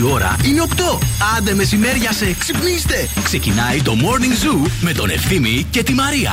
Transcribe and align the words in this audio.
Η 0.00 0.02
ώρα 0.12 0.36
είναι 0.44 0.62
8. 0.76 0.98
Άντε 1.36 1.54
μεσημέρια 1.54 2.12
σε 2.12 2.34
ξυπνήστε. 2.38 3.08
Ξεκινάει 3.22 3.82
το 3.82 3.96
Morning 4.00 4.44
Zoo 4.44 4.70
με 4.80 4.92
τον 4.92 5.10
Ευθύμη 5.10 5.66
και 5.70 5.82
τη 5.82 5.92
Μαρία. 5.92 6.32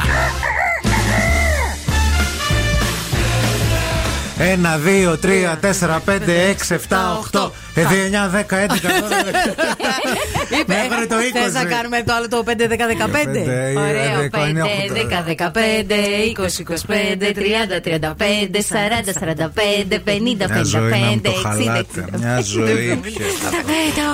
Ένα, 4.39 4.77
δύο, 4.77 5.17
τρία, 5.17 5.57
τέσσερα, 5.61 5.99
πέντε, 5.99 6.49
έξι, 6.49 6.73
εφτά, 6.73 7.17
οχτώ. 7.17 7.51
Ε, 7.73 7.81
9, 7.81 8.29
10, 8.29 8.39
11, 8.39 8.69
12. 8.69 10.36
Μέχρι 10.67 11.07
το 11.07 11.15
20. 11.15 11.19
Θες 11.33 11.53
να 11.53 11.63
κάνουμε 11.63 12.03
το 12.03 12.13
άλλο 12.13 12.27
το 12.27 12.43
5, 12.45 12.49
10, 12.49 12.87
15. 12.87 13.47
Ωραίο. 13.77 14.29
5, 14.31 14.87
10, 14.93 15.23
15, 15.23 15.93
20, 16.33 16.63
25, 16.63 17.33
30, 17.33 17.79
35, 17.81 18.61
40, 18.61 19.13
45, 19.13 19.87
60, 19.87 19.99
50, 20.03 20.47
55, 20.47 21.31
60, 21.43 22.19
Μια 22.19 22.41
ζωή. 22.41 22.99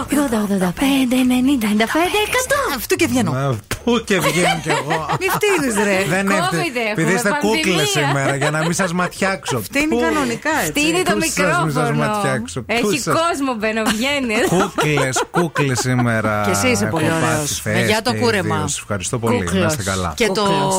80, 0.09 0.41
85, 0.43 1.13
90, 1.13 1.67
95, 1.67 2.27
100. 2.29 2.75
Αυτό 2.75 2.95
και 2.95 3.07
βγαίνω. 3.07 3.57
Μα, 3.85 3.91
Πού 3.93 4.03
και 4.03 4.19
βγαίνω 4.19 4.59
κι 4.63 4.69
εγώ. 4.69 4.97
Μη 5.21 5.27
φτύνεις, 5.35 5.75
ρε. 5.87 5.97
Δεν 6.15 6.25
Covid 6.27 6.39
έφταιγε. 6.39 6.79
έχουμε, 6.79 6.91
Επειδή 6.95 7.11
είστε 7.13 7.29
πανδημία. 7.29 7.55
κούκλες 7.63 7.89
σήμερα, 7.89 8.35
για 8.35 8.51
να 8.51 8.59
μην 8.61 8.73
σας 8.73 8.93
ματιάξω. 8.93 9.57
Φτύνει 9.61 9.87
Πού- 9.87 10.01
κανονικά 10.01 10.49
Τι 10.61 10.67
έτσι. 10.67 10.81
είναι 10.87 11.01
το 11.09 11.13
Πού 11.13 11.21
σας 11.21 11.63
μην 11.63 11.71
σας 11.73 11.89
μικρόφωνο. 11.89 11.97
ματιάξω, 12.13 12.59
πού 12.61 12.73
Έχει 12.77 12.99
σας- 12.99 13.15
κόσμο 13.25 13.51
μπαινοβγαίνει. 13.59 14.35
Κούκλες, 14.55 15.23
κούκλες 15.31 15.79
σήμερα. 15.79 16.41
Και 16.45 16.51
εσύ 16.51 16.67
είσαι 16.67 16.83
Έχω 16.85 16.95
πολύ 16.97 17.07
πάθει 17.09 17.25
ωραίος. 17.33 17.59
θέση 17.63 17.79
Με 17.79 17.85
γεια 17.89 18.01
το 18.01 18.11
και 18.11 18.19
κούρεμα. 18.19 18.55
ιδίως. 18.55 18.77
Ευχαριστώ 18.83 19.15
πολύ. 19.19 19.37
Να 19.37 19.43
Κούκλος. 19.43 19.71
είστε 19.71 19.83
καλά. 19.91 20.13
Και 20.15 20.27
το. 20.27 20.41
Κούκλος. 20.41 20.75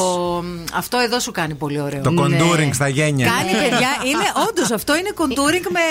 Αυτό 0.74 0.96
εδώ 1.06 1.18
σου 1.20 1.32
κάνει 1.40 1.54
πολύ 1.54 1.80
ωραίο. 1.80 2.00
Το 2.00 2.12
contouring 2.20 2.70
στα 2.72 2.88
γένια. 2.88 3.26
Κάνει 3.36 3.50
παιδιά, 3.62 3.90
είναι 4.10 4.26
όντως 4.48 4.70
αυτό 4.70 4.92
είναι 4.96 5.10
contouring 5.20 5.66
με, 5.76 5.86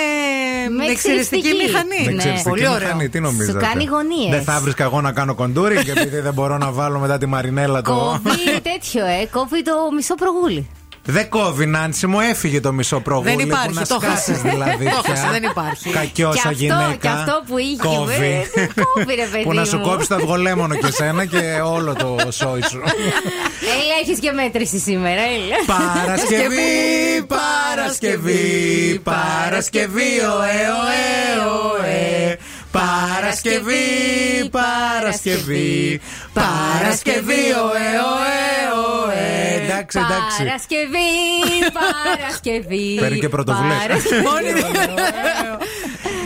Με 0.68 0.84
με 0.84 0.90
εξαιρετική 0.90 1.34
εξαιρετική. 1.36 1.66
μηχανή. 1.66 2.00
Με 2.04 2.10
Ναι. 2.10 2.14
εξαιρετική 2.16 2.48
Πολύ 2.48 2.68
ωραίο. 2.68 2.86
μηχανή, 2.86 3.08
τι 3.08 3.20
νομίζετε. 3.20 3.58
κάνει 3.68 3.84
γωνίες. 3.84 4.30
Δεν 4.30 4.42
θα 4.44 4.60
βρίσκα 4.60 4.84
εγώ 4.84 5.00
να 5.00 5.12
κάνω 5.12 5.34
κοντούρι 5.34 5.76
επειδή 5.94 6.18
δεν 6.20 6.32
μπορώ 6.34 6.58
να 6.58 6.70
βάλω 6.70 6.98
μετά 7.06 7.18
τη 7.18 7.26
Μαρινέλα 7.26 7.82
το. 7.82 7.92
Κόβει 7.92 8.60
τέτοιο, 8.70 9.04
ε. 9.06 9.26
Κόβει 9.32 9.62
το 9.62 9.72
μισό 9.96 10.14
προγούλι. 10.14 10.68
Δεν 11.06 11.28
κόβει, 11.28 11.66
Νάνση 11.66 12.06
μου, 12.06 12.20
έφυγε 12.20 12.60
το 12.60 12.72
μισό 12.72 13.00
προγούλι. 13.00 13.30
Δεν 13.36 13.46
υπάρχει, 13.46 13.68
που 13.68 13.74
να 13.74 13.86
το 13.86 13.98
σκάσεις 14.00 14.36
χάσε. 14.36 14.48
δηλαδή. 14.48 14.84
Το 14.94 15.00
πια. 15.02 15.14
χάσε, 15.14 15.28
δεν 15.30 15.42
υπάρχει. 15.42 15.90
Κακιόσα 15.90 16.32
Και 16.32 16.48
αυτό- 16.48 16.58
γυναίκα. 16.60 16.94
και 17.00 17.08
αυτό 17.08 17.42
που 17.46 17.58
είχε, 17.58 17.76
Κόβει. 17.76 18.46
ε, 18.54 18.66
κόβει, 18.82 19.14
ρε 19.14 19.24
παιδί 19.32 19.42
που 19.44 19.52
να 19.54 19.64
σου 19.64 19.76
μου. 19.76 19.82
κόψει 19.88 20.08
το 20.08 20.14
αυγολέμονο 20.14 20.74
και 20.74 20.90
σένα 20.90 21.24
και 21.24 21.60
όλο 21.64 21.94
το 21.94 22.16
σόι 22.30 22.62
σου. 22.70 22.80
Έλα, 23.74 23.94
έχεις 24.02 24.18
και 24.18 24.32
μέτρηση 24.32 24.78
σήμερα, 24.78 25.20
έλα. 25.22 25.56
Παρασκευή, 25.66 27.24
Παρασκευή, 27.26 29.00
Παρασκευή, 29.02 30.10
ωε, 30.38 30.56
ωε, 30.80 31.04
ωε. 31.80 32.36
Παρασκευή, 32.74 34.48
Παρασκευή, 34.50 36.00
Παρασκευή, 36.32 37.32
ωε, 37.32 37.88
ωε, 38.12 38.44
ωε. 39.04 39.62
Εντάξει, 39.62 39.98
εντάξει. 39.98 40.44
Παρασκευή, 40.44 41.02
Παρασκευή. 41.72 42.96
Παίρνει 43.00 43.18
και 43.18 43.28
πρωτοβουλίες. 43.28 43.78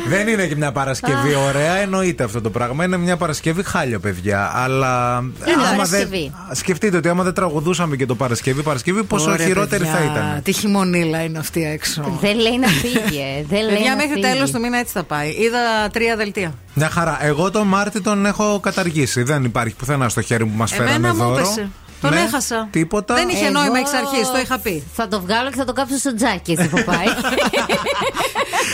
Παρασκευή. 0.08 0.24
Δεν 0.24 0.28
είναι 0.38 0.46
και 0.46 0.56
μια 0.56 0.72
Παρασκευή 0.72 1.34
ωραία, 1.48 1.74
εννοείται 1.76 2.24
αυτό 2.24 2.40
το 2.40 2.50
πράγμα. 2.50 2.84
Είναι 2.84 2.96
μια 2.96 3.16
Παρασκευή 3.16 3.62
χάλιο, 3.64 3.98
παιδιά. 4.00 4.50
Αλλά. 4.54 5.18
Είναι 5.46 5.62
άμα 5.66 5.70
Παρασκευή. 5.70 6.32
δεν. 6.48 6.56
Σκεφτείτε 6.56 6.96
ότι 6.96 7.08
άμα 7.08 7.22
δεν 7.22 7.32
τραγουδούσαμε 7.34 7.96
και 7.96 8.06
το 8.06 8.14
Παρασκευή, 8.14 8.62
Παρασκευή, 8.62 9.02
πόσο 9.02 9.30
Ωραία, 9.30 9.46
χειρότερη 9.46 9.84
παιδιά. 9.84 9.98
θα 9.98 10.04
ήταν. 10.12 10.42
Τι 10.42 10.52
χειμωνίλα 10.52 11.22
είναι 11.22 11.38
αυτή 11.38 11.64
έξω. 11.64 12.18
Δεν 12.20 12.36
λέει 12.38 12.58
να 12.58 12.68
φύγει, 12.68 13.18
ε. 13.38 13.44
Δεν 13.48 13.64
λέει 13.64 13.74
Παιδιά, 13.74 13.90
να 13.90 13.96
μέχρι 13.96 14.12
φύγει. 14.12 14.22
τέλο 14.32 14.48
του 14.50 14.60
μήνα 14.60 14.78
έτσι 14.78 14.92
θα 14.92 15.02
πάει. 15.04 15.28
Είδα 15.30 15.88
τρία 15.92 16.16
δελτία. 16.16 16.54
Μια 16.74 16.88
χαρά. 16.90 17.18
Εγώ 17.24 17.50
τον 17.50 17.66
Μάρτι 17.66 18.00
τον 18.00 18.26
έχω 18.26 18.60
καταργήσει. 18.60 19.22
Δεν 19.22 19.44
υπάρχει 19.44 19.74
πουθενά 19.74 20.08
στο 20.08 20.20
χέρι 20.20 20.44
που 20.46 20.56
μας 20.56 20.70
φέρανε 20.72 20.90
Εμένα 20.94 21.14
μου 21.14 21.22
δώρο. 21.22 21.38
έπεσε. 21.38 21.68
Τον 22.00 22.10
Ναι, 22.14 22.20
έχασα. 22.20 22.68
Τίποτα. 22.70 23.14
Δεν 23.14 23.28
είχε 23.28 23.44
Εγώ 23.44 23.52
νόημα 23.52 23.78
εξ 23.78 23.92
αρχής, 23.92 24.30
το 24.30 24.38
είχα 24.38 24.58
πει. 24.58 24.82
Θα 24.94 25.08
το 25.08 25.20
βγάλω 25.20 25.50
και 25.50 25.56
θα 25.56 25.64
το 25.64 25.72
κάψω 25.72 25.98
στο 25.98 26.14
τζάκι 26.14 26.52
έτσι 26.52 26.68
που 26.68 26.82
πάει. 26.84 27.06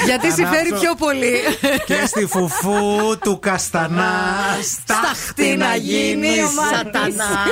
Γιατί 0.07 0.27
συμφέρει 0.33 0.67
ανάψω. 0.67 0.81
πιο 0.81 0.95
πολύ. 0.95 1.33
Και 1.87 2.07
στη 2.07 2.27
φουφού 2.27 3.19
του 3.21 3.39
Καστανά. 3.39 4.13
Στάχτη 4.63 5.57
να 5.57 5.77
γίνει 5.77 6.29
ο 6.43 6.51
σατανά. 6.75 7.45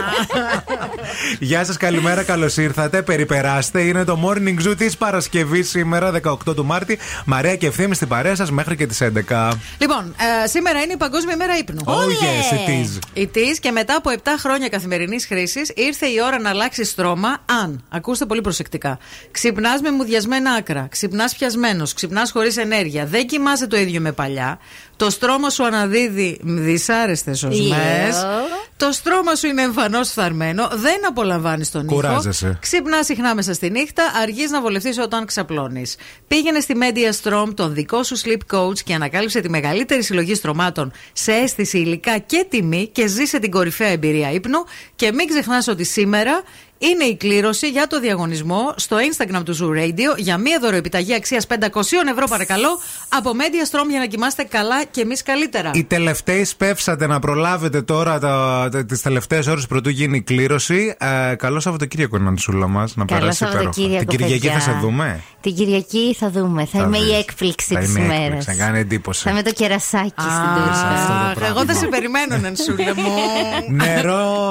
Γεια 1.38 1.64
σας, 1.64 1.76
καλημέρα, 1.76 2.22
καλώς 2.22 2.56
ήρθατε. 2.56 3.02
Περιπεράστε. 3.02 3.80
Είναι 3.80 4.04
το 4.04 4.18
morning 4.28 4.68
zoo 4.68 4.74
της 4.78 4.96
Παρασκευής 4.96 5.68
σήμερα, 5.68 6.10
18 6.24 6.54
του 6.54 6.64
Μάρτη. 6.64 6.98
Μαρία 7.24 7.56
και 7.56 7.66
ευθύνη 7.66 7.94
στην 7.94 8.08
παρέα 8.08 8.34
σας 8.34 8.50
μέχρι 8.50 8.76
και 8.76 8.86
τις 8.86 9.00
11. 9.00 9.50
Λοιπόν, 9.78 10.14
ε, 10.44 10.46
σήμερα 10.46 10.80
είναι 10.80 10.92
η 10.92 10.96
Παγκόσμια 10.96 11.36
Μέρα 11.36 11.56
ύπνου. 11.58 11.80
Oh 11.84 11.90
yes, 11.90 12.54
it 12.54 12.68
is. 12.84 12.98
Η 13.12 13.26
της 13.26 13.58
και 13.58 13.70
μετά 13.70 13.96
από 13.96 14.10
7 14.10 14.16
χρόνια 14.38 14.68
καθημερινής 14.68 15.26
χρήσης 15.26 15.61
ήρθε 15.74 16.06
η 16.06 16.20
ώρα 16.24 16.38
να 16.38 16.48
αλλάξει 16.48 16.84
στρώμα 16.84 17.38
αν, 17.62 17.84
ακούστε 17.88 18.26
πολύ 18.26 18.40
προσεκτικά, 18.40 18.98
ξυπνάς 19.30 19.80
με 19.80 19.90
μουδιασμένα 19.90 20.50
άκρα, 20.52 20.86
ξυπνάς 20.90 21.36
πιασμένος, 21.36 21.94
ξυπνάς 21.94 22.30
χωρίς 22.30 22.56
ενέργεια, 22.56 23.06
δεν 23.06 23.26
κοιμάσαι 23.26 23.66
το 23.66 23.76
ίδιο 23.76 24.00
με 24.00 24.12
παλιά, 24.12 24.58
το 24.96 25.10
στρώμα 25.10 25.50
σου 25.50 25.64
αναδίδει 25.64 26.38
δυσάρεστες 26.42 27.42
οσμές, 27.42 28.16
Yeah. 28.22 28.70
το 28.76 28.92
στρώμα 28.92 29.34
σου 29.34 29.46
είναι 29.46 29.62
εμφανώς 29.62 30.08
φθαρμένο, 30.08 30.68
δεν 30.72 31.06
απολαμβάνεις 31.06 31.70
τον 31.70 31.84
ήχο. 31.84 31.94
Κουράζεσαι. 31.94 32.58
Ξυπνά 32.60 33.02
συχνά 33.02 33.34
μέσα 33.34 33.54
στη 33.54 33.70
νύχτα, 33.70 34.02
αργείς 34.22 34.50
να 34.50 34.60
βολευτείς 34.60 34.98
όταν 34.98 35.26
ξαπλώνεις. 35.26 35.96
Πήγαινε 36.28 36.60
στη 36.60 36.74
Media 36.80 37.22
Strom, 37.22 37.54
τον 37.54 37.74
δικό 37.74 38.02
σου 38.02 38.16
sleep 38.18 38.56
coach 38.56 38.78
και 38.78 38.94
ανακάλυψε 38.94 39.40
τη 39.40 39.48
μεγαλύτερη 39.48 40.02
συλλογή 40.02 40.34
στρωμάτων 40.34 40.92
σε 41.12 41.32
αίσθηση, 41.32 41.78
υλικά 41.78 42.18
και 42.18 42.46
τιμή 42.48 42.88
και 42.92 43.06
ζήσε 43.06 43.38
την 43.38 43.50
κορυφαία 43.50 43.88
εμπειρία 43.88 44.30
ύπνου. 44.30 44.58
Και 44.96 45.12
μην 45.12 45.28
ξεχνάς 45.28 45.68
ότι 45.68 45.84
σήμερα 45.84 46.42
είναι 46.90 47.04
η 47.04 47.16
κλήρωση 47.16 47.68
για 47.68 47.86
το 47.86 48.00
διαγωνισμό 48.00 48.72
στο 48.76 48.96
Instagram 48.96 49.42
του 49.44 49.56
Zoo 49.56 49.78
Radio 49.82 50.16
για 50.18 50.38
μία 50.38 50.58
δωροεπιταγή 50.60 51.14
αξίας 51.14 51.46
500 51.48 51.54
ευρώ, 52.10 52.26
παρακαλώ, 52.28 52.78
από 53.08 53.30
Media 53.34 53.70
Strom 53.76 53.86
για 53.90 53.98
να 53.98 54.06
κοιμάστε 54.06 54.42
καλά 54.42 54.84
και 54.84 55.00
εμείς 55.00 55.22
καλύτερα. 55.22 55.70
Οι 55.74 55.84
τελευταίοι 55.84 56.44
σπεύσατε 56.44 57.06
να 57.06 57.18
προλάβετε 57.18 57.82
τώρα 57.82 58.18
τις 58.86 59.02
τελευταίες 59.02 59.46
ώρες 59.46 59.66
πρωτού 59.66 59.88
γίνει 59.88 60.16
η 60.16 60.20
κλήρωση. 60.20 60.94
Ε, 61.30 61.34
καλό 61.34 61.60
Σαββατοκύριακο, 61.60 62.18
Νανσούλα 62.18 62.68
μας. 62.68 62.96
Να 62.96 63.04
Καλό 63.04 63.20
περάσει 63.20 63.44
υπέροχα. 63.44 63.62
Σαββατοκύριακο. 63.62 64.04
Την 64.04 64.18
Κυριακή 64.18 64.40
παιδιά. 64.46 64.52
θα 64.52 64.60
σε 64.72 64.78
δούμε. 64.80 65.20
Την 65.40 65.54
Κυριακή 65.54 66.16
θα 66.18 66.30
δούμε. 66.30 66.64
Θα, 66.64 66.78
είμαι 66.78 66.98
δεις. 66.98 67.06
η 67.08 67.14
έκπληξη 67.14 67.74
Θα 67.74 67.80
της 67.80 67.88
είναι 67.90 68.00
η 68.00 68.02
ημέρα. 68.04 68.22
έκπληξη, 68.24 68.50
Θα 68.50 68.64
κάνει 68.64 68.78
εντύπωση. 68.78 69.22
Θα 69.22 69.30
είμαι 69.30 69.42
το 69.42 69.52
κερασάκι 69.52 70.12
στην 70.20 70.54
τούρτα. 70.56 70.92
αυτό 70.92 71.06
το 71.12 71.18
Αχ, 71.18 71.34
πράγμα. 71.34 71.46
εγώ 71.56 71.64
δεν 71.64 71.76
σε 71.76 71.86
περιμένω, 71.86 72.36
Νανσούλα 72.36 72.94
μου. 72.96 73.10
Νερό 73.68 74.48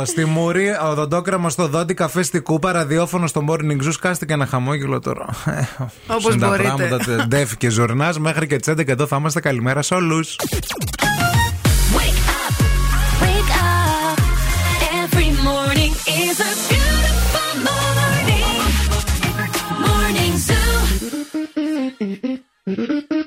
ο, 0.00 0.04
στη 0.04 0.24
μούρη, 0.24 0.68
οδοντόκραμα 0.90 1.50
στο 1.54 1.68
δόντι, 1.68 1.94
καφέ 1.94 2.22
στη 2.22 2.40
κούπα, 2.40 2.72
ραδιόφωνο 2.72 3.26
στο 3.26 3.44
morning 3.48 3.82
zoo. 3.82 3.92
Σκάστε 3.92 4.24
και 4.26 4.32
ένα 4.32 4.46
χαμόγελο 4.46 5.00
τώρα. 5.00 5.26
Όπως 6.06 6.32
Είναι 6.32 6.40
τα 6.40 6.46
μπορείτε. 6.46 6.72
πράγματα, 6.76 7.26
Ντέφ 7.26 7.56
και 7.56 7.68
Ζορνάς. 7.68 8.18
Μέχρι 8.18 8.46
και 8.46 8.56
τις 8.56 8.68
11 8.68 8.88
εδώ 8.88 9.06
θα 9.06 9.16
είμαστε. 9.16 9.40
Καλημέρα 9.40 9.82
σε 9.82 9.94
όλους. 9.94 10.36
Wake 22.66 23.23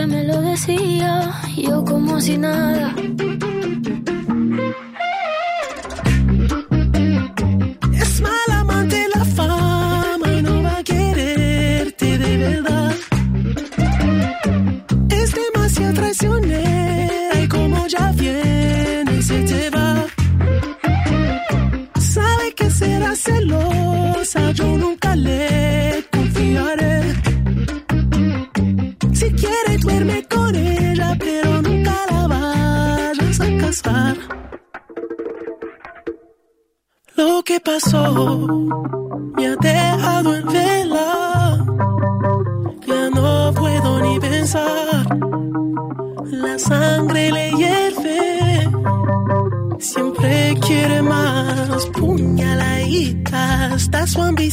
que 0.00 0.06
me 0.06 0.24
lo 0.24 0.40
decía, 0.40 1.30
yo 1.56 1.84
como 1.84 2.18
si 2.22 2.38
nada. 2.38 2.94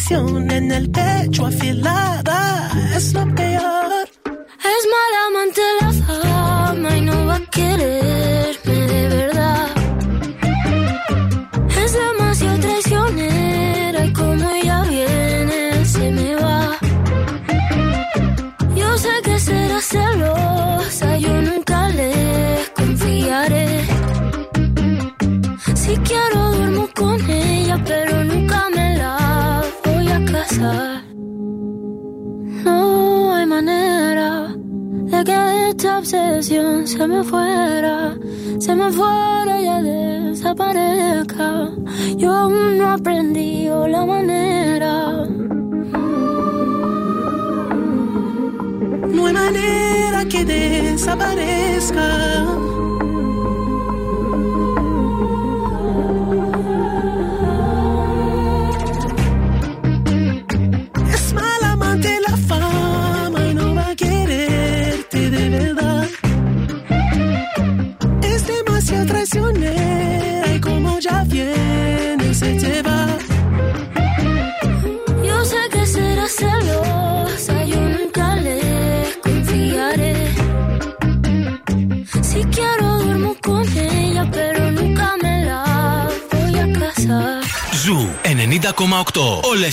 en 0.09 0.71
el 0.71 0.89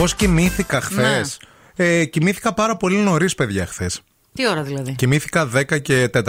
Πώς 0.00 0.14
κοιμήθηκα 0.14 0.76
ναι. 0.76 1.02
χθες; 1.02 1.40
Ε, 1.76 2.04
κοιμήθηκα 2.04 2.54
πάρα 2.54 2.76
πολύ 2.76 2.96
νωρίς, 2.96 3.34
παιδιά, 3.34 3.66
χθες. 3.66 4.00
Τι 4.32 4.48
ώρα 4.48 4.62
δηλαδή; 4.62 4.94
Κοιμήθηκα 4.94 5.50
10 5.54 5.82
και 5.82 6.10
4. 6.14 6.22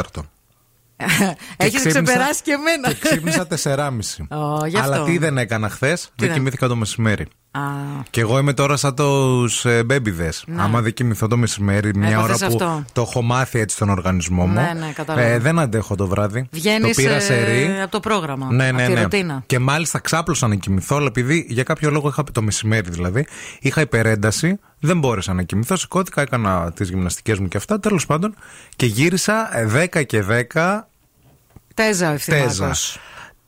Έχεις 1.57 1.85
ξεπεράσει 1.85 2.41
και 2.41 2.51
εμένα. 2.51 2.93
Και 2.93 2.99
ξύπνησα 2.99 3.47
4.30. 3.63 3.89
Oh, 4.29 4.79
Αλλά 4.81 5.03
τι 5.03 5.17
δεν 5.17 5.37
έκανα 5.37 5.69
χθες, 5.69 6.11
δεν 6.15 6.33
κοιμήθηκα 6.33 6.67
το 6.67 6.75
μεσημέρι. 6.75 7.27
Α, 7.53 7.59
Και 8.09 8.21
εγώ 8.21 8.37
είμαι 8.39 8.53
τώρα 8.53 8.77
σαν 8.77 8.95
τους 8.95 9.65
ε, 9.65 9.83
μπέμπιδες. 9.83 10.45
Άμα 10.57 10.81
δεν 10.81 10.93
κοιμηθώ 10.93 11.27
το 11.27 11.37
μεσημέρι, 11.37 11.95
μια 11.95 12.09
Έπαθες 12.09 12.41
ώρα 12.41 12.47
που 12.49 12.63
αυτό. 12.63 12.83
το 12.93 13.01
έχω 13.01 13.21
μάθει 13.21 13.59
έτσι 13.59 13.75
στον 13.75 13.89
οργανισμό 13.89 14.45
μου. 14.45 14.53
Ναι, 14.53 14.73
ναι, 14.79 14.91
κατάλαβα. 14.95 15.27
ε, 15.27 15.37
δεν 15.39 15.59
αντέχω 15.59 15.95
το 15.95 16.07
βράδυ. 16.07 16.47
Βγαίνεις 16.51 16.95
το 16.95 17.01
πήρα 17.01 17.19
σε 17.19 17.43
ρί. 17.43 17.81
από 17.81 17.91
το 17.91 17.99
πρόγραμμα. 17.99 18.51
Ναι, 18.51 18.67
από 18.67 18.77
ναι, 18.77 18.85
τη 18.85 18.93
ναι. 18.93 19.01
ρουτίνα. 19.01 19.43
Και 19.45 19.59
μάλιστα 19.59 19.99
ξάπλωσα 19.99 20.47
να 20.47 20.55
κοιμηθώ, 20.55 20.95
αλλά 20.95 21.05
επειδή 21.07 21.45
για 21.49 21.63
κάποιο 21.63 21.89
λόγο 21.91 22.07
είχα 22.07 22.23
το 22.31 22.41
μεσημέρι 22.41 22.89
δηλαδή, 22.89 23.25
είχα 23.59 23.81
υπερένταση, 23.81 24.59
δεν 24.79 24.99
μπόρεσα 24.99 25.33
να 25.33 25.43
κοιμηθώ. 25.43 25.75
Σηκώθηκα, 25.75 26.21
έκανα 26.21 26.71
τις 26.71 26.89
γυμναστικές 26.89 27.39
μου 27.39 27.47
και 27.47 27.57
αυτά. 27.57 27.79
Τέλος 27.79 28.05
πάντων, 28.05 28.35
και 28.75 28.85
γύρισα 28.85 29.57
ε, 29.57 29.87
10 29.93 30.05
και 30.05 30.23
10 30.53 30.79
Τέζα 31.73 32.11
ο 32.11 32.17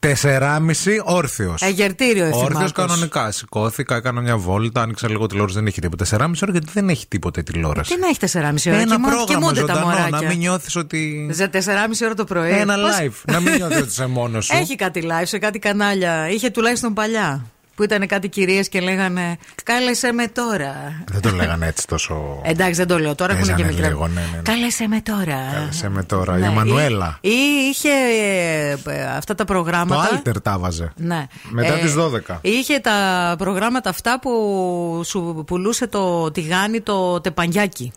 τέζα. 0.07 0.29
ευθυμάκος. 0.29 0.83
4,5 0.83 1.01
όρθιος. 1.03 1.61
Εγερτήριο 1.61 2.23
ευθυμάκος. 2.25 2.49
Όρθιος 2.53 2.71
κανονικά. 2.71 3.31
Σηκώθηκα, 3.31 3.95
έκανα 3.95 4.21
μια 4.21 4.37
βόλτα, 4.37 4.81
άνοιξα 4.81 5.09
λίγο 5.09 5.27
τηλεόραση, 5.27 5.55
δεν 5.57 5.67
έχει 5.67 5.81
τίποτα. 5.81 6.05
4,5 6.05 6.43
ώρα 6.43 6.51
γιατί 6.51 6.67
δεν 6.73 6.89
έχει 6.89 7.07
τίποτα 7.07 7.39
η 7.39 7.43
τηλεόραση. 7.43 7.93
Τι 7.93 7.99
να 7.99 8.07
έχει 8.07 8.19
4,5 8.19 8.69
ώρα. 8.71 8.79
Ένα 8.81 8.95
κοιμά- 8.95 9.11
πρόγραμμα 9.11 9.25
κοιμούνται 9.25 9.59
τα 9.61 9.73
ζωντανό, 9.73 9.85
μωράκια. 9.85 10.19
να 10.21 10.27
μην 10.27 10.37
νιώθεις 10.37 10.75
ότι. 10.75 11.29
Σε 11.31 11.47
4,5 11.47 12.05
ώρα 12.05 12.13
το 12.13 12.23
πρωί. 12.23 12.51
Ένα 12.51 12.75
Πώς- 12.75 12.97
live. 12.99 13.31
Να 13.33 13.39
μην 13.39 13.53
νιώθεις 13.55 13.77
ότι 13.77 13.87
είσαι 13.87 14.05
μόνος 14.07 14.45
σου. 14.45 14.55
Έχει 14.55 14.75
κάτι 14.75 15.03
live 15.05 15.23
σε 15.25 15.37
κάτι 15.37 15.59
κανάλια. 15.59 16.29
Είχε 16.29 16.49
τουλάχιστον 16.49 16.93
παλιά. 16.93 17.45
Που 17.75 17.83
ήταν 17.83 18.07
κάτι 18.07 18.27
κυρίες 18.29 18.69
και 18.69 18.79
λέγανε 18.79 19.37
Κάλεσε 19.63 20.11
με 20.11 20.27
τώρα. 20.27 21.03
Δεν 21.11 21.21
το 21.21 21.29
λέγανε 21.29 21.67
έτσι 21.67 21.87
τόσο. 21.87 22.41
Εντάξει, 22.43 22.73
δεν 22.73 22.87
το 22.87 22.99
λέω. 22.99 23.15
Τώρα 23.15 23.31
έχουν 23.33 23.45
και 23.45 23.51
Παίζανε 23.51 23.71
μικρά. 23.73 23.87
λίγο, 23.87 24.07
ναι, 24.07 24.21
ναι, 24.21 24.27
ναι. 24.35 24.41
Κάλεσε 24.41 24.87
με 24.87 25.01
τώρα. 25.01 25.49
Κάλεσε 25.53 25.89
με 25.89 26.03
τώρα. 26.03 26.37
Ναι, 26.37 26.47
Η 26.47 26.49
Μανουέλα. 26.49 27.17
Ή, 27.21 27.29
ή 27.29 27.69
είχε 27.69 27.89
ε, 27.89 28.77
ε, 28.85 29.03
αυτά 29.05 29.35
τα 29.35 29.45
Το 29.45 29.53
προγράμματα. 29.53 30.21
Alter 30.25 30.41
τα 30.41 30.57
βάζε. 30.59 30.91
Ναι. 30.95 31.27
Μετά 31.49 31.73
τις 31.73 31.95
12. 32.29 32.37
Είχε 32.41 32.79
τα 32.79 33.35
προγράμματα 33.37 33.89
αυτά 33.89 34.19
που 34.19 35.01
σου 35.05 35.43
πουλούσε 35.47 35.87
το 35.87 36.31
τηγάνι 36.31 36.81
το 36.81 37.21
τεπανιάκι. 37.21 37.91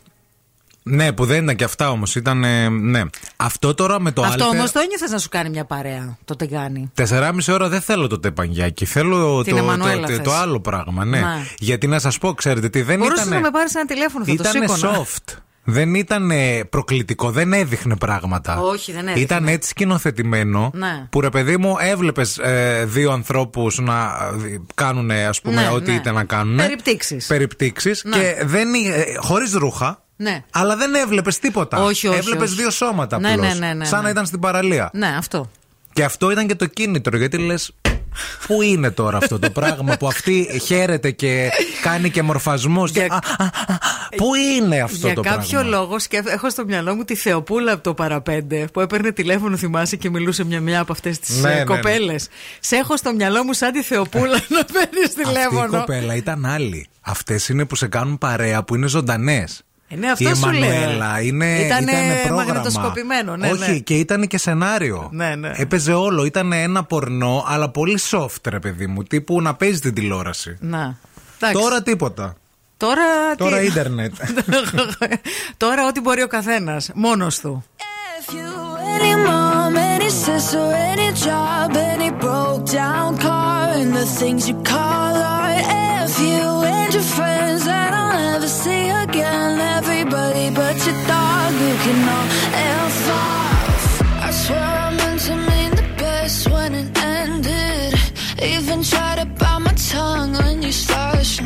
Ναι, 0.89 1.13
που 1.13 1.25
δεν 1.25 1.43
ήταν 1.43 1.57
και 1.57 1.65
αυτά 1.65 1.91
όμως. 1.91 2.15
Ήταν. 2.15 2.45
ε, 2.45 2.69
ναι. 2.69 3.03
Αυτό 3.37 3.75
τώρα 3.75 4.01
με 4.01 4.13
το 4.13 4.23
Αυτό 4.23 4.45
Alter. 4.47 4.51
όμως 4.53 4.73
το 4.73 4.79
ένιωθε 4.79 5.09
να 5.09 5.19
σου 5.19 5.29
κάνει 5.29 5.51
μια 5.51 5.65
παρέα 5.65 6.17
το 6.25 6.37
τηγάνι. 6.37 6.91
4,5 6.95 7.31
ώρα 7.51 7.69
δεν 7.69 7.81
θέλω 7.81 8.07
το 8.07 8.19
τεπανιάκι. 8.21 8.85
Θέλω 8.85 9.43
Την 9.43 9.53
το, 9.53 9.59
Εμμανουέλα 9.59 10.01
το, 10.01 10.07
το, 10.07 10.13
θες. 10.13 10.23
το 10.25 10.33
άλλο 10.35 10.61
πράγμα, 10.61 11.05
ναι. 11.05 11.19
Ναι. 11.21 11.27
Γιατί 11.59 11.87
να 11.87 11.99
σας 11.99 12.19
πω, 12.19 12.33
ξέρετε 12.35 12.69
τι 12.69 12.83
δεν 12.83 12.99
Μπορούσες 12.99 13.19
ήταν. 13.27 13.35
να 13.35 13.41
με 13.41 13.51
πάρεις 13.51 13.75
ένα 13.75 13.85
τηλέφωνο, 13.85 14.25
θα 14.25 14.33
Ήταν 14.33 14.53
το 14.67 14.75
σήκωνα. 14.75 14.97
soft. 14.99 15.35
Δεν 15.69 15.95
ήταν 15.95 16.31
προκλητικό, 16.71 17.31
δεν 17.31 17.53
έδειχνε 17.53 17.97
πράγματα. 17.97 18.59
Όχι, 18.61 18.93
δεν 18.93 19.01
έδειχνε. 19.03 19.21
Ήταν 19.21 19.47
έτσι 19.49 19.69
σκηνοθετημένο 19.69 20.71
Ναι. 20.75 21.07
που 21.11 21.21
ρε 21.21 21.29
παιδί 21.29 21.57
μου 21.57 21.77
έβλεπες 21.81 22.41
δύο 22.85 23.13
ανθρώπους 23.13 23.79
να 23.79 23.95
ε, 24.45 24.57
κάνουν 24.75 25.11
ας 25.11 25.41
πούμε 25.41 25.55
Ναι, 25.63 25.69
ό,τι 25.73 25.91
ναι. 25.91 25.97
ήταν 25.97 26.15
να 26.15 26.25
κάνουν. 26.25 26.57
Περιπτύξεις. 26.57 27.27
Περιπτύξεις 27.27 28.05
Ναι. 28.05 28.17
και 28.17 28.43
δεν. 28.45 28.69
χωρίς 29.21 29.53
ρούχα. 29.53 30.01
Ναι. 30.17 30.45
Αλλά 30.53 30.77
δεν 30.77 30.95
έβλεπες 30.95 31.39
τίποτα. 31.39 31.83
Όχι, 31.83 32.07
όχι, 32.09 32.19
Έβλεπες 32.19 32.49
όχι. 32.51 32.61
δύο 32.61 32.71
σώματα 32.71 33.19
Ναι, 33.21 33.33
απλώς, 33.33 33.59
ναι, 33.59 33.67
ναι, 33.67 33.75
ναι, 33.75 33.85
Σαν 33.85 33.99
να 33.99 34.05
ναι. 34.05 34.11
ήταν 34.11 34.27
στην 34.27 34.41
παραλία. 34.41 34.91
Ναι, 34.93 35.15
αυτό. 35.19 35.51
Και 35.93 36.05
αυτό 36.05 36.31
ήταν 36.31 36.47
και 36.47 36.55
το 36.55 36.67
κίνητρο, 36.67 37.17
γιατί 37.17 37.39
λες. 37.39 37.73
Πού 38.47 38.63
είναι 38.63 38.91
τώρα 38.91 39.17
αυτό 39.19 39.39
το 39.39 39.51
πράγμα 39.51 39.97
που 39.97 40.07
αυτή 40.07 40.61
χαίρεται 40.65 41.11
και 41.11 41.51
κάνει 41.83 42.11
και 42.11 42.23
μορφασμούς. 42.23 42.91
Για- 42.91 43.23
Πού 44.17 44.35
είναι 44.35 44.81
αυτό 44.81 45.07
Για 45.07 45.15
το 45.15 45.21
κάποιο 45.23 45.49
πράγμα; 45.51 45.69
λόγο 45.71 45.99
σκέφ- 45.99 46.29
έχω 46.29 46.51
στο 46.51 46.65
μυαλό 46.65 46.95
μου 46.95 47.05
τη 47.05 47.15
Θεοπούλα 47.15 47.73
από 47.73 47.83
το 47.83 47.95
παραπέντε 47.95 48.65
που 48.73 48.81
έπαιρνε 48.81 49.13
τηλέφωνο, 49.13 49.57
θυμάσαι 49.57 49.97
και 49.97 50.11
μιλούσε 50.11 50.45
μια 50.45 50.61
μια 50.61 50.81
από 50.81 50.93
αυτές 50.93 51.19
τις 51.19 51.41
Ναι, 51.41 51.49
ναι, 51.49 51.55
ναι. 51.55 51.65
κοπέλες. 51.65 52.29
Σε 52.61 52.77
έχω 52.77 52.97
στο 52.97 53.13
μυαλό 53.15 53.45
μου 53.45 53.53
σαν 53.53 53.73
τη 53.73 53.83
Θεοπούλα 53.83 54.41
να 54.57 54.65
παίρνεις 54.65 55.07
Αυτή 55.07 55.21
η 55.21 55.25
τηλέφωνο. 55.25 55.79
κοπέλα 55.79 56.15
ήταν 56.15 56.47
άλλη. 56.47 56.87
Αυτές 57.01 57.49
είναι 57.49 57.65
που 57.65 57.77
σε 57.77 57.87
κάνουν 57.87 58.19
παρέα, 58.19 58.63
που 58.63 58.75
είναι 58.75 58.87
ζωντανές. 58.89 59.61
Ε, 59.89 59.97
ναι, 59.97 60.11
αυτό 60.11 60.29
η 60.31 60.35
σου 60.35 60.51
λέω. 60.51 60.71
Εμμανουέλα 60.73 61.21
είναι, 61.21 61.47
Ήτανε 61.59 61.91
ήτανε 61.91 62.15
πρόγραμμα. 62.27 62.45
μαγνητοσκοπημένο, 62.45 63.37
ναι, 63.37 63.51
Όχι, 63.51 63.71
ναι. 63.71 63.79
και 63.79 63.95
ήταν 63.95 64.27
και 64.27 64.39
σενάριο. 64.39 65.09
Ναι, 65.13 65.35
ναι. 65.35 65.51
Έπαιζε 65.55 65.93
όλο. 65.93 66.25
Ήταν 66.25 66.53
ένα 66.53 66.85
πορνό, 66.85 67.45
αλλά 67.49 67.69
πολύ 67.71 67.99
soft, 68.11 68.37
ρε 68.49 68.59
παιδί 68.59 68.87
μου. 68.87 69.03
Τύπου 69.03 69.41
να 69.43 69.55
παίζεις 69.55 69.81
την 69.81 69.95
τηλεόραση. 69.95 70.57
Να. 70.61 70.97
Εντάξει. 71.41 71.63
Τώρα 71.63 71.83
τίποτα. 71.83 72.35
Τώρα, 72.77 73.03
Τώρα 73.37 73.59
τι- 73.59 73.67
ίντερνετ. 73.67 74.13
Τώρα 75.57 75.87
ό,τι 75.87 76.01
μπορεί 76.01 76.23
ο 76.23 76.27
καθένας. 76.27 76.91
Μόνος 76.95 77.39
του. 77.41 77.65
If 78.21 78.33
you 78.33 78.51
any 78.97 79.15
mom, 79.27 79.77
any 79.95 80.11
sister, 80.25 80.65
any 80.93 81.11
job, 81.27 81.69
any 81.93 82.11
broke 82.25 82.65
down 82.81 83.09
car, 83.27 83.65
and 83.81 83.91
the 84.01 84.07
things 84.21 84.41
you 84.51 84.57
call 84.73 85.15
art. 85.39 85.63
If 86.05 86.15
you 86.29 86.45
and 86.77 86.91
your 86.97 87.07
friends 87.17 87.61
that 87.71 87.91
Never 88.47 88.63
see 88.63 88.89
again, 88.91 89.59
everybody 89.59 90.51
but 90.51 90.77
your 90.87 90.95
dog, 91.09 91.53
you 91.53 91.75
can 91.85 92.09
all 92.15 92.27
F 92.55 93.11
off. 93.11 94.03
I 94.23 94.31
swear 94.31 94.61
I 94.87 94.91
meant 94.95 95.21
to 95.23 95.35
mean 95.35 95.71
the 95.75 95.89
best 95.99 96.49
when 96.49 96.73
it 96.77 96.97
ended. 96.97 97.99
Even 98.41 98.85
tried 98.85 99.19
to 99.19 99.27
bite 99.27 99.59
my 99.59 99.73
tongue 99.91 100.35
when 100.35 100.63
you 100.63 100.71
started. 100.71 101.43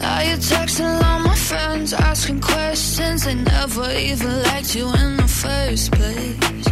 Now 0.00 0.20
you're 0.20 0.36
texting 0.36 1.02
all 1.02 1.20
my 1.20 1.34
friends, 1.34 1.94
asking 1.94 2.42
questions. 2.42 3.24
They 3.24 3.34
never 3.34 3.90
even 3.92 4.42
liked 4.42 4.74
you 4.74 4.92
in 4.92 5.16
the 5.16 5.28
first 5.42 5.92
place. 5.92 6.66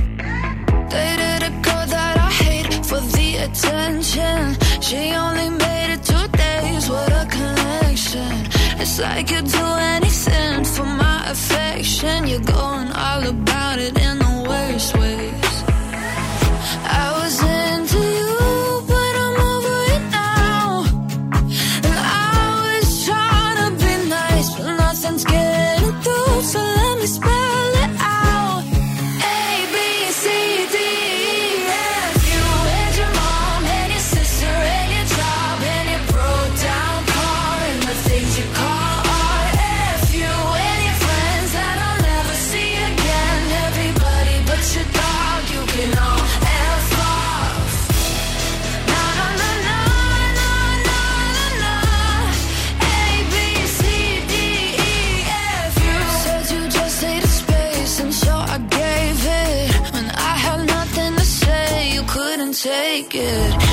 Dated 0.92 1.42
a 1.48 1.52
girl 1.64 1.86
that 1.96 2.14
I 2.28 2.30
hate 2.44 2.74
for 2.84 3.00
the 3.00 3.28
attention. 3.46 4.58
She 4.82 5.14
only 5.14 5.48
made 5.48 5.94
it 5.94 6.02
two 6.04 6.26
days. 6.36 6.90
What 6.90 7.10
a 7.10 7.24
connection. 7.24 8.59
It's 8.80 8.98
like 8.98 9.30
you'd 9.30 9.44
do 9.44 9.66
anything 9.96 10.64
for 10.64 10.84
my 10.84 11.30
affection. 11.30 12.26
You're 12.26 12.40
going 12.40 12.90
all 12.92 13.26
about 13.26 13.78
it 13.78 13.98
in 13.98 14.18
the 14.18 14.44
worst 14.48 14.96
ways. 14.96 15.49
Take 63.02 63.14
it. 63.14 63.69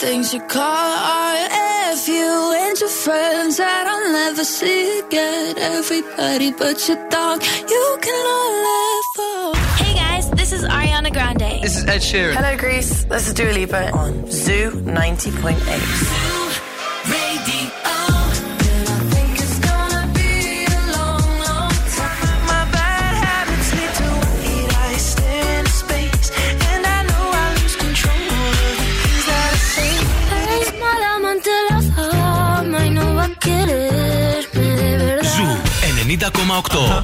things 0.00 0.32
you 0.32 0.40
call 0.40 0.96
RF, 0.96 2.08
you 2.08 2.54
and 2.56 2.80
your 2.80 2.88
friends 2.88 3.58
that 3.58 3.86
I'll 3.86 4.10
never 4.10 4.44
see 4.44 5.00
again. 5.00 5.58
Everybody 5.58 6.52
but 6.52 6.88
your 6.88 6.96
dog, 7.10 7.42
you 7.68 7.98
can 8.00 8.26
all 8.26 8.52
laugh 8.68 9.18
off. 9.18 9.78
Hey 9.78 9.94
guys, 9.94 10.30
this 10.30 10.52
is 10.54 10.64
Ariana 10.64 11.12
Grande. 11.12 11.62
This 11.62 11.76
is 11.76 11.84
Ed 11.84 12.00
Sheeran. 12.00 12.34
Hello, 12.34 12.56
Greece. 12.56 13.04
This 13.04 13.28
is 13.28 13.34
Dua 13.34 13.52
Lipa 13.52 13.90
on 13.92 14.26
Zoo 14.30 14.70
90.8. 14.70 16.29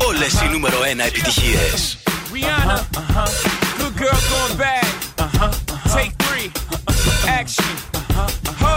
Όλες 0.06 0.32
οι 0.32 0.48
νούμερο 0.52 0.78
1 0.80 1.06
επιτυχίες. 1.06 1.98
Rihanna, 2.32 2.76
uh-huh. 2.76 3.00
uh-huh. 3.00 3.78
good 3.78 3.94
girl 4.02 4.20
going 4.32 4.56
bad. 4.64 4.88
Uh-huh. 5.24 5.96
Take 5.96 6.12
three, 6.24 6.48
action. 7.40 7.74
Ho! 8.62 8.74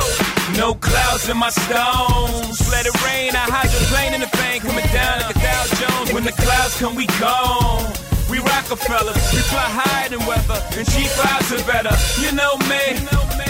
No 0.61 0.67
clouds 0.87 1.25
in 1.31 1.37
my 1.45 1.51
stones. 1.61 2.57
Let 2.73 2.83
it 2.89 2.97
rain, 3.07 3.31
I 3.43 3.45
hide 3.55 3.71
the 3.77 3.81
plane 3.91 4.13
in 4.17 4.21
the 4.25 4.31
bank. 4.39 4.57
Coming 4.67 4.89
down 4.99 5.15
like 5.21 5.35
a 5.35 5.39
Dow 5.47 5.63
Jones. 5.79 6.07
When 6.13 6.25
the 6.29 6.35
clouds 6.43 6.73
come, 6.81 6.93
we 7.01 7.07
gone. 7.25 7.85
We 8.31 8.37
Rockefellers, 8.49 9.23
we 9.33 9.41
fly 9.51 9.67
higher 9.81 10.09
than 10.13 10.21
weather. 10.29 10.59
And 10.77 10.85
G5s 10.93 11.47
are 11.55 11.65
better. 11.73 11.95
You 12.23 12.29
know 12.39 12.53
me. 12.71 12.83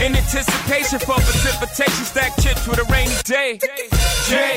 In 0.01 0.15
anticipation 0.15 0.97
for 0.99 1.15
precipitation, 1.15 2.05
stack 2.05 2.31
chips 2.39 2.65
with 2.65 2.79
a 2.79 2.85
rainy 2.85 3.15
day. 3.25 3.59
Jay, 4.29 4.55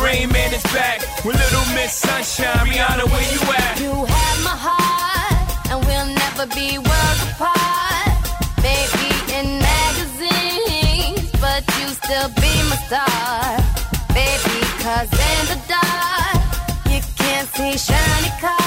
Rain 0.00 0.32
Man 0.32 0.54
is 0.54 0.62
back 0.72 1.00
with 1.22 1.36
Little 1.36 1.66
Miss 1.74 1.92
Sunshine. 1.92 2.66
Rihanna, 2.66 3.04
where 3.04 3.28
you 3.34 3.40
at? 3.52 3.78
You 3.78 3.92
have 3.92 4.38
my 4.42 4.56
heart, 4.56 5.68
and 5.70 5.84
we'll 5.84 6.08
never 6.08 6.46
be 6.56 6.78
worlds 6.78 7.22
apart. 7.28 8.16
Maybe 8.64 9.06
in 9.36 9.60
magazines, 9.60 11.30
but 11.42 11.62
you 11.78 11.88
still 11.88 12.28
be 12.40 12.52
my 12.72 12.80
star. 12.88 13.60
Baby, 14.16 14.64
cause 14.80 15.12
in 15.12 15.42
the 15.52 15.60
dark, 15.68 16.40
you 16.88 17.00
can't 17.16 17.48
see 17.52 17.76
shiny 17.76 18.32
cars. 18.40 18.63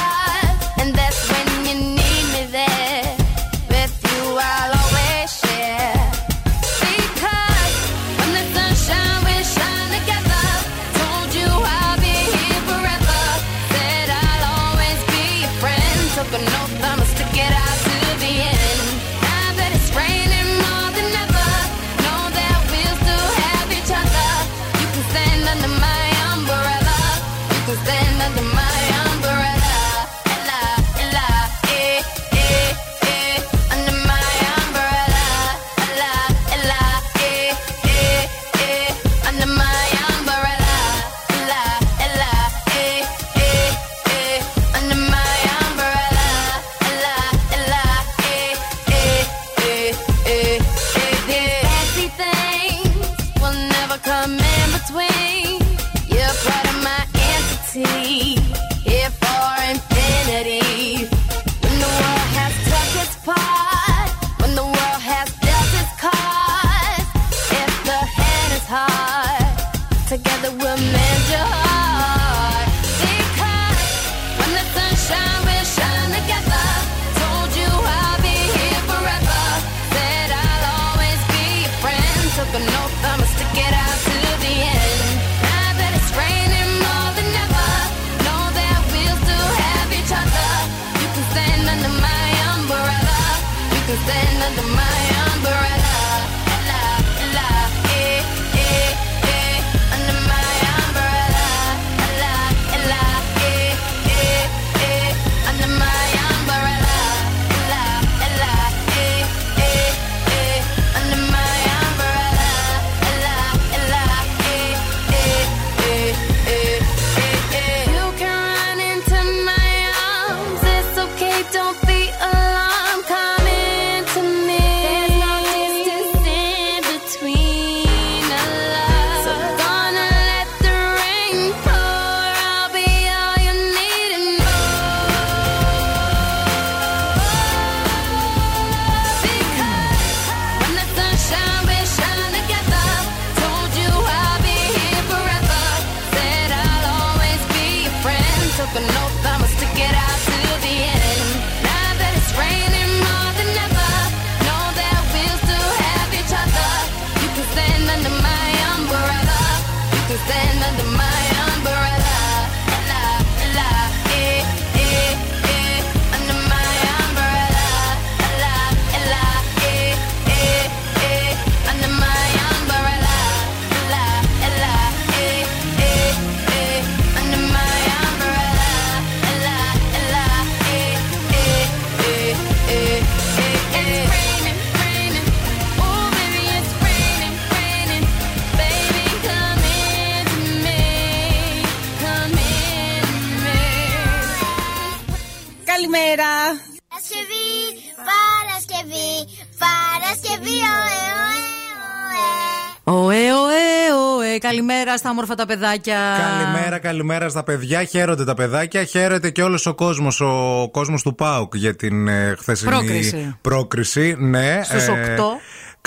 Καλημέρα 204.98 205.06
στα 205.06 205.10
όμορφα 205.10 205.36
τα 205.36 205.46
παιδάκια. 205.46 206.00
Καλημέρα, 206.18 206.80
καλημέρα 206.80 207.30
στα 207.30 207.44
παιδιά. 207.44 207.84
Χαίρονται 207.84 208.24
τα 208.24 208.34
παιδάκια. 208.34 208.84
Χαίρεται 208.84 209.30
και 209.30 209.44
όλος 209.44 209.66
ο 209.66 209.74
κόσμος, 209.74 210.22
ο 210.22 210.70
κόσμος 210.72 211.02
του 211.02 211.16
ΠΑΟΚ 211.16 211.56
για 211.56 211.76
την 211.76 212.08
ε, 212.08 212.36
χθεσινή 212.40 212.72
πρόκριση. 212.72 213.36
πρόκριση. 213.42 214.16
Ναι, 214.20 214.60
Στους 214.64 214.88
8. 214.88 214.94
Ε, 214.94 215.16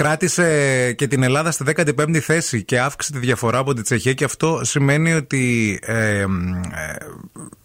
κράτησε 0.03 0.93
και 0.93 1.07
την 1.07 1.23
Ελλάδα 1.23 1.51
στη 1.51 1.65
15η 1.77 2.19
θέση 2.19 2.65
και 2.65 2.81
αύξησε 2.81 3.13
τη 3.13 3.19
διαφορά 3.19 3.59
από 3.59 3.75
την 3.75 3.83
Τσεχία 3.83 4.13
και 4.13 4.25
αυτό 4.25 4.61
σημαίνει 4.63 5.13
ότι 5.13 5.79
ε, 5.83 6.19
ε, 6.19 6.27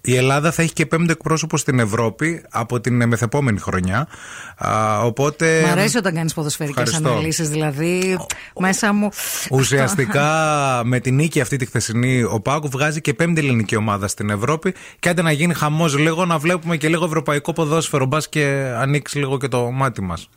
η 0.02 0.15
Ελλάδα 0.15 0.52
θα 0.52 0.62
έχει 0.62 0.74
και 0.74 0.86
πέμπτο 0.86 1.12
εκπρόσωπο 1.12 1.58
στην 1.58 1.80
Ευρώπη 1.80 2.43
από 2.50 2.80
την 2.80 3.08
μεθεπόμενη 3.08 3.60
χρονιά. 3.60 4.08
Α, 4.58 5.02
οπότε. 5.02 5.63
Μ' 5.65 5.71
αρέσει 5.71 5.98
όταν 5.98 6.13
κάνεις 6.13 6.34
ποδοσφαιρικές 6.34 6.84
Ευχαριστώ. 6.84 7.10
αναλύσεις, 7.10 7.50
δηλαδή 7.50 8.17
μέσα 8.60 8.93
μου. 8.93 9.10
Ουσιαστικά 9.52 10.26
με 10.91 11.00
την 11.00 11.15
νίκη 11.15 11.41
αυτή 11.41 11.58
τη 11.58 11.65
χθεσινή, 11.65 12.24
του 12.24 12.39
ΠΑΟΚ 12.39 12.69
βγάζει 12.69 13.02
και 13.02 13.13
πέμπτη 13.13 13.41
ελληνική 13.41 13.76
ομάδα 13.76 14.08
στην 14.08 14.30
Ευρώπη. 14.30 14.74
Και 15.00 15.10
άντε 15.10 15.21
να 15.21 15.32
γίνει 15.32 15.54
χαμός 15.54 15.98
λίγο, 15.98 16.26
να 16.26 16.38
βλέπουμε 16.38 16.78
και 16.78 16.88
λίγο 16.88 17.06
ευρωπαϊκό 17.06 17.54
ποδόσφαιρο. 17.54 18.06
Μπας 18.06 18.30
και 18.30 18.74
ανοίξει 18.78 19.19
λίγο 19.19 19.38
και 19.38 19.48
το 19.48 19.71
μάτι 19.71 20.02
μας. 20.02 20.30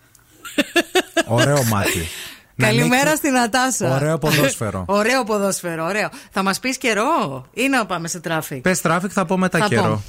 Ωραίο 1.28 1.62
μάτι. 1.64 2.08
Να 2.60 2.66
Καλημέρα 2.66 3.00
ανοίξει- 3.00 3.16
στην 3.16 3.36
Νατάσα. 3.37 3.94
Ωραίο 3.94 4.18
ποδόσφαιρο. 4.24 4.84
ωραίο 4.86 5.24
ποδόσφαιρο, 5.24 5.84
ωραίο. 5.84 6.08
Θα 6.30 6.42
μας 6.42 6.60
πεις 6.60 6.78
καιρό 6.78 7.46
ή 7.54 7.68
να 7.68 7.86
πάμε 7.86 8.08
σε 8.08 8.20
traffic. 8.20 8.61
Πες 8.62 8.80
traffic, 8.80 9.11
θα 9.14 9.24
πω 9.24 9.36
μετά 9.38 9.58
Θα 9.58 9.66
καιρό. 9.68 9.82
πω. 9.82 10.02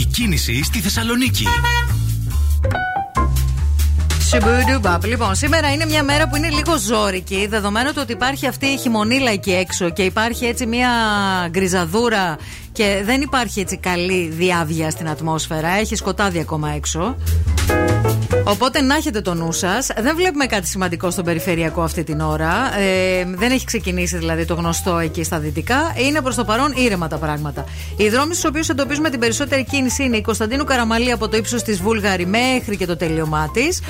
Η 0.00 0.04
κίνηση 0.04 0.62
στη 0.64 0.78
Θεσσαλονίκη. 0.80 1.44
Σιμπουντουμπαπ. 4.20 5.04
Λοιπόν, 5.04 5.34
σήμερα 5.34 5.72
είναι 5.72 5.84
μια 5.86 6.02
μέρα 6.02 6.28
που 6.28 6.36
είναι 6.36 6.48
λίγο 6.48 6.76
ζώρικη, 6.78 7.46
δεδομένου 7.46 7.90
του 7.92 7.98
ότι 8.00 8.12
υπάρχει 8.12 8.46
αυτή 8.46 8.66
η 8.66 8.76
χειμωνίλα 8.78 9.30
εκεί 9.30 9.52
έξω 9.52 9.90
και 9.90 10.02
υπάρχει 10.02 10.44
έτσι 10.44 10.66
μια 10.66 10.88
γκριζαδούρα 11.50 12.36
και 12.72 13.02
δεν 13.04 13.20
υπάρχει 13.20 13.60
έτσι 13.60 13.76
καλή 13.76 14.28
διάβια 14.28 14.90
στην 14.90 15.08
ατμόσφαιρα. 15.08 15.68
Έχει 15.68 15.96
σκοτάδι 15.96 16.38
ακόμα 16.38 16.70
έξω. 16.70 17.16
Οπότε 18.44 18.80
να 18.80 18.94
έχετε 18.94 19.20
το 19.20 19.34
νου 19.34 19.52
σας. 19.52 19.88
Δεν 20.00 20.16
βλέπουμε 20.16 20.46
κάτι 20.46 20.66
σημαντικό 20.66 21.10
στον 21.10 21.24
περιφερειακό 21.24 21.82
αυτή 21.82 22.04
την 22.04 22.20
ώρα. 22.20 22.78
Ε, 22.78 23.24
δεν 23.24 23.50
έχει 23.50 23.64
ξεκινήσει 23.64 24.16
δηλαδή 24.16 24.44
το 24.44 24.54
γνωστό 24.54 24.98
εκεί 24.98 25.24
στα 25.24 25.38
δυτικά. 25.38 25.94
Είναι 26.06 26.20
προς 26.20 26.34
το 26.34 26.44
παρόν 26.44 26.72
ήρεμα 26.76 27.08
τα 27.08 27.16
πράγματα. 27.16 27.64
Οι 27.96 28.08
δρόμοι 28.08 28.34
στους 28.34 28.44
οποίους 28.44 28.68
εντοπίζουμε 28.68 29.10
την 29.10 29.20
περισσότερη 29.20 29.64
κίνηση 29.64 30.04
είναι 30.04 30.16
η 30.16 30.20
Κωνσταντίνου 30.20 30.64
Καραμαλή 30.64 31.12
από 31.12 31.28
το 31.28 31.36
ύψος 31.36 31.62
της 31.62 31.82
Βούλγαρη 31.82 32.26
μέχρι 32.26 32.76
και 32.76 32.86
το 32.86 32.96
τελείωμά 32.96 33.50
της. 33.52 33.80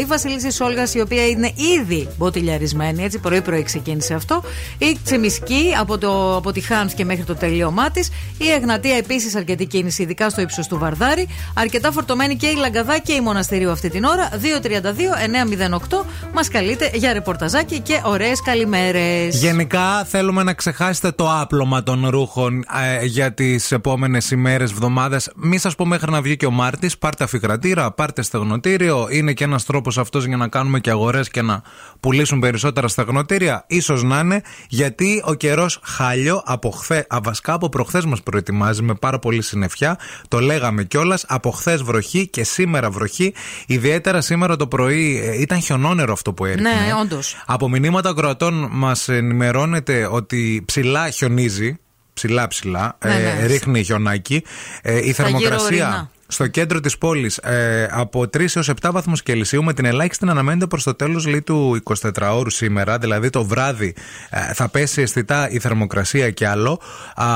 Η 0.00 0.04
Βασιλίση 0.04 0.62
Όλγας 0.62 0.94
η 0.94 1.00
οποία 1.00 1.26
είναι 1.26 1.52
ήδη 1.80 2.08
μποτιλιαρισμένη, 2.16 3.04
έτσι 3.04 3.18
πρωί-πρωί 3.18 3.62
ξεκίνησε 3.62 4.14
αυτό. 4.14 4.42
Η 4.78 4.98
Τσιμισκή 5.04 5.74
από, 5.80 5.98
το, 5.98 6.36
από 6.36 6.52
τη 6.52 6.60
Χάνθ 6.60 6.94
και 6.94 7.04
μέχρι 7.04 7.24
το 7.24 7.34
τελείωμά 7.34 7.90
της. 7.90 8.10
Η 8.38 8.50
Εγνατία 8.50 8.96
επίσης 8.96 9.34
αρκετή 9.34 9.66
κίνηση, 9.66 10.02
ειδικά 10.02 10.30
στο 10.30 10.40
ύψος 10.40 10.66
του 10.66 10.78
Βαρδάρη. 10.78 11.28
Αρκετά 11.54 11.92
φορτωμένη 11.92 12.36
και 12.36 12.46
η 12.46 12.54
Λαγκαδά 12.54 12.98
και 12.98 13.12
η 13.12 13.20
Μοναστηρίου 13.20 13.69
αυτή 13.72 13.90
την 13.90 14.04
ώρα. 14.04 14.28
232-908 14.32 16.04
μας 16.32 16.48
καλείτε 16.48 16.90
για 16.94 17.12
ρεπορταζάκι 17.12 17.80
και 17.80 18.00
ωραίες 18.04 18.42
καλημέρες. 18.42 19.40
Γενικά 19.40 20.04
θέλουμε 20.04 20.42
να 20.42 20.52
ξεχάσετε 20.52 21.10
το 21.10 21.30
άπλωμα 21.40 21.82
των 21.82 22.08
ρούχων 22.08 22.64
ε, 23.00 23.04
για 23.04 23.32
τις 23.32 23.72
επόμενες 23.72 24.30
ημέρες, 24.30 24.70
εβδομάδε. 24.70 25.20
Μη 25.34 25.58
σας 25.58 25.74
πω 25.74 25.86
μέχρι 25.86 26.10
να 26.10 26.22
βγει 26.22 26.36
και 26.36 26.46
ο 26.46 26.50
Μάρτης. 26.50 26.98
Πάρτε 26.98 27.24
αφιγρατήρα, 27.24 27.90
πάρτε 27.90 28.22
στεγνοτήριο. 28.22 29.06
Είναι 29.10 29.32
και 29.32 29.44
ένας 29.44 29.64
τρόπος 29.64 29.98
αυτός 29.98 30.26
για 30.26 30.36
να 30.36 30.48
κάνουμε 30.48 30.80
και 30.80 30.90
αγορές 30.90 31.28
και 31.28 31.42
να 31.42 31.62
πουλήσουν 32.00 32.40
περισσότερα 32.40 32.88
στεγνοτήρια. 32.88 33.66
σω 33.82 33.94
να 33.94 34.18
είναι 34.18 34.42
γιατί 34.68 35.22
ο 35.24 35.34
καιρός 35.34 35.80
χάλιο 35.82 36.42
από 36.44 36.70
χθε, 36.70 37.06
α, 37.08 37.18
βασικά 37.22 37.52
από 37.52 37.68
προχθές 37.68 38.04
μας 38.04 38.22
προετοιμάζει 38.22 38.82
με 38.82 38.94
πάρα 38.94 39.18
πολύ 39.18 39.42
συννεφιά. 39.42 39.98
Το 40.28 40.38
λέγαμε 40.38 40.84
κιόλας. 40.84 41.24
Από 41.28 41.50
χθες 41.50 41.82
βροχή 41.82 42.28
και 42.28 42.44
σήμερα 42.44 42.90
βροχή. 42.90 43.34
Ιδιαίτερα 43.66 44.20
σήμερα 44.20 44.56
το 44.56 44.66
πρωί 44.66 45.20
ε, 45.24 45.40
ήταν 45.40 45.60
χιονόνερο 45.60 46.12
αυτό 46.12 46.32
που 46.32 46.44
έριχνε. 46.44 46.68
Ναι, 46.68 46.94
όντως. 47.00 47.42
Από 47.46 47.68
μηνύματα 47.68 48.08
ακροατών 48.08 48.68
μας 48.70 49.08
ενημερώνεται 49.08 50.08
ότι 50.10 50.62
ψηλά 50.66 51.10
χιονίζει. 51.10 51.78
Ψηλά 52.12 52.48
ψηλά. 52.48 52.98
Ναι, 53.04 53.14
ε, 53.14 53.18
ναι. 53.18 53.46
ρίχνει 53.46 53.82
χιονάκι. 53.82 54.42
Ε, 54.82 55.06
η 55.06 55.12
Στα 55.12 55.28
γύρω 55.28 55.38
θερμοκρασία 55.40 55.86
ορεινά. 55.86 56.10
Στο 56.30 56.46
κέντρο 56.46 56.80
της 56.80 56.98
πόλης 56.98 57.36
ε, 57.36 57.88
από 57.90 58.20
3 58.20 58.40
έως 58.54 58.70
7 58.80 58.90
βαθμούς 58.92 59.22
Κελσίου 59.22 59.64
με 59.64 59.72
την 59.72 59.84
ελάχιστη 59.84 60.24
να 60.24 60.30
αναμένεται 60.30 60.66
προς 60.66 60.82
το 60.82 60.94
τέλος 60.94 61.26
του 61.44 61.82
24ωρου 61.82 62.46
σήμερα. 62.46 62.98
Δηλαδή 62.98 63.30
το 63.30 63.44
βράδυ 63.44 63.94
ε, 64.30 64.52
θα 64.54 64.68
πέσει 64.68 65.02
αισθητά 65.02 65.50
η 65.50 65.58
θερμοκρασία 65.58 66.30
και 66.30 66.46
άλλο. 66.46 66.80
Α, 67.14 67.26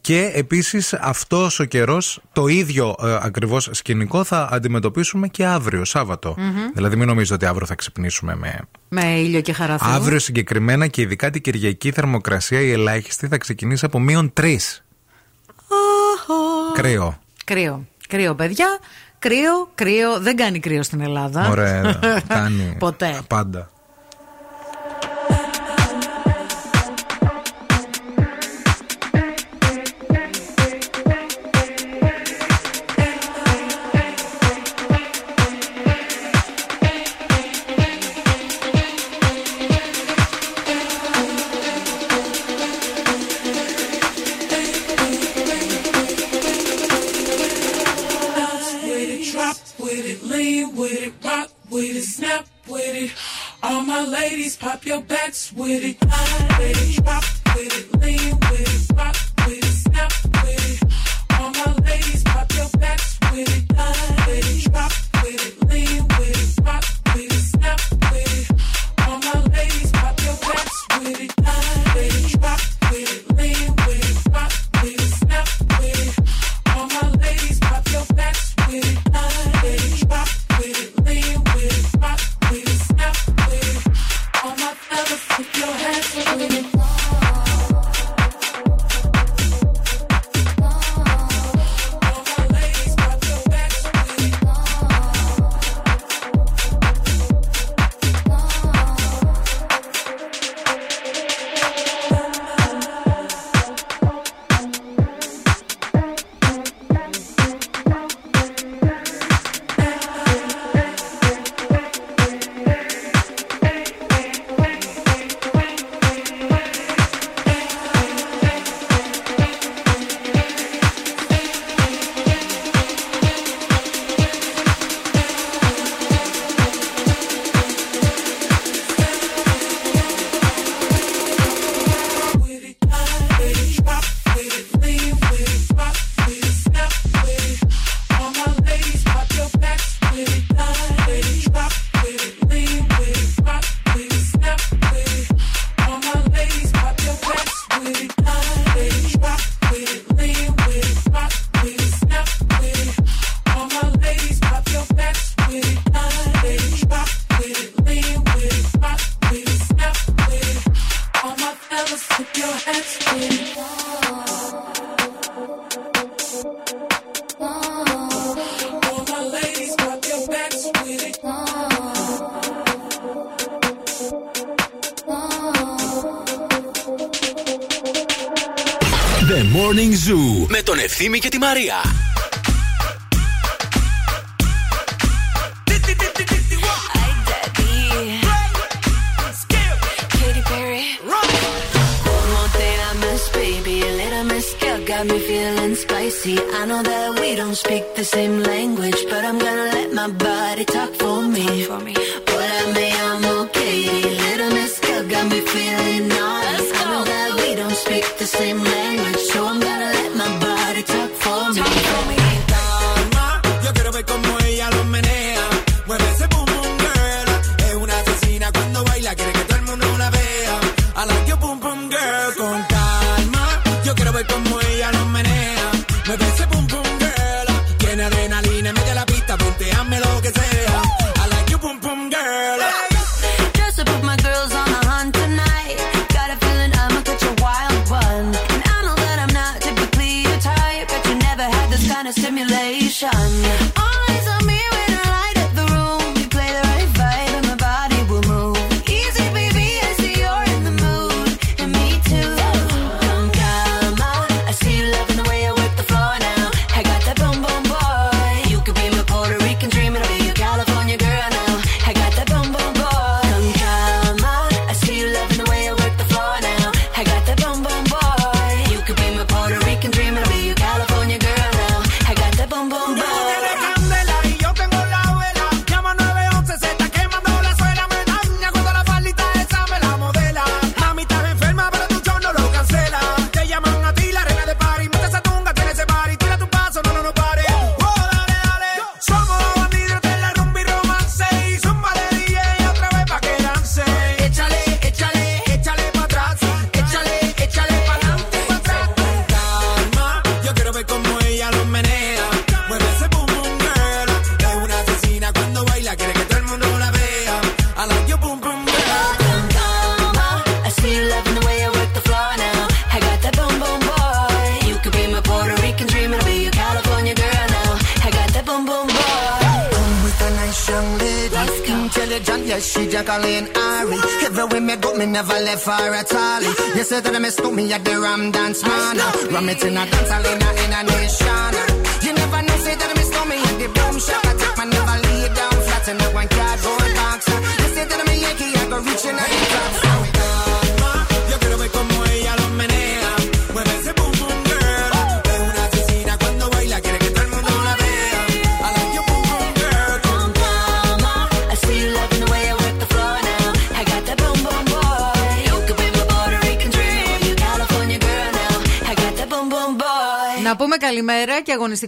και 0.00 0.30
επίσης 0.34 0.92
αυτός 0.92 1.60
ο 1.60 1.64
καιρός, 1.64 2.20
το 2.32 2.46
ίδιο 2.46 2.94
ε, 3.02 3.18
ακριβώς 3.22 3.68
σκηνικό 3.72 4.24
θα 4.24 4.48
αντιμετωπίσουμε 4.52 5.28
και 5.28 5.46
αύριο, 5.46 5.84
Σάββατο. 5.84 6.34
Μμμ. 6.38 6.72
Δηλαδή 6.74 6.96
μην 6.96 7.06
νομίζετε 7.06 7.34
ότι 7.34 7.46
αύριο 7.46 7.66
θα 7.66 7.74
ξυπνήσουμε 7.74 8.34
με 8.36 8.60
Με 8.88 9.04
ήλιο 9.04 9.40
και 9.40 9.52
χαρά 9.52 9.78
Θεού. 9.78 9.92
Αύριο 9.92 10.18
συγκεκριμένα 10.18 10.86
και 10.86 11.02
ειδικά 11.02 11.30
την 11.30 11.42
Κυριακή 11.42 11.88
η 11.88 11.92
θερμοκρασία 11.92 12.60
η 12.60 12.70
ελάχιστη 12.70 13.26
θα 13.26 13.38
ξεκινήσει 13.38 13.84
από 13.84 13.98
μείον 14.00 14.32
3. 14.40 14.56
Κρύο. 16.74 17.18
Κρύο. 17.44 17.86
Κρύο, 18.12 18.34
παιδιά. 18.34 18.78
Κρύο, 19.18 19.70
κρύο. 19.74 20.20
Δεν 20.20 20.36
κάνει 20.36 20.58
κρύο 20.58 20.82
στην 20.82 21.00
Ελλάδα. 21.00 21.48
Ωραία. 21.48 21.98
Κάνει. 22.28 22.76
Ποτέ. 22.78 23.20
Πάντα. 23.28 23.70
With 55.56 55.84
it. 55.84 56.02
Line 56.06 56.51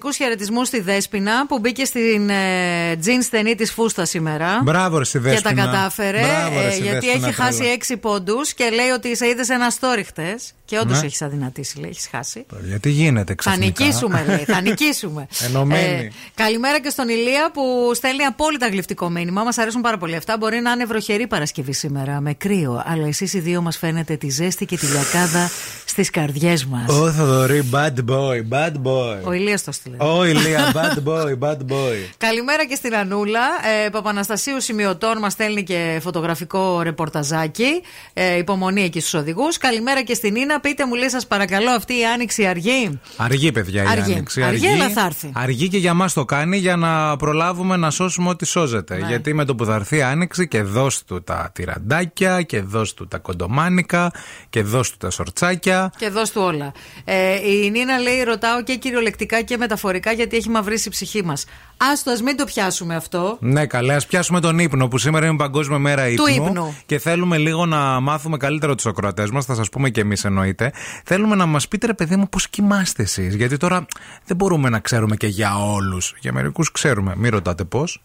καλημέρα 0.04 0.12
και 0.12 0.12
αγωνιστικού 0.12 0.12
χαιρετισμούς 0.12 0.66
στη 0.68 0.80
Δέσποινα 0.80 1.46
που 1.46 1.58
μπήκε 1.58 1.84
στην 1.84 2.30
ε, 2.30 2.96
τζιν 3.00 3.22
στενή 3.22 3.54
της 3.54 3.72
φούστα 3.72 4.04
σήμερα. 4.04 4.60
Μπράβο, 4.62 4.98
ρε, 4.98 5.04
στη 5.04 5.18
Και 5.18 5.24
τα 5.24 5.30
Δέσποινα. 5.30 5.64
κατάφερε. 5.64 6.20
Μπράβο, 6.20 6.60
ρε, 6.60 6.66
ε, 6.66 6.70
στη 6.70 6.82
γιατί 6.82 7.06
Δέσποινα, 7.06 7.26
έχει 7.26 7.36
χάσει 7.36 7.58
τρέλα. 7.58 7.72
6 7.72 7.96
πόντους 8.00 8.54
και 8.54 8.70
λέει 8.70 8.88
ότι 8.88 9.16
σε 9.16 9.28
είδες 9.28 9.46
σε 9.46 9.52
ένα 9.54 9.72
story 9.80 10.02
χτες. 10.06 10.52
Και 10.66 10.78
όντως 10.78 11.00
Ναι. 11.00 11.06
έχεις 11.06 11.22
αδυνατήσει, 11.22 11.78
λέει, 11.80 11.90
έχεις 11.90 12.08
χάσει. 12.10 12.46
Γιατί 12.64 12.90
γίνεται 12.90 13.24
Θα 13.26 13.34
ξαφνικά; 13.34 13.84
νικήσουμε, 13.84 14.24
λέει. 14.26 14.44
Θα 14.44 14.60
νικήσουμε. 14.66 15.26
Ε, 15.42 15.44
Ενωμένοι. 15.46 16.10
καλημέρα 16.34 16.80
και 16.80 16.88
στον 16.88 17.08
Ηλία 17.08 17.50
που 17.52 17.90
στέλνει 17.94 18.22
απόλυτα 18.24 18.68
γλυφτικό 18.68 19.10
μήνυμα. 19.10 19.42
Μας 19.44 19.58
αρέσουν 19.58 19.80
πάρα 19.80 19.98
πολύ 19.98 20.16
αυτά. 20.16 20.36
Μπορεί 20.38 20.60
να 20.60 20.70
είναι 20.70 20.84
βροχερή 20.84 21.26
Παρασκευή 21.26 21.72
σήμερα 21.72 22.20
με 22.20 22.34
κρύο. 22.34 22.82
Αλλά 22.86 23.06
εσείς 23.06 23.32
οι 23.34 23.38
δύο 23.38 23.62
μας 23.62 23.76
φαίνεται 23.78 24.16
τη 24.16 24.30
ζέστη 24.30 24.64
και 24.66 24.76
τη 24.76 24.86
λιακάδα 24.86 25.50
στις 25.94 26.10
καρδιές 26.10 26.64
μας. 26.64 26.88
Ω 26.88 27.10
Θοδωρή, 27.12 27.68
bad 27.72 27.94
boy, 28.10 28.42
bad 28.48 28.72
boy. 28.82 29.22
Ο 29.24 29.32
Ηλίας 29.32 29.64
το 29.64 29.72
στείλε. 29.72 29.96
Ω 29.98 30.24
Ηλία, 30.24 30.72
bad 30.72 31.08
boy, 31.08 31.38
bad 31.38 31.56
boy. 31.56 31.96
Καλημέρα 32.26 32.66
και 32.66 32.74
στην 32.74 32.94
Ανούλα. 32.94 33.40
Ε, 33.84 33.88
Παπαναστασίου 33.88 34.60
Σημειωτών 34.60 35.18
μας 35.18 35.32
στέλνει 35.32 35.62
και 35.62 35.98
φωτογραφικό 36.02 36.80
ρεπορταζάκι. 36.82 37.82
Ε, 38.12 38.36
υπομονή 38.38 38.82
εκεί 38.82 39.00
στους 39.00 39.14
οδηγούς. 39.14 39.58
Καλημέρα 39.58 40.02
και 40.02 40.14
στην 40.14 40.34
Ίνα. 40.36 40.60
Πείτε 40.60 40.86
μου, 40.86 40.94
λέει, 40.94 41.08
σας 41.08 41.26
παρακαλώ, 41.26 41.70
αυτή 41.70 41.92
η 41.92 42.04
άνοιξη 42.14 42.46
αργή; 42.46 43.00
Αργή, 43.16 43.52
παιδιά, 43.52 43.82
η 43.82 43.86
Αργή. 43.86 44.12
άνοιξη. 44.12 44.42
Αργή, 44.42 44.68
αλλά 44.68 44.88
θα 44.88 45.04
έρθει. 45.04 45.30
Αργή 45.34 45.68
και 45.68 45.78
για 45.78 45.94
μας 45.94 46.12
το 46.12 46.24
κάνει 46.24 46.56
για 46.56 46.76
να 46.76 47.16
προλάβουμε 47.16 47.76
να 47.76 47.90
σώσουμε 47.90 48.28
ό,τι 48.28 48.46
σώζεται. 48.46 48.96
Ναι. 48.98 49.06
Γιατί 49.06 49.34
με 49.34 49.44
το 49.44 49.54
που 49.54 49.64
θα 49.64 49.74
έρθει 49.74 49.96
η 49.96 50.02
άνοιξη 50.02 50.48
και 50.48 50.62
δώσ' 50.62 51.04
του 51.04 51.22
τα 51.22 51.50
τυραντάκια 51.54 52.42
και 52.42 52.60
δώσ' 52.60 52.94
του 52.94 53.06
τα 53.08 53.18
κοντομάνικα 53.18 54.10
και 54.50 54.62
δώσ' 54.62 54.90
του 54.90 54.96
τα 54.96 55.10
σορτσάκια. 55.10 55.83
Και 55.96 56.08
δώσ' 56.08 56.30
του 56.30 56.40
όλα. 56.42 56.72
Ε, 57.04 57.50
η 57.50 57.70
Νίνα 57.70 57.98
λέει: 57.98 58.22
Ρωτάω 58.22 58.62
και 58.62 58.74
κυριολεκτικά 58.76 59.42
και 59.42 59.56
μεταφορικά 59.56 60.12
γιατί 60.12 60.36
έχει 60.36 60.48
μαυρίσει 60.48 60.88
η 60.88 60.90
ψυχή 60.90 61.24
μας. 61.24 61.44
Άστο, 61.76 62.10
ας 62.10 62.22
μην 62.22 62.36
το 62.36 62.44
πιάσουμε 62.44 62.94
αυτό. 62.94 63.36
Ναι, 63.40 63.66
καλά, 63.66 63.94
ας 63.94 64.06
πιάσουμε 64.06 64.40
τον 64.40 64.58
ύπνο 64.58 64.88
που 64.88 64.98
σήμερα 64.98 65.26
είναι 65.26 65.36
Παγκόσμια 65.36 65.78
Μέρα 65.78 66.08
ύπνου. 66.08 66.26
ύπνου. 66.26 66.76
Και 66.86 66.98
θέλουμε 66.98 67.38
λίγο 67.38 67.66
να 67.66 68.00
μάθουμε 68.00 68.36
καλύτερα 68.36 68.74
τους 68.74 68.86
ακροατές 68.86 69.30
μας. 69.30 69.44
Θα 69.44 69.54
σας 69.54 69.68
πούμε 69.68 69.90
και 69.90 70.00
εμείς 70.00 70.24
εννοείται. 70.24 70.72
Θέλουμε 71.04 71.34
να 71.34 71.46
μας 71.46 71.68
πείτε, 71.68 71.86
ρε 71.86 71.94
παιδί 71.94 72.16
μου, 72.16 72.28
πώς 72.28 72.48
κοιμάστε 72.48 73.02
εσείς. 73.02 73.34
Γιατί 73.34 73.56
τώρα 73.56 73.86
δεν 74.24 74.36
μπορούμε 74.36 74.68
να 74.68 74.78
ξέρουμε 74.78 75.16
και 75.16 75.26
για 75.26 75.56
όλους. 75.58 76.14
Για 76.20 76.32
μερικούς 76.32 76.72
ξέρουμε. 76.72 77.14
Μην 77.16 77.30
ρωτάτε 77.30 77.64
πώς. 77.64 78.02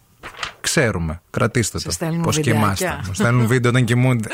Ξέρουμε. 0.62 1.22
Κρατήστε 1.30 1.80
το. 1.80 1.92
στέλνουν 1.92 2.22
Πώς 2.22 2.36
βιντεάκια. 2.36 2.62
κοιμάστε. 2.62 3.00
Μου 3.08 3.14
στέλνουν 3.14 3.48
βίντεο 3.48 3.72
όταν 3.72 3.84
κοιμούνται. 3.84 4.30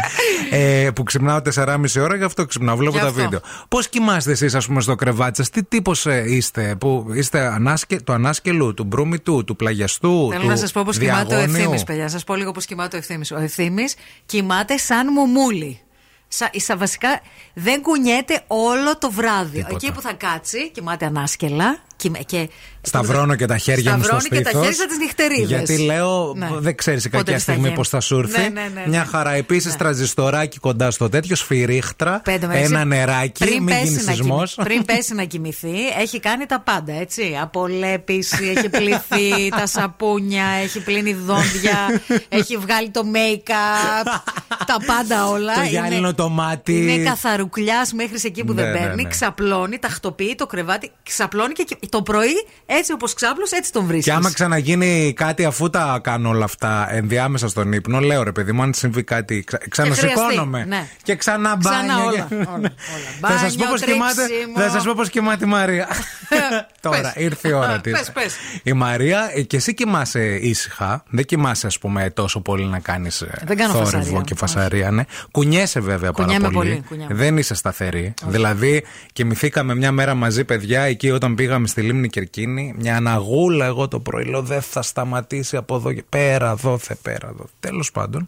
ε, 0.50 0.90
που 0.94 1.02
ξυπνάω 1.02 1.40
4,5 1.54 1.76
ώρα, 2.00 2.16
γι' 2.16 2.24
αυτό 2.24 2.46
ξυπνάω. 2.46 2.76
Βλέπω 2.76 2.94
Γι' 2.94 3.00
τα 3.00 3.06
αυτό. 3.08 3.20
βίντεο. 3.22 3.40
Πώς 3.68 3.88
κοιμάστε 3.88 4.30
εσείς, 4.30 4.54
ας 4.54 4.66
πούμε, 4.66 4.80
στο 4.80 4.94
κρεβάτι 4.94 5.36
σας, 5.36 5.50
τι 5.50 5.64
τύπος 5.64 6.06
είστε, 6.26 6.76
που 6.80 7.06
είστε 7.12 7.46
ανάσκε, 7.46 8.00
του 8.00 8.12
ανάσκελου, 8.12 8.74
του 8.74 8.84
μπρούμητου, 8.84 9.44
του 9.44 9.56
πλαγιαστού. 9.56 10.28
Θέλω 10.30 10.42
του 10.42 10.48
να 10.48 10.56
σας 10.56 10.72
πω 10.72 10.82
πώς 10.84 10.98
κοιμάται 10.98 11.34
ο 11.34 11.38
διαγώνιου. 11.38 11.56
ευθύνη, 11.56 11.82
παιδιά. 11.84 12.08
Σας 12.08 12.24
πω 12.24 12.34
λίγο 12.34 12.52
πώς 12.52 12.64
κοιμάται 12.64 12.96
ο 12.96 12.98
ευθύνη. 12.98 13.26
Ο 13.32 13.38
ευθύνη 13.38 13.84
κοιμάται 14.26 14.76
σαν 14.76 15.12
μουμούλι. 15.12 15.80
Σα, 16.28 16.50
σα, 16.60 16.76
βασικά 16.76 17.20
δεν 17.54 17.82
κουνιέται 17.82 18.42
όλο 18.46 18.98
το 18.98 19.10
βράδυ. 19.10 19.56
Τίποτα. 19.56 19.74
Εκεί 19.74 19.92
που 19.92 20.00
θα 20.00 20.12
κάτσει, 20.12 20.70
κοιμάται 20.70 21.04
ανάσκελα. 21.06 21.78
Και, 21.96 22.08
και 22.26 22.48
Σταυρώνω 22.84 23.34
και 23.34 23.46
τα 23.46 23.58
χέρια 23.58 23.96
μου 23.96 24.02
στο 24.02 24.18
Σταυρώνει 24.20 24.28
και 24.28 24.40
τα 24.40 24.48
στήθος, 24.50 24.62
χέρια 24.66 24.78
σαν 24.78 24.88
τις 24.88 24.98
νυχτερίδες. 24.98 25.48
Γιατί 25.48 25.78
λέω, 25.78 26.34
Ναι. 26.36 26.48
δεν 26.58 26.76
ξέρεις 26.76 27.02
Πότε 27.02 27.16
κάποια 27.16 27.32
θα 27.32 27.38
στιγμή 27.38 27.62
γίνει. 27.62 27.74
πώς 27.74 27.88
θα 27.88 28.00
σου 28.00 28.18
έρθει. 28.18 28.40
Ναι, 28.40 28.48
ναι, 28.48 28.60
ναι, 28.60 28.80
ναι. 28.80 28.88
Μια 28.88 29.04
χαρά. 29.04 29.32
Επίσης, 29.32 29.76
τραζιστοράκι 29.76 30.58
κοντά 30.58 30.90
στο 30.90 31.08
τέτοιο, 31.08 31.36
σφυρίχτρα, 31.36 32.20
Πέντε 32.24 32.46
με 32.46 32.58
έξι. 32.58 32.64
ένα 32.72 32.84
νεράκι, 32.84 33.44
πριν 33.44 33.62
μην 33.62 33.64
πέσει, 33.74 33.82
γίνει 33.82 33.94
να 34.04 34.12
σεισμός. 34.12 34.54
κοιμη- 34.54 34.68
πριν 34.68 34.84
πέσει 34.84 35.14
να 35.14 35.24
κοιμηθεί, 35.24 35.74
έχει 36.00 36.20
κάνει 36.20 36.46
τα 36.46 36.60
πάντα, 36.60 36.92
έτσι. 36.92 37.38
Απολέπιση, 37.42 38.52
έχει 38.56 38.68
πληθεί 38.68 39.48
τα 39.50 39.66
σαπούνια, 39.66 40.44
έχει 40.62 40.80
πλύνει 40.82 41.12
δόντια, 41.14 42.00
έχει 42.28 42.56
βγάλει 42.56 42.90
το 42.90 43.02
make-up, 43.14 44.20
τα 44.66 44.76
πάντα 44.86 45.26
όλα. 45.28 45.54
Το 45.54 45.60
Είναι- 45.60 45.68
γυάλινο 45.70 46.14
το 46.14 46.28
μάτι. 46.28 46.76
Είναι 46.92 47.04
καθαρουκλιάς 47.10 47.92
μέχρι 47.92 48.16
εκεί 48.24 48.44
που 48.44 48.52
Ναι, 48.52 48.62
δεν 48.62 48.72
ναι, 48.72 48.78
παίρνει, 48.78 49.02
ναι. 49.02 49.08
ξαπλώνει, 49.08 49.78
τακτοποιεί 49.78 50.34
το 50.34 50.46
κρεβάτι, 50.46 50.90
ξαπλώνει 51.02 51.52
και 51.52 51.62
κι- 51.62 51.81
το 51.88 52.02
πρωί 52.02 52.46
έτσι 52.66 52.92
όπως 52.92 53.14
ξάπλωσε, 53.14 53.56
έτσι 53.56 53.72
τον 53.72 53.84
βρίσκεις. 53.86 54.04
Και 54.04 54.12
άμα 54.18 54.32
ξαναγίνει 54.32 55.12
κάτι 55.16 55.44
αφού 55.44 55.70
τα 55.70 56.00
κάνω 56.02 56.28
όλα 56.28 56.44
αυτά 56.44 56.86
ενδιάμεσα 56.94 57.48
στον 57.48 57.72
ύπνο, 57.72 57.98
λέω 58.00 58.22
ρε 58.22 58.32
παιδί 58.32 58.52
μου, 58.52 58.62
αν 58.62 58.74
συμβεί 58.74 59.02
κάτι, 59.02 59.44
ξα... 59.46 59.58
ξανασηκώνομαι. 59.68 60.62
χρειαστεί, 60.62 60.68
ναι. 60.68 60.86
Και 61.02 61.14
ξανά 61.16 61.56
μπάνιο. 61.56 61.80
Ξανά 61.80 62.04
όλα, 62.04 62.26
και- 62.28 62.34
όλα, 62.34 62.46
όλα. 62.54 62.72
Θα 63.20 63.38
σας 63.38 63.56
πω 63.56 63.58
Μπάνιο, 63.58 63.70
πώς 63.70 63.80
κοιμάται, 63.82 64.24
τρίψιμο. 64.26 64.58
θα 64.60 64.68
σας 64.70 64.84
πω 64.84 64.92
πώς 64.96 65.10
κοιμάται 65.10 65.44
η 65.44 65.48
Μαρία. 65.48 65.88
Τώρα, 66.80 67.00
Πες. 67.00 67.12
ήρθε 67.16 67.48
η 67.48 67.52
ώρα 67.52 67.68
Α, 67.72 67.80
της. 67.80 67.92
πες, 67.92 68.10
πες. 68.12 68.34
Η 68.62 68.72
Μαρία, 68.72 69.30
ε, 69.34 69.42
και 69.42 69.56
εσύ 69.56 69.74
κοιμάσαι 69.74 70.24
ήσυχα. 70.36 71.02
Δεν 71.10 71.24
κοιμάσαι, 71.24 71.66
ας 71.66 71.78
πούμε, 71.78 72.10
τόσο 72.10 72.40
πολύ 72.40 72.64
να 72.64 72.78
κάνεις 72.78 73.24
Δεν 73.44 73.56
κάνω 73.56 73.72
θόρυβο 73.72 73.90
φασαρία. 73.98 74.20
και 74.24 74.34
φασαρία. 74.34 74.90
Ναι. 74.90 75.04
Κουνιέσαι 75.30 75.80
βέβαια 75.80 76.12
πάρα 76.12 76.24
Κουνιέμαι 76.24 76.50
πολύ. 76.54 76.68
πολύ, 76.70 76.84
κουνιέμαι. 76.88 77.14
Δεν 77.14 77.36
είσαι 77.38 77.54
σταθερή. 77.54 78.14
Δηλαδή, 78.26 78.84
κοιμηθήκαμε 79.12 79.74
μια 79.74 79.92
μέρα 79.92 80.14
μαζί, 80.14 80.44
παιδιά, 80.44 80.82
εκεί 80.82 81.10
όταν 81.10 81.34
πήγαμε 81.34 81.66
στη 81.72 81.82
λίμνη 81.82 82.08
Κερκίνη. 82.08 82.74
Μια 82.78 82.96
αναγούλα 82.96 83.64
εγώ 83.66 83.88
το 83.88 84.00
πρωί. 84.00 84.24
Λέω 84.24 84.42
δεν 84.42 84.62
θα 84.62 84.82
σταματήσει 84.82 85.56
από 85.56 85.74
εδώ 85.76 85.92
και 85.92 86.04
πέρα, 86.08 86.54
δόθε, 86.54 86.94
πέρα, 87.02 87.32
δόθε. 87.36 87.50
Τέλος 87.60 87.90
πάντων, 87.92 88.26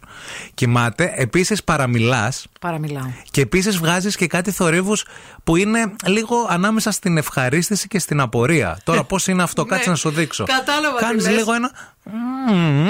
κοιμάται. 0.53 1.13
Επίσης, 1.15 1.63
παραμιλάς. 1.63 2.47
Παραμιλάω. 2.59 3.09
Και 3.31 3.41
επίσης 3.41 3.77
βγάζεις 3.77 4.15
και 4.15 4.27
κάτι 4.27 4.51
θορύβους 4.51 5.05
που 5.43 5.55
είναι 5.55 5.91
λίγο 6.05 6.35
ανάμεσα 6.49 6.91
στην 6.91 7.17
ευχαρίστηση 7.17 7.87
και 7.87 7.99
στην 7.99 8.19
απορία. 8.19 8.79
Τώρα, 8.83 9.03
πώς 9.11 9.27
είναι 9.27 9.43
αυτό, 9.43 9.65
κάτσε 9.65 9.89
να 9.89 9.95
σου 9.95 10.09
δείξω. 10.09 10.43
Ναι. 10.49 10.53
Κατάλαβα 10.57 10.97
τι 10.97 11.03
Κάνεις 11.03 11.23
λες. 11.25 11.35
λίγο 11.35 11.53
ένα. 11.53 11.71
Μμμ. 12.11 12.87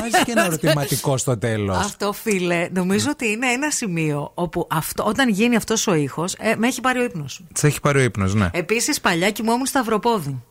Βάζεις 0.00 0.22
και 0.24 0.30
ένα 0.30 0.44
ερωτηματικό 0.50 1.16
στο 1.16 1.38
τέλος. 1.38 1.76
Αυτό, 1.76 2.12
φίλε, 2.12 2.68
νομίζω 2.72 3.10
ότι 3.10 3.28
είναι 3.28 3.46
ένα 3.46 3.70
σημείο 3.70 4.30
όπου 4.34 4.66
αυτό, 4.70 5.04
όταν 5.04 5.28
γίνει 5.28 5.56
αυτός 5.56 5.86
ο 5.86 5.94
ήχος, 5.94 6.34
ε, 6.38 6.54
με 6.56 6.66
έχει 6.66 6.80
πάρει 6.80 6.98
ο 7.00 7.04
ύπνος. 7.04 7.44
Τη 7.54 7.66
έχει 7.66 7.80
πάρει 7.80 7.98
ο 7.98 8.02
ύπνος, 8.02 8.34
ναι. 8.34 8.48
Επίσης, 8.52 9.00
παλιά 9.00 9.30
κοιμόμουν 9.30 9.66
σταυροπόδι. 9.66 10.42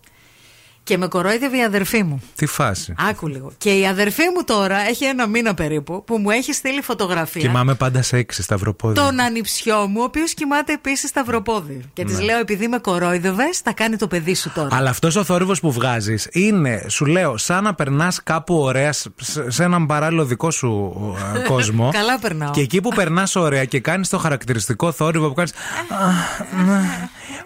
Και 0.84 0.98
με 0.98 1.08
κορόιδευε 1.08 1.58
η 1.58 1.64
αδερφή 1.64 2.04
μου. 2.04 2.22
Τι 2.36 2.46
φάση. 2.46 2.94
Άκου 3.10 3.28
λίγο. 3.28 3.52
Και 3.58 3.78
η 3.80 3.88
αδερφή 3.88 4.22
μου 4.36 4.44
τώρα 4.46 4.78
έχει 4.78 5.06
ένα 5.06 5.28
μήνα 5.28 5.54
περίπου 5.54 6.04
που 6.04 6.18
μου 6.18 6.30
έχει 6.30 6.54
στείλει 6.54 6.82
φωτογραφία. 6.82 7.42
Κοιμάμαι 7.42 7.74
πάντα 7.76 8.02
σε 8.02 8.18
έξι 8.18 8.42
σταυροπόδι. 8.44 8.94
Τον 8.96 9.20
ανιψιό 9.20 9.88
μου, 9.88 9.98
ο 10.00 10.04
οποίος 10.04 10.34
κοιμάται 10.34 10.74
επίσης 10.74 11.10
σταυροπόδι. 11.10 11.82
Και 11.94 12.04
της 12.06 12.18
Ναι. 12.18 12.24
λέω, 12.24 12.40
επειδή 12.40 12.68
με 12.68 12.78
κορόιδευε, 12.78 13.44
θα 13.64 13.74
κάνει 13.74 13.96
το 13.98 14.08
παιδί 14.08 14.36
σου 14.36 14.52
τώρα. 14.56 14.68
Αλλά 14.76 14.90
αυτός 14.90 15.16
ο 15.16 15.24
θόρυβος 15.24 15.60
που 15.60 15.72
βγάζεις 15.72 16.28
είναι, 16.32 16.86
σου 16.88 17.06
λέω, 17.06 17.38
σαν 17.38 17.64
να 17.64 17.74
περνάς 17.74 18.24
κάπου 18.24 18.56
ωραία 18.56 18.92
σε- 18.92 19.12
σε 19.48 19.64
έναν 19.64 19.86
παράλληλο 19.86 20.26
δικό 20.26 20.52
σου 20.52 20.94
ε, 21.36 21.40
κόσμο. 21.54 21.90
Καλά 21.94 22.20
περνάω. 22.20 22.52
Και 22.52 22.62
εκεί 22.62 22.82
που 22.82 22.90
περνάς 22.96 23.36
ωραία 23.36 23.66
και 23.66 23.80
κάνεις 23.80 24.10
το 24.10 24.18
χαρακτηριστικό 24.18 24.92
θόρυβο 24.92 25.28
που 25.28 25.34
κάνεις. 25.34 25.52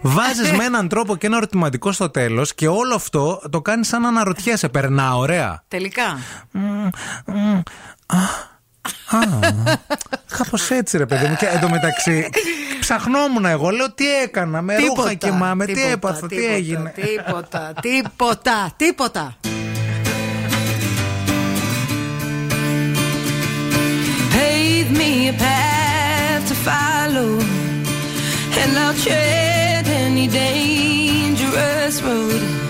Βάζεις 0.02 0.52
με 0.52 0.64
έναν 0.64 0.88
τρόπο 0.88 1.16
και 1.16 1.26
ένα 1.26 1.36
ερωτηματικό 1.36 1.92
στο 1.92 2.10
τέλος 2.10 2.54
και 2.54 2.68
όλο 2.68 2.94
αυτό 2.94 3.27
το 3.50 3.60
κάνει 3.60 3.84
σαν 3.84 4.02
να 4.02 4.08
αναρωτιέσαι. 4.08 4.68
Περνά 4.68 5.16
ωραία. 5.16 5.62
Τελικά. 5.68 6.18
Κάπως 10.38 10.70
έτσι, 10.70 10.98
ρε 10.98 11.06
παιδί 11.06 11.26
μου. 11.26 11.36
Και 11.36 11.46
εντωμεταξύ, 11.46 12.28
ψαχνόμουν 12.80 13.44
εγώ. 13.44 13.70
Λέω 13.70 13.92
τι 13.92 14.14
έκανα. 14.22 14.62
Με 14.62 14.76
ρούχα 14.76 15.14
κοιμάμαι. 15.14 15.64
Τι 15.64 15.72
τίποτα, 15.72 15.92
έπαθα, 15.92 16.26
τι 16.26 16.36
τίποτα, 16.36 16.52
έγινε. 16.52 16.92
Τίποτα, 16.94 17.72
τίποτα, 17.80 18.72
τίποτα. 18.76 19.36
pave 24.38 24.90
me 24.96 25.28
a 25.28 25.32
path 25.32 26.48
to 26.48 26.54
follow, 26.68 27.30
and 28.60 28.78
I'll 28.78 28.94
tread 28.94 29.86
any 29.86 30.26
dangerous 30.28 32.02
road. 32.02 32.67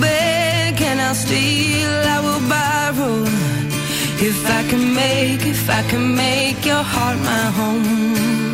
Beg 0.00 0.80
and 0.82 1.00
I'll 1.00 1.14
steal, 1.14 1.94
I 2.16 2.18
will 2.26 2.44
borrow. 2.48 3.22
If 4.28 4.38
I 4.58 4.62
can 4.70 4.94
make, 4.94 5.46
if 5.46 5.68
I 5.68 5.82
can 5.90 6.14
make 6.14 6.64
your 6.64 6.82
heart 6.82 7.18
my 7.18 7.44
home. 7.58 8.53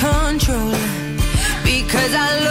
controller. 0.00 0.78
Because 1.62 2.14
I 2.14 2.44
love 2.44 2.49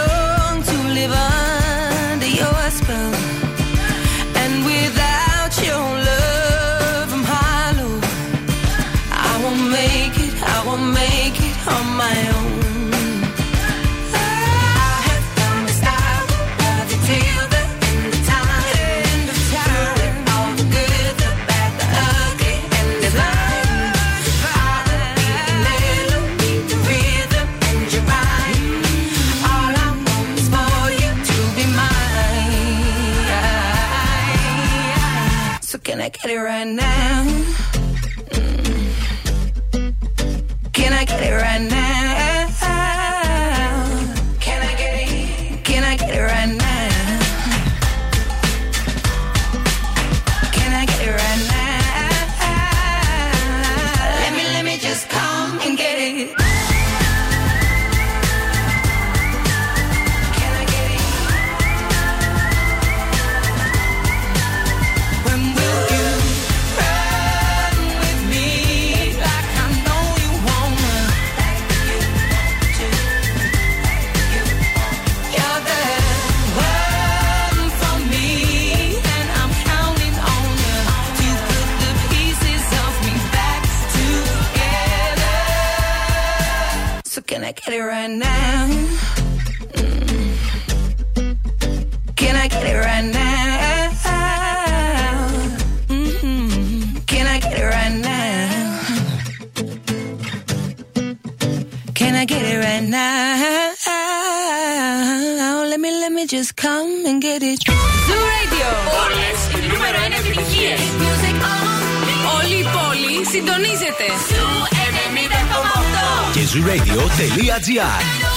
zooradio.gr 117.16 118.30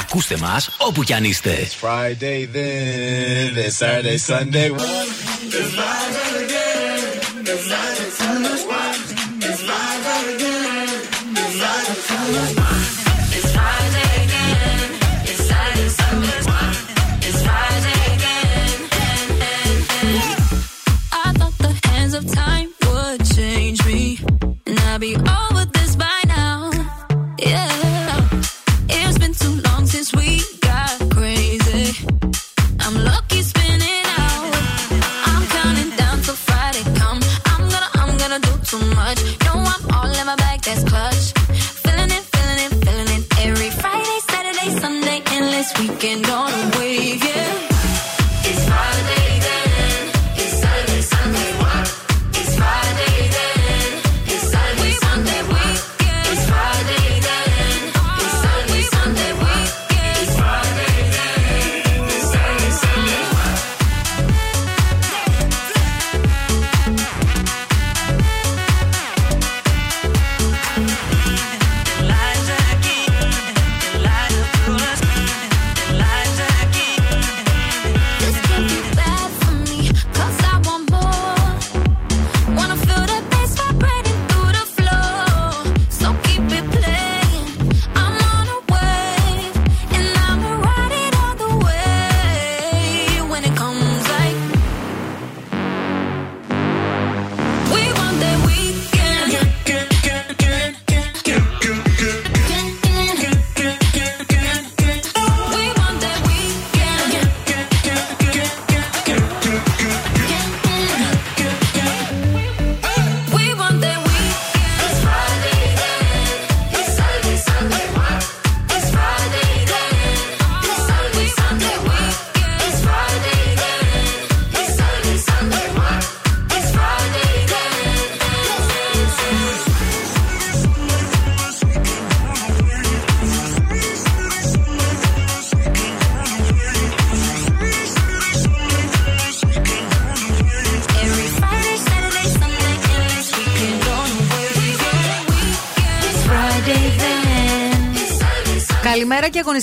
Ακούστε 0.00 0.36
μας 0.36 0.70
όπου 0.78 1.02
κι 1.02 1.14
αν 1.14 1.24
είστε. 1.24 1.68
Friday 1.80 2.46
then, 2.54 3.54
then 3.54 3.70
Saturday, 3.70 4.18
Sunday. 4.26 4.70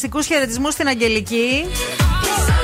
Καλημέρα 0.09 0.27
και 0.27 0.33
αγωνιστικού 0.33 0.33
χαιρετισμούς 0.33 0.73
στην 0.73 0.87
Αγγελική. 0.87 1.65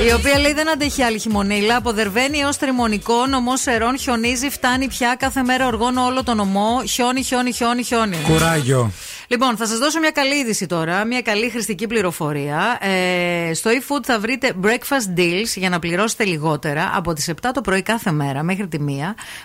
Η 0.07 0.13
οποία 0.13 0.39
λέει 0.39 0.53
δεν 0.53 0.69
αντέχει 0.69 1.01
άλλη 1.03 1.19
χειμωνίλα. 1.19 1.75
Αποδερβαίνει 1.75 2.37
έως 2.39 2.57
τριμονικό, 2.57 3.25
νομό 3.25 3.57
σερών, 3.57 3.97
χιονίζει, 3.97 4.49
φτάνει 4.49 4.87
πια 4.87 5.15
κάθε 5.19 5.43
μέρα 5.43 5.67
οργώνω 5.67 6.05
όλο 6.05 6.23
το 6.23 6.33
νομό. 6.33 6.81
Χιόνι, 6.87 7.23
χιόνι, 7.23 7.51
χιόνι, 7.51 7.83
χιόνι. 7.83 8.17
Κουράγιο. 8.27 8.91
Λοιπόν, 9.35 9.57
θα 9.57 9.65
σας 9.65 9.77
δώσω 9.77 9.99
μια 9.99 10.11
καλή 10.11 10.35
είδηση 10.35 10.65
τώρα, 10.65 11.05
μια 11.05 11.21
καλή 11.21 11.49
χρηστική 11.49 11.87
πληροφορία. 11.87 12.77
Ε, 12.81 13.53
στο 13.53 13.69
eFood 13.69 14.03
θα 14.03 14.19
βρείτε 14.19 14.53
breakfast 14.63 15.19
deals 15.19 15.53
για 15.55 15.69
να 15.69 15.79
πληρώσετε 15.79 16.23
λιγότερα 16.23 16.91
από 16.93 17.13
τις 17.13 17.29
7 17.29 17.33
το 17.53 17.61
πρωί 17.61 17.81
κάθε 17.81 18.11
μέρα 18.11 18.43
μέχρι 18.43 18.67
τη 18.67 18.77
1. 18.87 18.91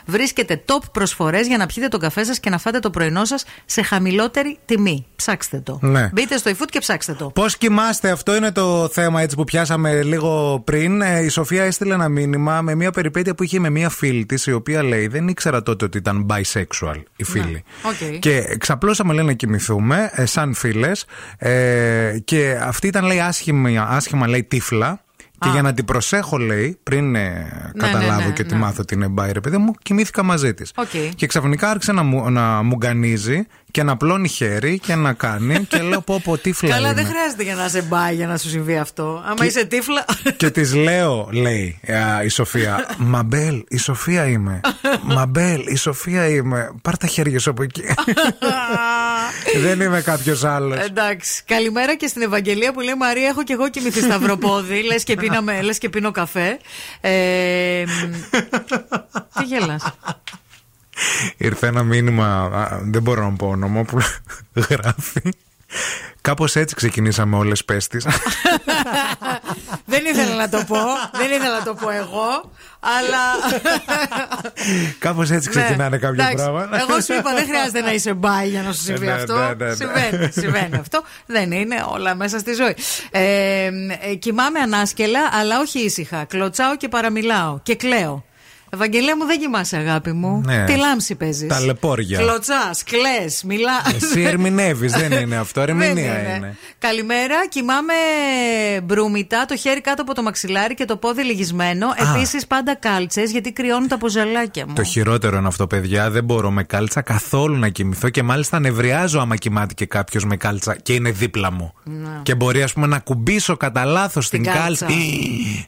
Βρίσκετε 0.07 0.63
top 0.67 0.79
προσφορές 0.93 1.47
για 1.47 1.57
να 1.57 1.67
πιείτε 1.67 1.89
τον 1.89 2.01
καφέ 2.01 2.25
σας 2.25 2.41
και 2.41 2.51
να 2.51 2.59
φάτε 2.59 2.79
το 2.79 2.91
πρωινό 2.91 3.25
σας 3.25 3.45
σε 3.65 3.83
χαμηλότερη 3.83 4.59
τιμή. 4.65 5.07
Ψάξτε 5.17 5.61
το. 5.61 5.79
Ναι. 5.83 6.11
Μπείτε 6.13 6.37
στο 6.37 6.51
eFood 6.51 6.69
και 6.71 6.79
ψάξτε 6.79 7.13
το. 7.13 7.31
Πώς 7.31 7.57
κοιμάστε, 7.57 8.11
αυτό 8.11 8.37
είναι 8.37 8.53
το 8.53 8.89
θέμα 8.93 9.21
έτσι 9.21 9.37
που 9.37 9.45
πιάσαμε 9.45 10.03
λίγο 10.03 10.63
πριν. 10.65 11.03
Ε, 11.03 11.25
η 11.25 11.29
Σοφία 11.29 11.65
έστειλε 11.65 11.95
ένα 11.95 12.09
μήνυμα 12.09 12.63
με 12.63 12.75
μια 12.75 12.91
περιπέτεια 12.91 13.35
που 13.35 13.43
είχε 13.43 13.59
με 13.59 13.71
μια 13.71 13.89
φίλη 13.89 14.27
της, 14.27 14.47
η 14.47 14.53
οποία 14.53 14.83
λέει 14.83 15.07
δεν 15.07 15.29
ήξερα 15.29 15.63
τότε 15.63 15.85
ότι 15.85 15.99
ήταν 15.99 16.27
bisexual 16.31 17.03
η 17.17 17.25
φίλη. 17.25 17.65
Οκ. 17.83 18.19
Και 18.19 18.57
ξαπλώσαμε 18.59 19.13
λέει 19.13 19.25
να 19.25 19.33
κοιμηθούμε 19.33 19.80
ε, 19.91 20.27
σαν 20.27 20.55
φίλες. 20.55 21.05
Ε, 21.39 22.19
και 22.25 22.59
αυτή 22.63 22.87
ήταν 22.87 23.05
λέει 23.05 23.21
άσχημα, 23.21 23.87
άσχημα 23.89 24.29
λέει 24.29 24.45
τύφλα. 24.45 25.05
Και 25.39 25.49
Α. 25.49 25.53
για 25.53 25.63
να 25.63 25.73
την 25.73 25.85
προσέχω, 25.85 26.39
λέει, 26.39 26.79
πριν 26.83 27.15
ε, 27.15 27.73
καταλάβω 27.77 28.27
ναι, 28.27 28.33
και 28.33 28.45
τη 28.45 28.55
ναι. 28.55 28.61
μάθω 28.61 28.79
ότι 28.81 28.95
είναι 28.95 29.09
bi, 29.09 29.33
ρε 29.33 29.41
παιδί 29.41 29.57
μου, 29.57 29.75
κοιμήθηκα 29.83 30.23
μαζί 30.23 30.55
της. 30.55 30.73
Οκ. 30.75 31.15
Και 31.15 31.27
ξαφνικά 31.27 31.71
άρχισε 31.71 31.93
να 31.93 32.03
μου, 32.03 32.31
να 32.31 32.63
μου 32.63 32.77
γκανίζει 32.77 33.47
και 33.71 33.83
να 33.83 33.97
απλώνει 33.97 34.29
χέρι 34.29 34.79
και 34.79 34.95
να 34.95 35.13
κάνει. 35.13 35.65
και 35.65 35.79
λέω 35.83 36.01
πω 36.01 36.21
πω 36.25 36.37
τύφλα 36.39 36.69
Καλά, 36.71 36.91
είμαι. 36.91 37.03
δεν 37.03 37.07
χρειάζεται 37.07 37.43
για 37.43 37.55
να 37.55 37.69
σε 37.69 37.83
μπάει 37.83 38.15
για 38.15 38.27
να 38.27 38.37
σου 38.37 38.49
συμβεί 38.49 38.79
αυτό. 38.79 39.23
Άμα 39.27 39.45
είσαι 39.45 39.65
τύφλα. 39.65 40.05
Και 40.37 40.51
της 40.51 40.75
λέω, 40.75 41.29
λέει 41.33 41.81
α, 41.93 42.23
η 42.25 42.29
Σοφία, 42.29 42.95
Μαμπέλ, 42.99 43.65
η 43.69 43.77
Σοφία 43.77 44.27
είμαι. 44.27 44.61
Μαμπέλ, 45.03 45.67
η 45.67 45.77
Σοφία 45.77 46.29
είμαι. 46.29 46.71
Πάρ 46.83 46.97
τα 46.97 47.07
χέρια 47.07 47.39
σου 47.39 47.51
από 47.51 47.63
εκεί. 47.63 47.83
Δεν 49.65 49.81
είμαι 49.81 50.01
κάποιος 50.01 50.45
άλλος. 50.45 50.79
Εντάξει. 50.79 51.43
Καλημέρα 51.45 51.97
και 51.97 52.07
στην 52.07 52.23
Ευαγγελία 52.23 52.73
που 52.73 52.81
λέει 52.81 52.95
Μαρία, 52.95 53.29
έχω 53.29 53.43
και 53.43 53.53
εγώ 53.53 53.71
κοιμηθεί 53.71 54.01
σταυροπόδι. 54.01 54.83
Λες 54.83 55.05
και, 55.05 55.15
πίναμε, 55.17 55.61
λες 55.63 55.79
και 55.79 55.89
πίνω 55.89 56.11
καφέ. 56.11 56.59
Ε, 57.01 57.85
μ, 57.87 58.13
τι 59.39 59.45
γελάς 59.45 59.83
Ήρθε 61.37 61.67
ένα 61.67 61.83
μήνυμα, 61.83 62.27
α, 62.27 62.79
δεν 62.83 63.03
μπορώ 63.03 63.23
να 63.25 63.37
πω 63.37 63.47
όνομα, 63.49 63.83
που 63.85 63.99
γράφει. 64.71 65.21
Κάπως 66.21 66.57
έτσι 66.57 66.75
ξεκινήσαμε 66.75 67.37
όλες 67.37 67.65
πέστης. 67.65 68.07
Δεν 69.85 70.05
ήθελα 70.07 70.35
να 70.35 70.49
το 70.49 70.65
πω. 70.67 70.77
Δεν 71.13 71.31
ήθελα 71.31 71.59
να 71.59 71.65
το 71.65 71.75
πω 71.75 71.91
εγώ. 71.91 72.51
Αλλά. 72.81 73.25
Κάπως 74.99 75.31
έτσι 75.31 75.49
ξεκινάνε 75.51 75.89
Ναι, 75.89 75.99
κάποια 75.99 76.25
εντάξει. 76.25 76.45
πράγματα. 76.45 76.79
Εγώ 76.81 77.01
σου 77.01 77.13
είπα, 77.13 77.35
δεν 77.35 77.45
χρειάζεται 77.47 77.81
να 77.81 77.93
είσαι 77.93 78.15
μπάι 78.15 78.49
για 78.49 78.63
να 78.63 78.73
σου 78.73 78.83
συμβεί 78.83 79.07
Ναι, 79.07 79.13
αυτό. 79.13 79.35
ναι, 79.39 79.55
ναι, 79.55 79.65
ναι. 79.67 79.75
Συμβαίνει, 79.75 80.31
συμβαίνει 80.33 80.77
αυτό. 80.77 81.03
Δεν 81.27 81.53
είναι 81.53 81.85
όλα 81.89 82.15
μέσα 82.15 82.39
στη 82.39 82.53
ζωή. 82.55 82.75
Ε, 83.11 83.71
ε, 84.01 84.15
κοιμάμαι 84.15 84.59
ανάσκελα, 84.59 85.21
αλλά 85.33 85.61
όχι 85.61 85.79
ήσυχα. 85.85 86.25
Κλωτσάω 86.25 86.77
και 86.77 86.89
παραμιλάω 86.89 87.59
και 87.63 87.75
κλαίω. 87.77 88.25
Ευαγγελία 88.71 89.17
μου 89.17 89.25
δεν 89.27 89.39
κοιμάσαι, 89.41 89.77
αγάπη 89.77 90.13
μου. 90.13 90.43
Ναι. 90.45 90.65
Τι 90.65 90.77
λάμψη 90.77 91.15
παίζεις. 91.15 91.49
Ταλαιπώρια. 91.49 92.19
Κλωτσάς, 92.19 92.83
κλε, 92.85 93.27
μιλάς. 93.45 93.95
Εσύ 93.95 94.21
ερμηνεύεις, 94.23 94.93
δεν 94.93 95.13
είναι 95.13 95.37
αυτό. 95.37 95.61
Ερμηνεία 95.71 95.93
Δεν 95.93 96.25
είναι. 96.25 96.35
είναι. 96.37 96.57
Καλημέρα. 96.79 97.47
Κοιμάμαι 97.49 97.93
μπρούμητα, 98.85 99.45
το 99.47 99.57
χέρι 99.57 99.81
κάτω 99.81 100.03
από 100.03 100.15
το 100.15 100.23
μαξιλάρι 100.23 100.75
και 100.75 100.85
το 100.85 100.97
πόδι 100.97 101.23
λυγισμένο. 101.23 101.87
Επίσης 101.97 102.47
πάντα 102.47 102.75
κάλτσες 102.75 103.31
γιατί 103.31 103.53
κρυώνουν 103.53 103.89
τα 103.89 103.99
ποζελάκια 103.99 104.67
μου. 104.67 104.73
Το 104.75 104.83
χειρότερο 104.83 105.37
είναι 105.37 105.49
αυτό, 105.49 105.67
παιδιά. 105.67 106.11
Δεν 106.11 106.25
μπορώ 106.25 106.51
με 106.51 106.63
κάλτσα 106.63 107.01
καθόλου 107.03 107.57
να 107.57 107.69
κοιμηθώ 107.69 108.09
και 108.09 108.23
μάλιστα 108.23 108.59
νευριάζω 108.59 109.21
άμα 109.21 109.37
κοιμάται 109.37 109.75
και 109.75 109.87
κάποιος 109.87 110.25
με 110.25 110.37
κάλτσα 110.37 110.77
και 110.77 110.93
είναι 110.93 111.11
δίπλα 111.11 111.53
μου. 111.53 111.73
Ναι. 111.85 112.09
Και 112.23 112.35
μπορεί, 112.35 112.63
ας 112.63 112.73
πούμε, 112.73 112.87
να 112.87 112.99
κουμπίσω 112.99 113.57
κατά 113.57 113.85
λάθος 113.85 114.29
την 114.29 114.45
κάλτσα. 114.45 114.61
κάλτσα. 114.61 114.87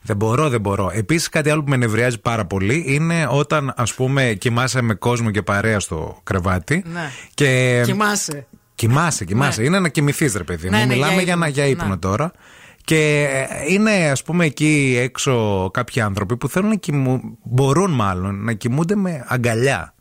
δεν 0.03 0.17
μπορώ, 0.17 0.49
δεν 0.49 0.61
μπορώ. 0.61 0.91
Επίσης, 0.95 1.29
κάτι 1.29 1.51
άλλο 1.51 1.63
που 1.63 1.71
με 1.71 1.77
νευριάζει 1.77 2.21
πάρα 2.21 2.45
πολύ 2.45 2.85
είναι 2.95 3.27
όταν, 3.31 3.73
ας 3.77 3.95
πούμε, 3.95 4.33
κοιμάσαι 4.33 4.83
με 4.83 4.95
κόσμο 4.95 5.31
και 5.31 5.43
παρέα 5.43 5.81
στο 5.81 6.21
κρεβάτι. 6.25 6.85
Ναι. 6.93 7.11
Και... 7.35 7.83
Κοιμάσαι. 7.85 8.47
Κοιμάσαι, 8.75 9.25
κοιμάσαι. 9.25 9.65
Είναι 9.65 9.79
να 9.79 9.89
κοιμηθείς, 9.89 10.35
ρε 10.35 10.45
παιδί 10.45 10.71
μου. 10.71 10.77
Ναι, 10.77 10.85
ναι, 10.85 10.95
Μιλάμε 10.95 11.13
για 11.13 11.23
για, 11.23 11.37
να, 11.37 11.47
ύπνο. 11.47 11.63
για 11.63 11.67
ύπνο 11.71 11.89
Ναι. 11.89 11.97
τώρα. 11.97 12.33
Και 12.85 13.29
είναι, 13.69 14.11
ας 14.11 14.23
πούμε, 14.23 14.45
εκεί 14.45 14.99
έξω 15.01 15.69
κάποιοι 15.73 16.03
άνθρωποι 16.03 16.37
που 16.37 16.49
θέλουν 16.49 16.69
να 16.69 16.75
κοιμού... 16.75 17.21
μπορούν 17.43 17.91
μάλλον 17.91 18.45
να 18.45 18.53
κοιμούνται 18.53 18.95
με 18.97 19.25
αγκαλιά. 19.29 19.92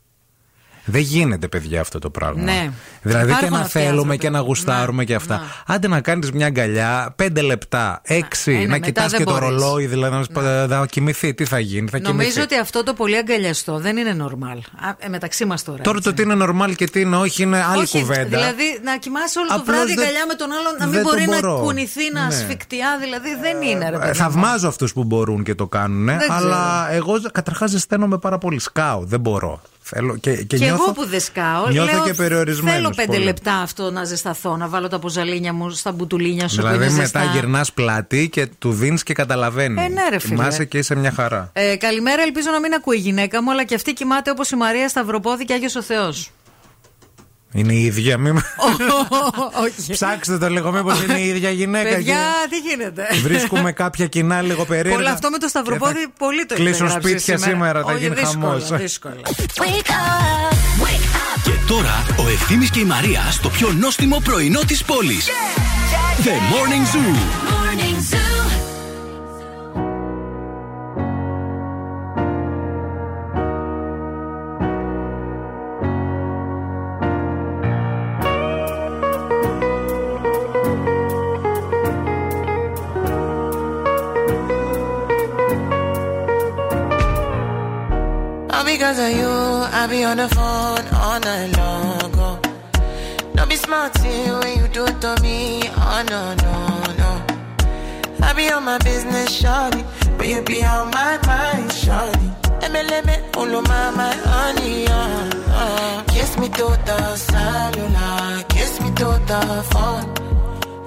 Δεν 0.84 1.00
γίνεται, 1.00 1.48
παιδιά, 1.48 1.80
αυτό 1.80 1.98
το 1.98 2.10
πράγμα. 2.10 2.42
Ναι. 2.42 2.70
Δηλαδή 3.02 3.26
Υπάρχουν 3.30 3.48
και 3.48 3.54
να 3.54 3.60
αυτοί 3.60 3.78
οι 3.78 3.80
θέλουμε 3.82 3.98
άνθρωποι. 4.00 4.18
και 4.18 4.30
να 4.30 4.38
γουστάρουμε 4.38 5.04
και 5.04 5.14
αυτά. 5.14 5.36
ναι. 5.36 5.42
Άντε 5.74 5.88
να 5.88 6.00
κάνεις 6.00 6.32
μια 6.32 6.46
αγκαλιά, 6.46 7.12
πέντε 7.16 7.40
λεπτά, 7.40 8.00
έξι, 8.04 8.50
ναι, 8.50 8.56
ναι, 8.58 8.62
να 8.64 8.68
μετά 8.70 8.86
κοιτάς 8.86 9.10
δεν 9.10 9.18
και 9.18 9.24
το 9.24 9.32
μπορείς. 9.32 9.48
ρολόι, 9.48 9.86
δηλαδή 9.86 10.16
να, 10.16 10.22
σπα- 10.22 10.66
να 10.66 10.86
κοιμηθεί. 10.86 11.34
Τι 11.34 11.44
θα 11.44 11.58
γίνει, 11.58 11.88
θα 11.88 11.98
Νομίζω 12.00 12.18
κοιμηθεί. 12.28 12.40
ότι 12.40 12.58
αυτό 12.58 12.82
το 12.82 12.92
πολύ 12.94 13.16
αγκαλιαστό 13.16 13.78
δεν 13.78 13.96
είναι 13.96 14.16
normal. 14.20 14.58
Α, 14.86 14.88
ε, 14.98 15.08
μεταξύ 15.08 15.44
μας 15.44 15.64
τώρα. 15.64 15.82
Τώρα 15.82 16.00
το 16.00 16.12
τι 16.12 16.22
είναι 16.22 16.36
normal 16.40 16.74
και 16.76 16.86
τι 16.86 17.00
είναι 17.00 17.16
όχι 17.16 17.42
είναι 17.42 17.64
άλλη 17.70 17.82
Όχι, 17.82 18.00
κουβέντα. 18.00 18.24
Δηλαδή 18.24 18.80
να 18.84 18.96
κοιμάσαι 18.98 19.38
όλο 19.38 19.48
το 19.48 19.54
Απλώς 19.54 19.76
βράδυ 19.76 19.94
δεν- 19.94 20.04
αγκαλιά 20.04 20.26
με 20.26 20.34
τον 20.34 20.48
άλλον, 20.52 20.72
να 20.78 20.84
μην 20.86 20.94
δεν 20.94 21.02
το 21.02 21.08
μπορεί 21.08 21.26
να 21.26 21.40
μπορώ. 21.40 21.60
κουνηθεί, 21.62 22.12
να 22.12 22.20
Ναι. 22.20 22.26
ασφικτιά. 22.26 22.98
Δηλαδή 23.00 23.28
δεν 23.40 23.62
είναι, 23.62 23.88
ρε 23.90 23.96
Ε, 23.96 23.98
παιδί. 23.98 24.08
μου. 24.08 24.14
Θαυμάζω 24.14 24.68
αυτούς 24.68 24.92
που 24.92 25.04
μπορούν 25.04 25.42
και 25.44 25.54
το 25.54 25.66
κάνουν, 25.66 26.06
Δεν 26.06 26.32
αλλά 26.32 26.88
εγώ 26.92 27.14
καταρχάς 27.32 27.70
ζεσταίνομαι 27.70 28.18
πάρα 28.18 28.38
πολύ. 28.38 28.58
Σκάω, 28.60 29.02
δεν 29.04 29.20
μπορώ. 29.20 29.60
Θέλω 29.94 30.16
και, 30.16 30.34
και, 30.36 30.42
Και, 30.44 30.56
νιώθω, 30.64 30.82
εγώ 30.82 30.92
που 30.92 31.06
δεν 31.06 31.20
σκάω, 31.20 31.68
νιώθω 31.68 31.92
λέω, 31.92 32.04
και 32.04 32.14
περιορισμένος 32.14 32.74
θέλω 32.76 32.90
πέντε 32.90 33.12
πολύ. 33.12 33.24
λεπτά 33.24 33.54
αυτό 33.54 33.90
να 33.90 34.04
ζεσταθώ, 34.04 34.56
να 34.56 34.68
βάλω 34.68 34.88
τα 34.88 34.98
ποζαλίνια 34.98 35.52
μου 35.52 35.70
στα 35.70 35.92
μπουτουλίνια 35.92 36.48
σου 36.48 36.56
που 36.56 36.62
Δηλαδή 36.62 36.84
είναι 36.84 36.92
μετά 36.92 37.02
ζεστά. 37.02 37.24
γυρνάς 37.24 37.72
πλάτη 37.72 38.28
και 38.28 38.46
του 38.58 38.72
δίνεις 38.72 39.02
και 39.02 39.14
καταλαβαίνεις. 39.14 39.84
Ε, 39.84 39.88
ναι, 39.88 40.08
ρε, 40.10 40.18
φίλε. 40.18 40.34
Κοιμάσαι 40.34 40.64
και 40.64 40.78
είσαι 40.78 40.94
μια 40.94 41.12
χαρά. 41.12 41.50
Ε, 41.52 41.76
καλημέρα, 41.76 42.22
ελπίζω 42.22 42.50
να 42.50 42.60
μην 42.60 42.74
ακούει 42.74 42.96
η 42.96 43.00
γυναίκα 43.00 43.42
μου, 43.42 43.50
αλλά 43.50 43.64
και 43.64 43.74
αυτή 43.74 43.92
κοιμάται 43.92 44.30
όπως 44.30 44.50
η 44.50 44.56
Μαρία 44.56 44.88
Σταυροπόδη 44.88 45.44
και 45.44 45.52
Άγιος 45.52 45.74
ο 45.76 45.82
Θεός. 45.82 46.30
Είναι 47.54 47.72
η 47.72 47.84
ίδια, 47.84 48.18
μη... 48.18 48.32
με- 48.32 48.42
Όχι. 49.62 49.92
Ψάξτε 49.92 50.38
το 50.38 50.48
λίγο, 50.48 50.72
μήπως 50.72 51.02
είναι 51.02 51.18
η 51.18 51.26
ίδια 51.28 51.50
γυναίκα. 51.50 51.88
Παιδιά, 51.88 52.14
και 52.14 52.48
τι 52.50 52.58
γίνεται; 52.68 53.06
Βρίσκουμε 53.22 53.72
κάποια 53.72 54.06
κοινά 54.06 54.42
λίγο 54.42 54.64
περίεργα. 54.64 54.94
Πολύ 54.94 55.08
αυτό 55.08 55.30
με 55.30 55.38
το 55.38 55.48
Σταυροπόδη 55.48 55.92
Και 55.94 56.00
θα 56.00 56.10
πολύ 56.26 56.46
το 56.46 56.54
Κλείσουν 56.54 56.86
έχετε 56.86 57.00
γράψει 57.08 57.08
σπίτια 57.18 57.38
σήμερα, 57.48 57.80
θα 57.82 57.92
Όχι, 57.92 58.02
γίνει 58.02 58.14
δύσκολα, 58.14 58.50
χαμός. 58.52 58.70
δύσκολα. 58.70 59.14
Και 61.42 61.50
τώρα 61.66 62.04
ο 62.18 62.28
Ευθύμης 62.28 62.70
και 62.70 62.80
η 62.80 62.84
Μαρία 62.84 63.20
στο 63.30 63.48
πιο 63.48 63.72
νόστιμο 63.72 64.20
πρωινό 64.24 64.60
της 64.66 64.84
πόλης. 64.84 65.26
The 66.24 66.28
Morning 66.28 66.96
Zoo. 66.96 67.61
Because 88.72 88.98
of 88.98 89.10
you, 89.10 89.28
I 89.28 89.86
be 89.86 90.02
on 90.02 90.16
the 90.16 90.28
phone 90.28 90.86
all 91.00 91.20
night 91.20 91.50
long. 91.58 92.10
Oh. 92.24 92.40
Don't 93.34 93.48
be 93.48 93.56
smart 93.56 93.92
when 94.00 94.58
you 94.58 94.66
do 94.68 94.84
it 94.86 94.98
to 95.02 95.12
me. 95.22 95.62
Oh 95.76 96.02
no, 96.08 96.22
no, 96.44 96.54
no. 97.02 97.10
I 98.26 98.32
be 98.32 98.50
on 98.50 98.64
my 98.64 98.78
business, 98.78 99.28
shawty. 99.40 99.82
But 100.16 100.26
you 100.26 100.40
be 100.42 100.64
on 100.64 100.90
my 100.90 101.18
mind, 101.26 101.70
shawty. 101.82 102.28
MLM, 102.68 103.36
all 103.36 103.54
of 103.58 103.68
my, 103.68 103.90
my 103.90 104.14
honey, 104.30 104.86
uh. 104.88 106.04
Kiss 106.08 106.38
me 106.38 106.48
to 106.48 106.66
the 106.88 107.16
cellular, 107.16 108.42
kiss 108.48 108.80
me 108.80 108.88
to 109.00 109.08
the 109.30 109.42
phone. 109.70 110.04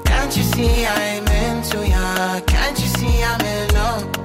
Can't 0.05 0.35
you 0.35 0.43
see 0.43 0.85
I'm 0.85 1.27
into 1.27 1.87
ya? 1.87 2.39
Can't 2.47 2.79
you 2.81 2.87
see 2.97 3.23
I'm 3.23 3.41
in 3.41 3.73
love? 3.75 4.24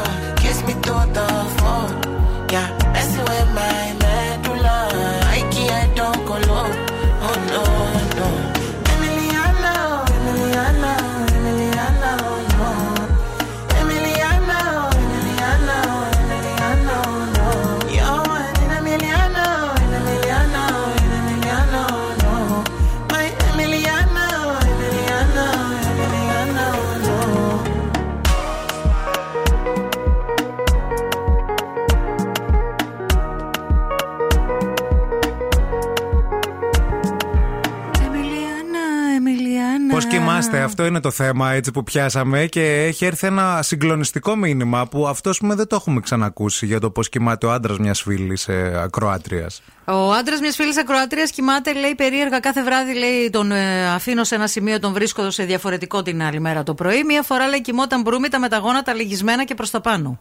the 1.13 1.60
Εμιλιάνα. 40.45 40.67
Πώ 40.67 40.77
κοιμάστε, 40.77 40.81
αυτό 40.81 40.85
είναι 40.85 40.99
το 40.99 41.11
θέμα 41.11 41.51
έτσι 41.51 41.71
που 41.71 41.83
πιάσαμε 41.83 42.45
και 42.45 42.83
έχει 42.83 43.05
έρθει 43.05 43.27
ένα 43.27 43.61
συγκλονιστικό 43.61 44.35
μήνυμα 44.35 44.87
που 44.87 45.07
αυτό 45.07 45.29
ας 45.29 45.37
πούμε, 45.37 45.55
δεν 45.55 45.67
το 45.67 45.75
έχουμε 45.75 45.99
ξανακούσει 45.99 46.65
για 46.65 46.79
το 46.79 46.91
πώς 46.91 47.09
κοιμάται 47.09 47.45
ο 47.45 47.51
άντρας 47.51 47.77
μιας 47.77 48.01
φίλης 48.01 48.47
ε, 48.47 48.81
ακροάτρια. 48.83 49.49
Ο 49.85 50.11
άντρας 50.11 50.39
μιας 50.39 50.55
φίλης 50.55 50.77
ακροατρία 50.77 51.25
κοιμάται, 51.25 51.73
λέει 51.73 51.95
περίεργα 51.95 52.39
κάθε 52.39 52.63
βράδυ. 52.63 52.93
Λέει 52.93 53.29
τον 53.29 53.51
ε, 53.51 53.89
αφήνω 53.93 54.23
σε 54.23 54.35
ένα 54.35 54.47
σημείο, 54.47 54.79
τον 54.79 54.93
βρίσκω 54.93 55.29
σε 55.29 55.43
διαφορετικό 55.43 56.01
την 56.01 56.23
άλλη 56.23 56.39
μέρα 56.39 56.63
το 56.63 56.73
πρωί. 56.73 57.03
Μία 57.03 57.21
φορά 57.21 57.47
λέει 57.47 57.61
κοιμόταν 57.61 58.01
μπρούμητα 58.01 58.39
με 58.39 58.47
τα 58.49 58.57
γόνατα 58.57 58.93
λυγισμένα 58.93 59.43
και 59.43 59.55
προς 59.55 59.69
τα 59.69 59.81
πάνω. 59.81 60.19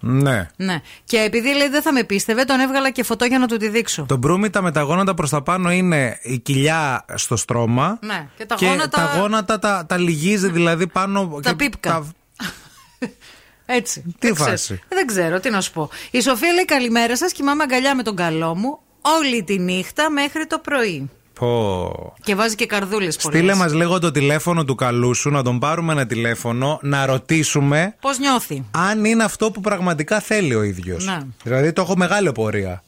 Ναι. 0.00 0.48
Ναι. 0.56 0.80
Και 1.04 1.18
επειδή 1.18 1.54
λέει 1.54 1.68
δεν 1.68 1.82
θα 1.82 1.92
με 1.92 2.04
πίστευε, 2.04 2.44
τον 2.44 2.60
έβγαλα 2.60 2.90
και 2.90 3.02
φωτό 3.02 3.24
για 3.24 3.38
να 3.38 3.46
του 3.46 3.56
τη 3.56 3.68
δείξω. 3.68 4.04
Το 4.08 4.16
μπρούμητα 4.16 4.62
με 4.62 4.72
τα 4.72 4.80
γόνατα 4.80 5.14
προς 5.14 5.30
τα 5.30 5.42
πάνω 5.42 5.72
είναι 5.72 6.18
η 6.22 6.38
κοιλιά 6.38 7.04
στο 7.14 7.36
στρώμα. 7.36 7.98
Ναι. 8.02 8.28
Και 8.36 8.46
τα 8.46 8.54
και 8.54 8.66
γόνατα. 8.66 8.88
τα 8.88 9.18
γόνατα 9.18 9.58
τα, 9.58 9.86
τα 9.88 9.96
λυγίζει 9.98 10.48
δηλαδή 10.48 10.86
πάνω. 10.86 11.40
Τα 11.42 11.50
και 11.50 11.56
πίπκα. 11.56 12.06
Έτσι. 13.66 14.02
Τι 14.02 14.12
Δεν 14.18 14.34
ξέρω. 14.34 14.50
φάση; 14.50 14.80
Δεν 14.88 15.06
ξέρω, 15.06 15.40
τι 15.40 15.50
να 15.50 15.60
σου 15.60 15.72
πω. 15.72 15.90
Η 16.10 16.20
Σοφία 16.20 16.52
λέει 16.52 16.64
καλημέρα 16.64 17.16
σας. 17.16 17.32
Κοιμάμαι 17.32 17.62
αγκαλιά 17.62 17.94
με 17.94 18.02
τον 18.02 18.16
καλό 18.16 18.54
μου 18.54 18.78
όλη 19.00 19.44
τη 19.44 19.58
νύχτα 19.58 20.10
μέχρι 20.10 20.46
το 20.46 20.58
πρωί. 20.58 21.10
Πω. 21.38 22.14
Και 22.22 22.34
βάζει 22.34 22.54
και 22.54 22.66
καρδούλες 22.66 23.16
πολλές. 23.16 23.38
Στείλε 23.38 23.54
μας 23.54 23.74
λίγο 23.74 23.98
το 23.98 24.10
τηλέφωνο 24.10 24.64
του 24.64 24.74
καλού 24.74 25.14
σου, 25.14 25.30
να 25.30 25.42
τον 25.42 25.58
πάρουμε 25.58 25.92
ένα 25.92 26.06
τηλέφωνο, 26.06 26.78
να 26.82 27.06
ρωτήσουμε 27.06 27.94
Πώς 28.00 28.18
νιώθει; 28.18 28.64
αν 28.70 29.04
είναι 29.04 29.24
αυτό 29.24 29.50
που 29.50 29.60
πραγματικά 29.60 30.20
θέλει 30.20 30.54
ο 30.54 30.62
ίδιος. 30.62 31.04
Ναι. 31.06 31.18
Δηλαδή 31.42 31.72
το 31.72 31.82
έχω 31.82 31.96
μεγάλη 31.96 32.28
απορία. 32.28 32.82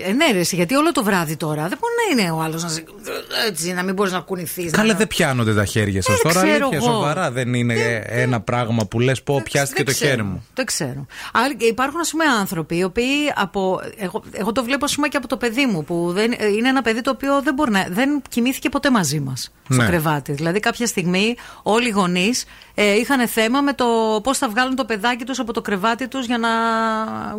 Ε, 0.00 0.12
ναι, 0.12 0.26
ρε, 0.32 0.38
εσύ, 0.38 0.56
γιατί 0.56 0.74
όλο 0.74 0.92
το 0.92 1.02
βράδυ 1.04 1.36
τώρα 1.36 1.68
δεν 1.68 1.78
μπορεί 1.80 1.92
να 2.16 2.22
είναι 2.22 2.30
ο 2.32 2.40
άλλος 2.42 2.62
να, 2.62 2.68
σε- 2.68 2.84
έτσι, 3.48 3.72
να 3.72 3.82
μην 3.82 3.94
μπορείς 3.94 4.12
να 4.12 4.20
κουνηθείς. 4.20 4.70
Καλέ, 4.72 4.94
δεν 4.94 5.06
πιάνονται 5.06 5.54
τα 5.54 5.64
χέρια 5.64 6.02
σας 6.02 6.14
Ε, 6.14 6.20
δεν 6.22 6.32
τώρα. 6.32 6.46
ξέρω 6.46 6.66
Αλήθεια, 6.66 6.86
εγώ. 6.88 6.96
σοβαρά. 6.96 7.30
Δεν 7.30 7.54
είναι 7.54 8.02
ένα 8.06 8.40
πράγμα 8.40 8.86
που 8.86 9.00
λες, 9.00 9.22
πω, 9.22 9.40
πιάστηκε 9.44 9.82
το 9.84 9.92
χέρι 9.92 10.22
μου. 10.22 10.46
Δεν 10.54 10.64
ξέρω. 10.64 11.06
Άλλοι- 11.32 11.62
Υπάρχουν, 11.62 12.00
ας 12.00 12.10
πούμε, 12.10 12.24
άνθρωποι 12.24 12.76
οι 12.76 12.82
οποίοι 12.84 13.32
από. 13.34 13.80
Εγώ, 13.96 14.22
εγώ 14.32 14.52
το 14.52 14.64
βλέπω, 14.64 14.84
ας 14.84 14.94
πούμε, 14.94 15.08
και 15.08 15.16
από 15.16 15.26
το 15.28 15.36
παιδί 15.36 15.66
μου, 15.66 15.84
που 15.84 16.10
δεν, 16.12 16.32
είναι 16.56 16.68
ένα 16.68 16.82
παιδί 16.82 17.00
το 17.00 17.10
οποίο 17.10 17.42
δεν, 17.42 17.54
μπορεί 17.54 17.70
να, 17.70 17.86
δεν 17.90 18.22
κοιμήθηκε 18.28 18.68
ποτέ 18.68 18.90
μαζί 18.90 19.20
μας 19.20 19.52
στο 19.64 19.74
Ναι. 19.82 19.86
κρεβάτι. 19.86 20.32
Δηλαδή, 20.32 20.60
κάποια 20.60 20.86
στιγμή 20.86 21.36
όλοι 21.62 21.86
οι 21.86 21.90
γονείς 21.90 22.44
ε, 22.74 22.92
είχαν 22.94 23.28
θέμα 23.28 23.60
με 23.60 23.72
το 23.72 23.84
πώς 24.22 24.38
θα 24.38 24.48
βγάλουν 24.48 24.74
το 24.76 24.84
παιδάκι 24.84 25.24
τους 25.24 25.38
από 25.38 25.52
το 25.52 25.60
κρεβάτι 25.60 26.08
τους 26.08 26.26
για 26.26 26.38
να, 26.38 26.48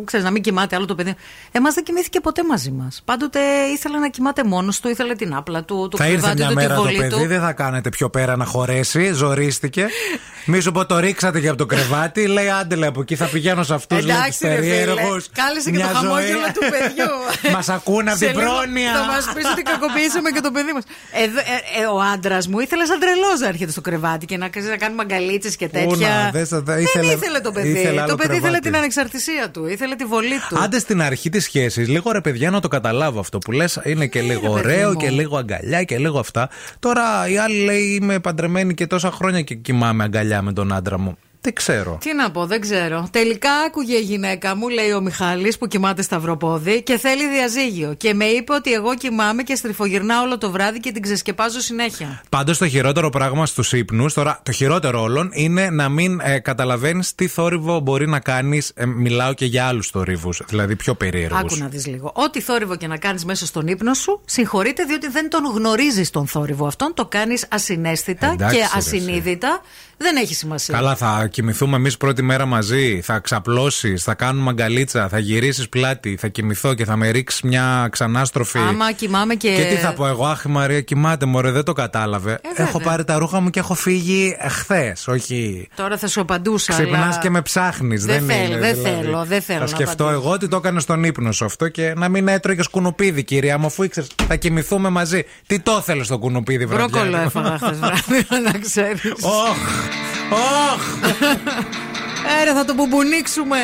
ξέρεις, 0.04 0.24
να 0.26 0.30
μην 0.32 0.42
κοιμάται 0.42 0.76
άλλο 0.76 0.84
το 0.84 0.94
παιδί. 0.94 1.14
Εμά 1.52 1.70
δεν 1.70 1.84
κοιμήθηκε 1.84 2.20
ποτέ 2.20 2.42
μαζί 2.50 2.70
μας. 2.70 3.02
Πάντοτε 3.04 3.40
ήθελε 3.74 3.98
να 3.98 4.08
κοιμάται 4.08 4.44
μόνος 4.44 4.80
του, 4.80 4.88
ήθελε 4.88 5.14
την 5.14 5.34
άπλα 5.34 5.62
του, 5.64 5.88
το 5.90 5.96
θα 5.96 6.06
ήρθε 6.06 6.16
κρεβάτι 6.34 6.36
μια 6.40 6.48
του, 6.48 6.54
τη 6.54 6.60
μέρα 6.60 6.74
το 6.74 6.82
βολή 6.82 6.96
παιδί, 6.96 7.08
του. 7.22 7.26
δεν 7.26 7.40
θα 7.40 7.52
κάνετε 7.52 7.88
πιο 7.88 8.10
πέρα 8.10 8.36
να 8.36 8.44
χωρέσει, 8.44 9.12
ζορίστηκε. 9.12 9.86
Μη 10.44 10.60
σου 10.60 10.72
πω 10.72 10.86
το 10.86 10.98
ρίξατε 10.98 11.40
και 11.40 11.48
από 11.48 11.56
το 11.58 11.66
κρεβάτι. 11.66 12.26
Λέει 12.26 12.48
άντε 12.50 12.74
λέει, 12.74 12.88
από 12.88 13.00
εκεί 13.00 13.16
θα 13.16 13.24
πηγαίνω 13.26 13.62
σε 13.62 13.74
αυτούς 13.74 13.98
του 13.98 14.08
Εντάξει, 14.10 14.46
ρε 14.46 14.54
φίλε. 14.54 14.68
περίεργους. 14.68 15.26
Κάλεσε 15.32 15.70
και 15.70 15.78
το 15.78 15.86
χαμόγελο 15.86 16.46
του 16.54 16.60
παιδιού. 16.70 17.12
Μας 17.56 17.68
ακούνε 17.68 18.10
από 18.10 18.18
Σε 18.18 18.26
την 18.26 18.38
λίγο 18.38 18.50
πρόνοια. 18.50 18.92
Θα 18.92 19.04
μας 19.12 19.24
πεις 19.34 19.44
ότι 19.52 19.62
κακοποιήσαμε 19.62 20.30
και 20.30 20.40
το 20.40 20.50
παιδί 20.50 20.72
μας. 20.72 20.82
Ε, 21.80 21.84
ο 21.94 22.00
άντρας 22.14 22.48
μου 22.48 22.58
ήθελε 22.58 22.84
σαν 22.84 22.98
τρελός 23.00 23.40
να 23.40 23.48
έρχεται 23.48 23.70
στο 23.70 23.80
κρεβάτι 23.80 24.26
και 24.26 24.36
να, 24.36 24.48
ξέρεις, 24.48 24.68
να 24.68 24.76
κάνουμε 24.76 25.02
αγκαλίτσε 25.02 25.48
και 25.50 25.68
τέτοια. 25.68 25.86
Ούνα, 25.96 26.30
δες, 26.32 26.48
θα- 26.48 26.60
Δεν 26.62 26.78
ήθελε- 26.78 27.12
ήθελε 27.12 27.40
το 27.40 27.52
παιδί. 27.52 27.68
ήθελε 27.68 28.00
άλλο 28.00 28.10
το 28.10 28.16
παιδί 28.16 28.28
ήθελε 28.32 28.40
κρεβάτι. 28.42 28.62
την 28.68 28.76
ανεξαρτησία 28.76 29.50
του. 29.50 29.66
Ήθελε 29.66 29.94
τη 29.94 30.04
βολή 30.04 30.38
του. 30.48 30.58
Άντε 30.62 30.78
στην 30.78 31.02
αρχή 31.02 31.28
της 31.28 31.44
σχέσης, 31.44 31.88
λίγο 31.88 32.10
ρε 32.12 32.20
παιδιά 32.40 32.56
να 32.56 32.62
το 32.62 32.68
καταλάβω 32.68 33.20
αυτό 33.20 33.38
που 33.38 33.52
λες. 33.52 33.80
Είναι 33.84 34.06
και 34.06 34.20
λίγο 34.20 34.40
παιδί 34.40 34.52
ωραίο 34.52 34.88
μου. 34.88 34.96
και 34.96 35.10
λίγο 35.10 35.36
αγκαλιά 35.36 35.82
και 35.82 35.98
λίγο 35.98 36.18
αυτά. 36.18 36.48
Τώρα 36.78 37.28
η 37.28 37.38
άλλη 37.38 37.64
λέει 37.64 37.98
είμαι 38.02 38.18
παντρεμένη 38.18 38.74
και 38.74 38.86
τόσα 38.86 39.10
χρόνια 39.10 39.42
και 39.42 39.54
κοιμάμαι 39.54 40.04
αγκαλιά 40.04 40.42
με 40.42 40.52
τον 40.52 40.72
άντρα 40.72 40.98
μου. 40.98 41.16
Δεν 41.42 41.52
ξέρω. 41.52 41.98
Τι 42.00 42.14
να 42.14 42.30
πω, 42.30 42.46
δεν 42.46 42.60
ξέρω. 42.60 43.08
Τελικά 43.10 43.50
άκουγε 43.66 43.96
η 43.96 44.00
γυναίκα 44.00 44.56
μου, 44.56 44.68
λέει 44.68 44.92
ο 44.92 45.00
Μιχάλης 45.00 45.58
που 45.58 45.66
κοιμάται 45.66 46.02
σταυροπόδι 46.02 46.82
και 46.82 46.98
θέλει 46.98 47.28
διαζύγιο. 47.28 47.94
Και 47.94 48.14
με 48.14 48.24
είπε 48.24 48.52
ότι 48.52 48.72
εγώ 48.72 48.94
κοιμάμαι 48.94 49.42
και 49.42 49.54
στριφογυρνάω 49.54 50.22
όλο 50.22 50.38
το 50.38 50.50
βράδυ 50.50 50.80
και 50.80 50.92
την 50.92 51.02
ξεσκεπάζω 51.02 51.60
συνέχεια. 51.60 52.22
Πάντως 52.28 52.58
το 52.58 52.68
χειρότερο 52.68 53.10
πράγμα 53.10 53.46
στους 53.46 53.72
ύπνους, 53.72 54.14
τώρα 54.14 54.40
το 54.42 54.52
χειρότερο 54.52 55.02
όλων, 55.02 55.30
είναι 55.32 55.70
να 55.70 55.88
μην 55.88 56.20
ε, 56.22 56.38
καταλαβαίνεις 56.38 57.14
τι 57.14 57.26
θόρυβο 57.26 57.80
μπορεί 57.80 58.08
να 58.08 58.20
κάνεις. 58.20 58.72
μιλάω 58.86 59.32
και 59.32 59.44
για 59.44 59.66
άλλους 59.66 59.88
θορύβους, 59.90 60.42
δηλαδή 60.48 60.76
πιο 60.76 60.94
περίεργους. 60.94 61.40
Άκου 61.40 61.56
να 61.56 61.66
δεις 61.68 61.86
λίγο. 61.86 62.12
Ό,τι 62.14 62.40
θόρυβο 62.40 62.76
και 62.76 62.86
να 62.86 62.96
κάνεις 62.96 63.24
μέσα 63.24 63.46
στον 63.46 63.66
ύπνο 63.66 63.94
σου, 63.94 64.20
συγχωρείτε 64.24 64.84
διότι 64.84 65.08
δεν 65.08 65.30
τον 65.30 65.44
γνωρίζεις 65.54 66.10
τον 66.10 66.26
θόρυβο 66.26 66.66
αυτόν. 66.66 66.94
Το 66.94 67.06
κάνεις 67.06 67.46
ασυναίσθητα 67.50 68.26
Εντάξει, 68.32 68.56
και 68.56 68.62
ρε, 68.62 68.68
ασυνείδητα. 68.74 69.60
Δεν 70.02 70.16
έχει 70.16 70.34
σημασία. 70.34 70.74
Καλά, 70.74 70.96
θα 70.96 71.26
κοιμηθούμε 71.30 71.76
εμείς 71.76 71.96
πρώτη 71.96 72.22
μέρα 72.22 72.46
μαζί. 72.46 73.00
Θα 73.02 73.18
ξαπλώσεις, 73.18 74.02
θα 74.02 74.14
κάνουμε 74.14 74.50
αγκαλίτσα, 74.50 75.08
θα 75.08 75.18
γυρίσεις 75.18 75.68
πλάτη, 75.68 76.16
θα 76.20 76.28
κοιμηθώ 76.28 76.74
και 76.74 76.84
θα 76.84 76.96
με 76.96 77.10
ρίξεις 77.10 77.40
μια 77.42 77.88
ξανάστροφη. 77.90 78.58
Άμα 78.58 78.92
κοιμάμαι 78.92 79.34
και. 79.34 79.54
Και 79.54 79.64
τι 79.64 79.74
θα 79.74 79.92
πω 79.92 80.06
εγώ, 80.06 80.26
Αχ, 80.26 80.42
η 80.44 80.48
Μαρία 80.48 80.80
κοιμάται, 80.80 81.26
μωρέ, 81.26 81.50
δεν 81.50 81.62
το 81.64 81.72
κατάλαβε. 81.72 82.30
έχω 82.42 82.62
Ε, 82.62 82.62
βέβαια. 82.62 82.86
πάρει 82.90 83.04
τα 83.04 83.18
ρούχα 83.18 83.40
μου 83.40 83.50
και 83.50 83.58
έχω 83.58 83.74
φύγει 83.74 84.36
χθε. 84.48 84.96
Όχι. 85.06 85.68
Τώρα 85.74 85.96
θα 85.98 86.08
σου 86.08 86.20
απαντούσα. 86.20 86.72
Ξυπνάς 86.72 87.02
αλλά... 87.04 87.18
και 87.18 87.30
με 87.30 87.42
ψάχνεις. 87.42 88.04
Δεν 88.04 88.26
Δεν, 88.26 88.36
θέλω, 88.36 88.46
είναι, 88.52 88.58
δεν 88.60 88.74
δηλαδή. 88.74 89.02
θέλω, 89.02 89.24
δεν 89.24 89.42
θέλω 89.42 89.58
Θα 89.58 89.64
να 89.64 89.70
σκεφτώ 89.70 90.04
απαντήσω. 90.04 90.22
εγώ 90.24 90.32
ότι 90.34 90.48
το 90.48 90.56
έκανε 90.56 90.80
στον 90.80 91.04
ύπνο 91.04 91.32
σου 91.32 91.44
αυτό 91.44 91.68
και 91.68 91.92
να 91.96 92.08
μην 92.08 92.28
έτρωγες 92.28 92.68
κουνουπίδι, 92.68 93.24
κυρία 93.24 93.58
μου, 93.58 93.66
αφού 93.66 93.82
ήξερες. 93.82 94.08
Θα 94.28 94.36
κοιμηθούμε 94.36 94.88
μαζί. 94.88 95.24
Τι 95.46 95.60
το 95.60 95.76
ήθελε 95.80 96.04
στο 96.04 96.18
κουνουπίδι, 96.18 96.66
βράδυ. 96.66 96.90
Μπρόκολο 96.92 97.16
έφαγα 97.16 97.56
χθες 97.56 97.78
βράδυ, 97.78 98.26
να 98.52 98.58
ξέρεις. 98.58 99.00
Όχ! 100.32 100.72
Όχ! 100.72 100.82
Έρε, 102.40 102.52
θα 102.52 102.64
το 102.64 102.74
μπουμπουνίξουμε. 102.74 103.58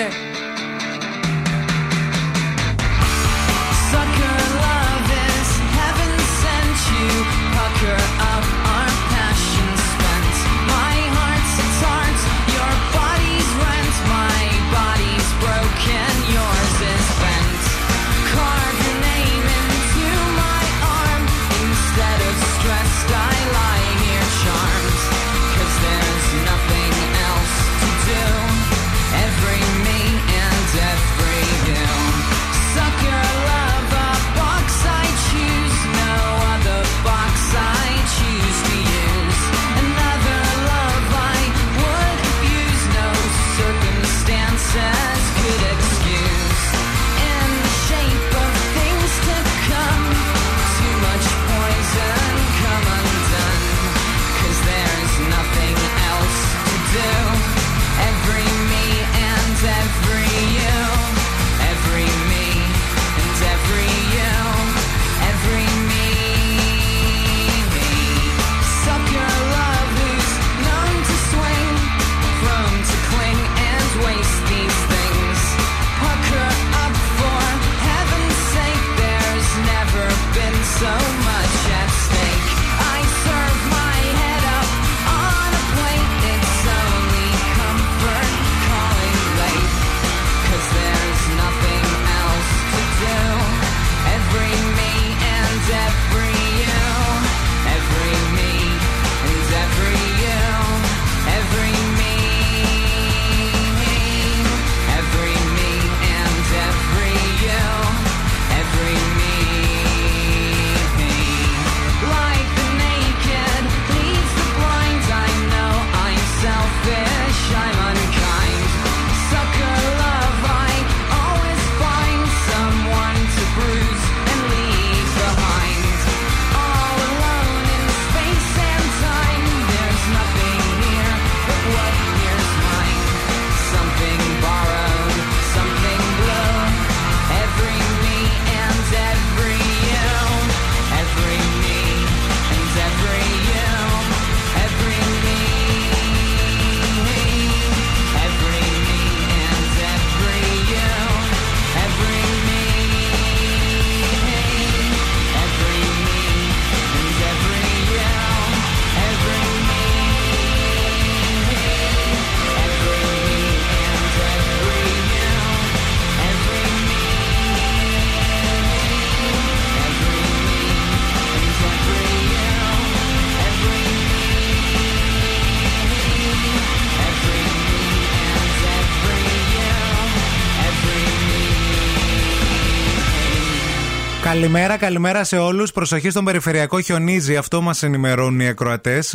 Καλημέρα, 184.37 184.77
καλημέρα 184.77 185.25
σε 185.25 185.39
όλους. 185.39 185.73
Προσοχή 185.73 186.11
στον 186.11 186.25
περιφερειακό 186.25 186.81
χιονίζει. 186.81 187.37
Αυτό 187.37 187.61
μας 187.61 187.83
ενημερώνουν 187.83 188.41
οι 188.41 188.49
ακροατές. 188.49 189.15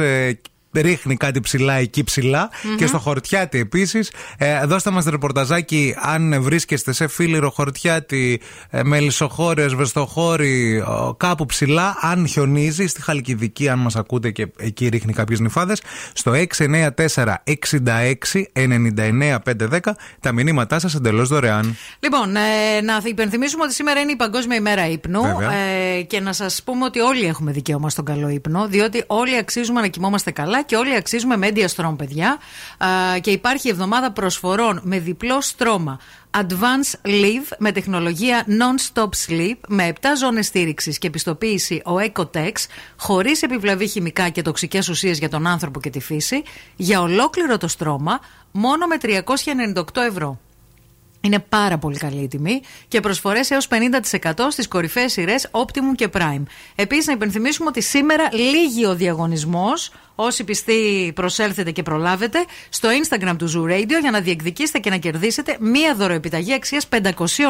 Ρίχνει 0.74 1.16
κάτι 1.18 1.40
ψηλά 1.40 1.74
εκεί 1.74 2.04
ψηλά. 2.04 2.50
Και 2.78 2.88
στο 2.88 3.00
Χορτιάτι 3.00 3.60
επίσης. 3.60 4.12
Ε, 4.38 4.66
δώστε 4.66 4.92
μας 4.92 5.06
ρεπορταζάκι 5.06 5.96
αν 5.98 6.42
βρίσκεστε 6.42 6.94
σε 6.94 7.08
φίλιρο 7.08 7.50
Χορτιάτι, 7.50 8.42
ε, 8.70 8.84
Μελισσοχώρε, 8.84 9.68
Βεστοχώρη, 9.68 10.80
ο, 10.80 11.16
κάπου 11.18 11.46
ψηλά. 11.46 11.98
Αν 12.02 12.28
χιονίζει 12.28 12.88
στη 12.88 13.02
Χαλκιδική, 13.02 13.70
αν 13.70 13.80
μας 13.80 13.96
ακούτε 13.96 14.32
και 14.32 14.48
εκεί 14.58 14.88
ρίχνει 14.88 15.14
κάποιες 15.14 15.40
νυφάδες. 15.40 15.82
Στο 16.14 16.32
694 16.32 17.44
66 17.44 18.46
99 18.54 19.40
510 19.40 19.80
τα 20.20 20.32
μηνύματά 20.32 20.80
σας 20.80 20.96
εντελώς 20.96 21.30
δωρεάν. 21.30 21.76
Λοιπόν, 22.00 22.36
ε, 22.36 22.82
να 22.82 23.02
υπενθυμίσουμε 23.04 23.64
ότι 23.64 23.74
σήμερα 23.74 24.00
είναι 24.00 24.12
η 24.12 24.16
Παγκόσμια 24.16 24.58
ημέρα 24.58 24.88
ύπνου 24.90 25.22
Βέβαια. 25.22 25.54
ε, 25.54 26.02
και 26.02 26.20
να 26.20 26.34
σας 26.34 26.64
πούμε 26.64 26.86
ότι 26.86 27.00
όλοι 27.00 27.26
έχουμε 27.26 27.52
δικαίωμα 27.52 27.90
στον 27.90 28.06
καλό 28.06 28.30
ύπνο, 28.30 28.68
διότι 28.68 29.04
όλοι 29.08 29.38
αξίζουμε 29.38 29.82
να 29.82 29.88
κοιμόμαστε 29.88 30.32
καλά 30.32 30.61
και 30.66 30.76
όλοι 30.76 30.96
αξίζουμε 30.96 31.38
media 31.42 31.68
strong, 31.76 31.96
παιδιά. 31.98 32.38
Α, 32.78 33.20
και 33.20 33.32
υπάρχει 33.32 33.70
εβδομάδα 33.70 34.12
προσφορών 34.12 34.80
με 34.84 35.00
διπλό 35.00 35.42
στρώμα. 35.42 36.00
Advanced 36.38 37.08
Live 37.08 37.56
με 37.58 37.72
τεχνολογία 37.72 38.46
Non-Stop 38.48 39.10
Sleep 39.28 39.58
με 39.68 39.94
7 40.02 40.06
ζώνες 40.18 40.46
στήριξης 40.46 40.98
και 40.98 41.08
επιστοποίηση 41.08 41.82
ο 41.86 41.94
Ecotex 42.14 42.52
χωρίς 42.98 43.42
επιβλαβή 43.42 43.88
χημικά 43.88 44.30
και 44.30 44.42
τοξικές 44.42 44.90
ουσίες 44.90 45.18
για 45.20 45.30
τον 45.30 45.48
άνθρωπο 45.48 45.80
και 45.80 45.90
τη 45.90 46.00
φύση 46.00 46.44
για 46.76 47.02
ολόκληρο 47.02 47.58
το 47.58 47.68
στρώμα 47.68 48.20
μόνο 48.52 48.88
με 48.88 48.98
398 49.02 49.84
ευρώ. 50.08 50.40
Είναι 51.22 51.40
πάρα 51.40 51.78
πολύ 51.78 51.98
καλή 51.98 52.22
η 52.22 52.28
τιμή 52.28 52.62
και 52.88 53.00
προσφορές 53.00 53.52
έως 53.52 53.68
50% 53.68 54.34
στις 54.50 54.68
κορυφαίες 54.68 55.12
σειρές 55.12 55.48
Optimum 55.52 55.96
και 55.96 56.10
Prime. 56.14 56.44
Επίσης 56.76 57.06
να 57.06 57.14
υπενθυμίσουμε 57.14 57.70
ότι 57.70 57.82
σήμερα 57.82 58.30
λύγει 58.34 58.86
ο 58.86 58.96
διαγωνισμός 58.96 59.92
Όσοι 60.24 60.44
πιστοί 60.44 61.12
προσέλθετε 61.16 61.72
και 61.72 61.84
προλάβετε 61.84 62.46
στο 62.70 62.90
Instagram 62.90 63.36
του 63.38 63.50
Zoo 63.50 63.72
Radio 63.72 64.00
για 64.02 64.12
να 64.12 64.20
διεκδικήσετε 64.20 64.80
και 64.80 64.90
να 64.90 64.98
κερδίσετε 64.98 65.58
μία 65.60 65.96
δωροεπιταγή 65.96 66.54
αξίας 66.54 66.88
500 66.90 67.00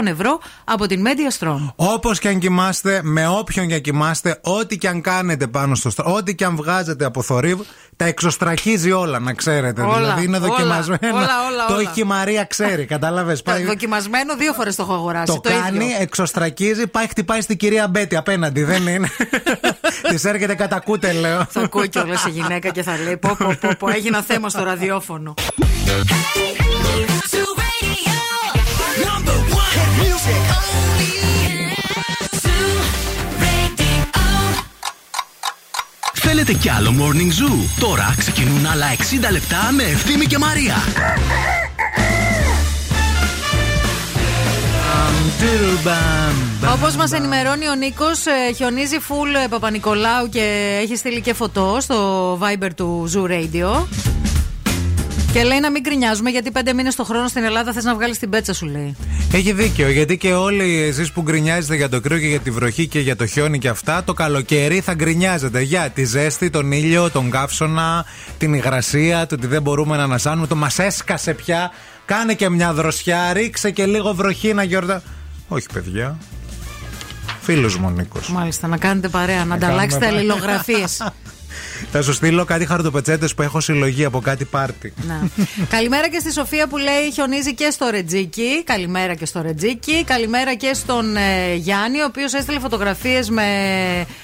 ευρώ 0.05 0.39
από 0.63 0.87
την 0.87 1.05
Media 1.07 1.39
Strong. 1.39 1.71
Όπως 1.75 2.19
και 2.19 2.27
αν 2.27 2.39
κοιμάστε, 2.39 2.99
με 3.03 3.27
όποιον 3.27 3.67
και 3.67 3.73
αν 3.73 3.81
κοιμάστε, 3.81 4.39
ό,τι 4.41 4.77
και 4.77 4.87
αν 4.87 5.01
κάνετε 5.01 5.47
πάνω 5.47 5.75
στο 5.75 5.89
στρώμα, 5.89 6.13
ό,τι 6.13 6.35
και 6.35 6.45
αν 6.45 6.55
βγάζετε 6.55 7.05
από 7.05 7.21
θορύβ, 7.21 7.59
τα 7.95 8.05
εξωστρακίζει 8.05 8.91
όλα, 8.91 9.19
να 9.19 9.33
ξέρετε. 9.33 9.81
Όλα, 9.81 9.97
δηλαδή 9.97 10.23
είναι 10.23 10.37
όλα, 10.37 10.47
δοκιμασμένο. 10.47 11.15
όλα, 11.17 11.47
όλα, 11.47 11.65
το 11.67 11.73
όλα. 11.73 11.81
έχει 11.81 11.91
και 11.93 12.01
η 12.01 12.03
Μαρία, 12.03 12.43
ξέρει, 12.43 12.85
κατάλαβες. 12.85 13.43
Δοκιμασμένο 13.65 14.35
δύο 14.35 14.53
φορές 14.53 14.75
το 14.75 14.83
έχω 14.83 14.93
αγοράσει. 14.93 15.39
Το, 15.43 15.49
κάνει, 15.49 15.85
ίδιο. 15.85 15.97
εξωστρακίζει, 15.99 16.87
πάει 16.87 17.07
χτυπάει 17.07 17.41
στην 17.41 17.57
κυρία 17.57 17.87
Μπέτη 17.87 18.15
απέναντι. 18.15 18.63
Δεν 18.63 18.87
είναι. 18.87 19.07
Της 20.09 20.25
έρχεται 20.25 20.55
κατά 20.55 20.79
κούτε, 20.79 21.11
λέω. 21.11 21.45
Θα 21.49 21.61
ακούει 21.61 21.89
κιόλας 21.89 22.25
η 22.25 22.29
γυναίκα 22.29 22.60
και 22.69 22.83
θα 22.83 22.97
λέει: 23.03 23.17
Πω, 23.17 23.35
πω, 23.37 23.57
πω, 23.61 23.69
πω, 23.79 23.89
έγινα 23.89 24.21
θέμα 24.21 24.49
στο 24.49 24.63
ραδιόφωνο. 24.63 25.33
Θέλετε 36.13 36.53
κι 36.53 36.69
άλλο 36.69 36.93
Morning 36.99 37.43
Zoo; 37.43 37.79
Τώρα 37.79 38.15
ξεκινούν 38.17 38.65
άλλα 38.65 38.85
60 39.27 39.31
λεπτά 39.31 39.71
με 39.71 39.83
Ευθύμη 39.83 40.25
και 40.25 40.37
Μαρία. 40.37 40.75
Όπως 46.73 46.95
μας 46.95 47.11
ενημερώνει 47.11 47.67
ο 47.67 47.75
Νίκος, 47.75 48.23
χιονίζει 48.55 48.97
full 49.07 49.43
ε, 49.43 49.47
Παπα-Νικολάου 49.47 50.29
και 50.29 50.77
έχει 50.81 50.95
στείλει 50.95 51.21
και 51.21 51.33
φωτό 51.33 51.77
στο 51.81 52.33
Viber 52.41 52.69
του 52.75 53.09
Zoo 53.13 53.31
Radio. 53.31 53.85
Και 55.33 55.43
λέει 55.43 55.59
να 55.59 55.71
μην 55.71 55.81
γκρινιάζουμε 55.81 56.29
γιατί 56.29 56.51
πέντε 56.51 56.73
μήνες 56.73 56.95
το 56.95 57.03
χρόνο 57.03 57.27
στην 57.27 57.43
Ελλάδα 57.43 57.73
θες 57.73 57.83
να 57.83 57.95
βγάλεις 57.95 58.19
την 58.19 58.29
πέτσα 58.29 58.53
σου, 58.53 58.65
λέει. 58.65 58.95
Έχει 59.33 59.51
δίκιο, 59.51 59.89
γιατί 59.89 60.17
και 60.17 60.33
όλοι 60.33 60.81
εσείς 60.81 61.11
που 61.11 61.21
γκρινιάζετε 61.21 61.75
για 61.75 61.89
το 61.89 62.01
κρύο 62.01 62.19
και 62.19 62.27
για 62.27 62.39
τη 62.39 62.51
βροχή 62.51 62.87
και 62.87 62.99
για 62.99 63.15
το 63.15 63.25
χιόνι 63.25 63.59
και 63.59 63.67
αυτά, 63.67 64.03
το 64.03 64.13
καλοκαίρι 64.13 64.79
θα 64.79 64.93
γκρινιάζετε 64.93 65.61
για 65.61 65.89
τη 65.89 66.03
ζέστη, 66.03 66.49
τον 66.49 66.71
ήλιο, 66.71 67.09
τον 67.09 67.29
καύσωνα, 67.29 68.05
την 68.37 68.53
υγρασία, 68.53 69.25
το 69.27 69.35
ότι 69.35 69.47
δεν 69.47 69.61
μπορούμε 69.61 69.97
να 69.97 70.03
ανασάνουμε, 70.03 70.47
το 70.47 70.55
μας 70.55 70.79
έσκασε 70.79 71.33
πια. 71.33 71.71
Κάνε 72.11 72.33
και 72.33 72.49
μια 72.49 72.73
δροσιά, 72.73 73.33
ρίξε 73.33 73.71
και 73.71 73.85
λίγο 73.85 74.13
βροχή 74.13 74.53
να 74.53 74.63
γιορτά. 74.63 75.01
Όχι, 75.47 75.65
παιδιά. 75.73 76.17
Φίλος 77.41 77.77
μου 77.77 77.87
ο 77.87 77.91
Νίκος. 77.91 78.29
Μάλιστα, 78.29 78.67
να 78.67 78.77
κάνετε 78.77 79.07
παρέα, 79.07 79.45
να 79.45 79.55
ανταλλάξετε 79.55 80.05
κάνουμε 80.05 80.21
παρέα. 80.21 80.35
αλληλογραφίες. 80.35 80.97
Θα 81.91 82.01
σου 82.01 82.13
στείλω 82.13 82.45
κάτι 82.45 82.65
χαρτοπετσέτες 82.65 83.33
που 83.33 83.41
έχω 83.41 83.59
συλλογή 83.59 84.05
από 84.05 84.19
κάτι 84.19 84.45
πάρτι. 84.45 84.93
Καλημέρα 85.69 86.09
και 86.09 86.19
στη 86.19 86.31
Σοφία 86.31 86.67
που 86.67 86.77
λέει 86.77 87.11
χιονίζει 87.13 87.53
και 87.53 87.69
στο 87.71 87.87
Ρετζίκι. 87.91 88.63
Καλημέρα 88.63 89.15
και 89.15 89.25
στο 89.25 89.41
Ρετζίκι. 89.41 90.03
Καλημέρα 90.03 90.55
και 90.55 90.73
στον 90.73 91.15
ε, 91.15 91.55
Γιάννη, 91.55 92.01
ο 92.01 92.05
οποίος 92.05 92.33
έστειλε 92.33 92.59
φωτογραφίες 92.59 93.29
με 93.29 93.45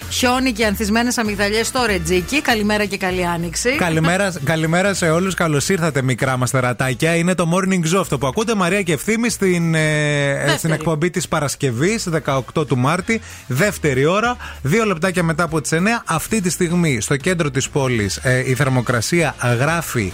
χιόνι 0.09 0.51
και 0.51 0.65
ανθισμένες 0.65 1.17
αμυγδαλιές 1.17 1.67
στο 1.67 1.85
Ρετζίκι. 1.85 2.41
Καλημέρα 2.41 2.85
και 2.85 2.97
καλή 2.97 3.25
άνοιξη. 3.25 3.69
καλημέρα, 3.69 4.33
καλημέρα 4.43 4.93
σε 4.93 5.09
όλους. 5.09 5.33
Καλώς 5.33 5.69
ήρθατε, 5.69 6.01
μικρά 6.01 6.37
μας 6.37 6.51
τερατάκια. 6.51 7.15
Είναι 7.15 7.35
το 7.35 7.49
Morning 7.53 7.95
Zoo 7.95 7.99
αυτό 7.99 8.17
που 8.17 8.27
ακούτε. 8.27 8.55
Μαρία 8.55 8.81
και 8.81 8.93
ευθύμη 8.93 9.29
στην, 9.29 9.75
ε, 9.75 10.55
στην 10.57 10.71
εκπομπή 10.71 11.09
της 11.09 11.27
Παρασκευής, 11.27 12.07
18 12.09 12.65
του 12.67 12.77
Μάρτη, 12.77 13.21
δεύτερη 13.47 14.05
ώρα. 14.05 14.37
Δύο 14.61 14.85
λεπτάκια 14.85 15.23
μετά 15.23 15.43
από 15.43 15.61
τις 15.61 15.71
9. 15.71 16.03
Αυτή 16.05 16.41
τη 16.41 16.49
στιγμή 16.49 17.01
στο 17.01 17.13
κέντρο 17.17 17.51
της 17.51 17.69
πόλης 17.69 18.19
η 18.45 18.55
θερμοκρασία 18.55 19.35
γράφει. 19.59 20.13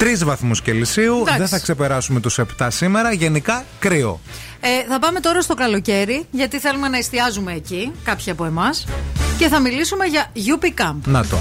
Τρεις 0.00 0.24
βαθμούς 0.24 0.62
Κελσίου. 0.62 1.14
Εντάξει. 1.14 1.38
Δεν 1.38 1.48
θα 1.48 1.58
ξεπεράσουμε 1.58 2.20
τους 2.20 2.38
7 2.38 2.66
σήμερα. 2.70 3.12
Γενικά 3.12 3.64
κρύο. 3.78 4.20
Ε, 4.60 4.68
θα 4.88 4.98
πάμε 4.98 5.20
τώρα 5.20 5.40
στο 5.40 5.54
καλοκαίρι, 5.54 6.26
γιατί 6.30 6.58
θέλουμε 6.58 6.88
να 6.88 6.96
εστιάζουμε 6.96 7.52
εκεί, 7.52 7.92
κάποιοι 8.04 8.30
από 8.30 8.44
εμάς. 8.44 8.86
Και 9.38 9.48
θα 9.48 9.60
μιλήσουμε 9.60 10.04
για 10.04 10.32
UP 10.34 10.64
Camp. 10.64 10.96
Να 11.04 11.26
το. 11.26 11.38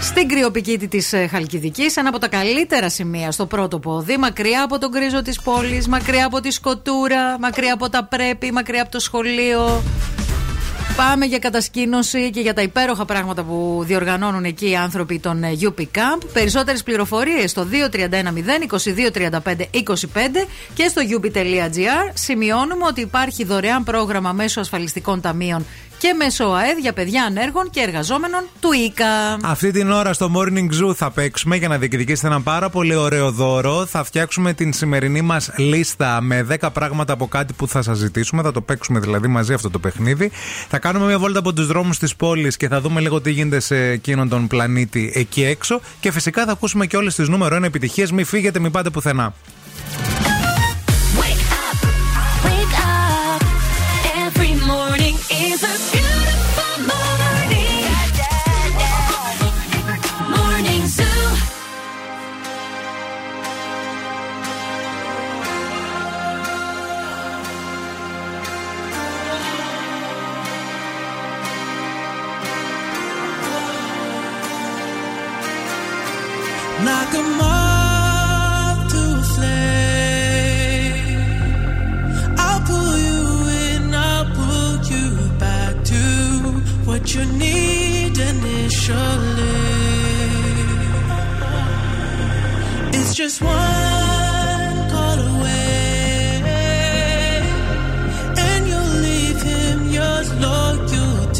Στην 0.00 0.28
κρυοπικήτη 0.28 0.88
της 0.88 1.14
Χαλκιδικής, 1.30 1.96
ένα 1.96 2.08
από 2.08 2.18
τα 2.18 2.28
καλύτερα 2.28 2.90
σημεία 2.90 3.30
στο 3.30 3.46
πρώτο 3.46 3.78
πόδι, 3.78 4.16
μακριά 4.16 4.62
από 4.62 4.78
τον 4.78 4.90
γκρίζο 4.90 5.22
της 5.22 5.40
πόλης, 5.40 5.88
μακριά 5.88 6.26
από 6.26 6.40
τη 6.40 6.50
σκοτούρα, 6.50 7.38
μακριά 7.40 7.74
από 7.74 7.88
τα 7.88 8.04
πρέπει, 8.04 8.52
μακριά 8.52 8.82
από 8.82 8.90
το 8.90 9.00
σχολείο. 9.00 9.82
Πάμε 10.96 11.24
για 11.24 11.38
κατασκήνωση 11.38 12.30
και 12.30 12.40
για 12.40 12.54
τα 12.54 12.62
υπέροχα 12.62 13.04
πράγματα 13.04 13.42
που 13.42 13.82
διοργανώνουν 13.86 14.44
εκεί 14.44 14.70
οι 14.70 14.76
άνθρωποι 14.76 15.18
των 15.18 15.42
ε, 15.42 15.52
UP 15.60 15.80
Camp. 15.80 16.22
Περισσότερες 16.32 16.82
πληροφορίες 16.82 17.50
στο 17.50 17.66
2310-2235-25 17.72 17.78
και 20.74 20.88
στο 20.88 21.02
up.gr. 21.10 22.10
Σημειώνουμε 22.14 22.84
ότι 22.86 23.00
υπάρχει 23.00 23.44
δωρεάν 23.44 23.84
πρόγραμμα 23.84 24.32
μέσω 24.32 24.60
ασφαλιστικών 24.60 25.20
ταμείων 25.20 25.66
και 26.04 26.14
μέσω 26.14 26.44
ΑΕΔ 26.44 26.78
για 26.78 26.92
παιδιά 26.92 27.24
ανέργων 27.24 27.70
και 27.70 27.80
εργαζόμενων 27.80 28.40
του 28.60 28.72
ΙΚΑ. 28.72 29.38
Αυτή 29.42 29.70
την 29.70 29.90
ώρα 29.90 30.12
στο 30.12 30.30
Morning 30.36 30.68
Zoo 30.82 30.94
θα 30.94 31.10
παίξουμε 31.10 31.56
για 31.56 31.68
να 31.68 31.78
διεκδικήσετε 31.78 32.26
ένα 32.26 32.40
πάρα 32.40 32.70
πολύ 32.70 32.94
ωραίο 32.94 33.30
δώρο. 33.30 33.86
Θα 33.86 34.04
φτιάξουμε 34.04 34.52
την 34.52 34.72
σημερινή 34.72 35.20
μας 35.22 35.50
λίστα 35.56 36.20
με 36.20 36.46
10 36.60 36.68
πράγματα 36.72 37.12
από 37.12 37.26
κάτι 37.26 37.52
που 37.52 37.68
θα 37.68 37.82
σας 37.82 37.98
ζητήσουμε. 37.98 38.42
Θα 38.42 38.52
το 38.52 38.60
παίξουμε 38.60 39.00
δηλαδή 39.00 39.28
μαζί 39.28 39.52
αυτό 39.52 39.70
το 39.70 39.78
παιχνίδι. 39.78 40.30
Θα 40.68 40.78
κάνουμε 40.78 41.06
μια 41.06 41.18
βόλτα 41.18 41.38
από 41.38 41.52
τους 41.52 41.66
δρόμους 41.66 41.98
της 41.98 42.16
πόλης 42.16 42.56
και 42.56 42.68
θα 42.68 42.80
δούμε 42.80 43.00
λίγο 43.00 43.20
τι 43.20 43.30
γίνεται 43.30 43.60
σε 43.60 43.76
εκείνον 43.76 44.28
τον 44.28 44.46
πλανήτη 44.46 45.12
εκεί 45.14 45.44
έξω. 45.44 45.80
Και 46.00 46.12
φυσικά 46.12 46.44
θα 46.44 46.52
ακούσουμε 46.52 46.86
και 46.86 46.96
όλες 46.96 47.14
τις 47.14 47.28
νούμερο 47.28 47.56
1 47.56 47.62
επιτυχίες. 47.62 48.12
Μην 48.12 48.24
φύγετε, 48.24 48.58
μην 48.58 48.70
πάτε 48.70 48.90
πουθενά. 48.90 49.34
what 87.04 87.14
you 87.14 87.24
need 87.38 88.16
initially. 88.16 88.96
It's 92.96 93.14
just 93.14 93.42
one 93.42 94.90
call 94.90 95.18
away, 95.36 96.40
and 98.38 98.66
you'll 98.66 98.96
leave 99.08 99.42
him 99.42 99.90
yours 99.90 100.32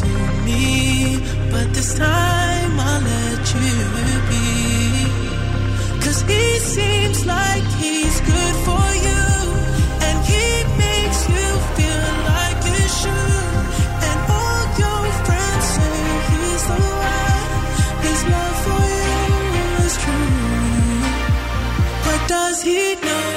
to 0.01 0.07
me. 0.45 1.17
But 1.49 1.73
this 1.73 1.97
time 1.97 2.79
I'll 2.79 3.01
let 3.01 3.53
you 3.55 3.61
he 6.29 6.59
seems 6.59 7.25
like 7.25 7.63
he's. 7.81 8.14
Know 23.03 23.34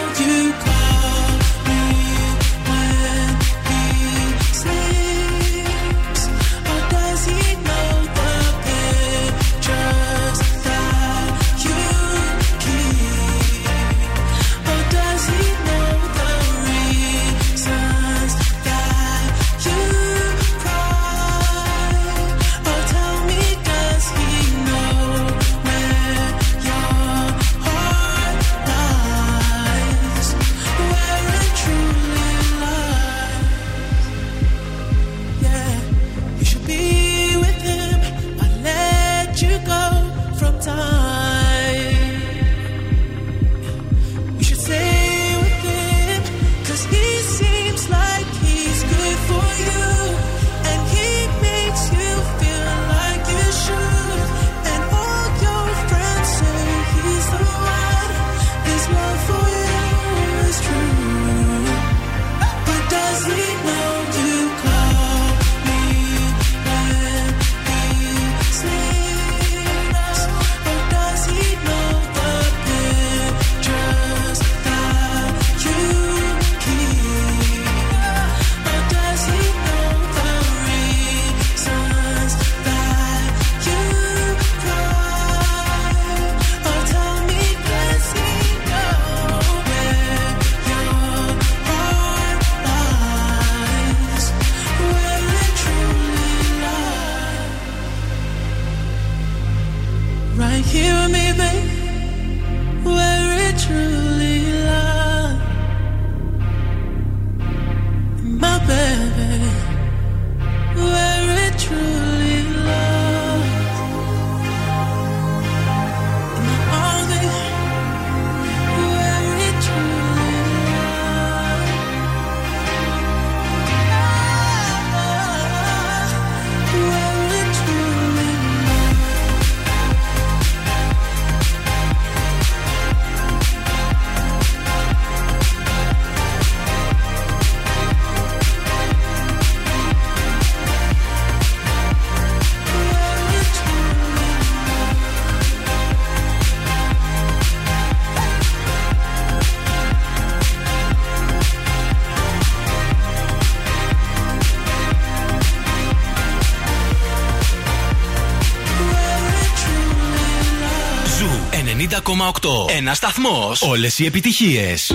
Ένα 162.69 162.95
σταθμός. 162.95 163.63
Όλες 163.63 163.99
οι 163.99 164.05
επιτυχίες. 164.05 164.93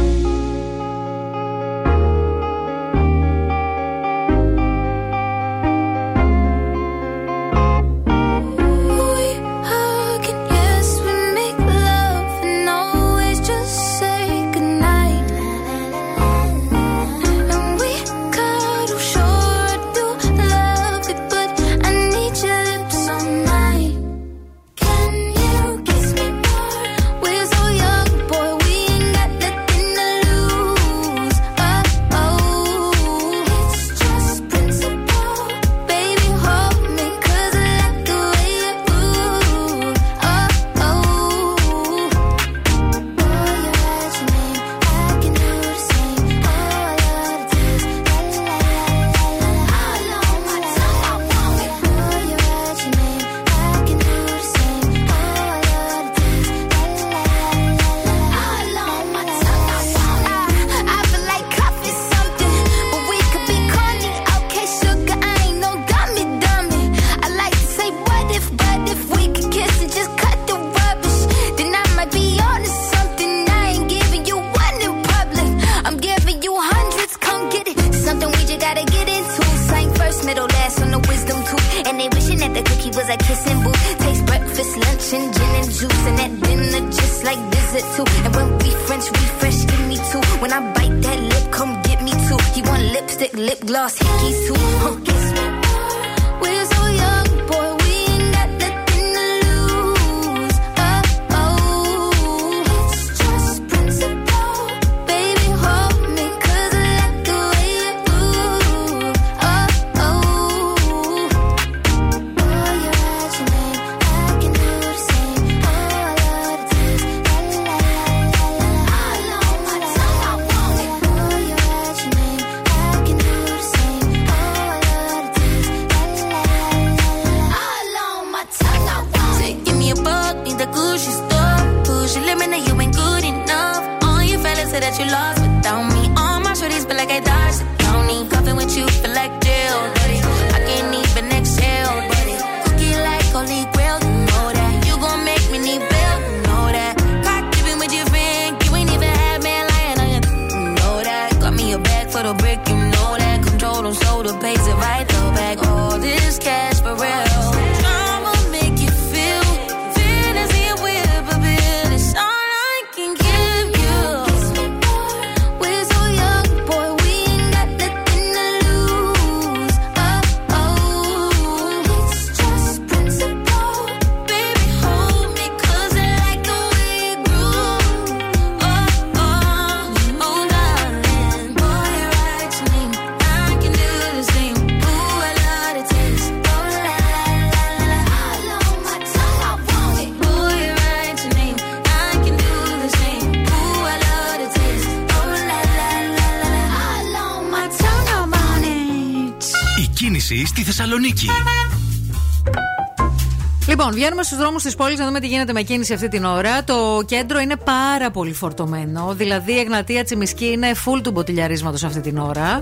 Βγαίνουμε 204.03 204.23
στους 204.23 204.37
δρόμους 204.37 204.63
της 204.63 204.75
πόλης 204.75 204.99
να 204.99 205.05
δούμε 205.05 205.19
τι 205.19 205.27
γίνεται 205.27 205.53
με 205.53 205.61
κίνηση 205.61 205.93
αυτή 205.93 206.07
την 206.07 206.23
ώρα. 206.23 206.63
Το 206.63 207.03
κέντρο 207.05 207.39
είναι 207.39 207.55
πάρα 207.55 208.11
πολύ 208.11 208.33
φορτωμένο. 208.33 209.13
Δηλαδή, 209.13 209.51
η 209.51 209.59
Εγνατία 209.59 210.03
Τσιμισκή 210.03 210.45
είναι 210.45 210.71
full 210.85 211.01
του 211.03 211.11
μποτιλιαρίσματος 211.11 211.83
αυτή 211.83 211.99
την 211.99 212.17
ώρα. 212.17 212.61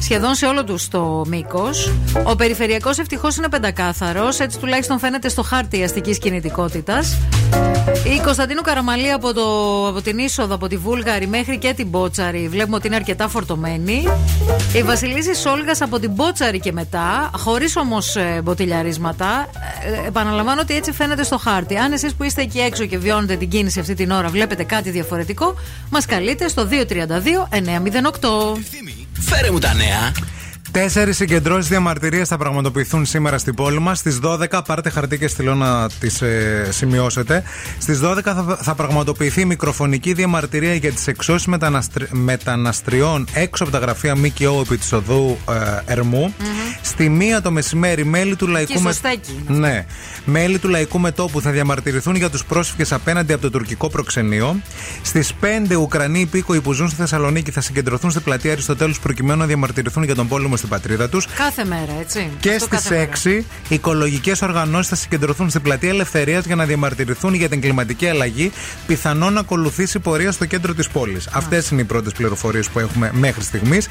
Σχεδόν 0.00 0.34
σε 0.34 0.46
όλο 0.46 0.64
τους 0.64 0.88
το 0.88 1.24
μήκος. 1.26 1.92
Ο 2.24 2.36
περιφερειακός 2.36 2.98
ευτυχώς 2.98 3.36
είναι 3.36 3.48
πεντακάθαρος. 3.48 4.38
Έτσι 4.38 4.58
τουλάχιστον 4.58 4.98
φαίνεται 4.98 5.28
στο 5.28 5.42
χάρτη 5.42 5.82
αστικής 5.82 6.18
κινητικότητας. 6.18 7.18
Η 8.16 8.20
Κωνσταντίνου 8.24 8.60
Καραμαλή 8.60 9.10
από, 9.10 9.34
το, 9.34 9.86
από 9.88 10.00
την 10.02 10.18
είσοδο 10.18 10.54
από 10.54 10.66
τη 10.66 10.76
Βούλγαρη 10.76 11.26
μέχρι 11.26 11.58
και 11.58 11.72
την 11.72 11.88
Μπότσαρη 11.88 12.48
βλέπουμε 12.48 12.76
ότι 12.76 12.86
είναι 12.86 12.96
αρκετά 12.96 13.28
φορτωμένη. 13.28 14.08
Η 14.76 14.82
Βασιλίση 14.82 15.34
Σόλγας 15.34 15.80
από 15.80 15.98
την 15.98 16.10
Μπότσαρη 16.10 16.60
και 16.60 16.72
μετά, 16.72 17.30
χωρίς 17.36 17.76
όμως 17.76 18.16
μποτιλιαρίσματα. 18.42 19.48
Ε, 19.84 20.06
επαναλαμβάνω 20.06 20.60
ότι 20.60 20.74
έτσι 20.74 20.92
φαίνεται 20.92 21.22
στο 21.22 21.38
χάρτη. 21.38 21.76
Αν 21.76 21.92
εσείς 21.92 22.14
που 22.14 22.24
είστε 22.24 22.42
εκεί 22.42 22.58
έξω 22.58 22.86
και 22.86 22.98
βιώνετε 22.98 23.36
την 23.36 23.48
κίνηση 23.48 23.80
αυτή 23.80 23.94
την 23.94 24.10
ώρα 24.10 24.28
βλέπετε 24.28 24.64
κάτι 24.64 24.90
διαφορετικό, 24.90 25.54
μας 25.90 26.06
καλείτε 26.06 26.48
στο 26.48 26.68
232-908. 26.70 26.74
Φέρε 29.20 29.50
μου 29.50 29.58
τα 29.58 29.74
νέα. 29.74 30.12
Τέσσερις 30.72 31.16
συγκεντρώσεις 31.16 31.68
διαμαρτυρία 31.68 32.24
θα 32.24 32.36
πραγματοποιηθούν 32.36 33.04
σήμερα 33.06 33.38
στην 33.38 33.54
πόλη 33.54 33.78
μας. 33.80 33.98
Στις 33.98 34.18
12, 34.22 34.60
πάρτε 34.66 34.90
χαρτί 34.90 35.18
και 35.18 35.28
στυλό 35.28 35.54
να 35.54 35.88
τις 36.00 36.22
ε, 36.22 36.68
σημειώσετε. 36.70 37.42
Στις 37.78 38.00
12 38.04 38.18
θα, 38.22 38.58
θα 38.62 38.74
πραγματοποιηθεί 38.74 39.44
μικροφωνική 39.44 40.12
διαμαρτυρία 40.12 40.74
για 40.74 40.92
τις 40.92 41.06
εξώσεις 41.06 41.48
μεταναστριών 42.10 43.26
έξω 43.32 43.62
από 43.62 43.72
τα 43.72 43.78
γραφεία 43.78 44.16
ΜΚΟ 44.16 44.60
επί 44.60 44.76
της 44.76 44.92
οδού 44.92 45.38
ε, 45.86 45.92
Ερμού. 45.92 46.34
Στη 46.82 47.08
μία 47.08 47.42
το 47.42 47.50
μεσημέρι, 47.50 48.04
μέλη 48.04 48.36
του 48.36 48.46
λαϊκού 48.46 48.72
Εκεί 48.72 48.82
με- 48.82 48.92
στο 48.92 49.06
στέκι. 49.08 49.44
Ναι. 49.46 49.86
Μέλη 50.24 50.58
του 50.58 50.68
Λαϊκού 50.68 50.98
Μετόπου 50.98 51.40
θα 51.40 51.50
διαμαρτυρηθούν 51.50 52.14
για 52.16 52.30
τους 52.30 52.44
πρόσφυγες 52.44 52.92
απέναντι 52.92 53.32
από 53.32 53.42
το 53.42 53.50
τουρκικό 53.50 53.88
προξενείο. 53.90 54.60
Στις 55.02 55.32
5 55.40 55.76
Ουκρανοί 55.80 56.20
υπήκοοι 56.20 56.60
που 56.60 56.72
ζουν 56.72 56.88
στη 56.88 56.96
Θεσσαλονίκη 56.96 57.50
θα 57.50 57.60
συγκεντρωθούν 57.60 58.10
στην 58.10 58.22
πλατεία 58.22 58.52
Αριστοτέλους 58.52 59.00
προκειμένου 59.00 59.38
να 59.38 59.46
διαμαρτυρηθούν 59.46 60.02
για 60.02 60.14
τον 60.14 60.28
πόλεμο 60.28 60.56
στην 60.60 60.72
πατρίδα 60.72 61.08
τους. 61.08 61.26
Κάθε 61.26 61.64
μέρα, 61.64 61.92
έτσι. 62.00 62.30
Και 62.40 62.50
Αυτό 62.50 62.68
κάθε 62.68 62.82
στι 62.82 62.92
μέρα. 62.92 63.02
6 63.02 63.44
οικολογικές 63.68 64.42
οργανώσεις 64.42 64.88
θα 64.88 64.94
συγκεντρωθούν 64.94 65.48
στην 65.48 65.62
πλατεία 65.62 65.88
Ελευθερίας 65.88 66.44
για 66.44 66.56
να 66.56 66.64
διαμαρτυρηθούν 66.64 67.34
για 67.34 67.48
την 67.48 67.60
κλιματική 67.60 68.08
αλλαγή, 68.08 68.52
πιθανόν 68.86 69.32
να 69.32 69.40
ακολουθήσει 69.40 69.98
πορεία 69.98 70.32
στο 70.32 70.46
κέντρο 70.46 70.74
της 70.74 70.88
πόλης. 70.88 71.28
Αυτές 71.32 71.70
είναι 71.70 71.80
οι 71.80 71.84
πρώτες 71.84 72.12
πληροφορίες 72.12 72.68
που 72.68 72.78
έχουμε 72.78 73.10
μέχρι 73.12 73.42
στιγμής. 73.42 73.88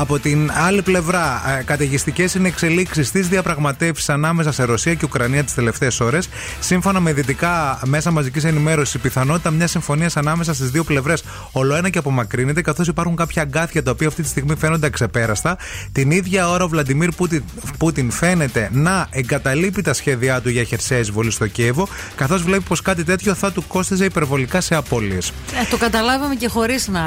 Από 0.00 0.18
την 0.18 0.50
άλλη 0.66 0.82
πλευρά, 0.82 1.42
καταιγιστικές 1.64 2.34
είναι 2.34 2.48
εξελίξεις 2.48 3.06
στις 3.08 3.28
διαπραγματεύσεις 3.28 4.08
ανάμεσα 4.08 4.52
σε 4.52 4.64
Ρωσία 4.64 4.94
και 4.94 5.04
Ουκρανία 5.04 5.44
τις 5.44 5.54
τελευταίες 5.54 6.00
ώρες. 6.00 6.28
Σύμφωνα 6.60 7.00
με 7.00 7.12
δυτικά 7.12 7.80
μέσα 7.84 8.10
μαζικής 8.10 8.44
ενημέρωσης, 8.44 8.94
η 8.94 8.98
πιθανότητα 8.98 9.50
μιας 9.50 9.70
συμφωνίας 9.70 10.16
ανάμεσα 10.16 10.54
στις 10.54 10.70
δύο 10.70 10.84
πλευρές 10.84 11.22
ολοένα 11.52 11.88
και 11.88 11.98
απομακρύνεται, 11.98 12.62
καθώς 12.62 12.88
υπάρχουν 12.88 13.16
κάποια 13.16 13.42
αγκάθια 13.42 13.82
τα 13.82 13.90
οποία 13.90 14.08
αυτή 14.08 14.22
τη 14.22 14.28
στιγμή 14.28 14.56
φαίνονται 14.56 14.86
αξεπέραστα. 14.86 15.58
Την 15.92 16.07
ίδια 16.10 16.48
ώρα 16.48 16.64
ο 16.64 16.68
Βλαντιμίρ 16.68 17.10
Πούτιν, 17.10 17.42
Πούτιν 17.78 18.10
φαίνεται 18.10 18.68
να 18.72 19.06
εγκαταλείπει 19.10 19.82
τα 19.82 19.92
σχέδιά 19.92 20.40
του 20.40 20.48
για 20.48 20.64
χερσαία 20.64 20.98
εισβολή 20.98 21.30
στο 21.30 21.46
Κίεβο, 21.46 21.88
καθώς 22.14 22.42
βλέπει 22.42 22.62
πως 22.62 22.82
κάτι 22.82 23.04
τέτοιο 23.04 23.34
θα 23.34 23.52
του 23.52 23.64
κόστιζε 23.66 24.04
υπερβολικά 24.04 24.60
σε 24.60 24.74
απώλειες. 24.74 25.28
Ε, 25.28 25.66
το 25.70 25.76
καταλάβαμε 25.76 26.34
και 26.34 26.48
χωρίς 26.48 26.88
να 26.88 27.00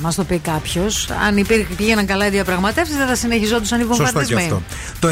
μας 0.00 0.14
το 0.14 0.24
πει 0.24 0.38
κάποιος. 0.38 1.10
Αν 1.26 1.36
υπήρχε, 1.36 1.74
πήγαιναν 1.76 2.06
καλά 2.06 2.26
οι 2.26 2.30
διαπραγματεύσεις, 2.30 2.96
δεν 2.96 3.06
θα 3.06 3.14
συνεχιζόντουσαν 3.14 3.80
οι 3.80 3.84
Σωστό 3.84 4.04
και 4.04 4.04
βομβαρδισμοί. 4.04 4.42
αυτό. 4.42 4.62
Το 4.98 5.08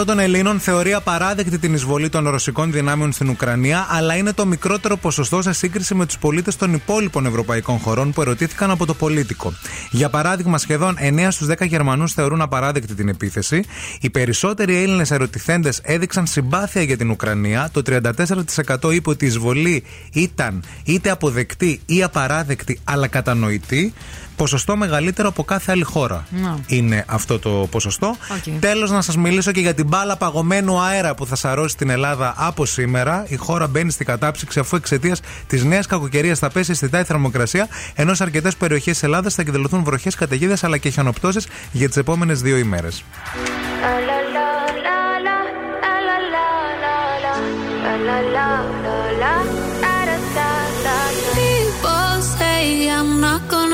60% 0.00 0.04
των 0.06 0.18
Ελλήνων 0.18 0.60
θεωρεί 0.60 0.94
απαράδεκτη 0.94 1.58
την 1.58 1.74
εισβολή 1.74 2.08
των 2.08 2.28
ρωσικών 2.28 2.72
δυνάμεων 2.72 3.12
στην 3.12 3.28
Ουκρανία, 3.28 3.86
αλλά 3.90 4.16
είναι 4.16 4.32
το 4.32 4.46
μικρότερο 4.46 4.96
ποσοστό 4.96 5.42
σε 5.42 5.52
σύγκριση 5.52 5.94
με 5.94 6.06
τους 6.06 6.18
πολίτες 6.18 6.56
των 6.56 6.74
υπόλοιπων 6.74 7.26
ευρωπαϊκών 7.26 7.78
χωρών 7.78 8.12
που 8.12 8.20
ερωτήθηκαν 8.20 8.70
από 8.70 8.86
το 8.86 8.94
πολίτικο. 8.94 9.52
Για 9.90 10.08
παράδειγμα, 10.08 10.58
σχεδόν 10.58 10.96
9 11.00 11.30
στους 11.30 11.46
10 11.46 11.66
Γερμανούς 11.66 12.12
θεωρούν 12.12 12.37
απαράδεκτη 12.40 12.94
την 12.94 13.08
επίθεση. 13.08 13.64
Οι 14.00 14.10
περισσότεροι 14.10 14.76
Έλληνες 14.76 15.10
ερωτηθέντες 15.10 15.80
έδειξαν 15.82 16.26
συμπάθεια 16.26 16.82
για 16.82 16.96
την 16.96 17.10
Ουκρανία. 17.10 17.70
Το 17.72 17.82
34% 17.86 18.92
είπε 18.92 19.10
ότι 19.10 19.24
η 19.24 19.28
εισβολή 19.28 19.84
ήταν 20.12 20.64
είτε 20.84 21.10
αποδεκτή 21.10 21.80
ή 21.86 22.02
απαράδεκτη, 22.02 22.78
αλλά 22.84 23.06
κατανοητή. 23.06 23.92
Ποσοστό 24.38 24.76
μεγαλύτερο 24.76 25.28
από 25.28 25.44
κάθε 25.44 25.72
άλλη 25.72 25.82
χώρα 25.82 26.24
Να. 26.30 26.58
είναι 26.66 27.04
αυτό 27.08 27.38
το 27.38 27.50
ποσοστό. 27.70 28.16
Οκ. 28.36 28.60
Τέλος, 28.60 28.90
να 28.90 29.00
σας 29.00 29.16
μιλήσω 29.16 29.52
και 29.52 29.60
για 29.60 29.74
την 29.74 29.86
μπάλα 29.86 30.16
παγωμένου 30.16 30.80
αέρα 30.80 31.14
που 31.14 31.26
θα 31.26 31.36
σαρώσει 31.36 31.76
την 31.76 31.90
Ελλάδα 31.90 32.34
από 32.36 32.66
σήμερα. 32.66 33.24
Η 33.28 33.36
χώρα 33.36 33.66
μπαίνει 33.66 33.90
στην 33.90 34.06
κατάψυξη 34.06 34.58
αφού 34.58 34.76
εξαιτίας 34.76 35.20
της 35.46 35.64
νέας 35.64 35.86
κακοκαιρίας 35.86 36.38
θα 36.38 36.50
πέσει 36.50 36.70
αισθητά 36.70 37.00
η 37.00 37.04
θερμοκρασία, 37.04 37.68
ενώ 37.94 38.14
σε 38.14 38.22
αρκετές 38.22 38.56
περιοχές 38.56 38.92
της 38.92 39.02
Ελλάδας 39.02 39.34
θα 39.34 39.42
εκδηλωθούν 39.42 39.84
βροχές, 39.84 40.14
καταιγίδες 40.14 40.64
αλλά 40.64 40.76
και 40.78 40.88
χιονοπτώσεις 40.88 41.46
για 41.72 41.88
τις 41.88 41.96
επόμενες 41.96 42.40
δύο 42.40 42.56
ημέρες. 42.56 43.04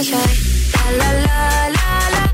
La 0.00 0.16
la 0.96 1.12
la 1.12 1.68
la 1.68 2.30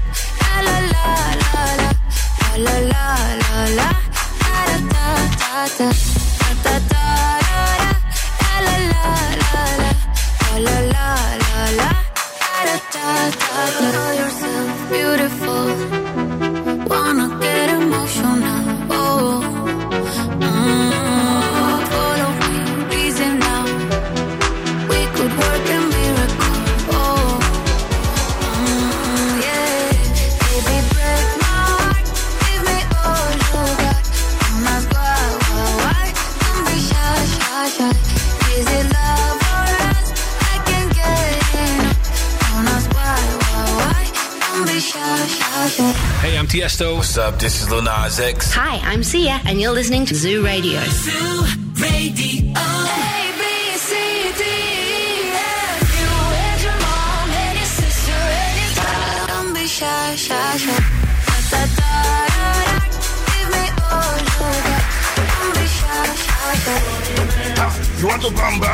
I'm 46.45 46.47
Tiesto. 46.47 46.97
What's 46.97 47.17
up? 47.17 47.39
This 47.39 47.61
is 47.61 47.69
Lil 47.71 47.81
Nas 47.81 48.19
X. 48.19 48.51
Hi, 48.53 48.77
I'm 48.91 49.03
Sia, 49.03 49.41
and 49.45 49.59
you're 49.59 49.71
listening 49.73 50.05
to 50.05 50.15
Zoo 50.15 50.45
Radio. 50.45 50.79
Zoo 50.85 51.45
Radio. 51.81 52.53
A, 52.53 52.71
B, 53.39 53.43
C, 53.87 53.91
D, 54.39 54.43
E, 54.45 55.33
F. 55.33 55.81
You 55.97 56.11
and 56.45 56.59
your 56.65 56.77
mom 56.85 57.29
and 57.43 57.57
your 57.61 57.71
sister 57.81 58.21
and 58.41 58.53
your 58.61 58.71
dad. 58.77 59.27
Don't 59.33 59.53
be 59.53 59.65
shy, 59.65 60.15
shy, 60.15 60.57
shy. 60.63 60.77
Da, 61.27 61.37
da, 61.51 61.61
da, 61.77 61.93
da, 62.29 62.41
da. 62.65 62.85
Give 63.29 63.49
me 63.55 63.65
all 63.89 64.17
you 64.21 64.29
got. 64.65 64.83
Don't 65.17 65.51
be 65.57 65.65
shy, 65.77 66.05
shy, 66.25 66.53
shy. 66.65 66.79
You 67.99 68.05
want 68.07 68.21
to 68.25 68.31
bamba? 68.39 68.73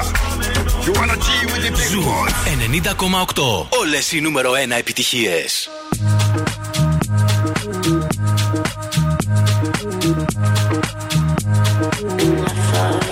You 0.86 0.92
wanna 1.00 1.18
G 1.26 1.28
with 1.52 1.62
the 1.66 1.72
big 1.72 1.90
Ζου 1.92 2.02
boy? 2.04 2.28
90,8. 2.48 3.68
Όλες 3.80 4.12
οι 4.12 4.22
νούμερο 4.22 4.52
1 4.52 4.78
επιτυχίες. 4.78 5.70
I 10.15 10.19
thought 12.71 13.12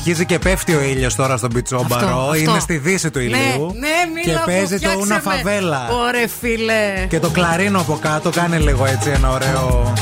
αρχίζει 0.00 0.26
και 0.26 0.38
πέφτει 0.38 0.74
ο 0.74 0.80
ήλιος 0.82 1.14
τώρα 1.14 1.36
στον 1.36 1.52
Πιτσόμπαρο. 1.52 2.06
Αυτό, 2.06 2.20
αυτό. 2.20 2.34
Είναι 2.34 2.58
στη 2.58 2.76
δύση 2.76 3.10
του 3.10 3.20
ηλίου. 3.20 3.36
Ναι, 3.74 3.88
ναι, 4.12 4.20
και 4.20 4.26
μίλα 4.26 4.38
μου, 4.38 4.44
παίζει 4.46 4.68
το 4.68 4.76
φτιάξε 4.76 4.96
Ούνα 4.98 5.14
με. 5.14 5.20
Φαβέλα. 5.20 5.88
Ωρε 5.90 6.26
φίλε. 6.40 7.06
Και 7.08 7.18
το 7.20 7.28
κλαρίνο 7.30 7.80
από 7.80 7.98
κάτω 8.00 8.30
κάνει 8.30 8.58
λίγο 8.58 8.84
έτσι 8.86 9.10
ένα 9.10 9.30
ωραίο. 9.30 9.92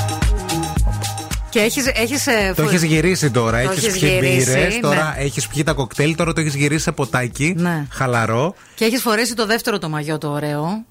Και 1.50 1.58
έχεις, 1.60 1.86
έχεις, 1.86 2.26
ε, 2.26 2.52
Το 2.56 2.62
φου- 2.62 2.70
έχεις 2.72 2.82
γυρίσει 2.84 3.30
τώρα. 3.30 3.62
Το 3.62 3.70
Έχεις 3.70 3.86
έχεις 3.86 3.98
πιει 4.00 4.10
γυρίσει, 4.20 4.50
μπύρες. 4.50 4.74
ναι. 4.74 4.80
Τώρα 4.80 5.14
έχεις 5.18 5.46
πιει 5.46 5.62
τα 5.62 5.72
κοκτέιλ. 5.72 6.14
Τώρα 6.14 6.32
το 6.32 6.40
έχεις 6.40 6.54
γυρίσει 6.54 6.82
σε 6.82 6.92
ποτάκι. 6.92 7.54
Ναι. 7.56 7.86
Χαλαρό. 7.90 8.54
Και 8.74 8.84
έχεις 8.84 9.00
φορέσει 9.02 9.34
το 9.34 9.46
δεύτερο 9.46 9.78
το 9.78 9.88
μαγιό 9.88 10.18
το 10.18 10.28
ωραίο. 10.30 10.84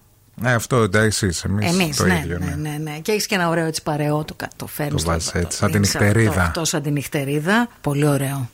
Ε, 0.44 0.54
αυτό 0.54 0.76
εντάξει, 0.82 1.30
εμείς. 1.46 1.72
Εμείς, 1.74 1.98
το 1.98 2.06
ναι, 2.06 2.22
ίδιο. 2.24 2.38
ναι, 2.40 2.56
ναι, 2.70 2.78
ναι. 2.84 2.98
Και 3.02 3.12
έχεις 3.12 3.26
και 3.26 3.36
ένα 3.36 3.50
ωραίο 3.50 3.66
έτσι 3.66 3.84
παρεό, 3.84 4.24
το, 4.24 4.34
κα- 4.34 4.48
το 4.56 4.68
φέρνεις. 4.68 5.04
Το 5.04 5.10
βάζεις 5.10 5.32
έτσι, 5.34 5.58
σαν 5.58 5.72
την 5.72 5.80
νυχτερίδα. 5.80 6.42
Αυτό, 6.42 6.66
σαν 6.66 6.82
την 6.82 6.94
νυχτερίδα. 6.94 7.68
Πολύ 7.82 8.08
ωραίο. 8.08 8.50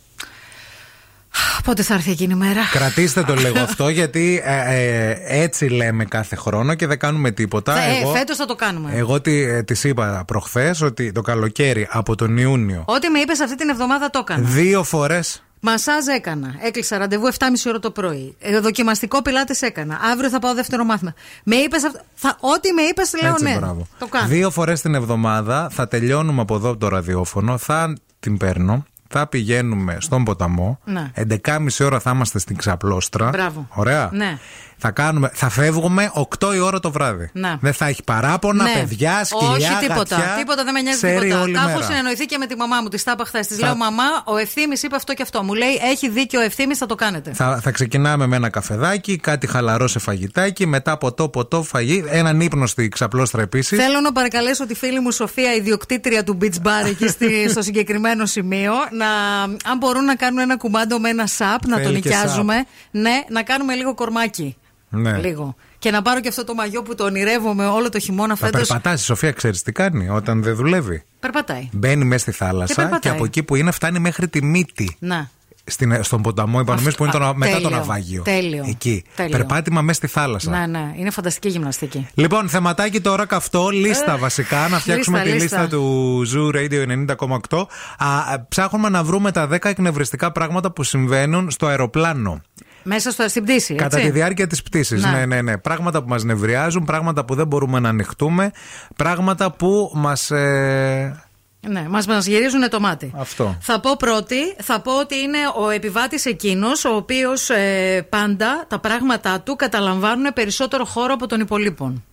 Πότε 1.63 1.83
θα 1.83 1.93
έρθει 1.93 2.11
εκείνη 2.11 2.33
η 2.33 2.35
μέρα; 2.35 2.61
Κρατήστε 2.71 3.23
το 3.23 3.33
λίγο 3.33 3.59
αυτό 3.69 3.89
γιατί 3.89 4.41
ε, 4.45 4.75
ε, 4.75 5.17
έτσι 5.43 5.67
λέμε 5.69 6.05
κάθε 6.05 6.35
χρόνο 6.35 6.73
και 6.73 6.87
δεν 6.87 6.99
κάνουμε 6.99 7.31
τίποτα. 7.31 7.79
Ε, 7.79 7.99
εγώ 8.01 8.11
Φέτος 8.11 8.37
θα 8.37 8.45
το 8.45 8.55
κάνουμε. 8.55 8.91
εγώ 8.93 9.21
τη, 9.21 9.41
ε, 9.41 9.63
της 9.63 9.83
είπα 9.83 10.23
προχθές 10.27 10.81
ότι 10.81 11.11
το 11.11 11.21
καλοκαίρι 11.21 11.87
από 11.91 12.15
τον 12.15 12.37
Ιούνιο 12.37 12.83
Ό,τι 12.87 13.09
με 13.09 13.19
είπες 13.19 13.39
αυτή 13.39 13.55
την 13.55 13.69
εβδομάδα 13.69 14.09
το 14.09 14.19
έκανα. 14.19 14.47
δύο 14.47 14.83
φορές 14.83 15.43
Μασάζ 15.65 16.07
έκανα. 16.07 16.55
Έκλεισα 16.61 16.97
ραντεβού 16.97 17.27
7.30 17.27 17.47
ώρα 17.67 17.79
το 17.79 17.91
πρωί. 17.91 18.35
Ε, 18.39 18.59
δοκιμαστικό 18.59 19.21
πιλάτες 19.21 19.61
έκανα. 19.61 19.99
Αύριο 20.11 20.29
θα 20.29 20.39
πάω 20.39 20.53
δεύτερο 20.53 20.83
μάθημα. 20.83 21.13
Με 21.43 21.55
είπες. 21.55 21.81
Θα... 22.13 22.37
Ό,τι 22.39 22.73
με 22.73 22.81
είπες, 22.81 23.13
λέω 23.21 23.31
Έτσι, 23.31 23.43
ναι. 23.43 23.55
μπράβο. 23.57 23.87
Το 23.99 24.07
κάνω. 24.07 24.27
Δύο 24.27 24.51
φορές 24.51 24.81
την 24.81 24.95
εβδομάδα 24.95 25.69
θα 25.71 25.87
τελειώνουμε 25.87 26.41
από 26.41 26.55
εδώ 26.55 26.69
από 26.69 26.79
το 26.79 26.87
ραδιόφωνο, 26.87 27.57
θα 27.57 27.93
την 28.19 28.37
παίρνω, 28.37 28.85
θα 29.13 29.27
πηγαίνουμε 29.27 29.97
στον 29.99 30.23
ποταμό. 30.23 30.79
Ναι. 30.83 31.11
11.30 31.45 31.67
ώρα 31.81 31.99
θα 31.99 32.11
είμαστε 32.11 32.39
στην 32.39 32.57
ξαπλώστρα. 32.57 33.29
Μπράβο. 33.29 33.67
Ωραία. 33.69 34.09
Ναι. 34.13 34.37
Θα, 34.85 34.91
κάνουμε, 34.91 35.29
θα 35.33 35.49
φεύγουμε 35.49 36.11
8 36.39 36.55
η 36.55 36.59
ώρα 36.59 36.79
το 36.79 36.91
βράδυ. 36.91 37.29
Ναι. 37.33 37.55
Δεν 37.61 37.73
θα 37.73 37.85
έχει 37.87 38.03
παράπονα, 38.03 38.63
Ναι. 38.63 38.71
παιδιά, 38.73 39.23
σκυλιά, 39.23 39.51
Όχι 39.71 39.87
τίποτα. 39.87 40.15
γατιά. 40.15 40.35
Τίποτα 40.37 40.63
δεν 40.63 40.73
με 40.73 40.81
νοιάζει 40.81 40.97
Ξέρει 40.97 41.19
τίποτα. 41.19 41.41
όλη 41.41 41.53
Τα 41.53 41.59
έχω 41.59 41.69
μέρα. 41.69 41.81
συνεννοηθεί 41.83 42.25
και 42.25 42.37
με 42.37 42.45
τη 42.45 42.55
μαμά 42.55 42.81
μου. 42.81 42.87
Τη 42.89 43.03
τα 43.03 43.11
είπα 43.11 43.25
χθες. 43.25 43.47
Της 43.47 43.57
Θα- 43.57 43.65
λέω 43.65 43.75
Μαμά, 43.75 44.03
ο 44.25 44.37
ευθύνη 44.37 44.75
είπε 44.83 44.95
αυτό 44.95 45.13
και 45.13 45.21
αυτό. 45.21 45.43
Μου 45.43 45.53
λέει 45.53 45.79
Έχει 45.91 46.09
δίκιο 46.09 46.39
ο 46.39 46.43
ευθύνη, 46.43 46.75
θα 46.75 46.85
το 46.85 46.95
κάνετε. 46.95 47.31
Θα, 47.33 47.59
θα 47.63 47.71
ξεκινάμε 47.71 48.27
με 48.27 48.35
ένα 48.35 48.49
καφεδάκι, 48.49 49.17
κάτι 49.17 49.47
χαλαρό 49.47 49.87
σε 49.87 49.99
φαγητάκι, 49.99 50.65
μετά 50.67 50.97
ποτό, 50.97 51.29
ποτό, 51.29 51.63
φαγή, 51.63 52.03
έναν 52.07 52.39
ύπνο 52.41 52.65
στη 52.67 52.89
ξαπλώστρα 52.89 53.41
επίσης. 53.41 53.79
Θέλω 53.79 53.99
να 53.99 54.11
παρακαλέσω 54.11 54.65
τη 54.65 54.75
φίλη 54.75 54.99
μου 54.99 55.11
Σοφία, 55.11 55.53
ιδιοκτήτρια 55.53 56.23
του 56.23 56.37
Beach 56.41 56.67
Bar 56.67 56.87
εκεί 56.87 57.07
στη- 57.07 57.49
στο 57.53 57.61
συγκεκριμένο 57.61 58.25
σημείο, 58.25 58.73
να, 58.91 59.05
αν 59.43 59.77
μπορούν 59.79 60.05
να 60.05 60.15
κάνουν 60.15 60.39
ένα 60.39 60.57
κουμάντο 60.57 60.99
με 60.99 61.09
ένα 61.09 61.27
σαπ, 61.27 61.65
να 61.67 61.77
το 61.77 61.83
Θέλει 61.83 61.99
και 61.99 62.09
νοικιάζουμε. 62.09 62.65
Ναι, 62.91 63.23
να 63.29 63.43
κάνουμε 63.43 63.73
λίγο 63.75 63.93
κορμάκι. 63.93 64.57
Ναι. 64.95 65.17
Λίγο. 65.17 65.55
Και 65.79 65.91
να 65.91 66.01
πάρω 66.01 66.19
και 66.19 66.27
αυτό 66.27 66.43
το 66.43 66.53
μαγιό 66.53 66.81
που 66.83 66.95
το 66.95 67.03
ονειρεύομαι 67.03 67.65
όλο 67.67 67.89
το 67.89 67.99
χειμώνα 67.99 68.35
Θα 68.35 68.45
φέτος. 68.45 68.67
περπατάσει, 68.67 69.01
η 69.03 69.05
Σοφία, 69.05 69.31
ξέρεις 69.31 69.61
τι 69.61 69.71
κάνει 69.71 70.09
όταν 70.09 70.43
δεν 70.43 70.55
δουλεύει; 70.55 71.03
Περπατάει. 71.19 71.69
Μπαίνει 71.71 72.05
μέσα 72.05 72.21
στη 72.21 72.31
Και 72.31 72.37
θάλασσα 72.37 72.73
και, 72.73 72.81
περπατάει. 72.81 73.13
από 73.13 73.25
εκεί 73.25 73.43
που 73.43 73.55
είναι 73.55 73.71
φτάνει 73.71 73.99
μέχρι 73.99 74.27
τη 74.27 74.43
μύτη. 74.43 74.95
Να. 74.99 75.29
Στην, 75.65 76.03
στον 76.03 76.21
ποταμό 76.21 76.59
Υπανομής 76.59 76.95
που 76.95 77.03
είναι 77.03 77.11
το, 77.11 77.23
α, 77.23 77.35
μετά 77.35 77.55
το 77.55 77.61
τέλειο, 77.61 77.77
ναυάγιο. 77.77 78.21
τέλειο, 78.23 78.65
Εκεί. 78.67 79.03
τέλειο. 79.15 79.37
Περπάτημα 79.37 79.81
μέσα 79.81 79.97
στη 79.97 80.07
θάλασσα. 80.07 80.49
Ναι, 80.51 80.65
ναι, 80.65 80.93
είναι 80.95 81.09
φανταστική 81.09 81.49
γυμναστική. 81.49 82.07
Λοιπόν, 82.13 82.49
θεματάκι 82.49 83.01
τώρα 83.01 83.25
καυτό, 83.25 83.69
λίστα 83.69 84.13
Ε, 84.13 84.17
βασικά, 84.17 84.67
να 84.67 84.79
φτιάξουμε 84.79 85.17
λίστα, 85.23 85.35
τη 85.35 85.41
λίστα, 85.41 85.61
λίστα. 85.61 85.77
του 85.77 86.23
Zoo 86.33 86.55
Radio 86.55 87.05
90,8. 87.49 87.65
Α, 87.97 88.07
ψάχνουμε 88.49 88.89
να 88.89 89.03
βρούμε 89.03 89.31
τα 89.31 89.47
10 89.51 89.65
εκνευριστικά 89.69 90.31
πράγματα 90.31 90.71
που 90.71 90.83
συμβαίνουν 90.83 91.51
στο 91.51 91.65
αεροπλάνο. 91.65 92.41
Μέσα 92.83 93.11
στο 93.11 93.27
στην 93.27 93.43
πτήση. 93.43 93.75
Κατά 93.75 93.97
έτσι. 93.97 94.09
τη 94.09 94.13
διάρκεια 94.13 94.47
της 94.47 94.61
πτήσης. 94.61 95.03
Να. 95.03 95.11
Ναι, 95.11 95.25
ναι, 95.25 95.41
ναι. 95.41 95.57
Πράγματα 95.57 96.03
που 96.03 96.09
μας 96.09 96.23
νευριάζουν, 96.23 96.83
πράγματα 96.83 97.25
που 97.25 97.35
δεν 97.35 97.47
μπορούμε 97.47 97.79
να 97.79 97.89
ανοιχτούμε, 97.89 98.51
πράγματα 98.95 99.51
που 99.51 99.91
μας. 99.93 100.31
Ε... 100.31 101.23
Ναι, 101.67 101.85
μας, 101.89 102.07
μας 102.07 102.25
γυρίζουν 102.25 102.69
το 102.69 102.79
μάτι. 102.79 103.11
Αυτό. 103.15 103.57
Θα 103.61 103.79
πω 103.79 103.95
πρώτη, 103.97 104.55
θα 104.61 104.79
πω 104.81 104.99
ότι 104.99 105.15
είναι 105.15 105.37
ο 105.55 105.69
επιβάτης 105.69 106.25
εκείνος 106.25 106.85
ο 106.85 106.95
οποίος 106.95 107.49
ε, 107.49 108.07
πάντα 108.09 108.65
τα 108.67 108.79
πράγματά 108.79 109.41
του 109.41 109.55
καταλαμβάνουν 109.55 110.33
περισσότερο 110.33 110.85
χώρο 110.85 111.13
από 111.13 111.27
των 111.27 111.39
υπολείπων. 111.39 112.03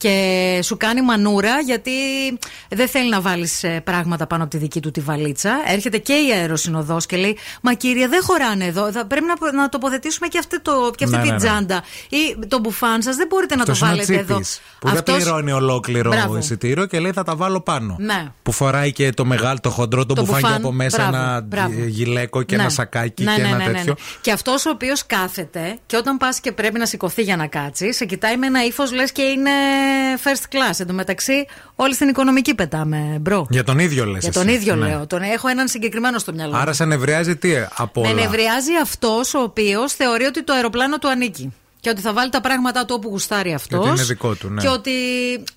Και 0.00 0.60
σου 0.62 0.76
κάνει 0.76 1.02
μανούρα 1.02 1.60
γιατί 1.60 1.90
δεν 2.68 2.88
θέλει 2.88 3.08
να 3.10 3.20
βάλεις 3.20 3.64
πράγματα 3.84 4.26
πάνω 4.26 4.42
από 4.42 4.50
τη 4.52 4.58
δική 4.58 4.80
του 4.80 4.90
τη 4.90 5.00
βαλίτσα. 5.00 5.50
Έρχεται 5.66 5.98
και 5.98 6.12
η 6.12 6.32
αεροσυνοδός 6.32 7.06
και 7.06 7.16
λέει: 7.16 7.36
Μα 7.62 7.74
κύριε, 7.74 8.08
δεν 8.08 8.22
χωράνε 8.22 8.64
εδώ. 8.64 8.92
Θα 8.92 9.06
πρέπει 9.06 9.24
να, 9.26 9.52
να 9.52 9.68
τοποθετήσουμε 9.68 10.26
και 10.28 10.38
αυτή, 10.38 10.60
το, 10.60 10.90
και 10.96 11.04
αυτή 11.04 11.16
Ναι, 11.16 11.22
την 11.22 11.32
ναι, 11.32 11.38
ναι. 11.38 11.44
τσάντα. 11.44 11.82
Ή 12.08 12.46
το 12.46 12.58
μπουφάν 12.58 13.02
σας 13.02 13.16
δεν 13.16 13.26
μπορείτε 13.26 13.54
να 13.56 13.62
Αυτό 13.62 13.72
το 13.72 13.78
είναι 13.78 13.86
ο 13.86 13.96
βάλετε 13.96 14.14
εδώ. 14.14 14.34
τσίπης, 14.40 14.60
Που 14.78 14.88
δεν 14.88 14.96
Αυτός- 14.98 15.16
πληρώνει 15.16 15.52
ολόκληρο 15.52 16.10
Μπράβο. 16.10 16.36
εισιτήριο 16.36 16.86
και 16.86 17.00
λέει 17.00 17.12
θα 17.12 17.22
τα 17.22 17.36
βάλω 17.36 17.60
πάνω. 17.60 17.96
Ναι. 17.98 18.24
Που 18.42 18.52
φοράει 18.52 18.92
και 18.92 19.10
το 19.10 19.24
μεγάλο, 19.24 19.58
το 19.62 19.70
χοντρό, 19.70 20.06
το, 20.06 20.14
Το 20.14 20.20
μπουφάν 20.20 20.40
και 20.40 20.46
μπουφάν, 20.46 20.60
από 20.62 20.72
μέσα 20.72 20.96
μπράβο, 21.08 21.16
ένα 21.24 21.40
μπράβο. 21.40 21.72
γυλαίκο 21.86 22.42
και 22.42 22.56
Ναι. 22.56 22.62
ένα 22.62 22.70
σακάκι 22.70 23.24
Ναι, 23.24 23.34
και 23.34 23.42
ναι, 23.42 23.48
ένα 23.48 23.56
ναι, 23.56 23.64
ναι, 23.64 23.70
ναι. 23.70 23.76
τέτοιο. 23.78 23.94
Και 24.20 24.32
αυτός 24.32 24.66
ο 24.66 24.70
οποίος 24.70 25.06
κάθεται 25.06 25.78
και 25.86 25.96
όταν 25.96 26.16
πας 26.16 26.40
και 26.40 26.52
πρέπει 26.52 26.78
να 26.78 26.86
σηκωθεί 26.86 27.22
για 27.22 27.36
να 27.36 27.46
κάτσει, 27.46 27.92
σε 27.92 28.04
κοιτάει 28.04 28.36
με 28.36 28.46
ένα 28.46 28.64
ύφος 28.64 28.92
λες 28.92 29.12
και 29.12 29.22
είναι 29.22 29.50
first 30.24 30.54
class. 30.54 30.74
Εν 30.78 30.86
τω 30.86 30.92
μεταξύ, 30.92 31.46
όλοι 31.74 31.94
στην 31.94 32.08
οικονομική 32.08 32.54
πετάμε, 32.54 33.16
bro. 33.20 33.46
Για 33.50 33.64
τον 33.64 33.78
ίδιο 33.78 34.04
λες. 34.04 34.22
Για 34.22 34.32
τον 34.32 34.48
ίδιο 34.48 34.76
λέω. 34.76 35.06
Τον 35.06 35.22
έχω 35.22 35.48
έναν 35.48 35.68
συγκεκριμένο 35.68 36.18
στο 36.18 36.32
μυαλό. 36.32 36.52
μου. 36.52 36.58
Άρα 36.58 36.72
σε 36.72 36.84
νευριάζει 36.84 37.36
τι 37.36 37.52
ε, 37.52 37.68
από 37.76 38.00
Με 38.00 38.08
όλα; 38.08 38.20
νευριάζει 38.20 38.72
αυτός 38.82 39.34
ο 39.34 39.38
οποίος 39.38 39.92
θεωρεί 39.92 40.24
ότι 40.24 40.44
το 40.44 40.52
αεροπλάνο 40.52 40.98
του 40.98 41.08
ανήκει. 41.08 41.54
Και 41.80 41.90
ότι 41.90 42.00
θα 42.00 42.12
βάλει 42.12 42.30
τα 42.30 42.40
πράγματά 42.40 42.84
του 42.84 42.94
όπου 42.96 43.08
γουστάρει 43.08 43.54
αυτός. 43.54 43.78
ότι 43.78 43.88
είναι 43.88 44.02
δικό 44.02 44.34
του, 44.34 44.48
ναι. 44.48 44.60
Και 44.60 44.68
ότι. 44.68 44.90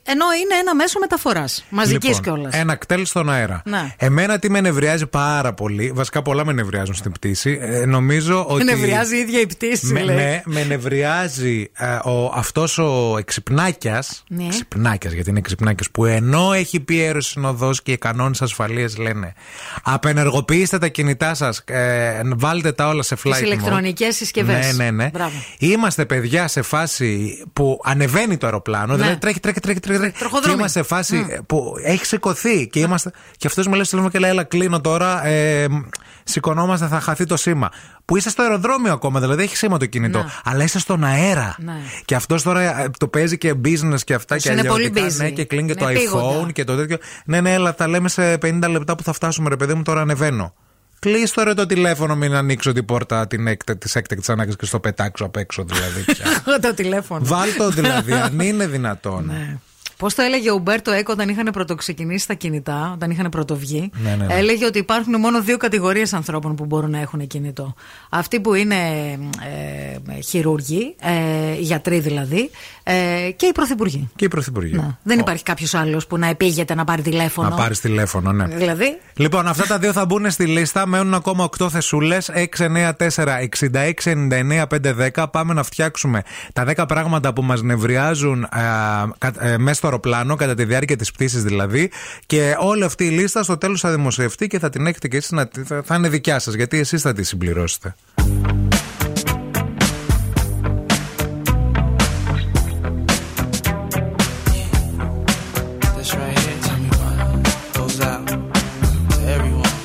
ενώ 0.04 0.26
είναι 0.41 0.56
ένα 0.60 0.76
μέσο 0.76 1.00
μεταφοράς. 1.00 1.66
Μαζικής 1.70 2.16
λοιπόν, 2.16 2.24
κιόλας. 2.24 2.54
Ένα 2.54 2.76
ΚΤΕΛ 2.76 3.06
στον 3.06 3.30
αέρα. 3.30 3.62
Ναι. 3.66 3.94
Εμένα 3.98 4.40
τι 4.40 4.50
με 4.50 4.62
νευριάζει 4.62 5.08
πάρα 5.08 5.54
πολύ, 5.54 5.91
βασικά 5.95 6.22
πολλά 6.22 6.45
με 6.45 6.54
νευριάζουν 6.54 6.95
στην 6.95 7.12
πτήση. 7.12 7.58
Ε, 7.62 7.86
νομίζω 7.86 8.45
ότι. 8.45 8.64
Με 8.64 8.74
νευριάζει 8.74 9.16
η 9.16 9.20
ίδια 9.20 9.40
η 9.40 9.45
πτήση, 9.45 9.94
με, 9.94 10.04
λέει. 10.04 10.16
με, 10.16 10.41
με 10.45 10.64
νευριάζει 10.64 11.72
ε, 11.74 11.86
ο, 12.04 12.32
αυτός 12.36 12.78
ο 12.78 13.16
εξυπνάκιας. 13.18 14.24
Ναι. 14.28 14.48
Ξυπνάκιας, 14.48 15.14
γιατί 15.14 15.30
είναι 15.30 15.40
εξυπνάκια. 15.40 15.88
Που 15.91 16.06
ενώ 16.06 16.54
έχει 16.54 16.80
πει 16.80 16.95
η 16.95 17.02
αεροσυνοδό 17.02 17.72
και 17.84 17.91
οι 17.91 17.98
κανόνες 17.98 18.41
ασφαλείας 18.41 18.98
λένε 18.98 19.34
Απενεργοποιήστε 19.84 20.78
τα 20.78 20.88
κινητά 20.88 21.34
σας, 21.34 21.62
ε, 21.66 22.22
βάλτε 22.36 22.72
τα 22.72 22.88
όλα 22.88 23.04
σε 23.04 23.16
flight 23.16 23.32
Τις 23.32 23.41
mode». 23.41 23.45
ηλεκτρονικές 23.45 24.16
συσκευές. 24.16 24.78
Ναι, 24.78 24.84
ναι, 24.84 24.91
ναι. 24.91 25.10
Μπράβο. 25.14 25.32
Είμαστε 25.60 26.06
παιδιά 26.15 26.48
σε 26.48 26.61
φάση 26.61 27.44
που 27.53 27.80
ανεβαίνει 27.84 28.38
το 28.38 28.45
αεροπλάνο. 28.45 28.85
Ναι. 28.85 28.95
Δηλαδή 28.95 29.18
τρέχει, 29.18 29.40
τρέχει, 29.40 29.60
τρέχει. 29.60 29.80
τρέχει, 29.80 29.99
τρέχει 29.99 30.14
και 30.14 30.19
Τροχοδρόμοι. 30.19 30.57
είμαστε 30.57 30.80
σε 30.81 30.88
φάση 30.88 31.41
που 31.48 31.73
έχει 31.84 32.06
σηκωθεί 32.06 32.68
και 32.68 32.80
είμαστε. 32.80 33.11
Και 33.38 33.48
αυτός 33.48 33.68
μου 33.68 33.73
λέει 33.73 33.84
στο 33.84 34.10
και 34.11 34.19
λέει: 34.19 34.30
Έλα, 34.30 34.44
κλείνω 34.44 34.81
τώρα. 34.81 35.26
Ε, 35.26 35.68
σηκωνόμαστε, 36.23 36.88
θα 36.88 36.99
χαθεί 36.99 37.26
το 37.26 37.38
σήμα. 37.38 37.69
Που 38.06 38.18
είσαι 38.18 38.30
στο 38.30 38.41
αεροδρόμιο 38.41 38.94
ακόμα, 38.94 39.19
δηλαδή 39.19 39.44
έχει 39.44 39.57
σήμα 39.57 39.77
το 39.77 39.85
κινητό. 39.85 40.18
Ναι. 40.18 40.30
Αλλά 40.44 40.64
είσαι 40.64 40.80
στον 40.80 41.03
αέρα. 41.03 41.56
Ναι. 41.60 41.76
Και 42.06 42.15
αυτός 42.15 42.44
τώρα 42.44 42.80
ε, 42.81 42.90
το 42.99 43.07
παίζει 43.07 43.38
και 43.38 43.53
business 43.65 44.02
και 44.03 44.14
αυτά 44.14 44.38
και 44.38 44.52
είναι 44.52 44.64
πολύ 44.64 44.85
αλλιώτικα, 44.85 45.07
busy. 45.07 45.18
Ναι, 45.18 45.30
και 45.30 45.45
κλείνει 45.45 45.73
και 45.73 45.84
Είναι 45.84 45.94
το 45.94 45.99
επίγοντα. 45.99 46.41
iPhone 46.48 46.53
και 46.53 46.64
το 46.64 46.76
τέτοιο. 46.76 46.98
Ναι, 47.26 47.41
ναι, 47.41 47.53
αλλά 47.53 47.76
τα 47.76 47.88
λέμε 47.88 48.10
σε 48.10 48.34
50 48.34 48.65
λεπτά 48.69 48.95
που 48.95 49.03
θα 49.03 49.14
φτάσουμε, 49.14 49.49
ρε 49.49 49.56
παιδί 49.56 49.73
μου, 49.73 49.81
τώρα 49.81 50.02
ανεβαίνω. 50.02 50.53
Κλείστο 51.04 51.44
ρε 51.44 51.54
το 51.54 51.66
τηλέφωνο, 51.66 52.16
μην 52.16 52.34
ανοίξω 52.34 52.72
την 52.72 52.86
πόρτα 52.86 53.28
της 53.78 53.96
έκτακτης 53.96 54.30
ανάγκης 54.30 54.56
και 54.56 54.66
στο 54.66 54.80
πετάξω 54.80 55.26
απ' 55.26 55.36
έξω 55.36 55.64
δηλαδή. 55.64 56.04
πια. 56.04 56.26
το 56.68 56.74
τηλέφωνο. 56.74 57.26
Βάλ 57.26 57.50
το 57.58 57.70
δηλαδή, 57.70 58.14
αν 58.14 58.40
είναι 58.40 58.68
δυνατόν. 58.76 59.32
Πώς 59.98 60.15
το 60.15 60.22
έλεγε 60.22 60.52
ο 60.52 60.53
Ουμπέρτο 60.53 60.91
Έκο 60.91 61.11
όταν 61.11 61.30
είχαν 61.30 61.49
πρωτοξεκινήσει 61.52 62.28
τα 62.28 62.34
κινητά, 62.34 62.91
όταν 62.94 63.11
είχαν 63.11 63.30
πρωτοβγεί; 63.30 63.90
Ναι, 64.03 64.15
ναι, 64.15 64.26
ναι. 64.26 64.34
Έλεγε 64.34 64.65
ότι 64.65 64.78
υπάρχουν 64.80 65.20
μόνο 65.20 65.41
δύο 65.41 65.57
κατηγορίες 65.57 66.14
ανθρώπων 66.14 66.56
που 66.56 66.65
μπορούν 66.65 66.90
να 66.90 66.99
έχουν 66.99 67.28
κινητό. 67.28 67.74
Αυτοί 68.10 68.40
που 68.40 68.53
είναι 68.53 68.76
ε, 68.76 70.20
χειρούργοι, 70.22 70.95
ε, 71.02 71.53
γιατροί 71.60 71.99
δηλαδή, 71.99 72.49
ε, 72.84 72.94
και 73.36 73.45
οι 73.45 73.52
πρωθυπουργοί. 73.52 74.10
Και 74.15 74.26
οι 74.26 74.28
πρωθυπουργοί. 74.28 74.76
Να. 74.76 74.98
Δεν 75.03 75.20
υπάρχει 75.20 75.44
κάποιος 75.44 75.74
άλλος 75.74 76.07
που 76.07 76.18
να 76.18 76.28
επήγεται 76.28 76.76
να 76.76 76.84
πάρει 76.84 77.02
τηλέφωνο. 77.02 77.49
Να 77.49 77.56
πάρεις 77.56 77.80
τηλέφωνο, 77.80 78.32
ναι. 78.32 78.45
Δηλαδή; 78.45 78.98
Λοιπόν, 79.15 79.48
αυτά 79.48 79.65
τα 79.68 79.78
δύο 79.78 79.91
θα 79.91 80.06
μπουν 80.06 80.32
στη 80.32 80.45
λίστα. 80.45 80.86
Μένουν 80.88 81.14
ακόμα 81.14 81.44
8 81.60 81.70
θεσούλες. 81.70 82.30
694-6699-510. 82.34 85.26
Πάμε 85.32 85.53
να 85.53 85.64
φτιάξουμε 85.64 86.22
τα 86.53 86.65
10 86.78 86.86
πράγματα 86.88 87.34
που 87.34 87.41
μας 87.44 87.61
νευριάζουν 87.61 88.44
ε, 88.44 88.48
κα- 89.18 89.34
ε, 89.40 89.57
μέσα 89.57 89.80
στο 89.84 89.92
αεροπλάνο, 89.92 90.36
κατά 90.36 90.54
τη 90.54 90.66
διάρκεια 90.66 90.96
της 90.96 91.12
πτήσης 91.12 91.44
δηλαδή. 91.44 91.92
Και 92.26 92.56
όλη 92.60 92.84
αυτή 92.84 93.06
η 93.06 93.10
λίστα 93.10 93.44
στο 93.44 93.58
τέλος 93.58 93.80
θα 93.80 93.92
δημοσιευτεί 93.92 94.48
και 94.48 94.60
θα 94.60 94.70
την 94.70 94.88
έχετε 94.88 95.08
και 95.08 95.18
εσείς 95.18 95.32
να. 95.32 95.50
θα- 95.66 95.82
Θα 95.86 95.96
είναι 95.96 96.10
δικιά 96.10 96.40
σας, 96.40 96.54
γιατί 96.54 96.80
εσείς 96.80 97.02
θα 97.02 97.14
τη 97.14 97.24
συμπληρώσετε. 97.24 97.96
This 105.98 106.14
right 106.16 106.38
here, 106.40 106.60
tell 106.68 106.78
me 106.86 106.90
what 107.00 107.74
goes 107.74 108.02
out 108.02 108.28
to 108.28 109.20
everyone 109.36 109.76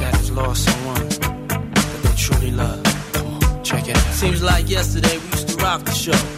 that 0.00 0.12
has 0.16 0.30
lost 0.30 0.64
someone 0.70 1.08
that 1.08 2.00
they 2.02 2.14
truly 2.16 2.50
love. 2.52 2.82
Come 3.12 3.26
on, 3.34 3.64
check 3.64 3.88
it 3.88 3.96
out. 3.96 4.14
Seems 4.14 4.42
like 4.42 4.68
yesterday 4.70 5.18
we 5.18 5.26
used 5.32 5.48
to 5.48 5.56
rock 5.56 5.84
the 5.84 5.92
show. 5.92 6.37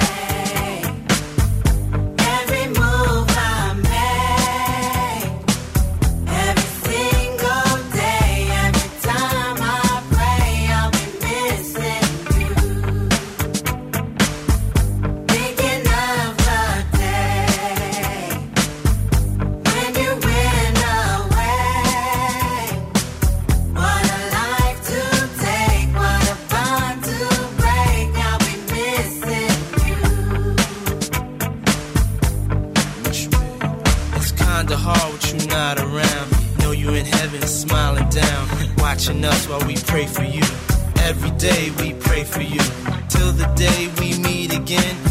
Not 35.51 35.79
around. 35.79 36.27
Know 36.59 36.71
you 36.71 36.89
in 36.93 37.05
heaven, 37.05 37.41
smiling 37.43 38.09
down, 38.09 38.47
watching 38.77 39.23
us 39.25 39.47
while 39.47 39.65
we 39.67 39.75
pray 39.75 40.05
for 40.05 40.23
you. 40.23 40.43
Every 41.09 41.31
day 41.31 41.71
we 41.79 41.93
pray 41.93 42.23
for 42.23 42.41
you, 42.41 42.61
till 43.09 43.31
the 43.33 43.51
day 43.55 43.89
we 43.99 44.17
meet 44.19 44.53
again. 44.55 45.10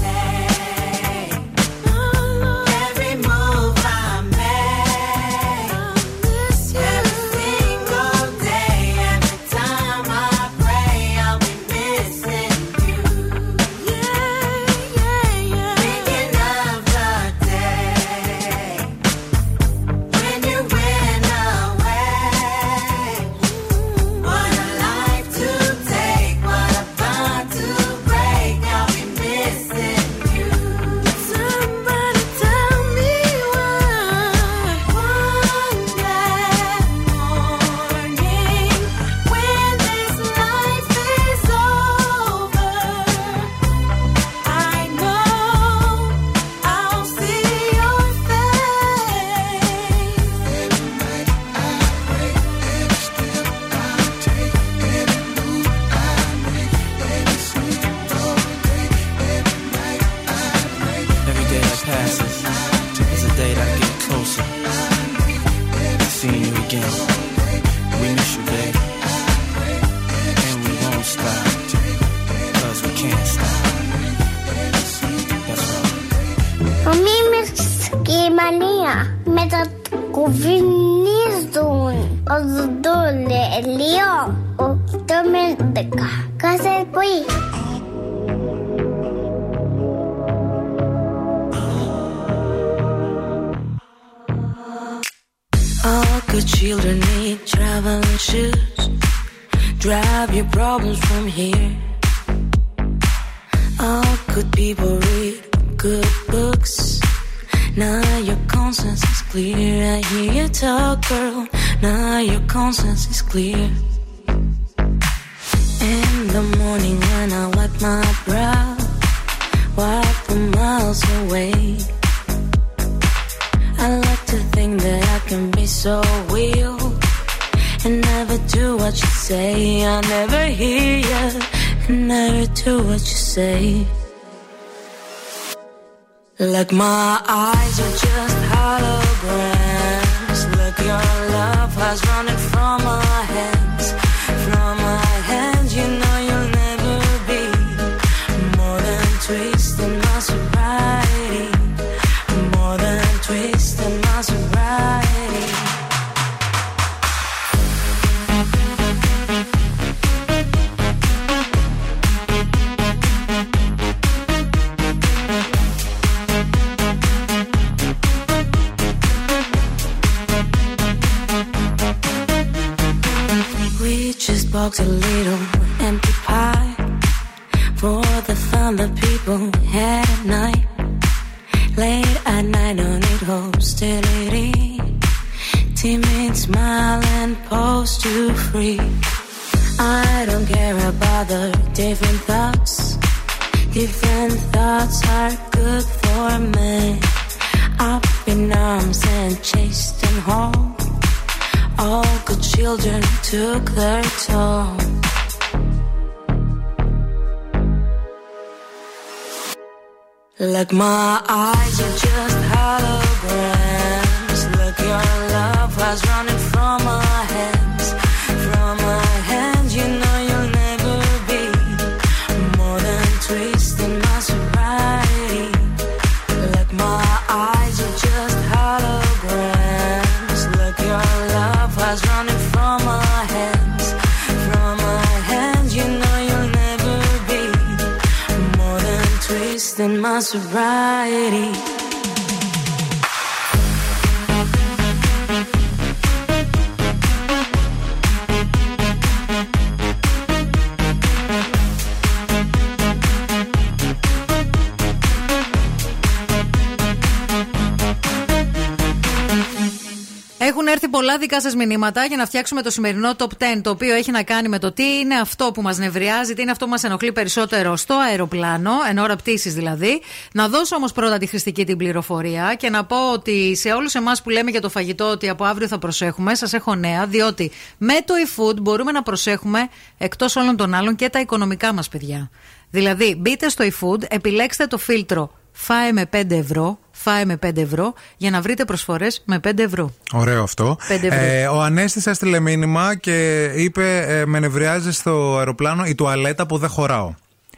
Δικά 261.41 261.57
σας 261.57 261.67
μηνύματα 261.67 262.05
για 262.05 262.17
να 262.17 262.25
φτιάξουμε 262.25 262.61
το 262.61 262.69
σημερινό 262.69 263.11
top 263.17 263.25
10, 263.25 263.27
το 263.61 263.69
οποίο 263.69 263.93
έχει 263.93 264.11
να 264.11 264.23
κάνει 264.23 264.47
με 264.47 264.59
το 264.59 264.71
τι 264.71 264.83
είναι 264.83 265.15
αυτό 265.15 265.51
που 265.53 265.61
μας 265.61 265.77
νευριάζει, 265.77 266.33
τι 266.33 266.41
είναι 266.41 266.51
αυτό 266.51 266.65
που 266.65 266.71
μας 266.71 266.83
ενοχλεί 266.83 267.11
περισσότερο 267.11 267.75
στο 267.75 267.95
αεροπλάνο, 267.95 268.71
εν 268.89 268.97
ώρα 268.97 269.15
πτήσης 269.15 269.53
δηλαδή. 269.53 270.01
Να 270.33 270.47
δώσω 270.47 270.75
όμως 270.75 270.91
πρώτα 270.91 271.17
τη 271.17 271.25
χρηστική 271.25 271.65
την 271.65 271.77
πληροφορία 271.77 272.55
και 272.57 272.69
να 272.69 272.85
πω 272.85 273.11
ότι 273.11 273.55
σε 273.55 273.71
όλους 273.71 273.95
εμάς 273.95 274.21
που 274.21 274.29
λέμε 274.29 274.51
για 274.51 274.61
το 274.61 274.69
φαγητό 274.69 275.09
ότι 275.09 275.29
από 275.29 275.43
αύριο 275.43 275.67
θα 275.67 275.79
προσέχουμε, 275.79 276.35
σας 276.35 276.53
έχω 276.53 276.75
νέα, 276.75 277.05
διότι 277.05 277.51
με 277.77 277.93
το 278.05 278.13
eFood 278.27 278.61
μπορούμε 278.61 278.91
να 278.91 279.03
προσέχουμε 279.03 279.69
εκτός 279.97 280.35
όλων 280.35 280.57
των 280.57 280.73
άλλων 280.73 280.95
και 280.95 281.09
τα 281.09 281.19
οικονομικά 281.19 281.73
μας 281.73 281.89
παιδιά. 281.89 282.29
Δηλαδή, 282.69 283.15
μπείτε 283.19 283.49
στο 283.49 283.65
eFood, 283.65 284.03
επιλέξτε 284.07 284.67
το 284.67 284.77
φίλτρο 284.77 285.40
Φάε 285.51 285.91
με 285.91 286.09
5 286.13 286.31
ευρώ, 286.31 286.79
φάε 286.91 287.25
με 287.25 287.37
5 287.45 287.57
ευρώ 287.57 287.93
για 288.17 288.29
να 288.29 288.41
βρείτε 288.41 288.65
προσφορές 288.65 289.21
με 289.25 289.39
5 289.47 289.59
ευρώ. 289.59 289.93
Ωραίο 290.13 290.43
αυτό. 290.43 290.77
Πέντε 290.87 291.07
ευρώ. 291.07 291.19
Ε, 291.21 291.47
ο 291.47 291.61
Ανέστη 291.61 292.01
έστειλε 292.09 292.39
μήνυμα 292.39 292.95
και 292.95 293.43
είπε: 293.55 293.97
ε, 294.07 294.25
Με 294.25 294.39
νευριάζει 294.39 294.91
στο 294.91 295.37
αεροπλάνο 295.37 295.85
η 295.85 295.95
τουαλέτα 295.95 296.45
που 296.45 296.57
δεν 296.57 296.69
χωράω. 296.69 297.13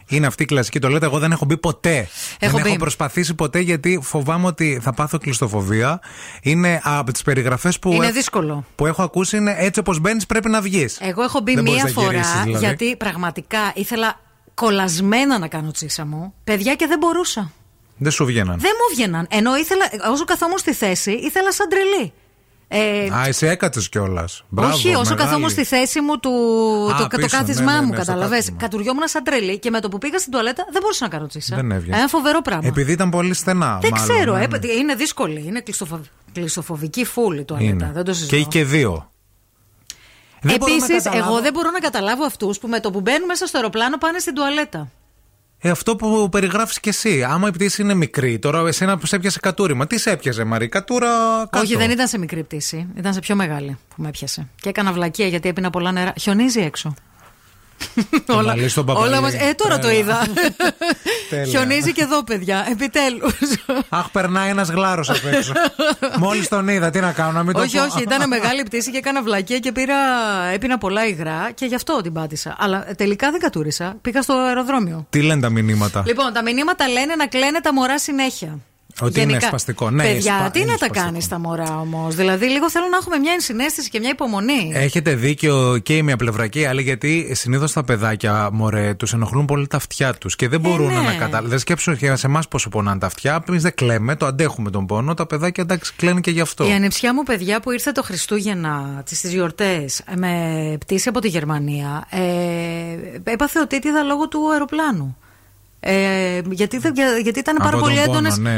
Είναι 0.07 0.27
αυτή 0.27 0.43
η 0.43 0.45
κλασική 0.45 0.79
τουαλέτα. 0.79 1.05
Εγώ 1.05 1.19
δεν 1.19 1.31
έχω 1.31 1.45
μπει 1.45 1.57
ποτέ. 1.57 2.07
Έχω 2.39 2.51
δεν 2.53 2.61
μπει. 2.63 2.69
έχω 2.69 2.77
προσπαθήσει 2.77 3.33
ποτέ 3.33 3.59
γιατί 3.59 3.99
φοβάμαι 4.03 4.47
ότι 4.47 4.79
θα 4.81 4.93
πάθω 4.93 5.17
κλειστοφοβία. 5.17 5.99
Είναι 6.41 6.81
από 6.83 7.11
τις 7.11 7.21
περιγραφές 7.21 7.79
που, 7.79 7.91
Είναι 7.91 8.05
έχ- 8.05 8.13
δύσκολο. 8.13 8.65
που 8.75 8.85
έχω 8.85 9.03
ακούσει. 9.03 9.37
Είναι 9.37 9.55
έτσι 9.57 9.79
όπως 9.79 9.99
μπαίνεις 9.99 10.25
πρέπει 10.25 10.49
να 10.49 10.61
βγεις. 10.61 10.97
Εγώ 11.01 11.23
έχω 11.23 11.39
μπει 11.39 11.53
Δεν 11.53 11.63
μπορείς 11.63 11.83
μία 11.83 11.93
να 11.95 12.01
φορά 12.01 12.11
γυρίσεις, 12.11 12.41
δηλαδή. 12.43 12.65
γιατί 12.65 12.95
πραγματικά 12.95 13.59
ήθελα 13.75 14.19
κολλασμένα 14.53 15.39
να 15.39 15.47
κάνω 15.47 15.71
τσίσα 15.71 16.05
μου. 16.05 16.33
Παιδιά 16.43 16.75
και 16.75 16.87
δεν 16.87 16.97
μπορούσα. 16.97 17.51
Δεν 17.97 18.11
σου 18.11 18.25
βγαίναν. 18.25 18.59
Δεν 18.59 18.71
μου 18.79 18.95
βγαίναν. 18.95 19.27
Ενώ 19.29 19.55
ήθελα, 19.55 19.85
όσο 20.11 20.23
καθόμουν 20.23 20.57
στη 20.57 20.73
θέση, 20.73 21.11
ήθελα 21.11 21.51
σαν 21.51 21.67
τρελή. 21.69 22.13
Ε, 22.67 23.09
Α, 23.13 23.25
εσύ 23.27 23.45
έκατσε 23.47 23.87
κιόλας. 23.91 24.43
όχι, 24.55 24.95
όσο 24.95 25.15
καθόμουν 25.15 25.49
στη 25.49 25.63
θέση 25.63 26.01
μου 26.01 26.19
του, 26.19 26.29
Α, 26.93 26.97
το, 26.97 27.07
το 27.07 27.17
πίσω, 27.17 27.37
κάθισμά 27.37 27.71
ναι, 27.71 27.79
ναι, 27.79 27.85
μου, 27.85 27.89
ναι, 27.91 27.95
στο 27.95 28.05
καταλαβες. 28.05 28.37
κάθισμα. 28.37 28.57
Κατουριόμουν 28.59 29.07
σαν 29.07 29.23
τρελή 29.23 29.59
και 29.59 29.69
με 29.69 29.79
το 29.79 29.89
που 29.89 29.97
πήγα 29.97 30.17
στην 30.17 30.31
τουαλέτα 30.31 30.65
δεν 30.71 30.81
μπορούσα 30.81 31.03
να 31.03 31.09
κάνω 31.09 31.27
τσίσα. 31.27 31.55
Δεν 31.55 31.71
έβγαινε. 31.71 31.97
Ένα 31.97 32.07
φοβερό 32.07 32.41
πράγμα. 32.41 32.67
Επειδή 32.67 32.91
ήταν 32.91 33.09
πολύ 33.09 33.33
στενά. 33.33 33.79
δεν 33.81 33.91
μάλλον, 33.91 34.07
ξέρω, 34.07 34.33
ναι, 34.37 34.43
ε, 34.43 34.47
ναι. 34.47 34.71
είναι 34.71 34.95
δύσκολη. 34.95 35.43
Είναι 35.47 35.61
κλειστοφο... 35.61 36.01
κλειστοφοβική 36.33 37.05
φούλη 37.05 37.39
η 37.39 37.43
τουαλέτα. 37.43 37.69
Είναι. 37.69 37.91
Δεν 37.93 38.03
το 38.03 38.11
και 38.11 38.17
συζητώ. 38.17 38.35
έχει 38.35 38.47
και 38.47 38.63
δύο. 38.63 39.11
Δεν 40.41 40.55
μπορώ 40.57 40.71
να 40.73 40.85
Επίσης, 40.85 41.03
καταλάβω. 41.03 41.31
εγώ 41.31 41.41
δεν 41.41 41.53
μπορώ 41.53 41.71
να 41.71 41.79
καταλάβω 41.79 42.25
αυτούς 42.25 42.59
που 42.59 42.67
με 42.67 42.79
το 42.79 42.91
που 42.91 43.01
μπαίνουν 43.01 43.25
μέσα 43.25 43.45
στο 43.47 43.57
αεροπλάνο 43.57 43.97
πάνε 43.97 44.19
στην 44.19 44.33
τουαλέτα. 44.33 44.89
Ε, 45.65 45.69
αυτό 45.69 45.95
που 45.95 46.29
περιγράφεις 46.31 46.79
και 46.79 46.89
εσύ. 46.89 47.23
Άμα 47.23 47.47
η 47.47 47.51
πτήση 47.51 47.81
είναι 47.81 47.93
μικρή, 47.93 48.39
τώρα 48.39 48.67
εσένα 48.67 48.97
που 48.97 49.05
σε 49.05 49.15
έπιασε 49.15 49.39
κατούριμα. 49.39 49.87
Τι 49.87 49.99
σε 49.99 50.11
έπιασε, 50.11 50.43
Μαρή, 50.43 50.67
κατούρα 50.67 51.07
κάτω. 51.49 51.59
Όχι, 51.59 51.75
δεν 51.75 51.91
ήταν 51.91 52.07
σε 52.07 52.17
μικρή 52.17 52.43
πτήση. 52.43 52.87
Ήταν 52.97 53.13
σε 53.13 53.19
πιο 53.19 53.35
μεγάλη 53.35 53.77
που 53.87 54.01
με 54.01 54.07
έπιασε. 54.07 54.47
Και 54.61 54.69
έκανα 54.69 54.91
βλακεία 54.91 55.27
γιατί 55.27 55.49
έπινα 55.49 55.69
πολλά 55.69 55.91
νερά. 55.91 56.13
Χιονίζει 56.19 56.59
έξω. 56.59 56.93
Όλα, 58.27 58.53
Ε, 58.57 58.67
στον 58.67 58.85
Παπαλή. 58.85 59.07
όλα 59.07 59.21
μας... 59.21 59.33
Ε, 59.33 59.53
τώρα 59.57 59.79
το 59.79 59.87
Τέλεια. 59.87 59.99
είδα. 59.99 60.27
Τέλεια. 61.29 61.45
Χιονίζει 61.45 61.91
και 61.93 62.01
εδώ, 62.01 62.23
παιδιά. 62.23 62.65
Επιτέλους. 62.71 63.33
Αχ, 63.89 64.09
περνάει 64.09 64.49
ένας 64.49 64.69
γλάρος 64.69 65.09
απ' 65.09 65.25
έξω. 65.33 65.53
Μόλις 66.23 66.47
τον 66.47 66.67
είδα, 66.67 66.89
τι 66.89 66.99
να 66.99 67.11
κάνω, 67.11 67.31
να 67.31 67.43
μην 67.43 67.53
το 67.53 67.59
όχι, 67.61 67.77
πω. 67.77 67.83
όχι, 67.83 68.01
ήταν 68.01 68.27
μεγάλη 68.27 68.63
πτήση 68.63 68.91
και 68.91 68.97
έκανα 68.97 69.21
βλακεία 69.23 69.59
και 69.59 69.71
πήρα, 69.71 69.95
έπινα 70.53 70.77
πολλά 70.77 71.07
υγρά 71.07 71.51
και 71.55 71.65
γι' 71.65 71.75
αυτό 71.75 72.01
την 72.01 72.13
πάτησα. 72.13 72.55
Αλλά 72.59 72.89
ε, 72.89 72.93
τελικά 72.93 73.31
δεν 73.31 73.39
κατούρισα. 73.39 73.95
Πήγα 74.01 74.21
στο 74.21 74.33
αεροδρόμιο. 74.33 75.05
Τι 75.09 75.21
λένε 75.21 75.41
τα 75.41 75.49
μηνύματα; 75.49 76.03
Λοιπόν, 76.07 76.33
τα 76.33 76.41
μηνύματα 76.43 76.87
λένε 76.87 77.15
να 77.15 77.27
κλαίνε 77.27 77.59
τα 77.61 77.73
μωρά 77.73 77.99
συνέχεια. 77.99 78.59
Ότι 79.01 79.21
είναι 79.21 79.39
σπαστικό. 79.39 79.89
Ναι, 79.89 80.03
Παιδιά, 80.03 80.37
σπα- 80.37 80.51
τι 80.51 80.59
είναι 80.59 80.71
να 80.71 80.77
τα 80.77 80.85
σπαστικό. 80.85 81.05
κάνεις 81.05 81.27
τα 81.27 81.39
μωρά 81.39 81.79
όμως. 81.79 82.15
Δηλαδή, 82.15 82.45
λίγο 82.45 82.69
θέλω 82.69 82.85
να 82.91 82.97
έχουμε 82.97 83.17
μια 83.17 83.31
ενσυναίσθηση 83.33 83.89
και 83.89 83.99
μια 83.99 84.09
υπομονή. 84.09 84.71
Έχετε 84.73 85.15
δίκιο 85.15 85.77
και 85.83 85.97
η 85.97 86.01
μία 86.03 86.17
πλευρά 86.17 86.47
και 86.47 86.59
η 86.59 86.65
άλλη, 86.65 86.81
γιατί 86.81 87.31
συνήθως 87.35 87.73
τα 87.73 87.83
παιδάκια, 87.83 88.49
μωρέ, 88.51 88.93
τους 88.93 89.13
ενοχλούν 89.13 89.45
πολύ 89.45 89.67
τα 89.67 89.77
αυτιά 89.77 90.13
τους 90.13 90.35
και 90.35 90.47
δεν 90.47 90.59
μπορούν 90.59 90.87
ναι. 90.87 91.01
να 91.01 91.13
καταλάβουν. 91.13 91.49
Δεν 91.49 91.59
σκέψουν 91.59 91.97
και 91.97 92.15
σε 92.15 92.27
εμάς 92.27 92.47
πόσο 92.47 92.69
πονάνε 92.69 92.99
τα 92.99 93.05
αυτιά. 93.05 93.43
Εμείς 93.47 93.61
δεν 93.61 93.73
κλαίμε, 93.75 94.15
το 94.15 94.25
αντέχουμε 94.25 94.69
τον 94.69 94.85
πόνο. 94.85 95.13
Τα 95.13 95.25
παιδάκια 95.25 95.63
εντάξει 95.63 95.93
κλαίνουν 95.95 96.21
και 96.21 96.31
γι' 96.31 96.41
αυτό. 96.41 96.67
Η 96.67 96.71
ανεψιά 96.71 97.13
μου, 97.13 97.23
παιδιά, 97.23 97.59
που 97.59 97.71
ήρθε 97.71 97.91
το 97.91 98.03
Χριστούγεννα 98.03 99.03
στις 99.05 99.31
γιορτές 99.31 100.01
με 100.17 100.33
πτήση 100.79 101.09
από 101.09 101.19
τη 101.19 101.27
Γερμανία, 101.27 102.07
ε, 102.09 103.31
έπαθε 103.31 103.59
οτίτιδα 103.59 104.03
λόγω 104.03 104.27
του 104.27 104.51
αεροπλάνου. 104.51 105.17
Ε, 105.85 106.41
γιατί, 106.49 106.77
δεν- 106.77 106.93
για- 106.95 107.17
γιατί 107.17 107.39
ήταν 107.39 107.55
πάρα 107.57 107.69
Από 107.69 107.79
πολύ 107.79 107.95
τον 107.95 108.05
πόνο, 108.05 108.17
έντονες. 108.17 108.37
Ναι, 108.37 108.49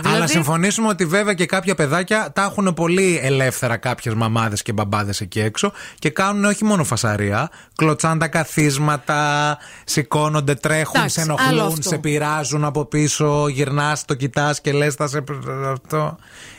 δηλαδή- 0.00 0.16
Αλλά 0.16 0.26
συμφωνήσουμε 0.26 0.88
ότι 0.88 1.04
βέβαια 1.04 1.34
και 1.34 1.46
κάποια 1.46 1.74
παιδάκια 1.74 2.32
τα 2.32 2.42
έχουν 2.42 2.74
πολύ 2.74 3.20
ελεύθερα 3.22 3.76
κάποιες 3.76 4.14
μαμάδες 4.14 4.62
και 4.62 4.72
μπαμπάδες 4.72 5.20
εκεί 5.20 5.40
έξω 5.40 5.72
και 5.98 6.10
κάνουν 6.10 6.44
όχι 6.44 6.64
μόνο 6.64 6.84
φασαρία, 6.84 7.50
κλωτσάνε 7.76 8.18
τα 8.18 8.28
καθίσματα, 8.28 9.58
σηκώνονται, 9.84 10.54
τρέχουν, 10.54 10.92
Εντάξει, 11.00 11.14
σε 11.14 11.20
άλλο 11.20 11.36
ενοχλούν, 11.42 11.66
αυτό. 11.72 11.88
σε 11.88 11.98
πειράζουν 11.98 12.64
από 12.64 12.84
πίσω, 12.84 13.48
γυρνάς, 13.48 14.04
το 14.04 14.14
κοιτάς 14.14 14.60
και 14.60 14.72
λες, 14.72 14.94
θα 14.94 15.06
σε. 15.08 15.24
Αυτό. 15.72 16.16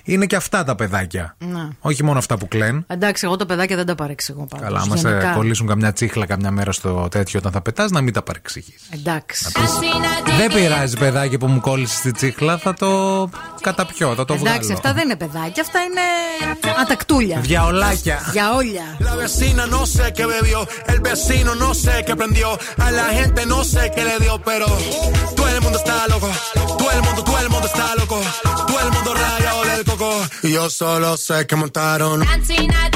Είναι 0.07 0.25
και 0.25 0.35
αυτά 0.35 0.63
τα 0.63 0.75
παιδάκια. 0.75 1.35
Ναι. 1.39 1.67
Όχι 1.79 2.03
μόνο 2.03 2.19
αυτά 2.19 2.37
που 2.37 2.47
κλαίνουν. 2.47 2.85
Εντάξει, 2.87 3.25
εγώ 3.25 3.35
τα 3.35 3.45
παιδάκια 3.45 3.75
δεν 3.75 3.85
τα 3.85 3.95
παρεξηγώ 3.95 4.45
πάντως, 4.49 4.67
Καλά, 4.67 4.79
άμα 4.79 4.95
σε 4.95 5.09
γενικά. 5.09 5.33
κολλήσουν 5.33 5.67
καμιά 5.67 5.93
τσίχλα 5.93 6.25
καμιά 6.25 6.51
μέρα 6.51 6.71
στο 6.71 7.07
τέτοιο 7.11 7.39
όταν 7.39 7.51
θα 7.51 7.61
πετάς, 7.61 7.91
να 7.91 8.01
μην 8.01 8.13
τα 8.13 8.21
παρεξηγείς. 8.21 8.81
Εντάξει. 8.89 9.51
Δεν 10.37 10.53
πειράζει, 10.53 10.97
παιδάκι 10.97 11.37
που 11.37 11.47
μου 11.47 11.59
κόλλησες 11.59 11.97
στη 11.97 12.11
τσίχλα, 12.11 12.57
θα 12.57 12.73
το 12.73 13.29
καταπιώ, 13.61 14.15
θα 14.15 14.25
το 14.25 14.35
βγάλω. 14.37 14.49
Εντάξει, 14.55 14.71
αυτά 14.73 14.93
δεν 14.93 15.03
είναι 15.03 15.15
παιδάκια, 15.15 15.61
αυτά 15.63 15.79
είναι 15.81 16.01
ατακτούλια. 16.81 17.39
Διαολάκια. 17.39 18.19
Διαόλια. 18.31 18.83
La 19.07 19.15
vecina 19.23 19.63
no 19.75 19.81
sé 19.95 20.05
qué 20.17 20.25
bebió, 20.33 20.59
el 20.93 20.99
vecino 21.09 21.51
no 21.63 21.69
sé 21.83 21.93
qué 22.05 22.13
prendió, 22.21 22.49
a 22.85 22.87
la 22.99 23.07
gente 23.17 23.41
no 23.53 23.59
sé 23.71 23.81
qué 23.95 24.03
le 24.09 24.15
dio, 24.23 24.35
pero 24.49 24.65
todo 25.37 25.47
el 25.55 25.61
mundo 25.63 25.77
está 25.83 25.95
loco, 26.13 26.29
todo 26.79 26.91
el 26.97 27.01
mundo, 27.05 27.21
todo 27.29 27.39
el 27.45 27.49
mundo 27.53 27.67
está 27.73 27.85
loco, 28.01 28.17
todo 28.43 28.54
el 28.85 28.91
mundo 28.93 29.13
rayado 29.13 29.63
del 29.63 29.85
coco. 29.85 30.27
Y 30.43 30.53
yo 30.53 30.69
solo 30.69 31.17
sé 31.17 31.47
que 31.47 31.55
montaron. 31.55 32.19
Dancing 32.21 32.69
at 32.71 32.95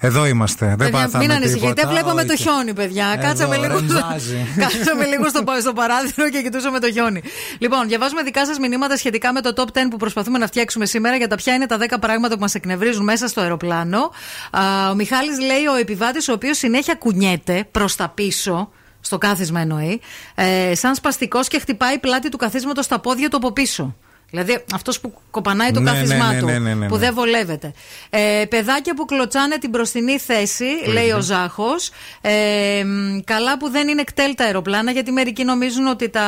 Εδώ 0.00 0.26
είμαστε. 0.26 0.66
Δεν 0.66 0.76
Παιδιά, 0.76 0.92
πάθαμε 0.92 1.24
μην 1.24 1.32
ανησυχείτε, 1.32 1.72
τίποτα, 1.72 1.88
βλέπαμε 1.88 2.24
το 2.24 2.32
όχι. 2.32 2.42
χιόνι, 2.42 2.74
παιδιά. 2.74 3.06
Εδώ, 3.16 3.26
Κάτσαμε 3.26 3.56
λίγο, 3.56 3.78
στο... 3.78 3.86
ρεμζάζει. 3.86 4.46
Κάτσαμε 4.62 5.04
λίγο 5.04 5.28
στο, 5.28 5.42
στο 5.60 5.72
παράθυρο 5.72 6.30
και 6.30 6.42
κοιτούσαμε 6.42 6.80
το 6.80 6.92
χιόνι. 6.92 7.22
Λοιπόν, 7.58 7.88
διαβάζουμε 7.88 8.22
δικά 8.22 8.46
σας 8.46 8.58
μηνύματα 8.58 8.96
σχετικά 8.96 9.32
με 9.32 9.40
το 9.40 9.52
top 9.56 9.78
10 9.78 9.86
που 9.90 9.96
προσπαθούμε 9.96 10.38
να 10.38 10.46
φτιάξουμε 10.46 10.86
σήμερα 10.86 11.16
για 11.16 11.28
τα 11.28 11.36
ποια 11.36 11.54
είναι 11.54 11.66
τα 11.66 11.78
10 11.80 11.96
πράγματα 12.00 12.34
που 12.34 12.40
μας 12.40 12.54
εκνευρίζουν 12.54 13.04
μέσα 13.04 13.28
στο 13.28 13.40
αεροπλάνο. 13.40 14.10
Α, 14.50 14.90
ο 14.90 14.94
Μιχάλης 14.94 15.40
λέει 15.40 15.66
ο 15.66 15.74
επιβάτης 15.74 16.28
ο 16.28 16.32
οποίος 16.32 16.58
συνέχεια 16.58 16.94
κουνιέται 16.94 17.68
προς 17.70 17.96
τα 17.96 18.08
πίσω. 18.08 18.70
Στο 19.00 19.18
κάθισμα 19.18 19.60
εννοεί. 19.60 20.00
Ε, 20.34 20.74
σαν 20.74 20.94
σπαστικός 20.94 21.48
και 21.48 21.58
χτυπάει 21.58 21.98
πλάτη 21.98 22.28
του 22.28 22.36
καθίσματος 22.36 22.84
στα 22.84 22.98
πόδια 22.98 23.28
του 23.28 23.36
από 23.36 23.52
πίσω. 23.52 23.96
Δηλαδή 24.30 24.64
αυτός 24.74 25.00
που 25.00 25.12
κοπανάει 25.30 25.70
το 25.70 25.80
Ναι, 25.80 25.90
κάθισμά 25.90 26.26
ναι, 26.28 26.34
ναι, 26.34 26.40
του. 26.40 26.46
ναι, 26.46 26.58
ναι, 26.58 26.74
ναι, 26.74 26.86
που 26.86 26.94
ναι. 26.94 27.00
δεν 27.00 27.14
βολεύεται. 27.14 27.72
Ε, 28.10 28.44
παιδάκια 28.48 28.94
που 28.94 29.04
κλωτσάνε 29.04 29.58
την 29.58 29.70
μπροστινή 29.70 30.18
θέση, 30.18 30.64
λέει 30.86 31.10
ο 31.10 31.20
Ζάχος. 31.20 31.90
Ε, 32.20 32.84
μ, 32.84 33.18
καλά 33.24 33.58
που 33.58 33.70
δεν 33.70 33.88
είναι 33.88 34.04
κτέλ 34.04 34.34
τα 34.34 34.44
αεροπλάνα, 34.44 34.90
γιατί 34.90 35.10
μερικοί 35.10 35.44
νομίζουν 35.44 35.86
ότι 35.86 36.08
τα 36.08 36.26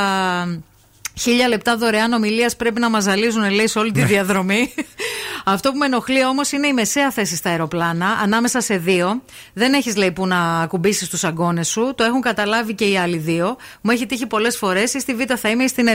χίλια 1.18 1.48
λεπτά 1.48 1.76
δωρεάν 1.76 2.12
ομιλίας 2.12 2.56
πρέπει 2.56 2.80
να 2.80 2.90
μας 2.90 3.02
ζαλίζουν, 3.02 3.50
λέει, 3.50 3.66
σε 3.66 3.78
όλη 3.78 3.92
τη 3.92 4.02
διαδρομή. 4.02 4.74
Αυτό 5.44 5.70
που 5.70 5.78
με 5.78 5.86
ενοχλεί 5.86 6.24
όμως 6.24 6.52
είναι 6.52 6.66
η 6.66 6.72
μεσαία 6.72 7.10
θέση 7.10 7.36
στα 7.36 7.50
αεροπλάνα, 7.50 8.06
ανάμεσα 8.22 8.60
σε 8.60 8.76
δύο. 8.76 9.22
Δεν 9.52 9.72
έχεις, 9.72 9.96
λέει, 9.96 10.12
που 10.12 10.26
να 10.26 10.60
ακουμπήσεις 10.60 11.08
τους 11.08 11.24
αγκώνες 11.24 11.68
σου. 11.68 11.92
Το 11.96 12.04
έχουν 12.04 12.20
καταλάβει 12.20 12.74
και 12.74 12.84
οι 12.84 12.96
άλλοι 12.96 13.16
δύο. 13.16 13.56
Μου 13.80 13.90
έχει 13.90 14.06
τύχει 14.06 14.26
πολλές 14.26 14.56
φορές, 14.56 14.94
ή 14.94 15.00
στη 15.00 15.14
Β 15.14 15.20
θα 15.36 15.48
είμαι 15.48 15.64
ή 15.64 15.68
στην 15.68 15.86
Ε. 15.86 15.94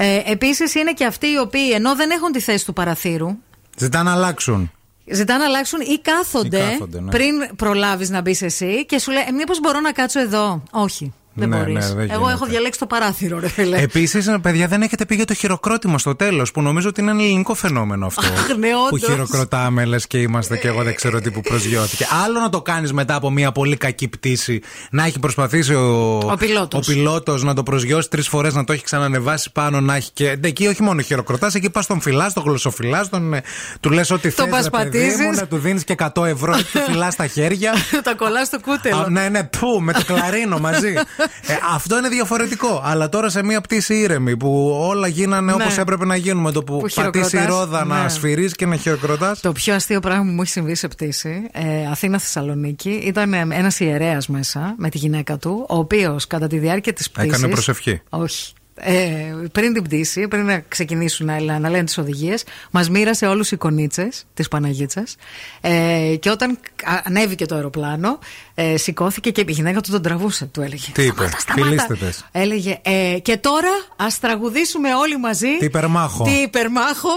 Ε, 0.00 0.22
Επίσης 0.24 0.74
είναι 0.74 0.92
και 0.92 1.04
αυτοί 1.04 1.26
οι 1.26 1.38
οποίοι 1.38 1.70
ενώ 1.74 1.94
δεν 1.96 2.10
έχουν 2.10 2.32
τη 2.32 2.40
θέση 2.40 2.64
του 2.64 2.72
παραθύρου, 2.72 3.28
Ζητά 3.76 4.02
να 4.02 4.12
αλλάξουν. 4.12 4.70
Ζητά 5.10 5.38
να 5.38 5.44
αλλάξουν 5.44 5.80
ή 5.80 5.98
κάθονται, 6.02 6.58
Ή 6.58 6.70
κάθονται, 6.70 7.00
ναι. 7.00 7.10
πριν 7.10 7.56
προλάβεις 7.56 8.10
να 8.10 8.20
μπεις 8.20 8.42
εσύ 8.42 8.86
και 8.86 8.98
σου 8.98 9.10
λέει: 9.10 9.22
ε, 9.28 9.32
Μήπως 9.32 9.60
μπορώ 9.60 9.80
να 9.80 9.92
κάτσω 9.92 10.20
εδώ. 10.20 10.62
Όχι. 10.70 11.12
Δεν 11.38 11.48
Ναι, 11.48 11.56
μπορείς. 11.56 11.74
ναι, 11.74 11.80
δεν 11.94 11.98
Εγώ 12.10 12.14
γίνεται. 12.18 12.32
έχω 12.32 12.46
διαλέξει 12.46 12.78
το 12.78 12.86
παράθυρο, 12.86 13.38
ρε 13.40 13.48
φίλε. 13.48 13.76
Επίσης, 13.80 14.28
παιδιά, 14.42 14.66
δεν 14.66 14.82
έχετε 14.82 15.06
πει 15.06 15.14
για 15.14 15.24
το 15.24 15.34
χειροκρότημα 15.34 15.98
στο 15.98 16.16
τέλος, 16.16 16.50
που 16.50 16.62
νομίζω 16.62 16.88
ότι 16.88 17.00
είναι 17.00 17.10
ένα 17.10 17.22
ελληνικό 17.22 17.54
φαινόμενο 17.54 18.06
αυτό. 18.06 18.26
Αχ, 18.26 18.48
ναι, 18.58 18.68
που 18.68 18.76
όντως. 18.92 19.08
χειροκροτάμε, 19.10 19.84
λες 19.84 20.06
και 20.06 20.18
είμαστε 20.18 20.56
και 20.56 20.68
εγώ 20.68 20.82
δεν 20.82 20.94
ξέρω 20.94 21.20
τι 21.20 21.30
που 21.30 21.40
προσγειώθηκε. 21.40 22.06
Άλλο 22.24 22.40
να 22.40 22.48
το 22.48 22.62
κάνεις 22.62 22.92
μετά 22.92 23.14
από 23.14 23.30
μια 23.30 23.52
πολύ 23.52 23.76
κακή 23.76 24.08
πτήση, 24.08 24.60
να 24.90 25.04
έχει 25.04 25.18
προσπαθήσει 25.18 25.74
ο, 25.74 26.16
Ο 26.18 26.34
πιλότος. 26.38 26.88
ο 26.88 26.92
πιλότος 26.92 27.42
να 27.44 27.54
το 27.54 27.62
προσγειώσει 27.62 28.08
τρεις 28.10 28.28
φορές, 28.28 28.54
να 28.54 28.64
το 28.64 28.72
έχει 28.72 28.84
ξανανεβάσει 28.84 29.52
πάνω, 29.52 29.80
να 29.80 29.94
έχει 29.94 30.10
και. 30.12 30.36
Εκεί 30.42 30.66
όχι 30.66 30.82
μόνο 30.82 31.00
χειροκροτάς, 31.02 31.54
εκεί 31.54 31.70
πας 31.70 31.86
τον 31.86 32.00
φυλάς, 32.00 32.32
τον 32.32 32.42
γλωσσοφυλάς, 32.42 33.08
τον, 33.08 33.34
ε, 33.34 33.42
του 33.80 33.90
λες 33.90 34.10
ό,τι 34.10 34.32
Τον 34.32 34.44
θες. 34.48 34.54
πασπατίζεις. 34.54 35.36
να 35.36 35.46
του 35.46 35.56
δίνεις 35.58 35.84
και 35.84 35.92
100 35.98 36.24
ευρώ 36.26 36.56
και 36.56 36.64
του 36.72 36.78
φυλάς 36.90 37.12
στα 37.12 37.26
χέρια. 37.26 37.72
τα 38.02 38.14
κολλάς 38.14 38.46
στο 38.46 38.60
κούτελο. 38.60 38.96
Α, 38.96 39.08
ναι, 39.10 39.28
ναι, 39.28 39.44
πού, 39.44 39.80
με 39.82 39.92
το 39.92 40.04
κλαρίνο 40.06 40.58
μαζί. 40.58 40.94
ε, 41.46 41.54
αυτό 41.74 41.98
είναι 41.98 42.08
διαφορετικό. 42.08 42.82
Αλλά 42.84 43.08
τώρα 43.08 43.28
σε 43.28 43.42
μια 43.44 43.60
πτήση 43.60 43.94
ήρεμη 43.94 44.36
που 44.36 44.78
όλα 44.80 45.08
γίνανε 45.08 45.52
Ναι. 45.54 45.64
όπω 45.64 45.80
έπρεπε 45.80 46.04
να 46.04 46.16
γίνουν. 46.16 46.42
Με 46.42 46.52
το 46.52 46.62
που, 46.62 46.78
Που 46.78 46.86
πατήσει 46.94 47.36
η 47.36 47.38
χειροκροτάς, 47.38 47.58
ρόδα 47.64 47.84
να 47.84 48.02
ναι. 48.02 48.08
σφυρίζει 48.08 48.54
και 48.54 48.66
να 48.66 48.76
χειροκροτάς. 48.76 49.40
Το 49.40 49.52
πιο 49.52 49.74
αστείο 49.74 50.00
πράγμα 50.00 50.24
που 50.24 50.30
μου 50.30 50.42
έχει 50.42 50.50
συμβεί 50.50 50.74
σε 50.74 50.88
πτήση, 50.88 51.48
ε, 51.52 51.86
Αθήνα-Θεσσαλονίκη, 51.90 52.90
ήταν 52.90 53.34
ένας 53.34 53.80
ιερέας 53.80 54.28
μέσα 54.28 54.74
με 54.78 54.88
τη 54.88 54.98
γυναίκα 54.98 55.36
του, 55.36 55.66
ο 55.68 55.76
οποίος 55.76 56.26
κατά 56.26 56.46
τη 56.46 56.58
διάρκεια 56.58 56.92
της 56.92 57.10
πτήση. 57.10 57.26
Έκανε 57.28 57.48
προσευχή. 57.48 58.00
Όχι. 58.08 58.52
Ε, 58.80 59.34
πριν 59.52 59.72
την 59.72 59.82
πτήση, 59.82 60.28
πριν 60.28 60.44
να 60.44 60.58
ξεκινήσουν 60.68 61.26
να, 61.26 61.40
λέ- 61.40 61.58
να 61.58 61.68
λένε 61.70 61.84
τις 61.84 61.98
οδηγίες, 61.98 62.44
μας 62.70 62.90
μοίρασε 62.90 63.26
όλους 63.26 63.50
οι 63.50 63.56
κονίτσες 63.56 64.24
της 64.34 64.48
Παναγίτσας. 64.48 65.16
Ε, 65.60 66.14
και 66.20 66.30
όταν 66.30 66.58
α- 66.84 67.00
ανέβηκε 67.04 67.46
το 67.46 67.54
αεροπλάνο, 67.54 68.18
ε, 68.54 68.76
σηκώθηκε 68.76 69.30
και 69.30 69.40
η 69.46 69.52
γυναίκα 69.52 69.80
του 69.80 69.90
τον 69.90 70.02
τραβούσε. 70.02 70.44
Του 70.44 70.60
έλεγε: 70.60 70.86
Τι 70.92 71.02
είπε, 71.02 71.28
Σταμάτα. 71.38 71.64
φιλήστε 71.66 71.94
τες. 71.94 72.24
Έλεγε, 72.32 72.78
ε, 72.82 73.16
και 73.22 73.36
τώρα 73.36 73.68
ας 73.96 74.18
τραγουδήσουμε 74.18 74.94
όλοι 74.94 75.18
μαζί. 75.18 75.56
Τι 75.58 75.64
υπερμάχο. 75.64 76.24
Τι 76.24 76.30
υπερμάχο. 76.30 77.10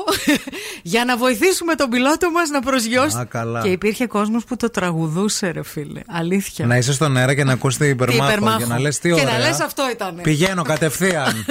για 0.94 1.06
να 1.06 1.18
βοηθήσουμε 1.18 1.76
τον 1.76 1.90
πιλότο 1.90 2.32
μας 2.32 2.50
να 2.50 2.62
προσγειώσει. 2.62 3.18
Α, 3.18 3.26
καλά. 3.26 3.62
Και 3.62 3.70
υπήρχε 3.70 4.06
κόσμος 4.06 4.44
που 4.44 4.56
το 4.56 4.70
τραγουδούσε, 4.70 5.50
ρε 5.52 5.64
φίλε. 5.64 6.02
Αλήθεια. 6.08 6.66
Να 6.66 6.78
είσαι 6.78 6.94
στον 6.94 7.18
αέρα 7.18 7.34
και 7.36 7.44
να 7.44 7.54
ακούς 7.54 7.78
την 7.78 7.86
Τι 7.86 7.92
υπερμάχο. 7.92 8.30
υπερμάχο. 8.32 8.58
Για 8.58 8.66
να 8.68 8.80
λες 8.80 9.00
τι 9.00 9.10
Και 9.10 9.14
ωραία. 9.14 9.26
να 9.32 9.38
λες 9.38 9.60
αυτό 9.60 9.84
ήταν. 9.92 10.20
Πηγαίνω 10.24 10.64
κατευθείαν. 10.64 11.46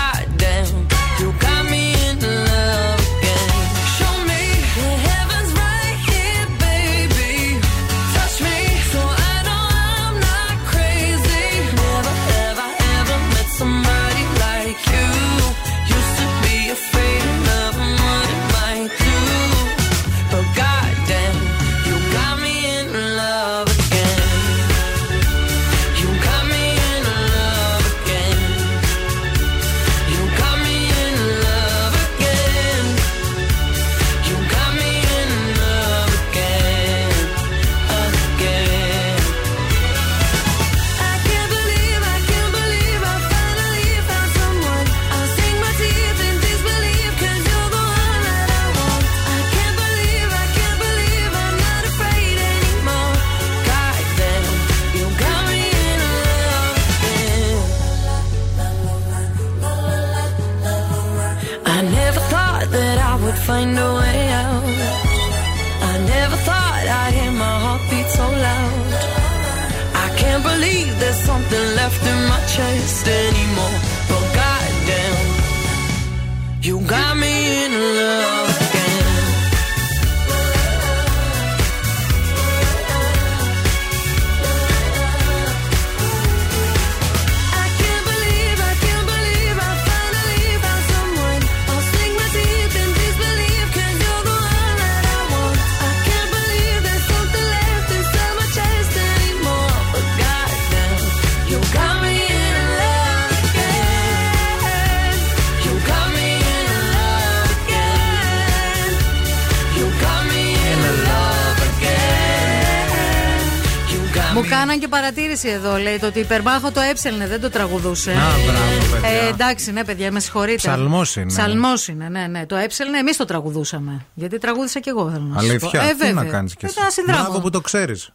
παρατήρηση 115.01 115.49
εδώ, 115.49 115.77
λέει 115.77 115.99
το 115.99 116.07
ότι 116.07 116.19
υπερμπάχο 116.19 116.71
το 116.71 116.79
έψελνε, 116.79 117.27
δεν 117.27 117.41
το 117.41 117.49
τραγουδούσε. 117.49 118.11
Α, 118.11 118.15
μπράβο, 118.15 118.91
παιδιά. 119.01 119.09
Ε, 119.09 119.27
εντάξει, 119.27 119.71
ναι, 119.71 119.83
παιδιά, 119.83 120.11
με 120.11 120.19
συγχωρείτε. 120.19 120.55
Ψαλμός 120.57 121.15
είναι. 121.15 121.25
Ψαλμός 121.25 121.87
είναι, 121.87 122.09
ναι, 122.09 122.27
ναι. 122.27 122.45
Το 122.45 122.55
έψελνε, 122.55 122.97
εμείς 122.97 123.17
το 123.17 123.25
τραγουδούσαμε. 123.25 124.05
Γιατί 124.13 124.37
τραγούδισα 124.37 124.79
κι 124.79 124.89
εγώ, 124.89 125.09
θέλω 125.09 125.23
να 125.23 125.41
σας 125.41 125.47
πω. 125.47 125.67
Αλήθεια; 125.67 125.81
Ε, 125.81 125.87
Τι 125.87 125.95
βέβαια. 125.95 126.23
να 126.23 126.29
κάνεις 126.29 126.55
κι 126.55 126.65
εσύ; 126.65 126.73
Ήταν 126.73 126.83
ένα 126.83 126.93
συνδράμο. 126.93 127.23
Μπράβο 127.23 127.39
που 127.39 127.49
το 127.49 127.61
ξέρεις. 127.61 128.09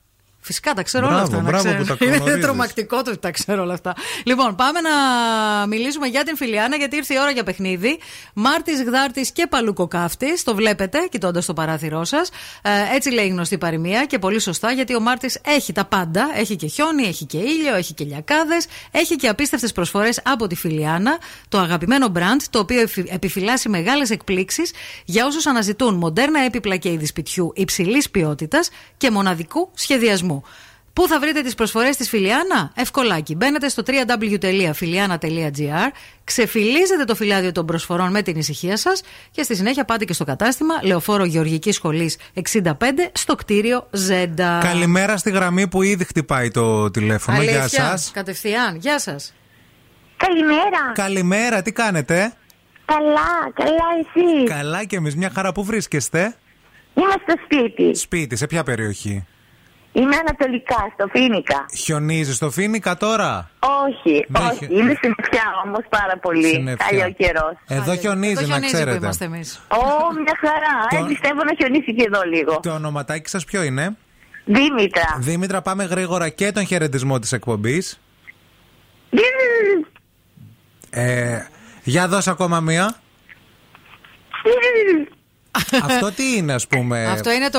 Φυσικά 0.46 0.72
τα 0.72 0.82
ξέρω 0.82 1.06
Μπράβο, 1.06 1.22
όλα 1.22 1.26
αυτά. 1.30 1.42
να 1.42 1.48
μπράβο 1.48 1.64
ξέρεις. 1.68 1.86
που 1.88 1.96
τα 1.96 2.04
Είναι 2.04 2.16
γνωρίζεις. 2.16 2.42
τρομακτικό 2.42 3.02
το 3.02 3.10
ότι 3.10 3.18
τα 3.20 3.30
ξέρω 3.30 3.62
όλα 3.62 3.74
αυτά. 3.74 3.94
Λοιπόν, 4.24 4.54
πάμε 4.54 4.80
να 4.80 4.90
μιλήσουμε 5.66 6.06
για 6.06 6.22
την 6.24 6.36
Φιλιάνα, 6.36 6.76
γιατί 6.76 6.96
ήρθε 6.96 7.14
η 7.14 7.16
ώρα 7.20 7.30
για 7.30 7.42
παιχνίδι. 7.42 7.98
Μάρτης 8.34 8.82
Γδάρτης 8.82 9.30
και 9.32 9.46
Παλούκο 9.46 9.88
Κάφτη. 9.88 10.42
Το 10.44 10.54
βλέπετε, 10.54 10.98
κοιτώντας 11.10 11.46
το 11.46 11.52
παράθυρό 11.52 12.04
σας. 12.04 12.28
Ε, 12.62 12.70
έτσι 12.94 13.10
λέει 13.10 13.24
η 13.24 13.28
γνωστή 13.28 13.58
παροιμία 13.58 14.04
και 14.04 14.18
πολύ 14.18 14.40
σωστά, 14.40 14.72
γιατί 14.72 14.94
ο 14.96 15.00
Μάρτης 15.00 15.38
έχει 15.46 15.72
τα 15.72 15.84
πάντα. 15.84 16.30
Έχει 16.34 16.56
και 16.56 16.66
χιόνι, 16.66 17.02
έχει 17.06 17.24
και 17.24 17.38
ήλιο, 17.38 17.74
έχει 17.74 17.94
και 17.94 18.04
λιακάδες, 18.04 18.66
έχει 18.90 19.16
και 19.16 19.28
απίστευτες 19.28 19.72
προσφορές 19.72 20.20
από 20.24 20.46
τη 20.46 20.54
Φιλιάνα, 20.54 21.18
το 21.48 21.58
αγαπημένο 21.58 22.08
μπραντ, 22.08 22.40
το 22.50 22.58
οποίο 22.58 22.80
εφη- 22.80 23.12
επιφυλάσσει 23.14 23.68
μεγάλες 23.68 24.10
εκπλήξεις 24.10 24.72
για 25.04 25.26
όσους 25.26 25.46
αναζητούν 25.46 25.94
μοντέρνα 25.94 26.40
έπιπλα 26.40 26.76
και 26.76 26.88
είδη 26.92 27.06
σπιτιού 27.06 27.52
υψηλής 27.54 28.10
ποιότητας 28.10 28.68
και 28.96 29.10
μοναδικού 29.10 29.70
σχεδιασμού. 29.74 30.35
Πού 30.92 31.08
θα 31.08 31.20
βρείτε 31.20 31.42
τις 31.42 31.54
προσφορές 31.54 31.96
της 31.96 32.08
Φιλιάνα; 32.08 32.72
Ευκολάκι. 32.74 33.34
Μπαίνετε 33.34 33.68
στο 33.68 33.82
www.filiana.gr, 33.86 35.90
ξεφυλίζετε 36.24 37.04
το 37.06 37.14
φυλάδιο 37.14 37.52
των 37.52 37.66
προσφορών 37.66 38.10
με 38.10 38.22
την 38.22 38.36
ησυχία 38.36 38.76
σας 38.76 39.02
και 39.30 39.42
στη 39.42 39.56
συνέχεια 39.56 39.84
πάτε 39.84 40.04
και 40.04 40.12
στο 40.12 40.24
κατάστημα 40.24 40.74
Λεωφόρο 40.82 41.24
Γεωργικής 41.24 41.74
Σχολής 41.74 42.16
65 42.52 42.72
στο 43.12 43.34
κτίριο 43.34 43.86
Ζέντα. 43.90 44.58
Καλημέρα 44.62 45.16
στη 45.16 45.30
γραμμή 45.30 45.68
που 45.68 45.82
ήδη 45.82 46.04
χτυπάει 46.04 46.50
το 46.50 46.90
τηλέφωνο. 46.90 47.42
Γεια 47.42 47.60
Αλήθεια, 47.60 47.88
σας. 47.88 48.10
Κατευθείαν. 48.14 48.76
Γεια 48.76 48.98
σας. 48.98 49.34
Καλημέρα. 50.16 50.92
Καλημέρα, 50.94 51.62
τι 51.62 51.72
κάνετε; 51.72 52.32
Καλά, 52.84 53.52
καλά 53.54 53.84
εσύ. 54.00 54.44
Καλά 54.44 54.84
και 54.84 54.96
εμείς, 54.96 55.16
μια 55.16 55.30
χαρά 55.34 55.52
που 55.52 55.64
βρίσκεστε; 55.64 56.36
Είμαι 56.94 57.12
στο 57.22 57.34
σπίτι. 57.44 57.94
Σπίτι, 57.94 58.36
σε 58.36 58.46
ποια 58.46 58.62
περιοχή; 58.62 59.26
Είμαι 60.00 60.16
ανατολικά, 60.16 60.90
στο 60.94 61.06
Φίνικα. 61.12 61.66
Χιονίζεις 61.76 62.36
στο 62.36 62.50
Φίνικα 62.50 62.96
τώρα; 62.96 63.50
Όχι, 63.86 64.24
Δεν 64.28 64.42
όχι. 64.46 64.56
χι- 64.58 64.70
Είμαι 64.70 64.94
στην 64.94 65.14
πια 65.14 65.42
όμως 65.64 65.80
πάρα 65.88 66.18
πολύ. 66.22 66.46
Συννεφιά. 66.48 66.86
Καλή 66.88 67.02
ο 67.02 67.10
καιρός. 67.10 67.52
Εδώ 67.68 67.96
χιονίζει, 67.96 68.46
να 68.46 68.60
ξέρετε. 68.60 68.96
είμαστε 68.96 69.24
εμείς. 69.24 69.60
Ω, 69.68 70.12
μια 70.22 70.36
χαρά. 70.40 70.86
Το- 71.00 71.04
Ε, 71.04 71.08
πιστεύω 71.08 71.44
να 71.44 71.54
χιονίσει 71.56 71.94
και 71.94 72.04
εδώ 72.06 72.22
λίγο. 72.22 72.60
Το 72.62 72.70
ονοματάκι 72.72 73.28
σας 73.28 73.44
ποιο 73.44 73.62
είναι; 73.62 73.96
Δήμητρα. 74.44 75.16
Δήμητρα, 75.18 75.62
πάμε 75.62 75.84
γρήγορα 75.84 76.28
και 76.28 76.52
τον 76.52 76.66
χαιρετισμό 76.66 77.18
της 77.18 77.32
εκπομπής. 77.32 78.00
Ε, 80.90 81.38
για 81.82 82.08
δώσε 82.08 82.30
ακόμα 82.30 82.60
μία. 82.60 82.94
Αυτό 85.84 86.12
τι 86.12 86.36
είναι, 86.36 86.52
ας 86.52 86.66
πούμε; 86.66 87.06
Αυτό 87.06 87.32
είναι 87.32 87.48
το. 87.48 87.58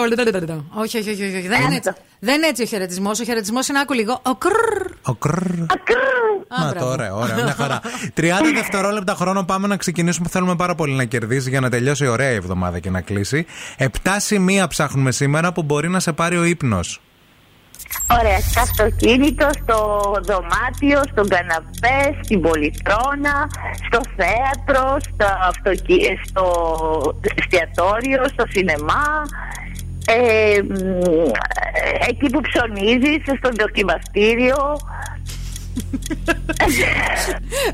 Όχι, 0.74 0.98
όχι, 0.98 1.10
όχι. 1.10 1.24
όχι. 1.24 1.48
Δεν, 1.48 1.62
είναι 1.62 1.76
έτσι. 1.76 1.92
δεν 2.20 2.36
είναι 2.36 2.48
έτσι 2.48 2.64
ο 2.64 2.66
χαιρετισμός. 2.66 3.20
Ο 3.20 3.24
χαιρετισμός 3.24 3.68
είναι 3.68 3.80
άκου 3.80 3.94
λίγο. 3.94 4.20
Ο 4.24 4.36
κρρρ. 4.36 4.92
Ο 5.02 5.14
κρρρ. 5.14 5.60
Να 6.60 6.70
μπράβο. 6.70 6.86
τώρα, 6.86 7.14
ωραία, 7.14 7.36
μια 7.36 7.54
χαρά. 7.58 7.82
30 8.16 8.22
δευτερόλεπτα 8.56 9.14
χρόνο 9.14 9.44
πάμε 9.44 9.68
να 9.68 9.78
ξεκινήσουμε. 9.78 10.28
Θέλουμε 10.30 10.56
πάρα 10.56 10.76
πολύ 10.76 10.94
να 10.94 11.04
κερδίσει 11.04 11.50
για 11.50 11.60
να 11.60 11.70
τελειώσει 11.70 12.04
η 12.04 12.08
ωραία 12.08 12.32
η 12.32 12.36
εβδομάδα 12.36 12.80
και 12.80 12.90
να 12.90 13.02
κλείσει. 13.02 13.46
Επτά 13.78 14.20
σημεία 14.20 14.68
ψάχνουμε 14.68 15.12
σήμερα 15.12 15.52
που 15.52 15.64
μπορεί 15.64 15.90
να 15.90 16.00
σε 16.00 16.14
πάρει 16.14 16.38
ο 16.38 16.44
ύπνος. 16.44 17.02
Ωραία, 18.20 18.40
στο 18.40 18.60
αυτοκίνητο, 18.62 19.50
στο 19.64 19.78
δωμάτιο, 20.24 21.02
στον 21.12 21.28
καναπέ, 21.28 22.20
στην 22.24 22.42
πολυθρόνα, 22.42 23.50
στο 23.88 24.00
θέατρο, 24.18 24.98
στο, 25.00 25.28
αυτοκι... 25.48 26.20
στο 26.26 26.46
εστιατόριο, 27.36 28.24
στο 28.34 28.44
σινεμά, 28.50 29.08
ε, 30.06 30.62
μ, 30.62 30.74
ε, 30.74 32.10
εκεί 32.10 32.30
που 32.30 32.42
ψωνίζεις, 32.42 33.22
στο 33.38 33.50
δοκιμαστήριο. 33.60 34.78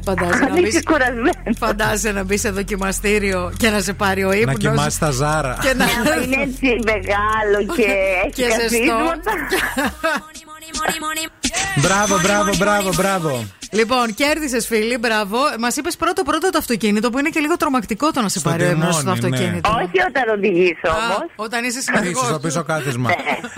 Φαντάζεσαι 0.06 0.40
να 0.44 0.48
Αν 0.48 0.56
είσαι 0.56 0.62
μπεις- 0.62 0.84
κουρασμένος. 0.86 1.58
Φαντάζεσαι 1.58 2.12
να 2.12 2.24
μπεις 2.24 2.40
σε 2.42 2.50
δοκιμαστήριο 2.50 3.54
και 3.58 3.70
να 3.70 3.80
σε 3.82 3.94
πάρει 3.94 4.24
ο 4.24 4.32
ύπνος. 4.32 4.46
Να 4.54 4.70
κοιμάσαι 4.70 5.00
τα 5.00 5.12
ζάρα. 5.12 5.58
Και 5.62 5.68
να... 5.74 5.86
Ναι, 5.86 5.92
άμα 6.12 6.24
είναι 6.24 6.42
έτσι 6.42 6.80
μεγάλο 6.86 7.66
και 7.76 7.88
έχει 8.26 8.32
Και 8.34 8.44
ζεστό. 8.70 8.98
καθίσματα. 10.72 11.32
Μπράβο, 11.76 12.20
μπράβο, 12.22 12.52
μπράβο, 12.58 12.90
μπράβο. 12.96 13.46
Λοιπόν, 13.72 14.14
κέρδισες 14.14 14.68
φίλη, 14.68 14.98
μπράβο. 14.98 15.38
Μας 15.60 15.76
είπες 15.76 15.96
πρώτο 15.96 16.24
πρώτο 16.24 16.50
το 16.50 16.58
αυτοκίνητο 16.58 17.10
που 17.10 17.20
είναι 17.20 17.30
και 17.30 17.40
λίγο 17.40 17.58
τρομακτικό 17.58 18.12
το 18.12 18.22
να 18.22 18.30
σε 18.30 18.40
Στο 18.40 18.50
πάρει 18.50 18.64
ο 18.64 18.70
ύπνο 18.70 18.92
στο 18.92 19.00
τιμόνι, 19.02 19.20
ναι. 19.20 19.28
αυτοκίνητο. 19.28 19.70
Όχι 19.70 20.00
όταν 20.10 20.38
οδηγήσω 20.38 20.88
Α, 20.88 20.92
όμως. 20.96 21.32
Όταν 21.36 21.64
είσαι 21.64 21.78
Είσαι 21.78 21.82
συνοδηγό. 21.82 22.24
στο 22.24 22.40
πίσω 22.40 22.64
κάθισμα. 22.64 23.10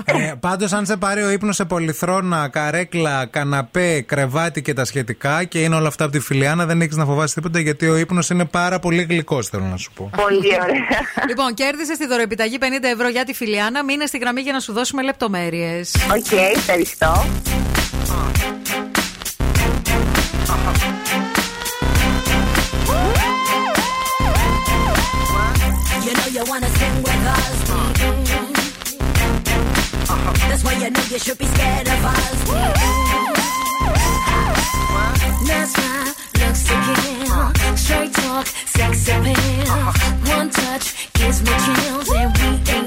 ε, 0.06 0.34
Πάντως, 0.40 0.72
αν 0.74 0.86
σε 0.86 0.98
πάρει 0.98 1.24
ο 1.24 1.30
ύπνος 1.30 1.56
σε 1.56 1.66
πολυθρόνα, 1.66 2.48
καρέκλα, 2.50 3.26
καναπέ, 3.26 4.02
κρεβάτι 4.02 4.62
και 4.62 4.74
τα 4.74 4.86
σχετικά 4.86 5.44
και 5.44 5.60
είναι 5.62 5.76
όλα 5.76 5.88
αυτά 5.88 6.04
από 6.04 6.14
τη 6.14 6.20
φιλιάνα, 6.20 6.66
δεν 6.66 6.82
έχεις 6.82 6.96
να 6.96 7.06
φοβάσεις 7.06 7.34
τίποτα 7.36 7.60
γιατί 7.60 7.88
ο 7.88 7.96
ύπνος 7.98 8.30
είναι 8.30 8.46
πάρα 8.46 8.80
πολύ 8.80 9.04
γλυκός, 9.04 9.48
θέλω 9.48 9.64
να 9.64 9.78
σου 9.78 9.92
πω. 9.96 10.10
Πολύ 10.18 10.48
ωραία. 10.62 11.28
Λοιπόν, 11.28 11.54
κέρδισε 11.54 11.98
τη 11.98 12.08
δωροεπιταγή 12.08 12.58
50 12.62 12.66
ευρώ 12.94 13.08
για 13.08 13.24
τη 13.26 13.34
Φιλιάνα. 13.34 13.84
Μείνε 13.84 14.06
στη 14.06 14.18
γραμμή 14.18 14.42
για 14.42 14.52
να 14.54 14.60
σου 14.60 14.74
δώσουμε 14.74 15.04
λεπτομέρειες. 15.04 15.96
OK, 16.16 16.26
You 16.96 17.08
know 26.14 26.28
you 26.32 26.44
wanna 26.48 26.70
sing 26.70 26.96
with 27.04 27.26
us. 27.28 27.58
That's 30.48 30.64
why 30.64 30.74
you 30.74 30.90
know 30.90 31.04
you 31.10 31.20
should 31.20 31.38
be 31.38 31.46
scared 31.46 31.88
of 31.88 32.06
us. 32.06 32.46
Looks 36.40 36.70
again. 36.70 37.76
Straight 37.76 38.14
talk. 38.14 38.48
One 40.28 40.50
touch 40.50 41.12
gives 41.14 41.42
me 41.42 41.52
chills, 41.66 42.10
and 42.12 42.38
we 42.38 42.72
ain't. 42.72 42.85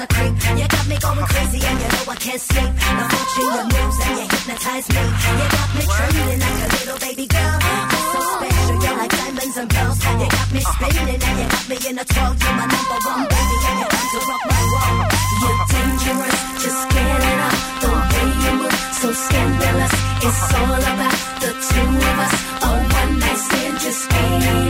I 0.00 0.06
creep. 0.06 0.32
You 0.56 0.66
got 0.66 0.86
me 0.88 0.96
going 0.96 1.26
crazy 1.28 1.60
and 1.60 1.76
you 1.76 1.88
know 1.92 2.04
I 2.08 2.16
can't 2.16 2.40
sleep. 2.40 2.72
I'm 2.72 3.04
watching 3.04 3.50
your 3.52 3.66
moves 3.68 3.98
and 4.00 4.14
you 4.16 4.26
hypnotize 4.32 4.86
me. 4.88 5.02
You 5.04 5.46
got 5.52 5.68
me 5.76 5.84
trembling 5.92 6.40
like 6.40 6.60
a 6.64 6.68
little 6.72 6.98
baby 7.04 7.26
girl. 7.28 7.56
You're 7.60 8.08
so 8.08 8.20
special, 8.32 8.76
you're 8.80 8.96
like 8.96 9.12
diamonds 9.12 9.56
and 9.60 9.68
pearls. 9.68 9.98
You 10.00 10.28
got 10.32 10.48
me 10.56 10.60
spinning 10.64 11.20
and 11.20 11.36
you 11.36 11.46
got 11.52 11.64
me 11.68 11.76
in 11.84 11.96
a 12.00 12.04
twirl. 12.08 12.32
You're 12.32 12.56
my 12.56 12.66
number 12.72 12.98
one 13.12 13.24
baby 13.28 13.56
and 13.60 13.76
you're 13.76 13.92
to 13.92 14.20
rock 14.24 14.44
my 14.48 14.62
world. 14.72 15.08
You're 15.42 15.60
dangerous, 15.68 16.38
just 16.64 16.82
get 16.96 17.20
it 17.20 17.40
up. 17.44 17.56
The 17.84 17.90
way 17.92 18.28
you 18.40 18.52
move, 18.56 18.80
so 19.04 19.08
scandalous. 19.12 19.94
It's 20.24 20.42
all 20.56 20.80
about 20.80 21.18
the 21.44 21.50
two 21.60 21.88
of 22.08 22.16
us. 22.24 22.34
A 22.64 22.70
one 22.72 23.12
night 23.20 23.40
stand 23.44 23.76
just 23.84 24.02
ain't 24.16 24.69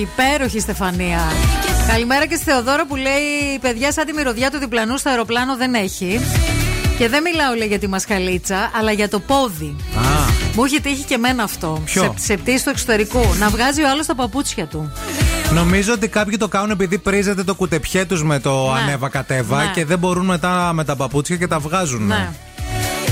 Υπέροχη, 0.00 0.32
υπέροχη 0.32 0.60
Στεφανία. 0.60 1.20
Καλημέρα 1.88 2.26
και 2.26 2.34
στη 2.34 2.44
Θεοδόρα 2.44 2.86
που 2.86 2.96
λέει: 2.96 3.58
Παιδιά, 3.60 3.92
σαν 3.92 4.06
τη 4.06 4.12
μυρωδιά 4.12 4.50
του 4.50 4.58
διπλανού 4.58 4.98
στο 4.98 5.08
αεροπλάνο 5.10 5.56
δεν 5.56 5.74
έχει. 5.74 6.20
Και 6.98 7.08
δεν 7.08 7.22
μιλάω 7.22 7.54
λέει 7.54 7.68
για 7.68 7.78
τη 7.78 7.88
μασχαλίτσα, 7.88 8.70
αλλά 8.78 8.92
για 8.92 9.08
το 9.08 9.20
πόδι. 9.20 9.76
Μου 10.54 10.64
έχει 10.64 10.80
τύχει 10.80 11.02
και 11.04 11.14
εμένα 11.14 11.42
αυτό. 11.42 11.82
Ποιο; 11.84 12.02
Σε, 12.02 12.12
σε 12.26 12.36
πτήση 12.36 12.64
του 12.64 12.70
εξωτερικού. 12.70 13.20
Να 13.38 13.48
βγάζει 13.48 13.82
ο 13.82 13.88
άλλος 13.88 14.06
τα 14.06 14.14
παπούτσια 14.14 14.66
του. 14.66 14.92
Νομίζω 15.52 15.92
ότι 15.92 16.08
κάποιοι 16.08 16.36
το 16.36 16.48
κάνουν 16.48 16.70
επειδή 16.70 16.98
πρίζεται 16.98 17.44
το 17.44 17.54
κουτεπιέ 17.54 18.04
τους 18.04 18.22
με 18.24 18.38
το 18.40 18.72
Ναι. 18.72 18.80
ανέβα 18.80 19.08
κατέβα 19.08 19.64
Ναι. 19.64 19.70
και 19.74 19.84
δεν 19.84 19.98
μπορούν 19.98 20.24
μετά 20.24 20.70
με 20.72 20.84
τα 20.84 20.96
παπούτσια 20.96 21.36
και 21.36 21.46
τα 21.46 21.58
βγάζουν. 21.58 22.06
Ναι. 22.06 22.28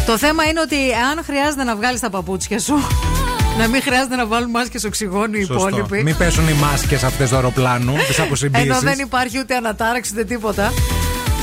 Το 0.07 0.19
θέμα 0.19 0.45
είναι 0.45 0.61
ότι 0.61 0.77
αν 1.13 1.25
χρειάζεται 1.25 1.65
να 1.65 1.77
βγάλεις 1.77 2.01
τα 2.01 2.11
παπούτσια 2.11 2.59
σου, 2.61 2.75
να 3.59 3.69
μην 3.69 3.83
χρειάζεται 3.83 4.17
να 4.17 4.27
βάλουν 4.27 4.51
μάσκες 4.51 4.85
οξυγόνου 4.85 5.35
οι 5.35 5.45
Σωστό. 5.45 5.69
υπόλοιποι. 5.69 6.03
Μην 6.03 6.17
πέσουν 6.17 6.49
οι 6.49 6.53
μάσκες 6.53 7.05
αυτές 7.05 7.29
του 7.29 7.35
αεροπλάνου, 7.35 7.95
τις 8.07 8.21
αποσυμπίσεις. 8.21 8.67
Ενώ 8.69 8.81
δεν 8.81 8.99
υπάρχει 8.99 9.39
ούτε 9.39 9.55
ανατάραξης 9.55 10.13
ούτε 10.13 10.25
τίποτα. 10.25 10.73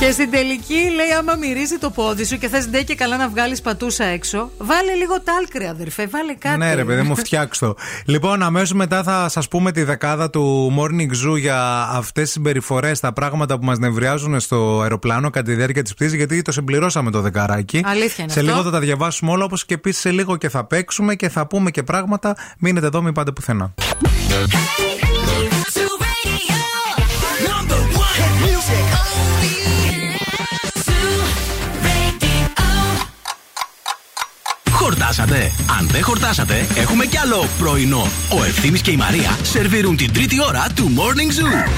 Και 0.04 0.10
στην 0.12 0.30
τελική 0.30 0.74
λέει: 0.74 1.12
Άμα 1.18 1.34
μυρίζει 1.34 1.78
το 1.78 1.90
πόδι 1.90 2.24
σου 2.24 2.38
και 2.38 2.48
θες 2.48 2.66
ντε 2.66 2.82
και 2.82 2.94
καλά 2.94 3.16
να 3.16 3.28
βγάλεις 3.28 3.60
πατούσα 3.60 4.04
έξω, 4.04 4.50
βάλε 4.58 4.94
λίγο 4.94 5.20
τάλκρι, 5.22 5.66
αδερφέ, 5.66 6.06
βάλε 6.06 6.34
κάτι. 6.34 6.58
Ναι, 6.58 6.74
ρε 6.74 6.84
παιδί 6.84 7.02
μου, 7.02 7.16
φτιάξ' 7.16 7.58
το. 7.58 7.74
Λοιπόν, 8.04 8.42
αμέσως 8.42 8.72
μετά 8.72 9.02
θα 9.02 9.28
σας 9.28 9.48
πούμε 9.48 9.72
τη 9.72 9.82
δεκάδα 9.82 10.30
του 10.30 10.72
Morning 10.78 11.28
Zoo 11.28 11.38
για 11.38 11.88
αυτές 11.92 12.22
τις 12.22 12.32
συμπεριφορές, 12.32 13.00
τα 13.00 13.12
πράγματα 13.12 13.58
που 13.58 13.64
μας 13.64 13.78
νευριάζουν 13.78 14.40
στο 14.40 14.80
αεροπλάνο 14.80 15.30
κατά 15.30 15.46
τη 15.50 15.54
διάρκεια 15.54 15.82
της 15.82 15.94
πτήσης, 15.94 16.14
γιατί 16.14 16.42
το 16.42 16.52
συμπληρώσαμε 16.52 17.10
το 17.10 17.20
δεκαράκι. 17.20 17.82
Αλήθεια 17.84 18.24
είναι 18.24 18.32
Σε 18.32 18.40
αυτό. 18.40 18.50
λίγο 18.50 18.62
θα 18.64 18.70
τα 18.70 18.80
διαβάσουμε 18.80 19.30
όλα, 19.30 19.44
όπως 19.44 19.64
και 19.64 19.74
επίσης 19.74 20.00
σε 20.00 20.10
λίγο 20.10 20.36
και 20.36 20.48
θα 20.48 20.64
παίξουμε 20.64 21.14
και 21.14 21.28
θα 21.28 21.46
πούμε 21.46 21.70
και 21.70 21.82
πράγματα. 21.82 22.36
Μείνετε 22.58 22.86
εδώ, 22.86 23.02
μην 23.02 23.12
πάτε 23.12 23.32
πουθενά. 23.32 23.74
Χορτάσατε; 35.14 35.52
Αν 35.80 35.88
δεν 35.90 36.02
χορτάσατε, 36.02 36.66
έχουμε 36.76 37.04
κι 37.04 37.18
άλλο 37.18 37.48
πρωινό. 37.58 38.06
Ο 38.28 38.44
Ευθύμης 38.44 38.80
και 38.80 38.90
η 38.90 38.96
Μαρία 38.96 39.38
σερβίρουν 39.42 39.96
την 39.96 40.12
τρίτη 40.12 40.36
ώρα 40.48 40.66
του 40.74 40.90
Morning 40.96 41.40
Zoo. 41.40 41.68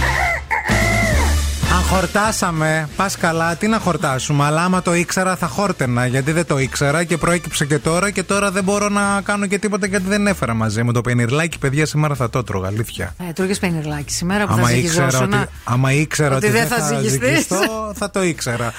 Αν 1.76 1.82
χορτάσαμε, 1.82 2.88
πας 2.96 3.16
καλά, 3.16 3.56
τι 3.56 3.66
να 3.66 3.78
χορτάσουμε. 3.78 4.44
Αλλά 4.44 4.62
άμα 4.62 4.82
το 4.82 4.94
ήξερα, 4.94 5.36
θα 5.36 5.46
χόρτενα. 5.46 6.06
Γιατί 6.06 6.32
δεν 6.32 6.46
το 6.46 6.58
ήξερα 6.58 7.04
και 7.04 7.16
προέκυψε 7.16 7.64
και 7.64 7.78
τώρα 7.78 8.10
και 8.10 8.22
τώρα 8.22 8.50
δεν 8.50 8.64
μπορώ 8.64 8.88
να 8.88 9.20
κάνω 9.24 9.46
και 9.46 9.58
τίποτα 9.58 9.86
γιατί 9.86 10.08
δεν 10.08 10.26
έφερα 10.26 10.54
μαζί 10.54 10.82
μου 10.82 10.92
το 10.92 11.00
πενιρλάκι. 11.00 11.58
Παιδιά, 11.58 11.86
σήμερα 11.86 12.14
θα 12.14 12.30
το 12.30 12.42
τρώγα, 12.42 12.66
αλήθεια. 12.68 13.14
Ε, 13.28 13.32
τρώγες 13.32 13.58
πενιρλάκι 13.58 14.12
σήμερα 14.12 14.46
που 14.46 14.52
Άμα 14.52 14.66
θα 14.66 14.72
ήξερα, 14.72 15.10
ζυγιζόσουν. 15.10 15.32
ότι, 15.32 15.48
άμα 15.64 15.92
ήξερα 15.92 16.36
ότι 16.36 16.46
ότι, 16.46 16.58
δεν 16.58 16.66
θα 16.66 16.86
ζυγιστείς. 16.86 17.28
ζυγιστώ, 17.28 17.92
θα 17.94 18.10
το 18.10 18.22
ήξερα. 18.22 18.72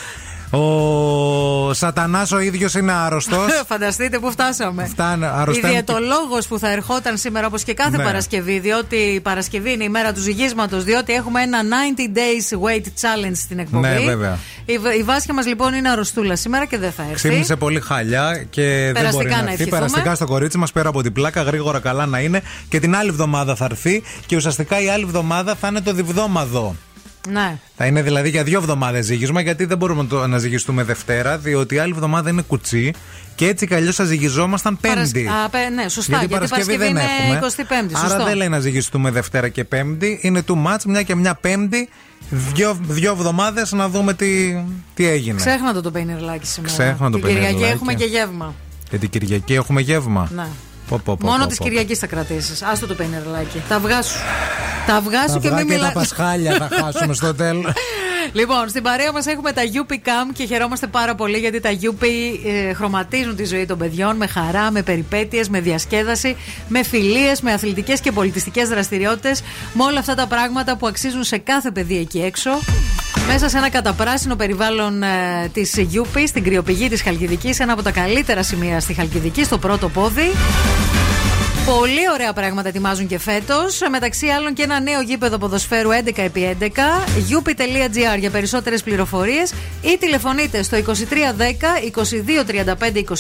Ο 0.52 1.74
Σατανάς 1.74 2.32
ο 2.32 2.40
ίδιος 2.40 2.74
είναι 2.74 2.91
άρρωστος. 2.94 3.45
Φανταστείτε 3.69 4.19
πού 4.19 4.32
φτάσαμε. 4.32 4.86
Φτάνε, 4.86 5.26
Η 5.26 5.30
αρρωσταίνει 5.34 5.74
διαιτολόγο 5.74 6.38
που 6.48 6.60
θα 6.60 6.72
ερχόταν 6.72 7.18
σήμερα 7.18 7.48
όπως 7.48 7.64
και 7.64 7.74
κάθε 7.74 7.98
Ναι. 7.98 8.03
Παρασκευή, 8.03 8.60
διότι 8.60 8.95
η 8.95 9.19
Παρασκευή 9.19 9.72
είναι 9.72 9.84
η 9.84 9.90
μέρα 9.90 10.14
του 10.14 10.19
ζυγίσματος, 10.19 10.84
διότι 10.84 11.14
έχουμε 11.14 11.41
ένα 11.41 11.60
90 11.61 12.18
days 12.18 12.57
weight 12.68 12.86
challenge 12.86 13.32
στην 13.36 13.60
εκπομπή. 13.60 13.88
Ναι, 13.88 13.99
βέβαια. 13.99 14.38
Η, 14.65 14.74
η 14.99 15.03
Βάσια 15.03 15.34
μας 15.34 15.45
λοιπόν 15.45 15.74
είναι 15.74 15.90
αρρωστούλα 15.90 16.36
σήμερα 16.36 16.65
και 16.65 16.78
δεν 16.78 16.91
θα 16.91 17.02
έρθει. 17.02 17.15
Ξύπνησε 17.15 17.56
πολύ 17.56 17.80
χαλιά 17.82 18.45
και 18.49 18.61
δεν 18.61 18.94
Περαστικά 18.94 19.15
μπορεί 19.24 19.30
να 19.30 19.36
να 19.36 19.41
έρθει. 19.41 19.52
ευχηθούμε. 19.52 19.78
Περαστικά 19.78 20.15
στο 20.15 20.26
κορίτσι 20.26 20.57
μας 20.57 20.72
πέρα 20.72 20.90
από 20.90 21.02
την 21.02 21.14
πλάκα, 21.14 21.41
γρήγορα 21.41 21.80
καλά 21.80 22.06
να 22.06 22.19
είναι. 22.19 22.41
Και 22.69 22.80
την 22.80 22.95
άλλη 22.95 23.10
εβδομάδα 23.10 23.56
θα 23.56 23.65
έρθει. 23.65 24.03
Και 24.26 24.36
ουσιαστικά 24.36 24.82
η 24.82 24.90
άλλη 24.90 25.03
εβδομάδα 25.03 25.56
θα 25.56 25.68
είναι 25.68 25.82
το 25.82 25.94
διβδόμαδο. 25.94 26.76
Ναι. 27.31 27.57
Θα 27.77 27.85
είναι 27.85 28.01
δηλαδή 28.01 28.29
για 28.29 28.43
δύο 28.43 28.57
εβδομάδες 28.59 29.05
ζύγισμα, 29.05 29.41
γιατί 29.41 29.65
δεν 29.65 29.77
μπορούμε 29.77 30.01
να 30.01 30.07
το- 30.07 30.27
να 30.27 30.37
ζυγιστούμε 30.37 30.83
Δευτέρα, 30.83 31.37
διότι 31.37 31.75
η 31.75 31.77
άλλη 31.77 31.91
εβδομάδα 31.95 32.29
είναι 32.29 32.41
κουτσί. 32.41 32.93
Και 33.35 33.47
έτσι 33.47 33.67
κι 33.67 33.73
αλλιώς 33.73 33.95
θα 33.95 34.03
ζυγιζόμασταν 34.03 34.77
Πέμπτη. 34.81 35.23
Παρασ- 35.23 35.45
Α, 35.45 35.49
πε- 35.49 35.73
ναι, 35.73 35.89
σωστά. 35.89 36.17
Γιατί, 36.17 36.27
Παρασκευή 36.33 36.61
Παρασκευή 36.65 36.77
δεν 36.77 36.89
είναι 36.89 37.01
έχουμε. 37.21 37.37
25η. 37.37 37.95
Άρα 37.97 38.07
Σωστό. 38.09 38.23
δεν 38.25 38.35
λέει 38.35 38.47
να 38.49 38.59
ζυγιστούμε 38.59 39.11
Δευτέρα 39.11 39.49
και 39.49 39.63
Πέμπτη. 39.63 40.19
Είναι 40.21 40.43
too 40.47 40.53
much, 40.53 40.83
μια 40.85 41.01
και 41.03 41.15
μια 41.15 41.35
Πέμπτη. 41.35 41.89
Δύο, 42.29 42.77
δύο 42.81 43.11
εβδομάδες 43.11 43.71
να 43.71 43.89
δούμε 43.89 44.13
τι, 44.13 44.55
τι 44.93 45.07
έγινε. 45.07 45.35
Ξέχνα 45.37 45.73
το 45.73 45.81
το 45.81 45.91
πενιρλάκι 45.91 46.47
σήμερα. 46.47 46.73
Ξέχνα 46.73 47.11
το 47.11 47.17
Την 47.17 47.27
Κυριακή 47.27 47.45
πενιρλάκι. 47.45 47.73
έχουμε 47.73 47.93
και 47.93 48.05
γεύμα. 48.05 48.53
Και 48.89 48.97
την 48.97 49.09
Κυριακή 49.09 49.53
έχουμε 49.53 49.81
γεύμα. 49.81 50.29
Ναι. 50.35 50.47
Πω, 50.89 51.01
πω, 51.05 51.18
πω, 51.18 51.26
Μόνο 51.27 51.43
πω, 51.43 51.49
τη 51.49 51.55
πω. 51.55 51.64
Κυριακή 51.64 51.95
θα 51.95 52.07
κρατήσεις. 52.07 52.61
Άστο 52.61 52.88
το 52.88 52.93
πενιρλάκι. 52.93 53.61
Τα 53.69 53.76
αυγά 53.76 54.01
σου. 54.01 54.18
Τα 54.88 54.95
αυγά 54.95 55.26
Τα 55.26 55.31
σου 55.31 55.39
και 55.39 55.47
αυγά 55.47 55.59
μην 55.59 55.68
και 55.68 55.73
μιλά. 55.73 55.88
τα 55.88 55.91
πασχάλια 55.93 56.51
θα 56.57 56.69
χάσουμε 56.84 57.14
στο 57.14 57.35
τέλος. 57.35 57.65
Λοιπόν, 58.33 58.69
στην 58.69 58.83
παρέα 58.83 59.11
μας 59.11 59.25
έχουμε 59.25 59.51
τα 59.51 59.61
UP 59.73 59.91
Cam 59.91 60.33
και 60.33 60.45
χαιρόμαστε 60.45 60.87
πάρα 60.87 61.15
πολύ 61.15 61.37
γιατί 61.37 61.59
τα 61.59 61.69
UP 61.81 62.05
ε, 62.45 62.73
χρωματίζουν 62.73 63.35
τη 63.35 63.45
ζωή 63.45 63.65
των 63.65 63.77
παιδιών 63.77 64.15
με 64.15 64.27
χαρά, 64.27 64.71
με 64.71 64.81
περιπέτειες, 64.81 65.49
με 65.49 65.59
διασκέδαση, 65.59 66.35
με 66.67 66.83
φιλίες, 66.83 67.41
με 67.41 67.53
αθλητικές 67.53 68.01
και 68.01 68.11
πολιτιστικές 68.11 68.69
δραστηριότητες. 68.69 69.43
Με 69.73 69.83
όλα 69.83 69.99
αυτά 69.99 70.15
τα 70.15 70.27
πράγματα 70.27 70.77
που 70.77 70.87
αξίζουν 70.87 71.23
σε 71.23 71.37
κάθε 71.37 71.71
παιδί 71.71 71.97
εκεί 71.97 72.21
έξω. 72.21 72.51
Μέσα 73.27 73.49
σε 73.49 73.57
ένα 73.57 73.69
καταπράσινο 73.69 74.35
περιβάλλον 74.35 75.03
ε, 75.03 75.49
της 75.53 75.75
UP, 75.93 76.23
στην 76.27 76.43
κρυοπηγή 76.43 76.89
της 76.89 77.01
Χαλκιδικής, 77.01 77.59
ένα 77.59 77.73
από 77.73 77.81
τα 77.81 77.91
καλύτερα 77.91 78.43
σημεία 78.43 78.79
στη 78.79 78.93
Χαλκιδική, 78.93 79.43
στο 79.43 79.57
πρώτο 79.57 79.89
πόδι. 79.89 80.31
Πολύ 81.76 82.10
ωραία 82.14 82.34
πράγματα 82.34 82.68
ετοιμάζουν 82.68 83.07
και 83.07 83.19
φέτος. 83.19 83.80
Μεταξύ 83.89 84.27
άλλων 84.27 84.53
και 84.53 84.64
ένα 84.64 84.80
νέο 84.80 85.02
γήπεδο 85.02 85.38
ποδοσφαίρου 85.38 85.89
11x11. 85.89 86.14
up.gr 87.30 88.19
για 88.19 88.30
περισσότερες 88.30 88.84
πληροφορίες 88.84 89.53
ή 89.81 89.98
τηλεφωνείτε 89.99 90.64
στο 90.64 90.77
2310 90.77 90.84
2235 91.94 93.03
25. 93.03 93.14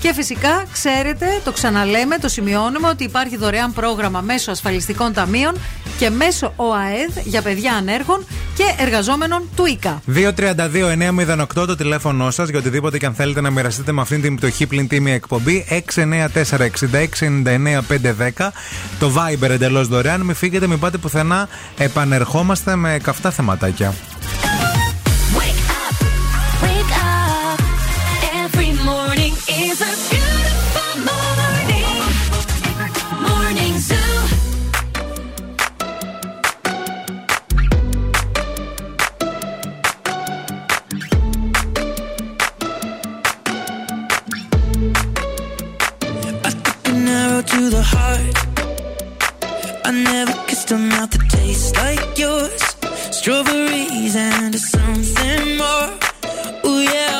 Και 0.00 0.12
φυσικά 0.14 0.64
ξέρετε, 0.72 1.26
το 1.44 1.52
ξαναλέμε, 1.52 2.18
το 2.18 2.28
σημειώνουμε 2.28 2.88
ότι 2.88 3.04
υπάρχει 3.04 3.36
δωρεάν 3.36 3.72
πρόγραμμα 3.72 4.20
μέσω 4.20 4.50
ασφαλιστικών 4.50 5.12
ταμείων 5.12 5.54
και 5.98 6.10
μέσω 6.10 6.52
ΟΑΕΔ 6.56 7.18
για 7.24 7.42
παιδιά 7.42 7.72
ανέργων 7.72 8.26
και 8.56 8.64
εργαζόμενων 8.78 9.48
του 9.56 9.66
ΙΚΑ. 9.66 10.02
232-908 10.14 11.46
το 11.54 11.76
τηλέφωνό 11.76 12.30
σας 12.30 12.48
για 12.48 12.58
οτιδήποτε 12.58 12.98
και 12.98 13.06
αν 13.06 13.14
θέλετε 13.14 13.40
να 13.40 13.50
μοιραστείτε 13.50 13.92
με 13.92 14.00
αυτήν 14.00 14.22
την 14.22 14.36
πτωχή 14.36 14.66
πλην 14.66 14.88
τίμη 14.88 15.12
εκπομπή. 15.12 15.66
694-6699-510. 15.94 17.49
Το 18.98 19.12
Viber 19.14 19.48
εντελώς 19.50 19.88
δωρεάν. 19.88 20.20
Μην 20.20 20.34
φύγετε, 20.34 20.66
μην 20.66 20.78
πάτε 20.78 20.98
πουθενά. 20.98 21.48
Επανερχόμαστε 21.78 22.76
με 22.76 22.98
καυτά 23.02 23.30
θεματάκια. 23.30 23.94
Wake 26.62 26.94
up. 27.02 27.58
Every 28.44 28.72
morning 28.88 29.34
is 29.66 29.78
a 29.90 30.19
the 47.70 47.82
heart. 47.82 48.36
I 49.84 49.90
never 49.92 50.32
kissed 50.48 50.70
a 50.72 50.76
mouth 50.76 51.10
that 51.10 51.30
tastes 51.30 51.72
like 51.76 52.18
yours. 52.18 52.62
Strawberries 53.18 54.16
and 54.16 54.54
something 54.58 55.56
more. 55.56 55.90
Ooh 56.66 56.80
yeah, 56.80 57.19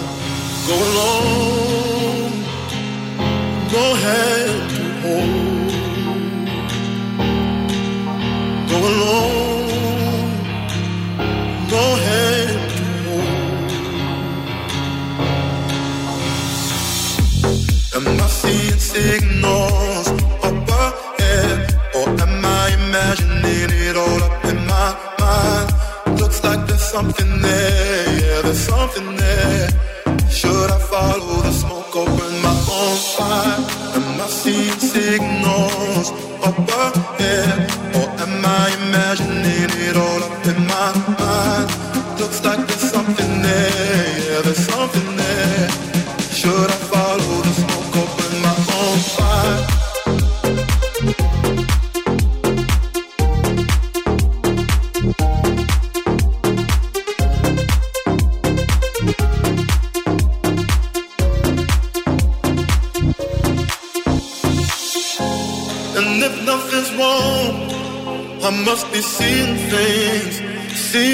Go 0.71 0.77
alone, 0.77 2.31
go 3.75 3.83
ahead 3.95 4.69
to 4.75 4.83
hold. 5.03 5.71
Go 8.71 8.77
alone, 8.91 10.31
go 11.73 11.83
ahead 11.97 12.49
to 12.77 12.83
hold. 13.03 13.71
Am 17.95 18.05
I 18.07 18.27
seeing 18.27 18.79
signals 18.79 20.07
up 20.47 20.69
ahead, 20.85 21.57
or 21.95 22.07
am 22.23 22.45
I 22.45 22.65
imagining 22.79 23.71
it 23.87 23.95
all 23.97 24.21
up 24.23 24.45
in 24.45 24.59
my 24.73 24.89
mind? 25.19 25.69
Looks 26.21 26.39
like 26.45 26.61
there's 26.65 26.87
something 26.95 27.31
there 27.41 27.60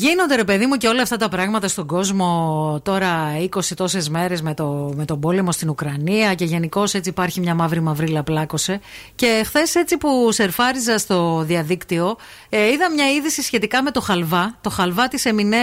Γίνονται 0.00 0.34
ρε 0.34 0.44
παιδί 0.44 0.66
μου 0.66 0.76
και 0.76 0.88
όλα 0.88 1.02
αυτά 1.02 1.16
τα 1.16 1.28
πράγματα 1.28 1.68
στον 1.68 1.86
κόσμο 1.86 2.80
τώρα 2.84 3.36
20 3.54 3.60
τόσες 3.76 4.08
μέρες 4.08 4.42
με, 4.42 4.54
το, 4.54 4.92
με 4.96 5.04
τον 5.04 5.20
πόλεμο 5.20 5.52
στην 5.52 5.68
Ουκρανία 5.68 6.34
και 6.34 6.44
γενικώ 6.44 6.82
έτσι 6.82 7.08
υπάρχει 7.08 7.40
μια 7.40 7.54
μαύρη 7.54 7.80
μαυρίλα 7.80 8.22
πλάκωσε 8.22 8.80
και 9.14 9.42
χθες 9.46 9.74
έτσι 9.74 9.96
που 9.96 10.32
σερφάριζα 10.32 10.98
στο 10.98 11.42
διαδίκτυο 11.46 12.16
ε, 12.48 12.66
είδα 12.66 12.90
μια 12.90 13.10
είδηση 13.10 13.42
σχετικά 13.42 13.82
με 13.82 13.90
το 13.90 14.00
χαλβά 14.00 14.58
το 14.60 14.70
χαλβά 14.70 15.08
της 15.08 15.24
Εμινέ 15.24 15.56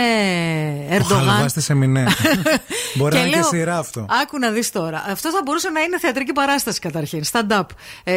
Ο 0.89 0.93
Ερντογάν 0.93 1.27
χαλβάς 1.27 1.53
της 1.53 1.69
Εμινέ. 1.69 2.05
Μπορεί 2.95 3.11
Και 3.11 3.17
να 3.17 3.25
είναι 3.25 3.35
και 3.35 3.39
λέω, 3.39 3.49
σειρά 3.49 3.77
αυτό. 3.77 4.05
Άκου 4.21 4.39
να 4.39 4.49
δεις 4.49 4.71
τώρα. 4.71 5.05
Αυτό 5.09 5.29
θα 5.29 5.41
μπορούσε 5.45 5.69
να 5.69 5.81
είναι 5.81 5.99
θεατρική 5.99 6.33
παράσταση 6.33 6.79
καταρχήν. 6.79 7.23
Stand-up. 7.31 7.65
Ε, 8.03 8.13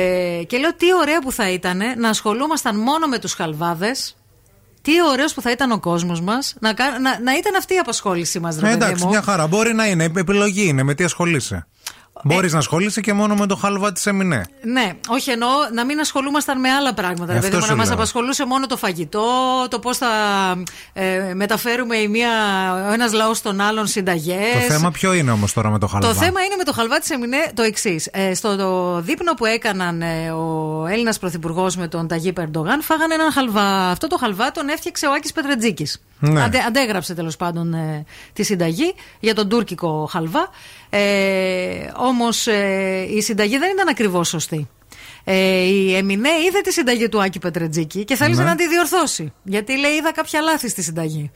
και 0.46 0.58
λέω 0.58 0.74
τι 0.74 0.86
ωραία 1.00 1.20
που 1.20 1.32
θα 1.32 1.50
ήταν 1.50 1.82
να 1.96 2.08
ασχολούμασταν 2.08 2.76
μόνο 2.76 3.06
με 3.06 3.18
τους 3.18 3.32
χαλβάδες. 3.32 4.14
Τι 4.82 4.92
ωραίος 5.10 5.34
που 5.34 5.40
θα 5.40 5.50
ήταν 5.50 5.70
ο 5.72 5.80
κόσμος 5.80 6.20
μας 6.20 6.54
να, 6.60 6.72
κα- 6.72 6.98
να, 6.98 7.20
να 7.20 7.36
ήταν 7.36 7.54
αυτή 7.56 7.74
η 7.74 7.78
απασχόλησή 7.78 8.38
μας, 8.40 8.54
ρε 8.58 8.66
Ε, 8.66 8.70
παιδί 8.70 8.84
εντάξει, 8.84 9.04
μου. 9.04 9.10
μια 9.10 9.22
χαρά. 9.22 9.46
Μπορεί 9.46 9.74
να 9.74 9.86
είναι. 9.86 10.04
Επιλογή 10.16 10.66
είναι. 10.66 10.82
Με 10.82 10.94
τι 10.94 11.04
ασχολείσαι; 11.04 11.66
Μπορείς 12.24 12.52
να 12.52 12.58
ασχολείσαι 12.58 13.00
και 13.00 13.12
μόνο 13.12 13.34
με 13.34 13.46
το 13.46 13.56
χάλβα 13.56 13.92
της 13.92 14.06
Εμινέ. 14.06 14.44
Ναι, 14.62 14.92
όχι 15.08 15.30
εννοώ 15.30 15.48
να 15.74 15.84
μην 15.84 16.00
ασχολούμασταν 16.00 16.60
με 16.60 16.68
άλλα 16.70 16.94
πράγματα. 16.94 17.32
Ρε 17.32 17.38
Αυτό 17.38 17.50
παιδί 17.50 17.56
μου, 17.56 17.62
σου 17.62 17.70
να 17.70 17.76
μας 17.76 17.86
λέω. 17.86 17.94
απασχολούσε 17.94 18.46
μόνο 18.46 18.66
το 18.66 18.76
φαγητό, 18.76 19.26
το 19.70 19.78
πώς 19.78 19.96
θα 19.96 20.08
ε, 20.92 21.34
μεταφέρουμε 21.34 21.96
η 21.96 22.08
μία, 22.08 22.30
ο 22.88 22.92
ένας 22.92 23.12
λαός 23.12 23.36
στον 23.36 23.60
άλλον 23.60 23.86
συνταγές. 23.86 24.52
Το 24.66 24.72
θέμα 24.72 24.90
ποιο 24.90 25.12
είναι 25.12 25.30
όμως 25.30 25.52
τώρα 25.52 25.70
με 25.70 25.78
το 25.78 25.86
χάλβα; 25.86 26.08
Το 26.08 26.14
θέμα 26.14 26.40
είναι 26.42 26.54
με 26.56 26.64
το 26.64 26.72
χαλβά 26.72 26.98
της 26.98 27.10
Εμινέ 27.10 27.50
το 27.54 27.62
εξής. 27.62 28.08
Ε, 28.12 28.34
στο 28.34 28.56
το 28.56 29.00
δείπνο 29.00 29.34
που 29.34 29.44
έκαναν 29.44 30.02
ε, 30.02 30.30
ο 30.30 30.86
Έλληνας 30.90 31.18
Πρωθυπουργός 31.18 31.76
με 31.76 31.88
τον 31.88 32.08
Ταγί 32.08 32.32
Περντογάν, 32.32 32.82
φάγανε 32.82 33.14
έναν 33.14 33.32
χαλβά. 33.32 33.90
Αυτό 33.90 34.06
το 34.06 34.16
χαλβά 34.16 34.50
τον 34.50 34.68
έφτιαξε 34.68 35.06
ο 35.06 35.12
Άκης 35.12 35.32
Πετρετζίκης. 35.32 36.00
Ναι. 36.18 36.42
Αντε, 36.42 36.58
αντέγραψε 36.66 37.14
τέλος 37.14 37.36
πάντων 37.36 37.74
ε, 37.74 38.04
τη 38.32 38.42
συνταγή 38.42 38.94
για 39.20 39.34
τον 39.34 39.48
τουρκικό 39.48 40.08
χαλβά. 40.10 40.48
Ε, 40.90 41.90
Όμως 41.96 42.46
ε, 42.46 43.06
η 43.10 43.20
συνταγή 43.22 43.58
δεν 43.58 43.70
ήταν 43.70 43.88
ακριβώς 43.88 44.28
σωστή. 44.28 44.68
Ε, 45.24 45.34
η 45.62 45.94
Εμινέ 45.96 46.28
είδε 46.48 46.60
τη 46.60 46.72
συνταγή 46.72 47.08
του 47.08 47.22
Άκη 47.22 47.38
Πετρετζίκη 47.38 48.04
και 48.04 48.16
θέλησε 48.16 48.42
Ναι. 48.42 48.48
να 48.48 48.54
τη 48.54 48.68
διορθώσει. 48.68 49.32
Γιατί 49.42 49.78
λέει: 49.78 49.92
Είδα 49.92 50.12
κάποια 50.12 50.40
λάθη 50.40 50.68
στη 50.68 50.82
συνταγή. 50.82 51.30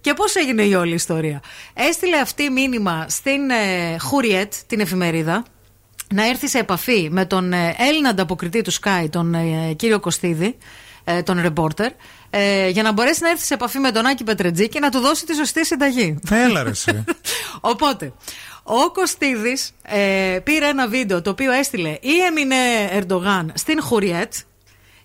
Και 0.00 0.14
πώς 0.14 0.34
έγινε 0.34 0.62
η 0.62 0.74
όλη 0.74 0.94
ιστορία. 0.94 1.42
Έστειλε 1.74 2.16
αυτή 2.16 2.50
μήνυμα 2.50 3.06
στην 3.08 3.50
ε, 3.50 3.96
Χουριέτ, 3.98 4.52
την 4.66 4.80
εφημερίδα, 4.80 5.44
να 6.14 6.26
έρθει 6.28 6.48
σε 6.48 6.58
επαφή 6.58 7.08
με 7.10 7.24
τον 7.24 7.52
ε, 7.52 7.74
Έλληνα 7.78 8.08
ανταποκριτή 8.08 8.62
του 8.62 8.72
Sky, 8.72 9.06
τον 9.10 9.34
ε, 9.34 9.72
κύριο 9.76 10.00
Κωστίδη, 10.00 10.56
ε, 11.04 11.22
τον 11.22 11.40
ρεπόρτερ, 11.40 11.90
ε, 12.30 12.68
για 12.68 12.82
να 12.82 12.92
μπορέσει 12.92 13.22
να 13.22 13.30
έρθει 13.30 13.44
σε 13.44 13.54
επαφή 13.54 13.78
με 13.78 13.90
τον 13.90 14.06
Άκη 14.06 14.24
Πετρετζίκη 14.24 14.68
και 14.68 14.80
να 14.80 14.90
του 14.90 14.98
δώσει 14.98 15.26
τη 15.26 15.34
σωστή 15.34 15.66
συνταγή. 15.66 16.18
Έλα 16.30 16.62
ρε 16.62 16.70
εσύ. 16.70 17.04
Οπότε, 17.60 18.12
ο 18.72 18.90
Κωστίδης 18.92 19.72
ε, 19.82 20.38
πήρε 20.44 20.66
ένα 20.66 20.88
βίντεο 20.88 21.22
το 21.22 21.30
οποίο 21.30 21.52
έστειλε 21.52 21.98
η 22.00 22.20
Εμινέ 22.26 22.90
Ερντογάν 22.92 23.52
στην 23.54 23.82
Χουριέτ 23.82 24.32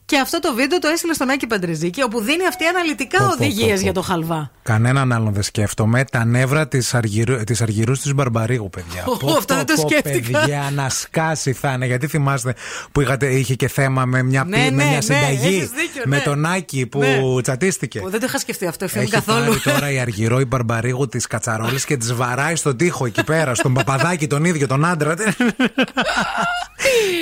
και 0.06 0.18
αυτό 0.20 0.40
το 0.40 0.54
βίντεο 0.54 0.80
το 0.80 0.88
έστειλε 0.88 1.14
στον 1.14 1.30
Άκη 1.30 1.48
Πεντρεζίκη 1.48 2.02
όπου 2.04 2.20
δίνει 2.22 2.46
αυτή 2.48 2.66
αναλυτικά 2.66 3.18
Πω, 3.18 3.26
πω, 3.26 3.32
οδηγίες 3.34 3.68
πω, 3.70 3.76
πω. 3.76 3.82
για 3.82 3.92
το 3.92 4.02
χαλβά. 4.02 4.52
Κανέναν 4.64 5.12
άλλον 5.12 5.34
δεν 5.34 5.44
σκέφτομαι. 5.44 6.04
Τα 6.12 6.26
νεύρα 6.26 6.68
της 6.68 6.94
αργυρού, 6.94 7.44
της 7.44 7.62
αργυρούς 7.62 8.00
της 8.00 8.14
Μπαρμπαρίγου, 8.14 8.70
παιδιά. 8.70 9.04
Ω, 9.06 9.18
Πω, 9.18 9.28
αυτό 9.32 9.54
πω, 9.54 9.64
δεν 9.64 9.76
το 9.76 9.82
πω, 9.82 9.90
σκέφτηκα. 9.90 10.40
Παιδιά, 10.40 10.70
να 10.74 10.90
σκάσει 10.90 11.54
θα 11.54 11.72
είναι. 11.72 11.86
Γιατί 11.86 12.08
θυμάστε 12.08 12.54
που 12.92 13.02
είχατε, 13.02 13.28
είχε 13.34 13.56
και 13.56 13.68
θέμα 13.68 14.06
με 14.06 14.24
μια, 14.24 14.44
Ναι, 14.44 14.58
πι- 14.64 14.72
με 14.72 14.84
ναι, 14.84 14.84
μια 14.84 14.96
ναι, 14.96 15.02
συνταγή. 15.02 15.48
έχεις 15.56 15.70
δίκιο, 15.70 16.02
με 16.06 16.18
ναι. 16.18 16.24
τον 16.24 16.46
Άκη 16.46 16.86
που 16.86 17.00
Ναι. 17.00 17.42
τσατίστηκε. 17.42 18.00
Που 18.00 18.10
δεν 18.10 18.20
το 18.20 18.26
είχα 18.30 18.38
σκεφτεί 18.40 18.68
αυτό, 18.68 18.84
ευθύνη 18.86 19.04
Έχει 19.04 19.14
καθόλου. 19.14 19.46
πάρει 19.46 19.60
τώρα 19.60 19.92
η 19.92 20.00
Αργυρό 20.06 20.40
η 20.40 20.46
Μπαρμπαρίγου 20.46 21.08
τι 21.08 21.20
κατσαρόλε 21.28 21.80
και 21.86 21.98
τι 21.98 22.14
βαράει 22.14 22.56
στον 22.56 22.78
τοίχο 22.78 23.06
εκεί 23.06 23.24
πέρα, 23.24 23.56
στον 23.56 23.74
παπαδάκι 23.74 24.28
τον 24.28 24.46
ίδιο, 24.46 24.68
τον 24.68 24.86
άντρα. 24.86 25.16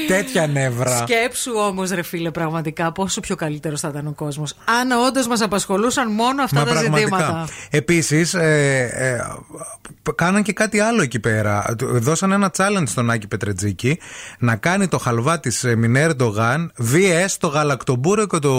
Τέτοια 0.07 0.47
νεύρα. 0.47 0.97
Σκέψου 0.97 1.51
όμως, 1.55 1.89
ρε 1.89 2.01
φίλε, 2.01 2.31
πραγματικά 2.31 2.72
πόσο 2.93 3.19
πιο 3.19 3.35
καλύτερος 3.35 3.79
θα 3.79 3.87
ήταν 3.87 4.07
ο 4.07 4.11
κόσμος. 4.11 4.53
Αν 4.79 4.91
όντως 4.91 5.27
μας 5.27 5.41
απασχολούσαν 5.41 6.11
μόνο 6.11 6.43
αυτά 6.43 6.59
Μα 6.59 6.65
τα 6.65 6.71
πραγματικά. 6.71 6.99
ζητήματα. 7.17 7.47
Επίσης, 7.69 8.33
ε, 8.33 8.89
ε, 8.93 10.11
κάναν 10.15 10.43
και 10.43 10.53
κάτι 10.53 10.79
άλλο 10.79 11.01
εκεί 11.01 11.19
πέρα. 11.19 11.75
Του- 11.77 11.99
Δώσαν 11.99 12.31
ένα 12.31 12.51
challenge 12.57 12.83
στον 12.87 13.09
Άκη 13.09 13.27
Πετρετζίκη 13.27 13.99
να 14.39 14.55
κάνει 14.55 14.87
το 14.87 14.97
χαλβά 14.97 15.39
της 15.39 15.63
Εμινέ 15.77 16.15
Ερντογάν 16.15 16.71
VS 16.93 17.29
το 17.39 17.47
γαλακτομπούρεκο 17.47 18.27
και 18.27 18.37
το 18.39 18.51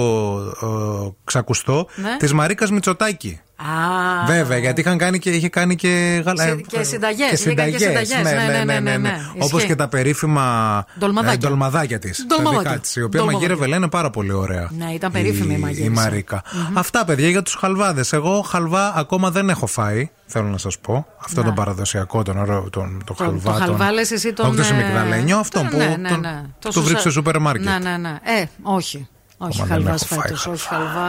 ε, 0.62 1.10
ξακουστό 1.24 1.86
Ναι. 1.96 2.08
της 2.08 2.16
της 2.18 2.32
Μαρίκας 2.32 2.70
Μητσοτάκη. 2.70 3.40
Α, 3.56 4.26
Βέβαια, 4.26 4.58
γιατί 4.58 4.80
είχαν 4.80 4.98
κάνει 4.98 5.18
και, 5.18 5.30
είχε 5.30 5.48
κάνει 5.48 5.74
και, 5.76 6.22
γαλα... 6.26 6.42
Σε- 6.42 6.54
και 6.54 6.82
συνταγές, 6.82 7.40
Και 7.42 7.50
είχαν 7.50 7.70
και 7.70 7.78
συνταγές. 7.78 7.80
συνταγές. 7.80 8.32
Ναι, 8.46 8.64
ναι, 8.64 8.64
ναι, 8.64 8.80
ναι, 8.80 8.96
ναι. 8.96 9.16
Όπως 9.34 9.52
Ισχύει. 9.52 9.66
και 9.66 9.74
τα 9.74 9.88
περίφημα 9.88 10.86
Ντολμαδάκια. 10.98 11.38
ντολμαδάκια 11.48 11.98
της. 11.98 12.24
Ντολμαδάκια. 12.28 12.70
Η 12.72 13.02
οποία 13.02 13.08
Ντολμαδάκια. 13.08 13.32
μαγείρευε, 13.32 13.66
λένε 13.66 13.88
πάρα 13.88 14.10
πολύ 14.10 14.32
ωραία. 14.32 14.68
Ναι, 14.78 14.90
ήταν 14.92 15.12
περίφημη 15.12 15.52
η 15.52 15.56
η 15.58 15.60
μαγείρισα. 15.60 15.90
Μαρίκα. 16.02 16.42
Αυτά, 16.74 17.04
παιδιά, 17.04 17.28
για 17.28 17.42
τους 17.42 17.54
χαλβάδες. 17.54 18.12
Εγώ 18.12 18.40
χαλβά 18.40 18.92
ακόμα 18.96 19.30
δεν 19.30 19.48
έχω 19.48 19.66
φάει. 19.66 20.10
Θέλω 20.26 20.48
να 20.48 20.58
σας 20.58 20.78
πω. 20.78 21.06
Αυτό 21.24 21.40
Ναι. 21.40 21.46
τον 21.46 21.54
παραδοσιακό, 21.54 22.22
τον 22.22 22.38
ωραίο, 22.38 22.70
τον, 22.70 23.02
το, 23.04 23.14
Το- 23.14 23.24
χαλβά. 23.24 23.52
Το 23.52 23.58
τον- 23.58 23.66
χαλβά 23.66 23.92
λες 23.92 24.10
εσύ 24.10 24.32
τον. 24.32 24.46
Όχι 24.46 24.56
το 24.56 24.60
ε, 24.62 24.64
σιμιγδαλένιο, 24.64 25.38
αυτόν 25.38 25.68
που 25.68 25.76
ναι, 25.76 25.96
ναι, 26.00 26.08
τον- 26.08 26.20
ναι. 26.20 26.42
το 26.58 26.68
σουσα- 26.72 26.80
βρίσκει 26.80 27.00
στο 27.00 27.10
σούπερ 27.10 27.38
μάρκετ. 27.38 27.64
Ναι, 27.66 27.78
ναι, 27.90 27.96
ναι. 27.96 28.08
Ε, 28.40 28.44
όχι. 28.62 29.08
Όχι 29.38 29.60
Ακόμα 29.62 29.66
δεν 29.76 29.84
χαλβάς 29.84 30.02
έχω 30.04 30.14
φάει 30.14 30.22
φέτος. 30.22 30.46
Όχι 30.46 30.66
χαλβά. 30.68 31.08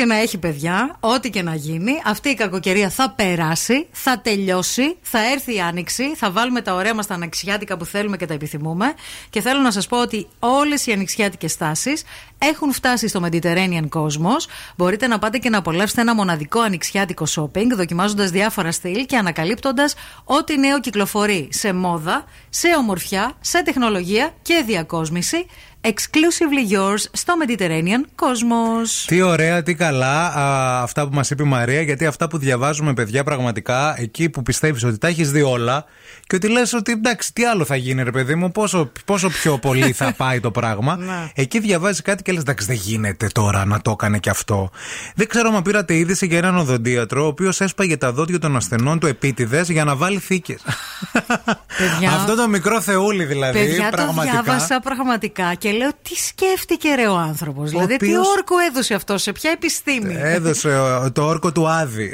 Και 0.00 0.06
να 0.06 0.14
έχει 0.14 0.38
παιδιά, 0.38 0.96
ό,τι 1.00 1.30
και 1.30 1.42
να 1.42 1.54
γίνει, 1.54 1.92
αυτή 2.04 2.28
η 2.28 2.34
κακοκαιρία 2.34 2.90
θα 2.90 3.10
περάσει, 3.10 3.86
θα 3.90 4.20
τελειώσει, 4.20 4.96
θα 5.00 5.30
έρθει 5.32 5.54
η 5.54 5.60
άνοιξη, 5.60 6.14
θα 6.16 6.30
βάλουμε 6.30 6.60
τα 6.60 6.74
ωραία 6.74 6.94
μας 6.94 7.06
τα 7.06 7.14
ανοιξιάτικα 7.14 7.76
που 7.76 7.84
θέλουμε 7.84 8.16
και 8.16 8.26
τα 8.26 8.34
επιθυμούμε. 8.34 8.94
Και 9.30 9.40
θέλω 9.40 9.60
να 9.60 9.70
σας 9.70 9.86
πω 9.86 10.00
ότι 10.00 10.28
όλες 10.38 10.86
οι 10.86 10.92
ανοιξιάτικες 10.92 11.56
τάσεις 11.56 12.02
έχουν 12.38 12.72
φτάσει 12.72 13.08
στο 13.08 13.20
Mediterranean 13.24 13.88
Cosmos. 13.88 14.48
Μπορείτε 14.76 15.06
να 15.06 15.18
πάτε 15.18 15.38
και 15.38 15.50
να 15.50 15.58
απολαύσετε 15.58 16.00
ένα 16.00 16.14
μοναδικό 16.14 16.60
ανοιξιάτικο 16.60 17.26
shopping, 17.36 17.66
δοκιμάζοντας 17.76 18.30
διάφορα 18.30 18.72
στυλ 18.72 19.06
και 19.06 19.16
ανακαλύπτοντας 19.16 19.94
ό,τι 20.24 20.58
νέο 20.58 20.80
κυκλοφορεί 20.80 21.48
σε 21.50 21.72
μόδα, 21.72 22.24
σε 22.48 22.68
ομορφιά, 22.78 23.32
σε 23.40 23.62
τεχνολογία 23.62 24.30
και 24.42 24.62
διακόσμηση. 24.66 25.46
Exclusively 25.82 26.72
yours 26.72 27.04
στο 27.12 27.34
Mediterranean 27.46 28.04
Cosmos. 28.16 29.04
Τι 29.06 29.22
ωραία, 29.22 29.62
τι 29.62 29.74
καλά 29.74 30.26
α, 30.26 30.82
αυτά 30.82 31.08
που 31.08 31.14
μας 31.14 31.30
είπε 31.30 31.42
η 31.42 31.46
Μαρία, 31.46 31.82
γιατί 31.82 32.06
αυτά 32.06 32.28
που 32.28 32.38
διαβάζουμε, 32.38 32.94
παιδιά, 32.94 33.24
πραγματικά 33.24 34.00
εκεί 34.00 34.30
που 34.30 34.42
πιστεύεις 34.42 34.84
ότι 34.84 34.98
τα 34.98 35.08
έχεις 35.08 35.30
δει 35.30 35.42
όλα 35.42 35.84
και 36.30 36.36
ότι 36.36 36.48
λες 36.48 36.72
ότι 36.72 36.92
εντάξει, 36.92 37.32
τι 37.32 37.44
άλλο 37.44 37.64
θα 37.64 37.76
γίνει, 37.76 38.02
ρε 38.02 38.10
παιδί 38.10 38.34
μου, 38.34 38.50
πόσο, 38.52 38.92
πόσο 39.04 39.28
πιο 39.28 39.58
πολύ 39.58 39.92
θα 39.92 40.12
πάει 40.22 40.40
το 40.40 40.50
πράγμα. 40.50 40.96
Ναι. 40.96 41.30
εκεί 41.34 41.58
διαβάζει 41.58 42.02
κάτι 42.02 42.22
και 42.22 42.32
λες: 42.32 42.40
Εντάξει, 42.40 42.66
δεν 42.66 42.76
γίνεται 42.76 43.26
τώρα 43.32 43.64
να 43.64 43.80
το 43.80 43.90
έκανε 43.90 44.18
και 44.18 44.30
αυτό. 44.30 44.70
Δεν 45.14 45.28
ξέρω 45.28 45.50
αν 45.54 45.62
πήρατε 45.62 45.96
είδηση 45.96 46.26
για 46.26 46.38
έναν 46.38 46.56
οδοντίατρο, 46.56 47.24
ο 47.24 47.26
οποίος 47.26 47.60
έσπαγε 47.60 47.96
τα 47.96 48.12
δόντια 48.12 48.38
των 48.38 48.56
ασθενών 48.56 48.98
του 48.98 49.06
επίτηδες 49.06 49.68
για 49.68 49.84
να 49.84 49.96
βάλει 49.96 50.18
θήκες. 50.18 50.60
Παιδιά, 51.78 52.10
αυτό 52.10 52.34
το 52.34 52.48
μικρό 52.48 52.80
θεούλη 52.80 53.24
δηλαδή. 53.24 53.58
παιδιά 53.58 53.90
το 53.90 53.96
πραγματικά. 53.96 54.42
διάβασα 54.42 54.80
πραγματικά 54.80 55.54
και 55.54 55.70
λέω 55.70 55.90
τι 56.02 56.14
σκέφτηκε 56.14 56.94
ρε 56.94 57.06
ο 57.06 57.16
άνθρωπος; 57.16 57.70
Δηλαδή, 57.70 57.96
τι 57.96 58.06
οποίος- 58.06 58.26
όρκο 58.26 58.58
έδωσε 58.70 58.94
αυτός, 58.94 59.22
σε 59.22 59.32
ποια 59.32 59.50
επιστήμη; 59.50 60.14
Έδωσε 60.18 60.68
ε, 61.04 61.10
το 61.10 61.26
όρκο 61.26 61.52
του 61.52 61.68
Άδη. 61.68 62.12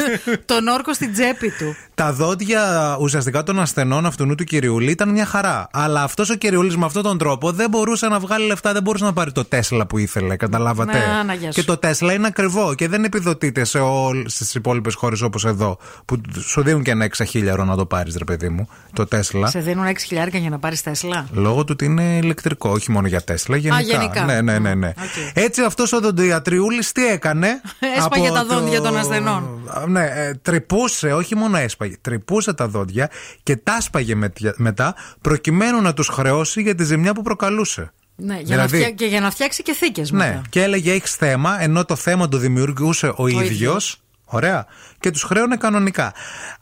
Τον 0.44 0.66
όρκο 0.68 0.92
στην 0.94 1.12
τσέπη 1.12 1.50
του. 1.58 1.76
Τα 1.94 2.12
δόντια 2.12 2.96
ουσιαστικά 3.00 3.42
των 3.42 3.57
ασθενών 3.60 4.06
αυτού 4.06 4.34
του 4.34 4.44
κυριούλη 4.44 4.90
ήταν 4.90 5.08
μια 5.08 5.24
χαρά. 5.26 5.68
Αλλά 5.72 6.02
αυτός 6.02 6.30
ο 6.30 6.34
κυριούλης 6.34 6.76
με 6.76 6.84
αυτόν 6.84 7.02
τον 7.02 7.18
τρόπο 7.18 7.52
δεν 7.52 7.70
μπορούσε 7.70 8.08
να 8.08 8.18
βγάλει 8.18 8.46
λεφτά, 8.46 8.72
δεν 8.72 8.82
μπορούσε 8.82 9.04
να 9.04 9.12
πάρει 9.12 9.32
το 9.32 9.44
Τέσλα 9.44 9.86
που 9.86 9.98
ήθελε. 9.98 10.36
Καταλάβατε; 10.36 10.98
Να, 10.98 11.24
να, 11.24 11.34
γεια 11.34 11.52
σου. 11.52 11.60
και 11.60 11.66
το 11.66 11.76
Τέσλα 11.76 12.12
είναι 12.12 12.26
ακριβό 12.26 12.74
και 12.74 12.88
δεν 12.88 13.04
επιδοτείται 13.04 13.64
σε 13.64 13.78
όλε 13.78 14.22
τι 14.22 14.46
υπόλοιπες 14.54 14.94
χώρες 14.94 15.20
όπως 15.22 15.44
εδώ. 15.44 15.78
Που 16.04 16.20
σου 16.40 16.62
δίνουν 16.62 16.82
και 16.82 16.90
ένα 16.90 17.04
εξαχίλιαρο 17.04 17.64
να 17.64 17.76
το 17.76 17.86
πάρεις, 17.86 18.16
ρε 18.16 18.24
παιδί 18.24 18.48
μου. 18.48 18.68
Το 18.92 19.06
Τέσλα. 19.06 19.46
Σε 19.46 19.58
δίνουν 19.58 19.86
6 19.86 19.92
χιλιάρικα 20.06 20.38
για 20.38 20.50
να 20.50 20.58
πάρεις 20.58 20.82
Τέσλα; 20.82 21.26
Λόγω 21.32 21.60
του 21.60 21.70
ότι 21.72 21.84
είναι 21.84 22.02
ηλεκτρικό, 22.22 22.70
όχι 22.70 22.90
μόνο 22.90 23.06
για 23.06 23.20
Τέσλα, 23.22 23.56
γενικά. 23.56 23.80
γενικά. 23.82 24.24
Ναι, 24.24 24.40
ναι, 24.40 24.58
ναι. 24.58 24.74
ναι. 24.74 24.92
Έτσι 25.32 25.62
αυτός 25.62 25.92
ο 25.92 26.00
δοντιατριούλη 26.00 26.82
τι 26.94 27.06
έκανε; 27.06 27.48
Έσπαγε 27.98 28.26
από 28.26 28.34
τα 28.36 28.44
δόντια 28.44 28.80
το- 28.80 28.88
των 28.88 28.96
ασθενών. 28.96 29.58
Ναι, 29.88 30.04
ε, 30.04 30.34
τρυπούσε, 30.42 31.12
όχι 31.12 31.36
μόνο 31.36 31.56
έσπαγε. 31.56 31.96
Τρυπούσε 32.00 32.52
τα 32.52 32.68
δόντια 32.68 33.10
και 33.48 33.56
τα 33.56 33.74
έσπαγε 33.78 34.14
με- 34.14 34.32
μετά 34.56 34.94
προκειμένου 35.20 35.80
να 35.80 35.94
τους 35.94 36.08
χρεώσει 36.08 36.62
για 36.62 36.74
τη 36.74 36.84
ζημιά 36.84 37.12
που 37.14 37.22
προκαλούσε. 37.22 37.92
Ναι, 38.16 38.34
για 38.34 38.42
Δηλαδή- 38.44 38.78
να 38.78 38.84
φτιά... 38.84 38.90
και 38.94 39.04
για 39.06 39.20
να 39.20 39.30
φτιάξει 39.30 39.62
και 39.62 39.72
θήκες 39.72 40.10
Ναι, 40.10 40.40
και 40.48 40.62
έλεγε 40.62 40.92
έχεις 40.92 41.14
θέμα, 41.14 41.62
ενώ 41.62 41.84
το 41.84 41.96
θέμα 41.96 42.28
το 42.28 42.36
δημιουργούσε 42.38 43.12
ο, 43.16 43.26
ίδιο. 43.26 43.40
ίδιος. 43.44 44.00
Ωραία. 44.24 44.66
Και 45.00 45.10
τους 45.10 45.22
χρέωνε 45.22 45.56
κανονικά. 45.56 46.12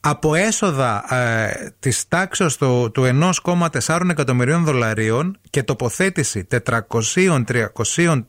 Από 0.01 0.35
έσοδα 0.35 1.15
ε, 1.15 1.75
της 1.79 2.09
τάξης 2.09 2.57
του, 2.57 2.91
του 2.95 3.03
1,4 3.47 4.01
εκατομμυρίων 4.11 4.65
δολαρίων 4.65 5.39
και 5.51 5.63
τοποθέτηση 5.63 6.47
400-300 6.51 8.25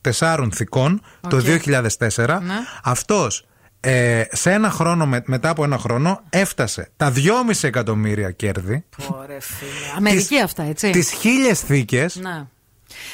τεσσάρων 0.00 0.52
θηκών 0.52 1.00
το 1.28 1.36
Οκ. 1.36 1.42
2004, 1.44 2.40
Ναι. 2.42 2.54
αυτός 2.82 3.46
ε, 3.90 4.24
σε 4.32 4.50
ένα 4.52 4.70
χρόνο, 4.70 5.06
με- 5.06 5.22
μετά 5.26 5.48
από 5.50 5.64
ένα 5.64 5.78
χρόνο, 5.78 6.20
έφτασε 6.30 6.88
τα 6.96 7.10
2,5 7.10 7.66
εκατομμύρια 7.68 8.30
κέρδη, 8.30 8.84
Ωραία, 9.08 9.40
φίλε. 9.40 9.70
Αμερική 9.96 10.40
αυτά, 10.40 10.62
έτσι. 10.62 10.90
τις 10.90 11.10
χίλιες 11.10 11.60
θήκες, 11.60 12.16
Ναι. 12.16 12.44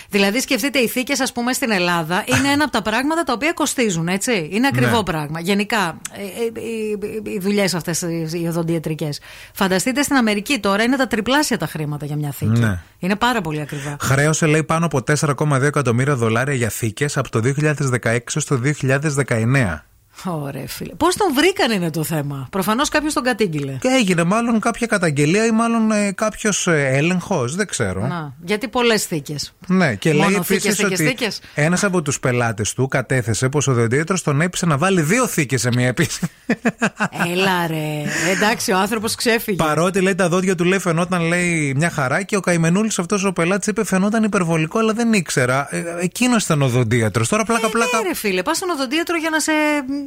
Δηλαδή, 0.08 0.40
σκεφτείτε, 0.40 0.78
οι 0.78 0.88
θήκες, 0.88 1.20
ας 1.20 1.32
πούμε, 1.32 1.52
στην 1.52 1.70
Ελλάδα 1.70 2.24
είναι 2.26 2.48
ένα 2.48 2.62
από 2.64 2.72
τα 2.72 2.82
πράγματα 2.82 3.22
τα 3.22 3.32
οποία 3.32 3.52
κοστίζουν, 3.52 4.08
έτσι. 4.08 4.48
Είναι 4.52 4.66
ακριβό 4.66 4.96
Ναι. 4.96 5.02
πράγμα. 5.02 5.40
Γενικά, 5.40 5.98
ε, 6.12 6.60
ε, 6.60 6.60
οι, 6.66 6.98
οι 7.34 7.38
δουλειές 7.38 7.74
αυτές 7.74 8.00
οι 8.32 8.46
οδοντιατρικές. 8.48 9.20
Φανταστείτε 9.54 10.02
στην 10.02 10.16
Αμερική 10.16 10.58
τώρα 10.58 10.82
είναι 10.82 10.96
τα 10.96 11.06
τριπλάσια 11.06 11.58
τα 11.58 11.66
χρήματα 11.66 12.06
για 12.06 12.16
μια 12.16 12.30
θήκη. 12.30 12.60
Ναι. 12.60 12.80
Είναι 12.98 13.16
πάρα 13.16 13.40
πολύ 13.40 13.60
ακριβά. 13.60 13.96
Χρέωσε 14.00 14.46
λέει 14.46 14.62
πάνω 14.64 14.86
από 14.86 15.02
4,2 15.02 15.62
εκατομμύρια 15.62 16.14
δολάρια 16.16 16.54
για 16.54 16.68
θήκες 16.68 17.16
από 17.16 17.30
το 17.30 17.40
2016 17.40 18.34
έως 18.34 18.44
το 18.44 18.56
2019. 18.56 19.84
Ωραία, 20.24 20.68
φίλε. 20.68 20.94
Πώς 20.94 21.16
τον 21.16 21.34
βρήκαν 21.34 21.70
είναι 21.70 21.90
το 21.90 22.04
θέμα; 22.04 22.46
Προφανώς 22.50 22.88
κάποιος 22.88 23.12
τον 23.14 23.22
κατήγγειλε. 23.22 23.72
Και 23.80 23.88
έγινε 23.88 24.24
μάλλον 24.24 24.60
κάποια 24.60 24.86
καταγγελία 24.86 25.46
ή 25.46 25.50
μάλλον 25.50 25.90
ε, 25.90 26.12
κάποιος 26.12 26.66
έλεγχος, 26.66 27.54
δεν 27.56 27.66
ξέρω. 27.66 28.06
Να, 28.06 28.34
γιατί 28.44 28.68
πολλές 28.68 29.04
θήκες. 29.04 29.54
Ναι, 29.66 29.94
και 29.94 30.12
Μόνο 30.14 30.28
λέει 30.28 30.40
θήκες, 30.42 30.50
επίσης 30.50 30.74
θήκες, 30.76 30.92
ότι 31.00 31.08
θήκες. 31.08 31.40
ένας 31.54 31.84
από 31.84 32.02
τους 32.02 32.20
πελάτες 32.20 32.72
του 32.72 32.88
κατέθεσε 32.88 33.48
πως 33.48 33.66
ο 33.66 33.72
δοντίατρο 33.74 34.16
τον 34.24 34.40
έπεισε 34.40 34.66
να 34.66 34.76
βάλει 34.78 35.00
δύο 35.02 35.26
θήκες 35.26 35.60
σε 35.60 35.68
μία 35.74 35.86
επίσημη. 35.86 36.30
Έλα 37.32 37.66
ρε. 37.66 38.02
Εντάξει, 38.36 38.72
ο 38.72 38.76
άνθρωπος 38.78 39.14
ξέφυγε. 39.14 39.56
Παρότι 39.56 40.00
λέει 40.00 40.14
τα 40.14 40.28
δόντια 40.28 40.54
του 40.54 40.64
λέει 40.64 40.78
φαινόταν 40.78 41.22
λέει 41.26 41.72
μια 41.76 41.90
χαρά 41.90 42.22
και 42.22 42.36
ο 42.36 42.40
καημενούλης 42.40 42.98
αυτός 42.98 43.24
ο 43.24 43.32
πελάτης 43.32 43.66
είπε 43.66 43.84
φαινόταν 43.84 44.22
υπερβολικό, 44.24 44.78
αλλά 44.78 44.92
δεν 44.92 45.12
ήξερα. 45.12 45.68
Ε, 45.70 45.82
Εκείνος 46.00 46.44
ήταν 46.44 46.62
ο 46.62 46.68
δοντίατρο. 46.68 47.26
Τώρα 47.26 47.44
πλάκα 47.44 47.68
πλάκα. 47.68 47.96
Ναι, 48.02 48.08
ρε 48.08 48.14
φίλε, 48.14 48.42
πας 48.42 48.56
στον 48.56 48.70
οδοντίατρο 48.70 49.16
για 49.16 49.30
να 49.30 49.40
σε, 49.40 49.52
να 49.52 49.88
σε- 49.88 50.01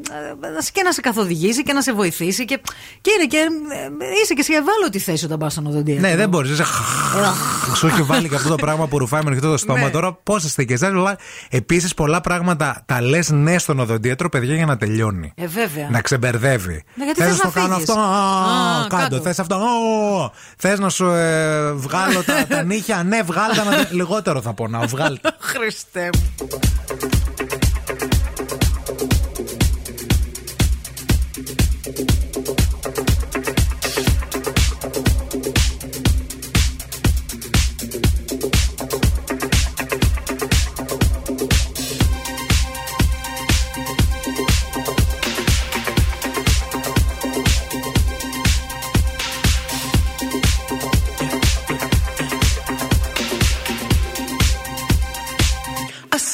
και 0.72 0.82
να 0.84 0.92
σε 0.92 1.02
καθοδηγήσει 1.02 1.64
και 1.64 1.74
να 1.74 1.82
σε 1.82 1.94
βοηθήσει. 1.94 2.46
Και, 2.46 2.60
και, 3.02 3.12
είναι 3.18 3.26
και 3.26 3.38
ε, 3.38 4.06
είσαι 4.24 4.34
και 4.34 4.42
σε 4.42 4.54
ευάλωτη 4.54 5.00
θέση 5.00 5.26
όταν 5.26 5.38
πας 5.38 5.52
στον 5.52 5.68
οδοντίατρο. 5.68 6.08
Ναι, 6.10 6.16
δεν 6.16 6.30
μπορείς. 6.30 6.62
Σου 7.76 7.88
έχει 7.88 8.02
βάλει 8.02 8.30
και 8.30 8.36
αυτό 8.36 8.50
το 8.50 8.56
πράγμα 8.56 8.88
που 8.88 8.98
ρουφάει 8.98 9.22
με 9.24 9.30
ανοιχτό 9.30 9.50
το 9.52 9.58
στόμα. 9.58 9.80
Ναι. 9.80 9.90
Τώρα 9.90 10.14
πόσε 10.14 10.48
θήκε. 10.48 10.78
Επίσης, 11.50 11.94
πολλά 11.94 12.22
πράγματα 12.22 12.84
τα 12.86 13.02
λες 13.02 13.30
ναι 13.30 13.58
στον 13.58 13.80
οδοντίατρο, 13.80 14.30
παιδιά, 14.30 14.56
για 14.56 14.66
να 14.66 14.78
τελειώνει. 14.78 15.32
Ε, 15.36 15.48
βέβαια. 15.48 15.88
Να 15.90 16.02
ξεμπερδεύει. 16.02 16.84
Ναι, 16.94 17.04
γιατί 17.06 17.22
Θες 17.22 17.30
θες 17.30 17.38
να 17.38 17.44
να 17.46 17.52
το 17.52 17.60
κάνω 17.60 17.74
φύγεις. 17.74 17.90
αυτό; 17.90 18.02
Α, 18.02 18.84
Α, 18.84 18.88
Κάντο. 18.88 19.02
κάτω. 19.04 19.20
Θες 19.22 19.40
αυτό; 19.40 19.58
Θες 20.58 20.80
να 20.80 20.90
σου 20.90 21.06
ε, 21.06 21.72
βγάλω 21.72 22.24
τα, 22.24 22.46
τα 22.48 22.64
νύχια; 22.70 23.04
Ναι, 23.04 23.22
βγάλω 23.22 23.54
τα. 23.54 23.64
να- 23.64 23.88
Λιγότερο 23.92 24.42
θα 24.42 24.54
πω 24.54 24.68
να 24.68 24.80
βγάλω. 24.80 25.18
Χριστέ 25.40 26.10
μου. 26.14 26.48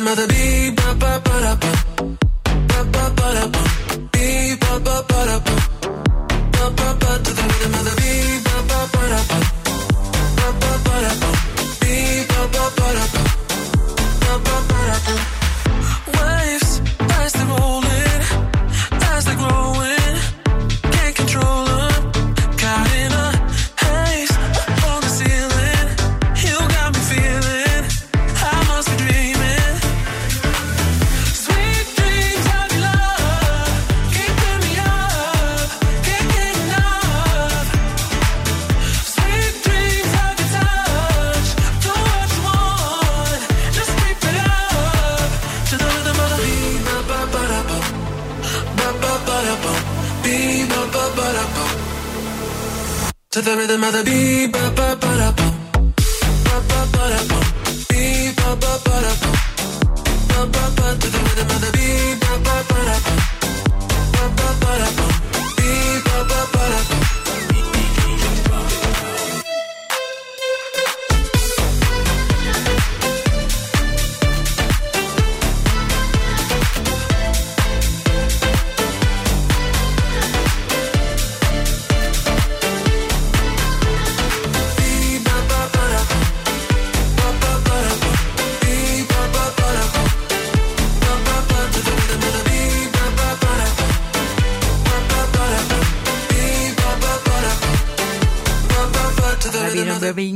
The 0.00 0.26
beat, 0.26 0.51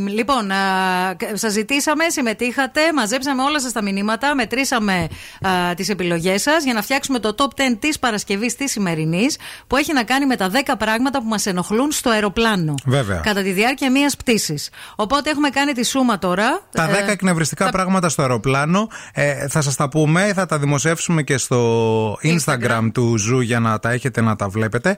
Λοιπόν, 0.09 0.51
σας 1.33 1.53
ζητήσαμε, 1.53 2.05
συμμετείχατε, 2.09 2.81
μαζέψαμε 2.95 3.43
όλα 3.43 3.61
σας 3.61 3.73
τα 3.73 3.83
μηνύματα, 3.83 4.35
μετρήσαμε 4.35 5.07
τις 5.77 5.89
επιλογές 5.89 6.43
σας 6.43 6.65
για 6.65 6.73
να 6.75 6.83
φτιάξουμε 6.83 7.19
το 7.19 7.35
top 7.39 7.43
10 7.57 7.77
της 7.79 7.99
Παρασκευής 7.99 8.55
της 8.57 8.71
σημερινής 8.71 9.37
που 9.67 9.77
έχει 9.77 9.93
να 9.93 10.03
κάνει 10.05 10.27
με 10.27 10.37
τα 10.37 10.51
10 10.51 10.77
πράγματα 10.79 11.19
που 11.19 11.29
μας 11.29 11.47
ενοχλούν 11.47 11.93
στο 11.93 12.11
αεροπλάνο. 12.11 12.75
Βέβαια. 12.85 13.17
Κατά 13.21 13.43
τη 13.43 13.51
διάρκεια 13.51 13.91
μιας 13.91 14.17
πτήσης. 14.17 14.71
Οπότε 14.97 15.31
έχουμε 15.31 15.49
κάνει 15.51 15.73
τη 15.73 15.85
σούμα 15.85 16.19
τώρα. 16.19 16.61
Τα 16.73 16.83
Ε, 16.83 17.05
10 17.07 17.11
εκνευριστικά 17.11 17.65
τα- 17.65 17.71
πράγματα 17.71 18.09
στο 18.09 18.23
αεροπλάνο 18.23 18.89
ε, 19.13 19.49
θα 19.49 19.61
σας 19.61 19.77
τα 19.77 19.89
πούμε, 19.89 20.33
θα 20.35 20.47
τα 20.47 20.59
δημοσιεύσουμε 20.59 21.23
και 21.23 21.37
στο 21.39 22.19
Instagram, 22.23 22.89
του 22.95 23.17
Zoo 23.19 23.41
για 23.41 23.61
να 23.61 23.79
τα 23.79 23.91
έχετε 23.91 24.21
να 24.21 24.37
τα 24.37 24.49
βλέπετε. 24.49 24.97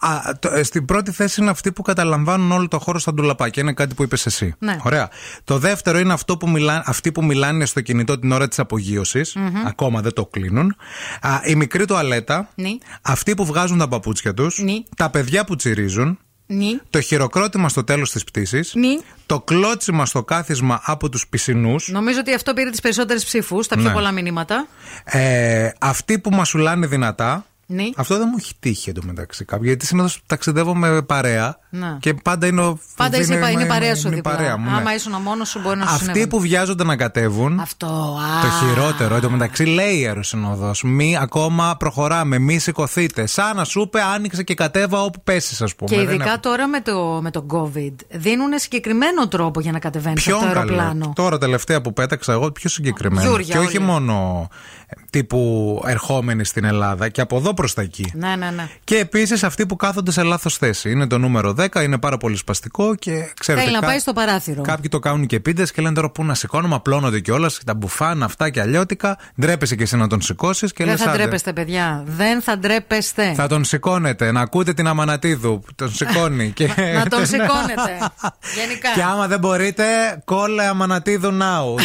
Α, 0.00 0.20
το- 0.38 0.50
ε, 0.54 0.62
στην 0.62 0.84
πρώτη 0.84 1.10
θέση 1.10 1.40
είναι 1.40 1.50
αυτοί 1.50 1.72
που 1.72 1.82
καταλαμβάνουν 1.82 2.52
όλο 2.52 2.68
το 2.68 2.78
χώρο 2.78 2.98
στα 2.98 3.12
ντουλαπάκια. 3.14 3.62
Είναι 3.62 3.72
κάτι 3.72 3.94
που 3.94 4.02
είπες 4.08 4.26
εσύ. 4.26 4.54
Ναι. 4.58 4.76
Ωραία. 4.82 5.08
Το 5.44 5.58
δεύτερο 5.58 5.98
είναι 5.98 6.12
αυτό 6.12 6.36
που 6.36 6.50
μιλά, 6.50 6.82
αυτοί 6.86 7.12
που 7.12 7.24
μιλάνε 7.24 7.66
στο 7.66 7.80
κινητό 7.80 8.18
την 8.18 8.32
ώρα 8.32 8.48
της 8.48 8.58
απογείωσης. 8.58 9.34
Μμμ. 9.34 9.66
Ακόμα 9.66 10.00
δεν 10.00 10.12
το 10.12 10.26
κλείνουν. 10.26 10.76
Α, 11.20 11.40
η 11.44 11.54
μικρή 11.54 11.84
τουαλέτα. 11.84 12.48
Ναι. 12.54 12.70
Αυτοί 13.02 13.34
που 13.34 13.44
βγάζουν 13.44 13.78
τα 13.78 13.88
παπούτσια 13.88 14.34
τους. 14.34 14.58
Ναι. 14.58 14.72
Τα 14.96 15.10
παιδιά 15.10 15.44
που 15.44 15.56
τσιρίζουν. 15.56 16.18
Ναι. 16.46 16.66
Το 16.90 17.00
χειροκρότημα 17.00 17.68
στο 17.68 17.84
τέλος 17.84 18.10
της 18.10 18.24
πτήσης. 18.24 18.74
Ναι. 18.74 18.88
Το 19.26 19.40
κλώτσιμα 19.40 20.06
στο 20.06 20.24
κάθισμα 20.24 20.80
από 20.84 21.08
τους 21.08 21.26
πισινούς. 21.28 21.88
Νομίζω 21.88 22.18
ότι 22.18 22.34
αυτό 22.34 22.52
πήρε 22.54 22.70
τις 22.70 22.80
περισσότερες 22.80 23.24
ψήφου, 23.24 23.60
τα 23.60 23.76
πιο 23.76 23.84
Ναι. 23.84 23.92
πολλά 23.92 24.10
μηνύματα. 24.12 24.66
Ε, 25.04 25.70
αυτοί 25.78 26.18
που 26.18 26.30
μασουλάνε 26.30 26.86
δυνατά. 26.86 27.46
Ναι. 27.70 27.84
Αυτό 27.96 28.18
δεν 28.18 28.28
μου 28.30 28.36
έχει 28.38 28.52
τύχει 28.60 28.90
εντωμεταξύ 28.90 29.44
κάποιο. 29.44 29.66
Γιατί 29.66 29.86
συνήθως 29.86 30.22
ταξιδεύω 30.26 30.74
με 30.74 31.02
παρέα. 31.02 31.58
Ναι. 31.70 31.96
Και 32.00 32.14
πάντα 32.14 32.46
είναι. 32.46 32.60
ο- 32.60 32.78
Πάντα 32.96 33.18
είσαι, 33.18 33.34
είναι, 33.34 33.50
είναι 33.50 33.64
παρέα 33.66 33.94
σου 33.96 34.06
είναι 34.06 34.16
δίπλα. 34.16 34.32
παρέα 34.32 34.56
μου, 34.56 34.70
ναι. 34.70 34.76
Άμα 34.76 34.94
ήσουν 34.94 35.12
μόνος 35.22 35.48
σου, 35.48 35.60
μπορεί 35.62 35.76
να 35.78 35.82
σου 35.84 35.90
Αυτοί 35.90 36.00
συνέβαινε. 36.04 36.26
που 36.26 36.40
βιάζονται 36.40 36.84
να 36.84 36.96
κατέβουν. 36.96 37.60
Αυτό. 37.60 37.86
Α. 37.86 38.42
Το 38.42 38.66
χειρότερο. 38.66 39.14
Εν 39.14 39.20
τω 39.20 39.30
μεταξύ 39.30 39.64
λέει 39.64 39.98
η 39.98 40.06
αεροσυνοδό. 40.06 40.72
Μη 40.82 41.16
ακόμα 41.20 41.76
προχωράμε, 41.78 42.38
μη 42.38 42.58
σηκωθείτε. 42.58 43.26
Σαν 43.26 43.56
να 43.56 43.64
σου 43.64 43.80
είπε, 43.80 44.00
άνοιξε 44.14 44.42
και 44.42 44.54
κατέβα 44.54 45.02
όπου 45.02 45.20
πέσεις, 45.24 45.62
ας 45.62 45.74
πούμε. 45.74 45.90
Και 45.90 45.96
Δεν 45.96 46.04
ειδικά 46.14 46.24
έχω- 46.30 46.38
τώρα 46.40 46.66
με 46.68 46.80
το, 46.80 47.18
με 47.22 47.30
το 47.30 47.46
COVID 47.52 47.94
δίνουν 48.10 48.50
συγκεκριμένο 48.58 49.28
τρόπο 49.28 49.60
για 49.60 49.72
να 49.72 49.78
κατεβαίνεις 49.78 50.24
Ποιον 50.24 50.36
από 50.38 50.46
το 50.46 50.52
καλό. 50.52 50.72
αεροπλάνο. 50.80 51.12
Τώρα 51.14 51.38
τελευταία 51.38 51.80
που 51.80 51.92
πέταξα 51.92 52.32
εγώ, 52.32 52.50
πιο 52.50 52.68
συγκεκριμένο. 52.70 53.28
Γιούρια, 53.28 53.46
και 53.54 53.58
όχι 53.58 53.76
όλοι. 53.76 53.86
μόνο 53.86 54.48
ε, 54.86 54.94
τύπου 55.10 55.82
ερχόμενοι 55.86 56.44
στην 56.44 56.64
Ελλάδα 56.64 57.08
και 57.08 57.20
από 57.20 57.36
εδώ 57.36 57.54
προς 57.54 57.74
τα 57.74 57.82
εκεί. 57.82 58.12
Ναι, 58.14 58.36
ναι, 58.36 58.50
ναι. 58.50 58.68
Και 58.84 58.96
επίσης 58.98 59.44
αυτοί 59.44 59.66
που 59.66 59.76
κάθονται 59.76 60.10
σε 60.10 60.22
λάθος 60.22 60.56
θέση. 60.56 60.90
Είναι 60.90 61.06
το 61.06 61.18
νούμερο 61.18 61.52
10, 61.58 61.82
είναι 61.82 61.98
πάρα 61.98 62.16
πολύ 62.16 62.36
σπαστικό 62.36 62.94
και 62.94 63.32
ξέρετε. 63.40 63.64
Θέλει 63.64 63.74
να 63.74 63.80
κα- 63.80 63.86
πάει 63.86 63.98
στο 63.98 64.12
παράθυρο. 64.12 64.62
Κάποιοι 64.62 64.88
το 64.88 64.98
κάνουν 64.98 65.26
και 65.26 65.40
πίτε 65.40 65.62
και 65.74 65.82
λένε 65.82 65.94
τώρα 65.94 66.10
πού 66.10 66.24
να 66.24 66.34
σηκώνουμε, 66.34 66.74
απλώνονται 66.74 67.20
κιόλας. 67.20 67.60
Τα 67.66 67.74
μπουφάν, 67.74 68.22
αυτά 68.22 68.50
και 68.50 68.60
αλλιώτικα. 68.60 69.18
Ντρέπεσαι 69.40 69.76
και 69.76 69.82
εσύ 69.82 69.96
να 69.96 70.06
τον 70.06 70.20
σηκώσεις 70.20 70.72
και 70.72 70.84
Δεν 70.84 70.92
λες, 70.92 71.02
θα 71.02 71.08
«Άντε». 71.10 71.18
ντρέπεστε, 71.18 71.52
παιδιά. 71.52 72.02
Δεν 72.06 72.42
θα 72.42 72.58
ντρέπεστε. 72.58 73.32
Θα 73.34 73.46
τον 73.46 73.64
σηκώνετε, 73.64 74.32
να 74.32 74.40
ακούτε 74.40 74.72
την 74.74 74.86
Αμανατίδου 74.86 75.60
που 75.66 75.74
τον 75.74 75.92
σηκώνει. 75.92 76.50
και... 76.50 76.66
Να 76.94 77.06
τον 77.08 77.26
σηκώνετε. 77.26 77.98
Γενικά. 78.58 78.88
Και 78.94 79.02
άμα 79.02 79.26
δεν 79.26 79.38
μπορείτε, 79.38 79.84
κόλλε 80.24 80.64
Αμανατίδου 80.66 81.38
now. 81.38 81.80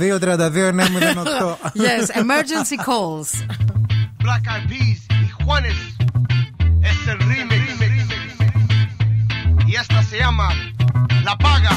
232-908. 0.00 1.56
Yes, 1.86 2.04
emergency 2.22 2.76
calls. 2.88 3.28
Black 4.24 4.44
Eyed 4.52 4.66
Peas 4.70 5.00
y 5.24 5.28
Juanes. 5.44 5.78
Es 6.90 6.98
el 7.12 7.18
remix. 7.30 7.64
Se 10.08 10.16
llama 10.16 10.48
La 11.22 11.36
Paga. 11.36 11.70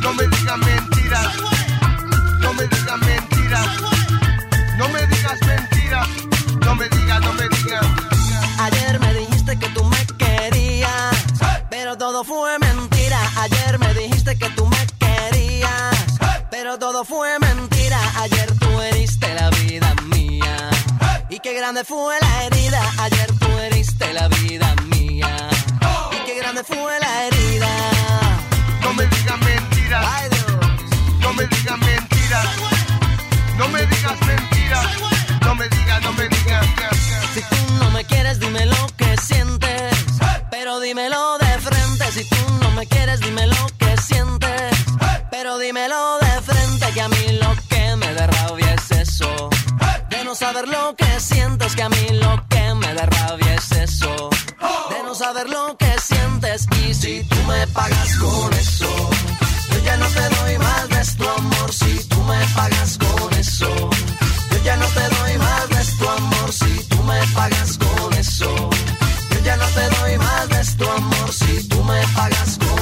No 0.00 0.14
me 0.14 0.26
digas 0.28 0.58
mentiras. 0.58 1.26
No 2.40 2.54
me 2.54 2.62
digas 2.62 2.98
mentiras. 3.00 3.66
No 4.78 4.88
me 4.88 5.06
digas 5.06 5.38
mentiras. 5.46 6.08
No 6.64 6.74
me 6.74 6.88
digas, 6.88 7.20
no 7.20 7.32
me 7.34 7.48
digas. 7.50 7.86
Ayer 8.60 8.98
me 8.98 9.12
dijiste 9.12 9.58
que 9.58 9.68
tú 9.68 9.84
me 9.84 10.06
querías, 10.16 11.16
pero 11.68 11.98
todo 11.98 12.24
fue 12.24 12.58
mentira. 12.58 13.18
Ayer 13.36 13.78
me 13.78 13.92
dijiste 13.92 14.38
que 14.38 14.48
tú 14.50 14.66
me 14.66 14.86
querías, 14.98 16.18
pero 16.50 16.78
todo 16.78 17.04
fue 17.04 17.38
mentira. 17.40 18.00
Ayer 18.16 18.50
tú 18.58 18.80
heriste 18.80 19.34
la 19.34 19.50
vida 19.50 19.94
mía. 20.06 20.70
Y 21.28 21.40
qué 21.40 21.52
grande 21.52 21.84
fue 21.84 22.14
la 22.20 22.44
herida. 22.44 22.80
Ayer 23.00 23.30
tú 23.38 23.48
heriste 23.58 24.14
la 24.14 24.28
vida 24.28 24.74
mía. 24.86 24.99
No 26.50 26.56
me 28.94 29.06
digas 29.06 29.38
mentiras. 29.38 30.04
No 31.20 31.32
me 31.32 31.46
digas 31.46 31.78
mentiras. 31.78 32.46
No 33.56 33.68
me 33.68 33.86
digas 33.86 34.20
mentiras. 34.26 34.86
No 35.42 35.54
me 35.54 35.68
digas, 35.68 36.02
no 36.02 36.12
me 36.12 36.28
digas. 36.28 36.66
Si 37.34 37.40
tú 37.40 37.74
no 37.78 37.90
me 37.92 38.04
quieres, 38.04 38.40
dime 38.40 38.66
lo 38.66 38.86
que 38.96 39.16
sientes. 39.18 39.94
Pero 40.50 40.80
dímelo 40.80 41.38
de 41.38 41.58
frente. 41.60 42.12
Si 42.12 42.24
tú 42.28 42.36
no 42.60 42.70
me 42.72 42.84
quieres, 42.84 43.20
dime 43.20 43.46
lo 43.46 43.66
que 43.78 43.96
sientes. 43.98 44.72
Pero 45.30 45.56
dímelo 45.58 46.18
de 46.18 46.42
frente. 46.42 46.92
Que 46.92 47.00
a 47.00 47.08
mí 47.08 47.38
lo 47.40 47.54
que 47.68 47.94
me 47.94 48.12
da 48.14 48.28
es 48.74 48.90
eso. 48.90 49.50
De 50.08 50.24
no 50.24 50.34
saber 50.34 50.66
lo 50.66 50.96
que 50.96 51.20
sientes, 51.20 51.76
que 51.76 51.82
a 51.84 51.88
mí 51.88 52.08
lo 52.10 52.44
que 52.48 52.49
pagas 57.72 58.16
con 58.16 58.52
eso. 58.54 59.10
Yo 59.72 59.78
ya 59.84 59.96
no 59.96 60.06
te 60.06 60.28
doy 60.36 60.58
más 60.58 60.88
de 60.88 61.16
tu 61.16 61.28
amor 61.28 61.72
si 61.72 62.04
tú 62.08 62.22
me 62.24 62.38
pagas 62.54 62.98
con 62.98 63.34
eso. 63.34 63.70
Yo 64.50 64.58
ya 64.64 64.76
no 64.76 64.86
te 64.86 65.08
doy 65.16 65.38
más 65.38 65.68
de 65.68 65.96
tu 65.98 66.08
amor 66.08 66.52
si 66.52 66.84
tú 66.88 67.02
me 67.02 67.20
pagas 67.34 67.78
con 67.78 68.14
eso. 68.14 68.70
Yo 69.30 69.38
ya 69.44 69.56
no 69.56 69.66
te 69.66 69.88
doy 69.96 70.18
más 70.18 70.48
de 70.48 70.76
tu 70.76 70.90
amor 70.90 71.32
si 71.32 71.68
tú 71.68 71.84
me 71.84 72.00
pagas 72.14 72.58
con 72.58 72.68
eso 72.68 72.79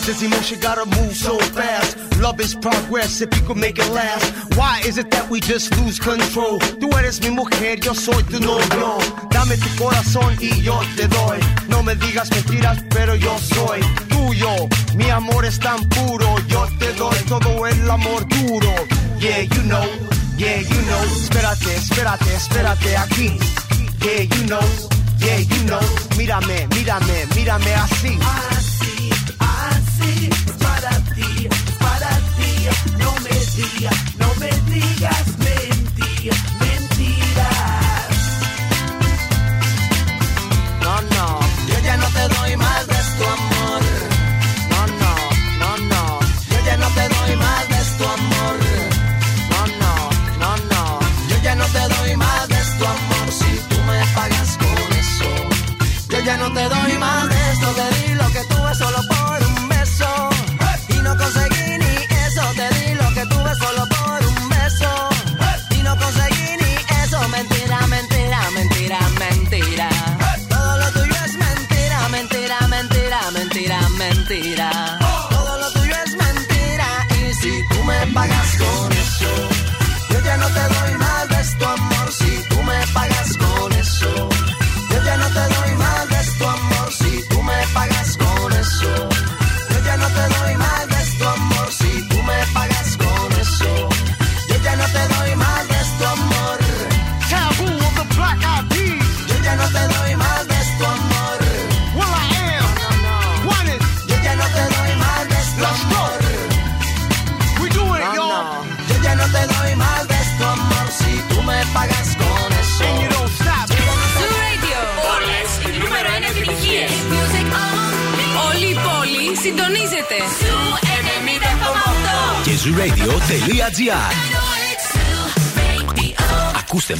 conscious 0.00 0.22
emotion 0.22 0.58
gotta 0.60 0.86
move 0.86 1.14
so 1.14 1.38
fast. 1.38 1.96
Love 2.20 2.40
is 2.40 2.54
progress 2.54 3.20
if 3.20 3.28
you 3.36 3.42
could 3.46 3.58
make 3.58 3.78
it 3.78 3.90
last. 3.92 4.56
Why 4.56 4.80
is 4.86 4.96
it 4.96 5.10
that 5.10 5.28
we 5.28 5.40
just 5.40 5.76
lose 5.78 5.98
control? 5.98 6.58
Tú 6.80 6.88
eres 6.98 7.20
mi 7.20 7.30
mujer, 7.30 7.78
yo 7.80 7.92
soy 7.92 8.22
tu 8.24 8.40
novio. 8.40 8.98
Dame 9.30 9.56
tu 9.58 9.68
corazón 9.76 10.36
y 10.40 10.62
yo 10.62 10.80
te 10.96 11.06
doy. 11.06 11.38
No 11.68 11.82
me 11.82 11.94
digas 11.96 12.30
mentiras, 12.30 12.78
pero 12.88 13.14
yo 13.14 13.36
soy 13.38 13.80
tuyo. 14.08 14.68
Mi 14.96 15.10
amor 15.10 15.44
es 15.44 15.58
tan 15.58 15.86
puro, 15.88 16.34
yo 16.48 16.66
te 16.78 16.92
doy 16.94 17.16
todo 17.28 17.66
el 17.66 17.90
amor 17.90 18.26
duro. 18.28 18.74
Yeah, 19.18 19.42
you 19.42 19.62
know, 19.64 19.84
yeah, 20.38 20.60
you 20.60 20.82
know. 20.88 21.04
Espérate, 21.20 21.76
espérate, 21.76 22.34
espérate 22.34 22.96
aquí. 22.96 23.38
Yeah, 24.00 24.22
you 24.22 24.46
know, 24.46 24.64
yeah, 25.18 25.38
you 25.40 25.64
know. 25.66 25.80
Mírame, 26.16 26.66
mírame, 26.68 27.26
mírame 27.34 27.74
así 27.74 28.18
para 30.58 30.90
ti, 31.14 31.48
para 31.78 32.10
ti, 32.36 32.68
no 32.98 33.12
me 33.20 33.36
digas, 33.56 33.96
no 34.18 34.34
me 34.36 34.50
digas 34.70 35.38
mentira. 35.38 36.59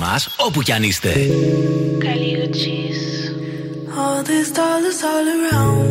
εμάς 0.02 0.28
όπου 0.36 0.62
κι 0.62 0.72
αν 0.72 0.82
είστε. 0.82 1.12
All 4.02 4.22
these 4.30 4.50
dollars 4.60 5.00
all 5.10 5.26
around 5.36 5.88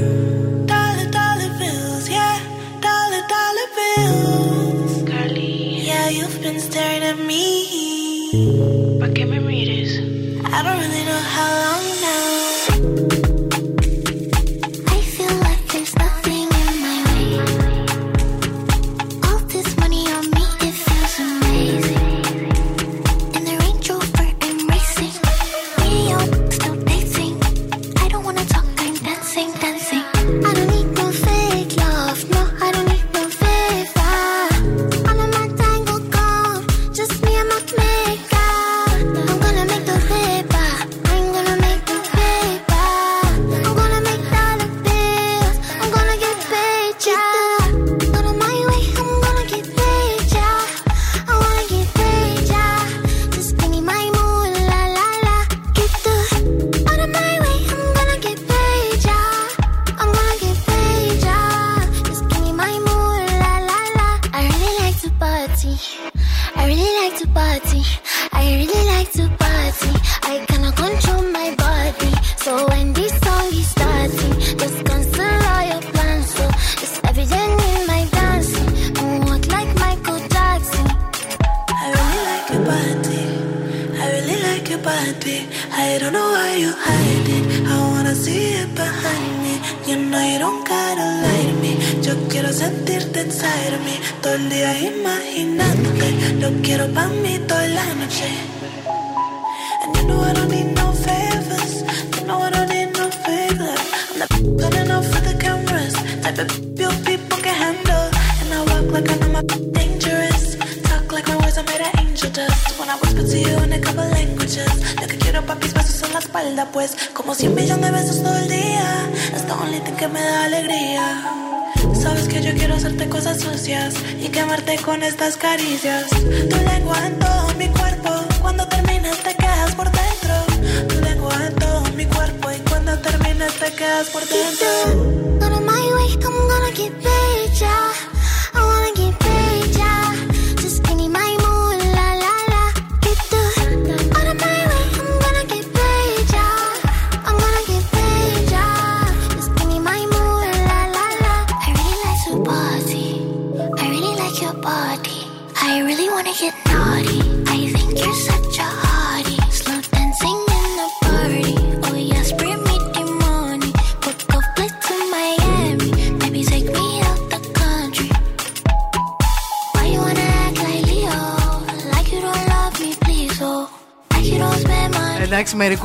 Dollar, 0.71 1.51
bills, 1.59 2.05
yeah 2.17 2.37
Dollar, 2.87 3.23
dollar 3.35 3.69
bills 3.77 4.93
Carly 5.09 5.53
Yeah, 5.89 6.07
you've 6.17 6.39
been 6.45 6.59
staring 6.67 7.03
at 7.11 7.19
me 7.29 7.45
But 8.99 9.11
give 9.17 9.29
me 9.33 9.39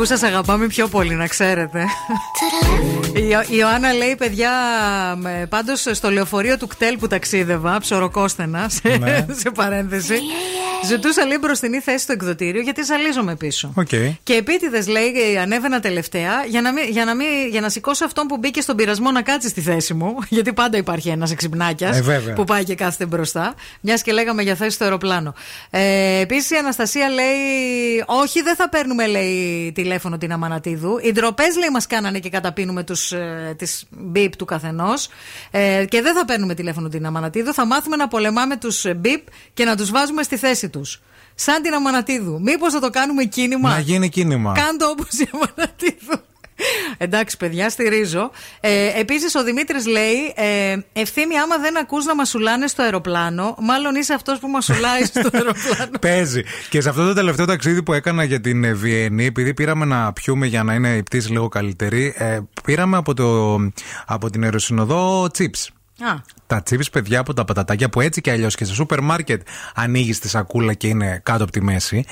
Εντάξει, 0.05 0.23
μερικού 0.23 0.23
σας 0.23 0.23
αγαπάμε 0.23 0.67
πιο 0.67 0.89
πολύ, 0.89 1.15
να 1.15 1.27
ξέρετε. 1.27 1.85
Η, 3.15 3.21
η 3.53 3.57
Ιωάννα 3.59 3.93
λέει, 3.93 4.15
παιδιά, 4.19 4.51
πάντως 5.49 5.87
στο 5.93 6.11
λεωφορείο 6.11 6.57
του 6.59 6.67
ΚΤΕΛ 6.67 6.99
που 6.99 7.07
ταξίδευα, 7.07 7.79
ψωροκόστενα, 7.79 8.69
σε, 8.69 8.97
Ναι. 8.99 9.27
σε 9.31 9.51
παρένθεση, 9.51 10.15
ζητούσα 10.87 11.27
λέει 11.27 11.39
μπροστινή 11.41 11.81
θέση 11.81 11.99
στο 11.99 12.13
εκδοτήριο 12.13 12.61
γιατί 12.61 12.83
ζαλίζομαι 12.83 13.37
πίσω. 13.37 13.73
Οκ. 13.75 13.89
Και 14.23 14.33
επίτηδες 14.35 14.87
λέει, 14.87 15.13
ανέβαινα 15.43 15.81
τελευταία 15.81 16.45
για 16.49 16.61
να, 16.61 16.73
μην, 16.73 16.85
για, 16.91 17.05
να 17.05 17.15
μην, 17.15 17.27
για 17.51 17.61
να 17.61 17.69
σηκώσω 17.69 18.05
αυτόν 18.05 18.27
που 18.27 18.37
μπήκε 18.37 18.61
στον 18.61 18.77
πειρασμό 18.77 19.11
να 19.11 19.23
κάτσει 19.23 19.49
στη 19.49 19.61
θέση 19.61 19.95
μου. 19.95 20.15
Γιατί 20.29 20.53
πάντα 20.53 20.77
υπάρχει 20.77 21.09
ένας 21.09 21.31
εξυπνάκιας 21.31 21.97
Ε, 21.99 22.03
βέβαια. 22.03 22.35
που 22.35 22.45
πάει 22.45 22.65
και 22.65 22.75
κάθεται 22.75 23.07
μπροστά. 23.07 23.55
Μιας 23.81 24.03
και 24.03 24.13
λέγαμε 24.13 24.43
για 24.43 24.55
θέση 24.55 24.71
στο 24.71 24.85
αεροπλάνο. 24.85 25.35
Ε, 25.71 26.21
Επίσης 26.21 26.51
η 26.51 26.57
Αναστασία 26.57 27.09
λέει: 27.09 27.35
Όχι, 28.07 28.43
δεν 28.43 28.57
θα 28.57 28.69
παίρνουμε 28.69 29.07
λέει, 29.07 29.73
τηλέφωνο 29.75 30.19
την 30.19 30.33
Αμανατίδου. 30.33 30.99
Οι 31.03 31.13
ντροπές 31.13 31.57
λέει 31.57 31.69
μας 31.73 31.87
κάνανε 31.87 32.19
και 32.19 32.29
καταπίνουμε 32.31 32.83
τους, 32.83 33.13
ε, 33.13 33.55
τις 33.59 33.85
μπιπ 33.91 34.37
του 34.37 34.45
καθενός. 34.45 35.09
Ε, 35.51 35.85
και 35.89 36.03
δεν 36.03 36.15
θα 36.15 36.25
παίρνουμε 36.25 36.55
τηλέφωνο 36.55 36.89
την 36.89 37.07
Αμανατίδου. 37.07 37.53
Θα 37.55 37.67
μάθουμε 37.67 37.97
να 37.97 38.09
πολεμάμε 38.09 38.57
τους 38.57 38.85
μπιπ 38.97 39.21
και 39.55 39.65
να 39.65 39.77
τους 39.77 39.91
βάζουμε 39.91 40.23
στη 40.23 40.37
θέση 40.37 40.69
τους. 40.79 41.01
Σαν 41.35 41.63
την 41.63 41.75
Αμανατίδου. 41.75 42.41
Μήπως 42.41 42.73
θα 42.73 42.81
το 42.81 42.91
κάνουμε 42.91 43.25
κίνημα; 43.25 43.69
Να 43.69 43.79
γίνει 43.79 44.09
κίνημα. 44.09 44.53
Κάντο 44.53 44.87
όπως 44.87 45.09
η 45.19 45.29
Αμανατίδου. 45.33 46.23
Εντάξει, 46.99 47.37
παιδιά, 47.37 47.71
στηρίζω. 47.71 48.31
Ε, 48.61 49.01
Επίσης, 49.01 49.35
ο 49.35 49.45
Δημήτρης 49.45 49.87
λέει: 49.87 50.33
ε, 50.35 50.77
Ευθύμη, 50.93 51.39
άμα 51.39 51.59
δεν 51.59 51.79
ακούς 51.79 52.05
να 52.05 52.15
μασουλάνε 52.15 52.67
στο 52.67 52.83
αεροπλάνο, 52.83 53.57
μάλλον 53.61 53.95
είσαι 53.95 54.15
αυτός 54.15 54.39
που 54.39 54.49
μασουλάει 54.49 55.05
στο 55.05 55.21
αεροπλάνο. 55.33 55.99
Παίζει. 56.01 56.43
Και 56.71 56.81
σε 56.81 56.89
αυτό 56.89 57.07
το 57.07 57.13
τελευταίο 57.15 57.47
ταξίδι 57.47 57.83
που 57.83 57.93
έκανα 57.93 58.25
για 58.25 58.41
την 58.41 58.65
ε, 58.65 58.73
Βιέννη, 58.73 59.25
επειδή 59.25 59.55
πήραμε 59.55 59.85
να 59.85 60.13
πιούμε 60.13 60.47
για 60.47 60.63
να 60.63 60.75
είναι 60.75 60.97
η 60.97 61.03
πτήση 61.03 61.31
λίγο 61.31 61.49
καλύτερη, 61.49 62.15
ε, 62.17 62.39
πήραμε 62.65 62.97
από, 62.97 63.15
το, 63.15 63.59
από 64.07 64.31
την 64.31 64.45
αεροσυνοδό 64.45 65.27
chips. 65.39 65.74
Α, 66.01 66.15
Τα 66.47 66.63
chips, 66.71 66.91
παιδιά, 66.93 67.21
από 67.21 67.35
τα 67.35 67.45
πατατάκια 67.45 67.89
που 67.89 68.01
έτσι 68.01 68.21
και 68.21 68.31
αλλιώς 68.31 68.55
και 68.55 68.65
σε 68.65 68.75
σούπερ 68.75 69.01
μάρκετ 69.01 69.43
ανοίγεις 69.75 70.19
τη 70.19 70.29
σακούλα 70.29 70.75
και 70.75 70.87
είναι 70.89 71.21
κάτω 71.23 71.43
από 71.43 71.53
τη 71.53 71.63
μέση. 71.63 72.05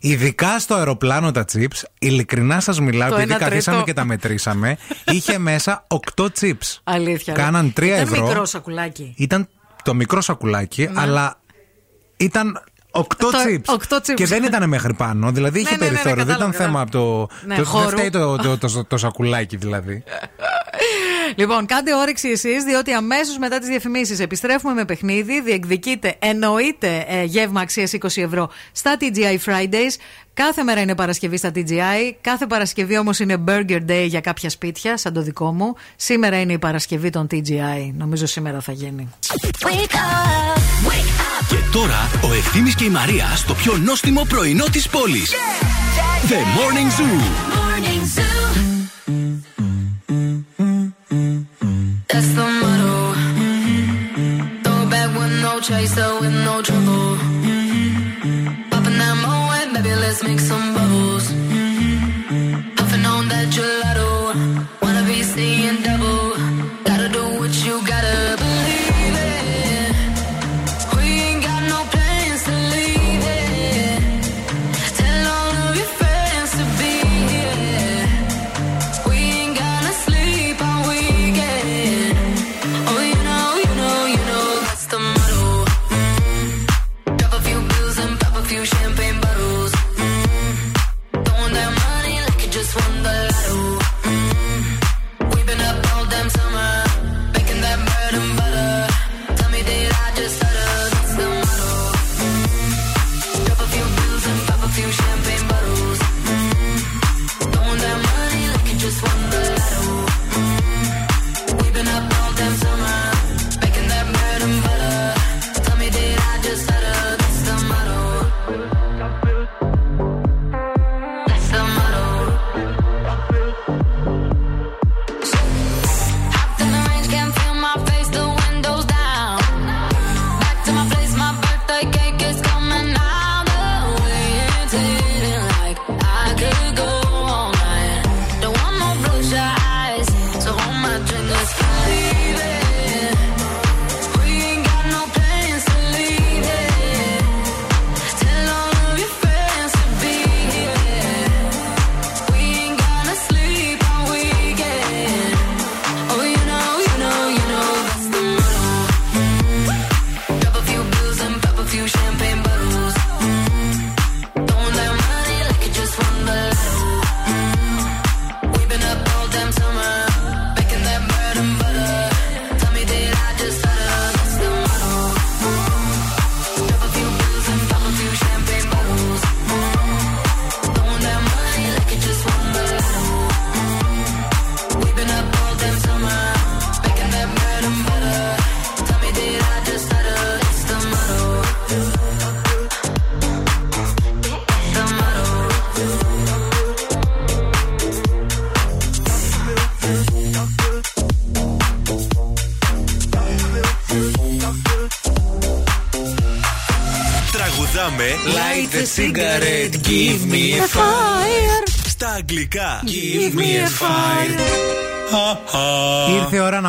Ειδικά 0.00 0.58
στο 0.58 0.74
αεροπλάνο 0.74 1.30
τα 1.30 1.44
chips, 1.52 1.82
ειλικρινά 1.98 2.60
σας 2.60 2.80
μιλάω, 2.80 3.08
Το 3.08 3.14
επειδή 3.16 3.32
ένα 3.32 3.40
καθίσαμε 3.40 3.76
τρίτο. 3.76 3.90
και 3.92 4.00
τα 4.00 4.04
μετρήσαμε, 4.06 4.76
είχε 5.12 5.38
μέσα 5.38 5.86
8 6.16 6.26
chips. 6.40 6.78
αλήθεια. 6.84 7.34
ρε. 7.34 7.42
Κάναν 7.42 7.72
3 7.76 7.82
Ήταν 7.86 7.98
ευρώ. 8.00 8.26
μικρό 8.26 8.44
σακουλάκι. 8.44 9.14
Ήταν 9.16 9.48
το 9.84 9.94
μικρό 9.94 10.20
σακουλάκι, 10.20 10.88
Ναι. 10.92 11.00
αλλά 11.00 11.40
ήταν 12.16 12.52
8 12.56 12.56
Το- 12.56 12.62
chips. 12.62 12.71
Οκτώ 12.92 13.96
chips. 13.98 14.14
Και 14.14 14.26
δεν 14.26 14.42
ήταν 14.42 14.68
μέχρι 14.68 14.94
πάνω. 14.94 15.30
Δηλαδή 15.30 15.60
είχε 15.60 15.70
Ναι, 15.70 15.76
ναι, 15.76 15.84
ναι, 15.84 15.90
ναι, 15.90 15.96
περιθώριο. 15.96 16.24
δεν 16.24 16.34
ήταν 16.34 16.50
κατάλαβα, 16.50 16.64
θέμα 16.64 16.80
από 16.80 16.90
το. 16.90 17.28
Ναι, 17.46 17.56
το 17.56 17.64
χώρου. 17.64 17.88
δεν 17.88 17.98
φταίει 17.98 18.10
το, 18.10 18.36
το, 18.36 18.58
το, 18.58 18.84
το 18.84 18.96
σακουλάκι 18.96 19.56
δηλαδή. 19.56 20.02
Λοιπόν, 21.36 21.66
κάντε 21.66 21.94
όρεξη 21.94 22.28
εσείς, 22.28 22.64
διότι 22.64 22.92
αμέσως 22.92 23.38
μετά 23.38 23.58
τις 23.58 23.68
διαφημίσεις 23.68 24.20
επιστρέφουμε 24.20 24.74
με 24.74 24.84
παιχνίδι. 24.84 25.40
Διεκδικείτε, 25.40 26.14
εννοείται 26.18 27.04
ε, 27.08 27.22
γεύμα 27.24 27.60
αξίας 27.60 27.92
20 28.00 28.06
ευρώ 28.14 28.50
στα 28.72 28.96
TGI 29.00 29.50
Fridays. 29.50 29.96
Κάθε 30.34 30.62
μέρα 30.62 30.80
είναι 30.80 30.94
Παρασκευή 30.94 31.36
στα 31.36 31.50
TGI. 31.54 32.14
Κάθε 32.20 32.46
Παρασκευή 32.46 32.98
όμως 32.98 33.18
είναι 33.18 33.44
Burger 33.48 33.80
Day 33.88 34.04
για 34.06 34.20
κάποια 34.20 34.50
σπίτια, 34.50 34.96
σαν 34.96 35.12
το 35.12 35.22
δικό 35.22 35.52
μου. 35.52 35.74
Σήμερα 35.96 36.40
είναι 36.40 36.52
η 36.52 36.58
Παρασκευή 36.58 37.10
των 37.10 37.26
TGI. 37.30 37.92
Νομίζω 37.96 38.26
σήμερα 38.26 38.60
θα 38.60 38.72
γίνει. 38.72 39.08
Και 41.48 41.56
τώρα 41.72 42.10
ο 42.22 42.32
Ευθύμης 42.32 42.74
και 42.74 42.84
η 42.84 42.88
Μαρία 42.88 43.32
στο 43.34 43.54
πιο 43.54 43.76
νόστιμο 43.76 44.24
πρωινό 44.28 44.64
της 44.72 44.88
πόλης. 44.88 45.30
The 46.28 46.40
Morning 46.56 46.88
Zoo. 46.96 47.18
That's 52.10 52.30
the 52.38 52.46
motto. 52.60 52.94
Throw 54.64 54.82
it 54.82 54.88
back 54.92 55.08
with 55.18 55.34
no 55.46 55.52
chaser, 55.66 56.10
with 56.20 56.36
no 56.48 56.54
trouble. 56.68 57.08
Popping 58.70 58.98
that 59.02 59.14
moe, 59.22 59.72
baby, 59.74 59.92
let's 60.02 60.20
make 60.28 60.42
some 60.50 60.66
bubbles. 60.76 61.26
Puffing 62.76 63.04
on 63.12 63.22
that 63.32 63.46
gelato. 63.54 63.81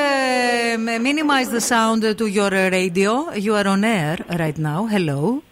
minimize 1.09 1.49
the 1.51 1.61
sound 1.61 2.03
to 2.19 2.27
your 2.27 2.53
uh, 2.55 2.71
radio. 2.79 3.13
You 3.47 3.53
are 3.55 3.69
on 3.75 3.85
air 3.85 4.17
right 4.39 4.59
now. 4.59 4.81
Hello. 4.95 5.43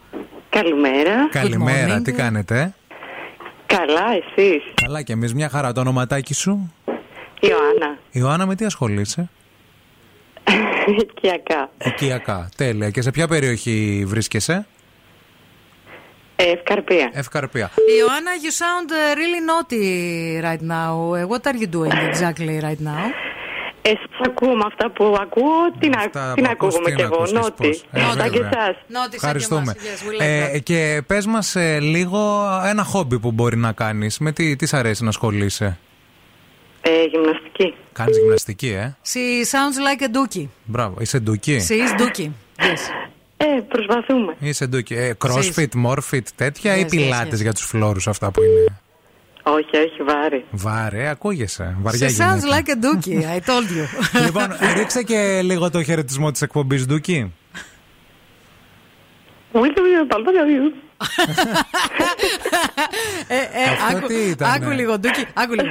Καλημέρα. 0.49 1.29
Καλημέρα, 1.31 2.03
τι 2.03 2.13
κάνετε. 2.13 2.75
Καλά, 3.67 4.05
εσείς. 4.13 4.63
Καλά 4.75 5.03
και 5.03 5.13
εμεί, 5.13 5.33
μια 5.35 5.49
χαρά. 5.49 5.73
Το 5.73 5.81
ονοματάκι 5.81 6.35
σου. 6.35 6.73
Ιωάννα. 7.41 7.99
Ιωάννα, 8.11 8.47
με 8.47 8.55
τι 8.55 8.65
ασχολείσαι. 8.65 9.29
Οικιακά. 11.01 11.71
Οικιακά. 11.85 12.49
Τέλεια. 12.57 12.91
Και 12.91 13.03
σε 13.03 13.11
ποια 13.11 13.29
περιοχή 13.29 14.05
βρίσκεσαι; 14.07 14.67
Ε, 16.37 16.45
Ευκαρπία. 16.51 17.11
Ευκαρπία. 17.13 17.71
Ιωάννα, 17.99 18.31
you 18.43 18.53
sound 18.63 18.91
uh, 18.91 19.17
really 19.21 19.43
naughty 19.51 19.85
right 20.49 20.63
now. 20.77 20.93
Uh, 21.15 21.29
what 21.33 21.47
are 21.47 21.59
you 21.63 21.69
doing 21.77 21.93
exactly 22.09 22.61
right 22.61 22.83
now? 22.87 23.05
Ε, 23.87 23.91
σας 23.91 24.27
ακούω 24.27 24.55
με 24.55 24.65
αυτά 24.67 24.91
που 24.91 25.17
ακούω, 25.21 25.73
τι 25.79 25.89
να, 25.89 26.11
τι 26.35 26.41
να 26.41 26.51
ακούγομαι 26.51 26.91
κι 26.91 27.03
εγώ, 27.03 27.27
νότι. 27.33 27.75
Σαν 28.19 28.31
και 28.31 28.39
εσάς. 28.39 28.77
Ευχαριστούμε. 29.13 29.75
Ε, 30.19 30.59
και 30.59 31.03
πες 31.07 31.27
μας 31.27 31.57
λίγο 31.81 32.45
ένα 32.67 32.83
χόμπι 32.85 33.19
που 33.19 33.33
μπορεί 33.33 33.57
να 33.57 33.73
κάνεις. 33.73 34.19
Με 34.19 34.33
τι, 34.33 34.57
τι 34.57 34.67
σ' 34.67 34.75
αρέσει 34.75 35.03
να 35.03 35.09
ασχολείσαι; 35.09 35.79
Ε, 36.87 37.05
γυμναστική. 37.11 37.75
Κάνεις 37.93 38.19
γυμναστική, 38.19 38.69
ε; 38.69 38.97
She 39.13 39.19
sounds 39.55 39.79
like 39.87 40.03
a 40.03 40.09
dookie. 40.17 40.47
Μπράβο. 40.65 40.97
Είσαι 41.01 41.19
ντουκί. 41.19 41.61
She 41.69 41.73
is 41.73 42.01
dookie. 42.01 42.29
Yes. 42.59 42.81
Ε, 43.37 43.45
προσπαθούμε. 43.69 44.37
Είσαι 44.39 44.67
ντουκί. 44.67 44.95
Ε, 44.95 45.13
crossfit, 45.25 45.69
morfit, 45.87 46.23
τέτοια 46.37 46.77
ή 46.77 46.81
Yes, 46.83 46.85
yes, 46.85 46.89
πιλάτες 46.91 47.39
yes. 47.39 47.43
για 47.43 47.53
τους 47.53 47.65
φλόρους 47.65 48.09
αυτά 48.09 48.31
που 48.31 48.43
είναι; 48.43 48.79
Όχι, 49.43 49.77
όχι, 49.77 50.03
βάρη. 50.03 50.45
Βάρε, 50.51 51.09
ακούγεσαι. 51.09 51.77
Βαριά 51.81 52.09
She 52.09 52.11
γυναίκα. 52.11 52.37
sounds 52.39 52.43
like 52.45 52.69
a 52.69 52.75
dookie. 52.85 53.23
I 53.23 53.39
told 53.39 53.69
you. 53.77 53.87
λοιπόν, 54.27 54.47
ρίξε 54.77 55.03
και 55.03 55.41
λίγο 55.43 55.71
το 55.71 55.83
χαιρετισμό 55.83 56.31
της 56.31 56.43
εκπομπής 56.43 56.87
Ντούκι. 56.87 57.33
Ε, 63.29 63.37
ε, 63.37 63.65
Αυτό 63.85 63.97
άκου, 63.97 64.07
τι 64.07 64.15
ήταν, 64.15 64.51
άκου 64.53 64.71
ε; 64.71 64.75
λίγο, 64.75 64.99
Ντούκι. 64.99 65.27
Άκου 65.35 65.53
λίγο. 65.53 65.69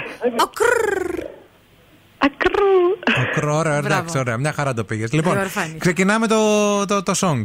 Ο 3.08 3.40
κρόρα, 3.40 3.76
εντάξει, 3.76 4.02
Μπράβο. 4.04 4.20
ωραία, 4.20 4.38
μια 4.38 4.54
χαρά 4.54 4.74
το 4.74 4.84
πήγε. 4.84 5.06
Λοιπόν, 5.12 5.38
Ορφάνη. 5.38 5.78
ξεκινάμε 5.78 6.28
το, 6.28 6.86
το, 6.86 7.04
το 7.04 7.14
song. 7.16 7.42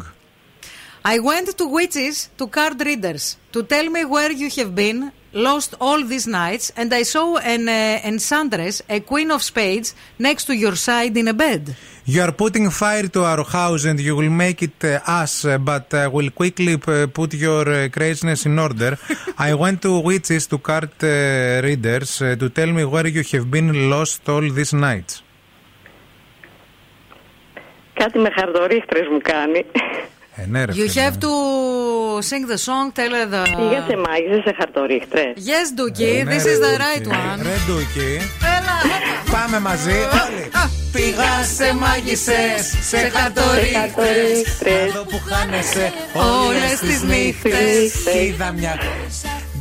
I 1.04 1.16
went 1.30 1.48
to 1.56 1.64
witches, 1.78 2.16
to 2.38 2.44
card 2.56 2.80
readers, 2.80 3.24
to 3.52 3.62
tell 3.72 3.86
me 3.94 4.02
where 4.14 4.32
you 4.32 4.48
have 4.58 4.74
been, 4.74 5.12
lost 5.33 5.71
all 5.79 6.01
these 6.13 6.27
nights, 6.27 6.71
and 6.79 6.93
I 6.93 7.03
saw 7.03 7.37
an 7.37 7.67
uh, 7.67 8.09
enchantress, 8.11 8.75
a 8.89 8.99
queen 9.11 9.29
of 9.31 9.41
spades, 9.51 9.95
next 10.19 10.43
to 10.45 10.53
your 10.53 10.75
side 10.75 11.17
in 11.17 11.27
a 11.27 11.33
bed. 11.33 11.75
You 12.05 12.21
are 12.21 12.33
putting 12.33 12.69
fire 12.69 13.07
to 13.15 13.23
our 13.23 13.43
house 13.43 13.85
and 13.85 13.99
you 13.99 14.15
will 14.19 14.29
make 14.29 14.61
it 14.61 14.83
uh, 14.83 15.21
us, 15.21 15.45
uh, 15.45 15.57
but 15.57 15.93
uh, 15.93 16.09
will 16.11 16.31
quickly 16.31 16.75
uh, 16.75 17.07
put 17.07 17.33
your 17.33 17.65
uh, 17.69 17.89
craziness 17.89 18.45
in 18.45 18.59
order. 18.59 18.91
I 19.37 19.53
went 19.53 19.81
to 19.83 19.91
witches 19.99 20.47
to 20.47 20.57
card 20.57 20.91
uh, 21.01 21.61
readers 21.67 22.21
uh, 22.21 22.35
to 22.41 22.49
tell 22.49 22.71
me 22.77 22.83
where 22.83 23.07
you 23.07 23.23
have 23.31 23.49
been 23.49 23.89
lost 23.89 24.27
all 24.27 24.45
these 24.59 24.73
nights. 24.73 25.23
Κάτι 27.93 28.19
με 28.19 28.29
χαρδορίχτρες 28.35 29.07
μου 29.07 29.19
κάνει. 29.21 29.65
Ε, 30.42 30.44
ναι, 30.46 30.64
ρε, 30.64 30.72
You 30.72 30.76
φίλε. 30.88 31.04
have 31.10 31.18
to 31.24 31.32
sing 32.30 32.44
the 32.52 32.58
song, 32.68 32.86
tell 32.98 33.12
her 33.18 33.26
the. 33.34 33.42
Πήγα 33.56 33.84
σε 33.88 33.96
μάγισσες 34.06 34.42
σε 34.44 34.54
χαρτορίχτρες. 34.58 35.32
Yes, 35.50 35.68
Dookie, 35.78 36.18
Ε, 36.20 36.22
ναι, 36.22 36.36
this 36.36 36.44
ρε, 36.44 36.52
is 36.52 36.58
the 36.64 36.70
Ντούκι. 36.70 36.82
right 36.86 37.06
one. 37.12 37.42
Ρε 37.42 37.56
Ντούκι. 37.66 38.10
Έλα, 38.56 38.76
Πάμε 39.30 39.60
μαζί 39.60 39.90
όλοι. 39.90 40.50
Πήγα 40.92 41.32
σε 41.56 41.74
μάγισσες, 41.74 42.74
σε 42.88 42.96
χαρτορίχτρες, 43.14 44.36
Να 44.64 44.92
δω 44.94 45.04
που 45.04 45.20
χάνεσαι 45.28 45.92
όλες 46.14 46.78
τις 46.80 47.02
νύχτες. 47.02 47.92
Και 48.12 48.22
είδα 48.24 48.52
μια 48.52 48.74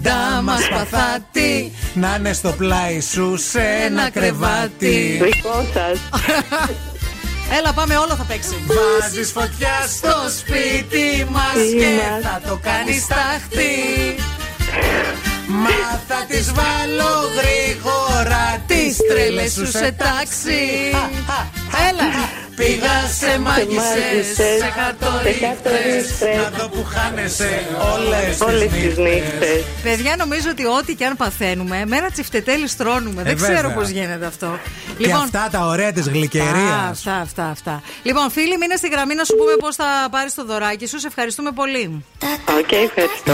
ντάμα 0.01 0.57
σπαθάτη 0.59 1.71
Να 1.93 2.15
είναι 2.19 2.33
στο 2.33 2.49
πλάι 2.57 2.99
σου 3.01 3.37
σε 3.37 3.61
ένα 3.85 4.09
κρεβάτι 4.09 5.19
Δικό 5.23 5.65
σας. 5.73 5.99
Έλα, 7.51 7.73
πάμε, 7.73 7.97
όλο 7.97 8.15
θα 8.15 8.23
παίξει. 8.23 8.63
Βάζεις 8.67 9.31
φωτιά 9.31 9.75
στο 9.87 10.15
σπίτι 10.37 11.27
μας 11.29 11.53
Και 11.79 11.99
θα 12.21 12.41
το 12.47 12.59
κάνεις 12.61 13.07
τάχτη 13.07 14.15
Μα 15.47 15.99
θα 16.07 16.25
τις 16.27 16.51
βάλω 16.53 17.13
γρήγορα 17.37 18.63
Τις 18.67 18.97
τρέλες 19.09 19.51
σου 19.53 19.67
σε 19.67 19.95
τάξη 19.97 20.59
Έλα. 21.89 22.03
Πήγα 22.55 22.95
σε 23.19 23.39
μάγισσες, 23.39 23.75
μάγισσες, 23.75 24.35
σε 24.35 24.71
χαρτορίχτες 24.77 26.37
Να 26.37 26.57
δω 26.57 26.69
που 26.69 26.85
χάνεσαι 26.93 27.65
όλες, 27.95 28.39
Όλες 28.41 28.61
τις 28.71 28.81
τις 28.81 28.97
νύχτες. 28.97 29.63
Παιδιά, 29.83 30.15
νομίζω 30.17 30.49
ότι 30.49 30.65
ό,τι 30.65 30.95
και 30.95 31.05
αν 31.05 31.15
παθαίνουμε, 31.17 31.83
με 31.85 31.97
ένα 31.97 32.09
τσιφτετέλι 32.11 32.67
στρώνουμε. 32.67 33.23
Δεν 33.23 33.31
Ε, 33.31 33.35
ξέρω 33.35 33.55
βέβαια. 33.67 33.75
πώ 33.75 33.81
γίνεται 33.81 34.25
αυτό. 34.25 34.59
Και 34.97 35.11
αυτά 35.11 35.47
τα 35.51 35.65
ωραία 35.65 35.91
της 35.91 36.07
Α, 36.07 36.11
Γλυκερίας 36.11 36.89
αυτά, 36.91 37.15
αυτά, 37.15 37.45
αυτά. 37.49 37.81
Λοιπόν, 38.03 38.31
φίλοι, 38.31 38.57
μείνε 38.57 38.75
στη 38.75 38.87
γραμμή 38.87 39.15
να 39.15 39.23
σου 39.23 39.35
πούμε 39.35 39.51
πώς 39.59 39.73
θα 39.73 39.85
πάρει 40.11 40.31
το 40.31 40.45
δωράκι 40.45 40.87
σου. 40.87 40.99
Σε 40.99 41.07
ευχαριστούμε 41.07 41.51
πολύ. 41.51 42.05
Οκ, 42.59 42.71
ευχαριστώ. 42.71 43.33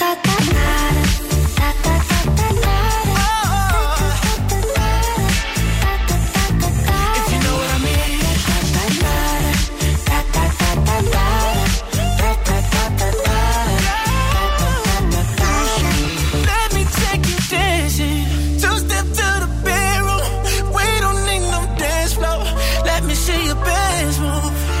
be 23.43 23.49
a 23.49 23.55
best 23.55 24.19
move. 24.19 24.80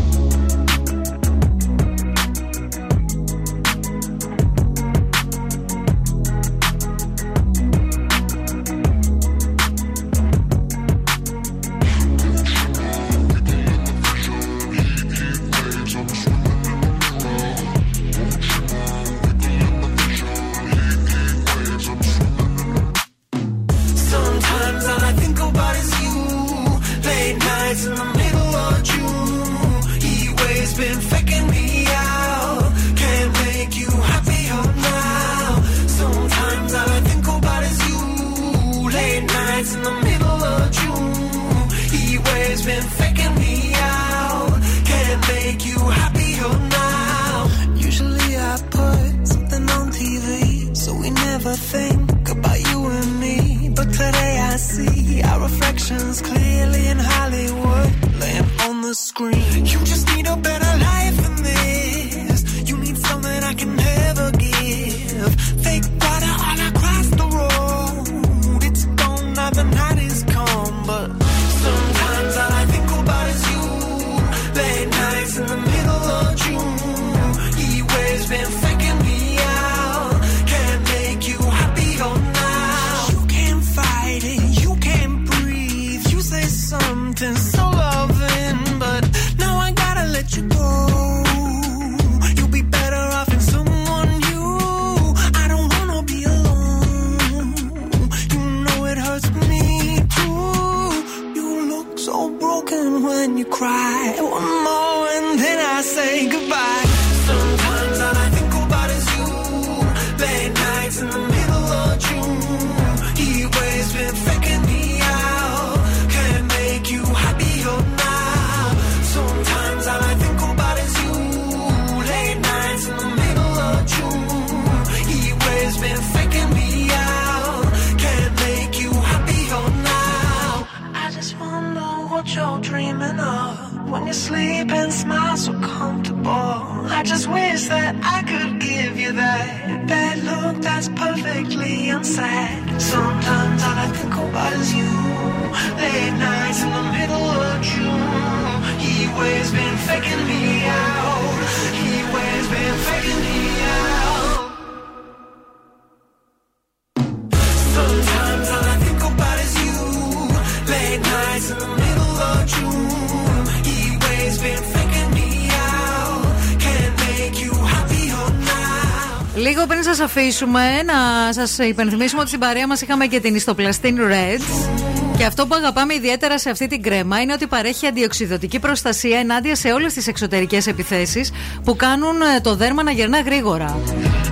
Σα 170.41 170.47
αφήσουμε, 170.47 170.83
να 170.83 171.33
σας 171.33 171.57
υπενθυμίσουμε 171.57 172.19
ότι 172.19 172.29
στην 172.29 172.39
παρέα 172.39 172.67
μας 172.67 172.81
είχαμε 172.81 173.05
και 173.05 173.19
την 173.19 173.35
ιστοπλαστήν 173.35 173.97
Reds. 173.97 174.69
Και 175.17 175.25
αυτό 175.25 175.47
που 175.47 175.55
αγαπάμε 175.55 175.93
ιδιαίτερα 175.93 176.39
σε 176.39 176.49
αυτή 176.49 176.67
την 176.67 176.81
κρέμα 176.81 177.21
είναι 177.21 177.33
ότι 177.33 177.47
παρέχει 177.47 177.87
αντιοξυδοτική 177.87 178.59
προστασία 178.59 179.19
ενάντια 179.19 179.55
σε 179.55 179.71
όλες 179.71 179.93
τις 179.93 180.07
εξωτερικές 180.07 180.67
επιθέσεις 180.67 181.31
που 181.63 181.75
κάνουν 181.75 182.21
ε, 182.21 182.41
το 182.41 182.55
δέρμα 182.55 182.83
να 182.83 182.91
γερνά 182.91 183.21
γρήγορα. 183.21 183.79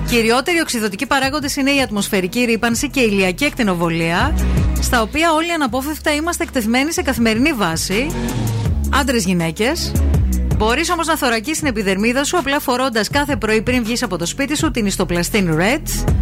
Κυριότεροι 0.08 0.60
οξυδοτικοί 0.60 1.06
παράγοντες 1.06 1.56
είναι 1.56 1.70
η 1.70 1.80
ατμοσφαιρική 1.82 2.44
ρήπανση 2.44 2.88
και 2.90 3.00
η 3.00 3.08
ηλιακή 3.10 3.44
ακτινοβολία, 3.44 4.34
στα 4.82 5.02
οποία 5.02 5.32
όλοι 5.32 5.52
αναπόφευκτα 5.52 6.14
είμαστε 6.14 6.42
εκτεθειμένοι 6.42 6.92
σε 6.92 7.02
καθημερινή 7.02 7.52
βάση. 7.52 8.10
Άντρες, 8.94 9.24
γυναίκες. 9.24 9.92
Μπορείς 10.60 10.90
όμως 10.90 11.06
να 11.06 11.16
θωρακίσεις 11.16 11.58
την 11.58 11.66
επιδερμίδα 11.66 12.24
σου 12.24 12.38
απλά 12.38 12.60
φορώντας 12.60 13.08
κάθε 13.08 13.36
πρωί 13.36 13.62
πριν 13.62 13.84
βγεις 13.84 14.02
από 14.02 14.18
το 14.18 14.26
σπίτι 14.26 14.56
σου 14.56 14.70
την 14.70 14.86
ιστοπλαστήν 14.86 15.58
Red. 15.58 16.19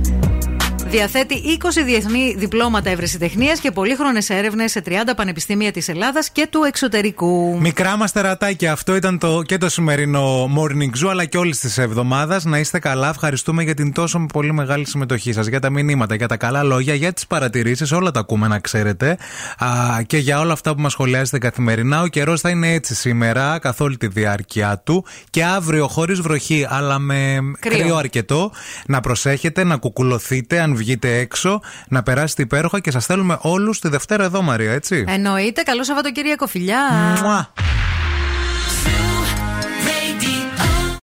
Διαθέτει 0.90 1.58
20 1.62 1.68
διεθνή 1.84 2.34
διπλώματα 2.38 2.90
ευρεσιτεχνίας 2.90 3.60
και 3.60 3.70
πολύχρονες 3.70 4.30
έρευνες 4.30 4.70
σε 4.70 4.82
30 4.86 4.92
πανεπιστήμια 5.16 5.72
της 5.72 5.88
Ελλάδας 5.88 6.30
και 6.30 6.46
του 6.50 6.62
εξωτερικού. 6.66 7.58
Μικρά 7.60 7.96
μας 7.96 8.12
τερατάκια. 8.12 8.72
Αυτό 8.72 8.94
ήταν 8.94 9.18
το, 9.18 9.42
και 9.42 9.58
το 9.58 9.68
σημερινό 9.68 10.50
Morning 10.56 11.04
Zoo, 11.04 11.08
αλλά 11.10 11.24
και 11.24 11.38
όλης 11.38 11.58
της 11.58 11.78
εβδομάδας. 11.78 12.44
Να 12.44 12.58
είστε 12.58 12.78
καλά. 12.78 13.08
Ευχαριστούμε 13.08 13.62
για 13.62 13.74
την 13.74 13.92
τόσο 13.92 14.26
πολύ 14.32 14.52
μεγάλη 14.52 14.86
συμμετοχή 14.86 15.32
σας, 15.32 15.46
για 15.46 15.60
τα 15.60 15.70
μηνύματα, 15.70 16.14
για 16.14 16.28
τα 16.28 16.36
καλά 16.36 16.62
λόγια, 16.62 16.94
για 16.94 17.12
τις 17.12 17.26
παρατηρήσεις. 17.26 17.92
Όλα 17.92 18.10
τα 18.10 18.20
ακούμε, 18.20 18.48
να 18.48 18.58
ξέρετε. 18.58 19.18
Α, 19.58 19.68
και 20.06 20.16
για 20.18 20.40
όλα 20.40 20.52
αυτά 20.52 20.74
που 20.74 20.80
μας 20.80 20.92
σχολιάζετε 20.92 21.38
καθημερινά. 21.38 22.02
Ο 22.02 22.06
καιρός 22.06 22.40
θα 22.40 22.50
είναι 22.50 22.72
έτσι 22.72 22.94
σήμερα, 22.94 23.58
καθ' 23.58 23.80
όλη 23.80 23.96
τη 23.96 24.06
διάρκεια 24.06 24.80
του. 24.84 25.04
Και 25.30 25.44
αύριο, 25.44 25.88
χωρίς 25.88 26.20
βροχή, 26.20 26.66
αλλά 26.68 26.98
με 26.98 27.38
Κρύο. 27.58 27.78
κρύο 27.78 27.96
αρκετό. 27.96 28.50
Να 28.86 29.00
προσέχετε, 29.00 29.64
να 29.64 29.76
κουκουλωθείτε, 29.76 30.60
αν 30.60 30.76
βγείτε 30.78 31.18
έξω, 31.18 31.60
να 31.88 32.02
περάσετε 32.02 32.42
υπέροχα 32.42 32.80
και 32.80 32.90
σας 32.90 33.06
θέλουμε 33.06 33.38
όλους 33.40 33.80
τη 33.80 33.88
Δευτέρα 33.88 34.24
εδώ, 34.24 34.42
Μαρία, 34.42 34.72
έτσι. 34.72 35.04
Εννοείται. 35.08 35.62
Καλό 35.62 35.84
Σαββατοκύριακο, 35.84 36.46
φιλιά. 36.46 36.78
Μουά. 37.22 37.52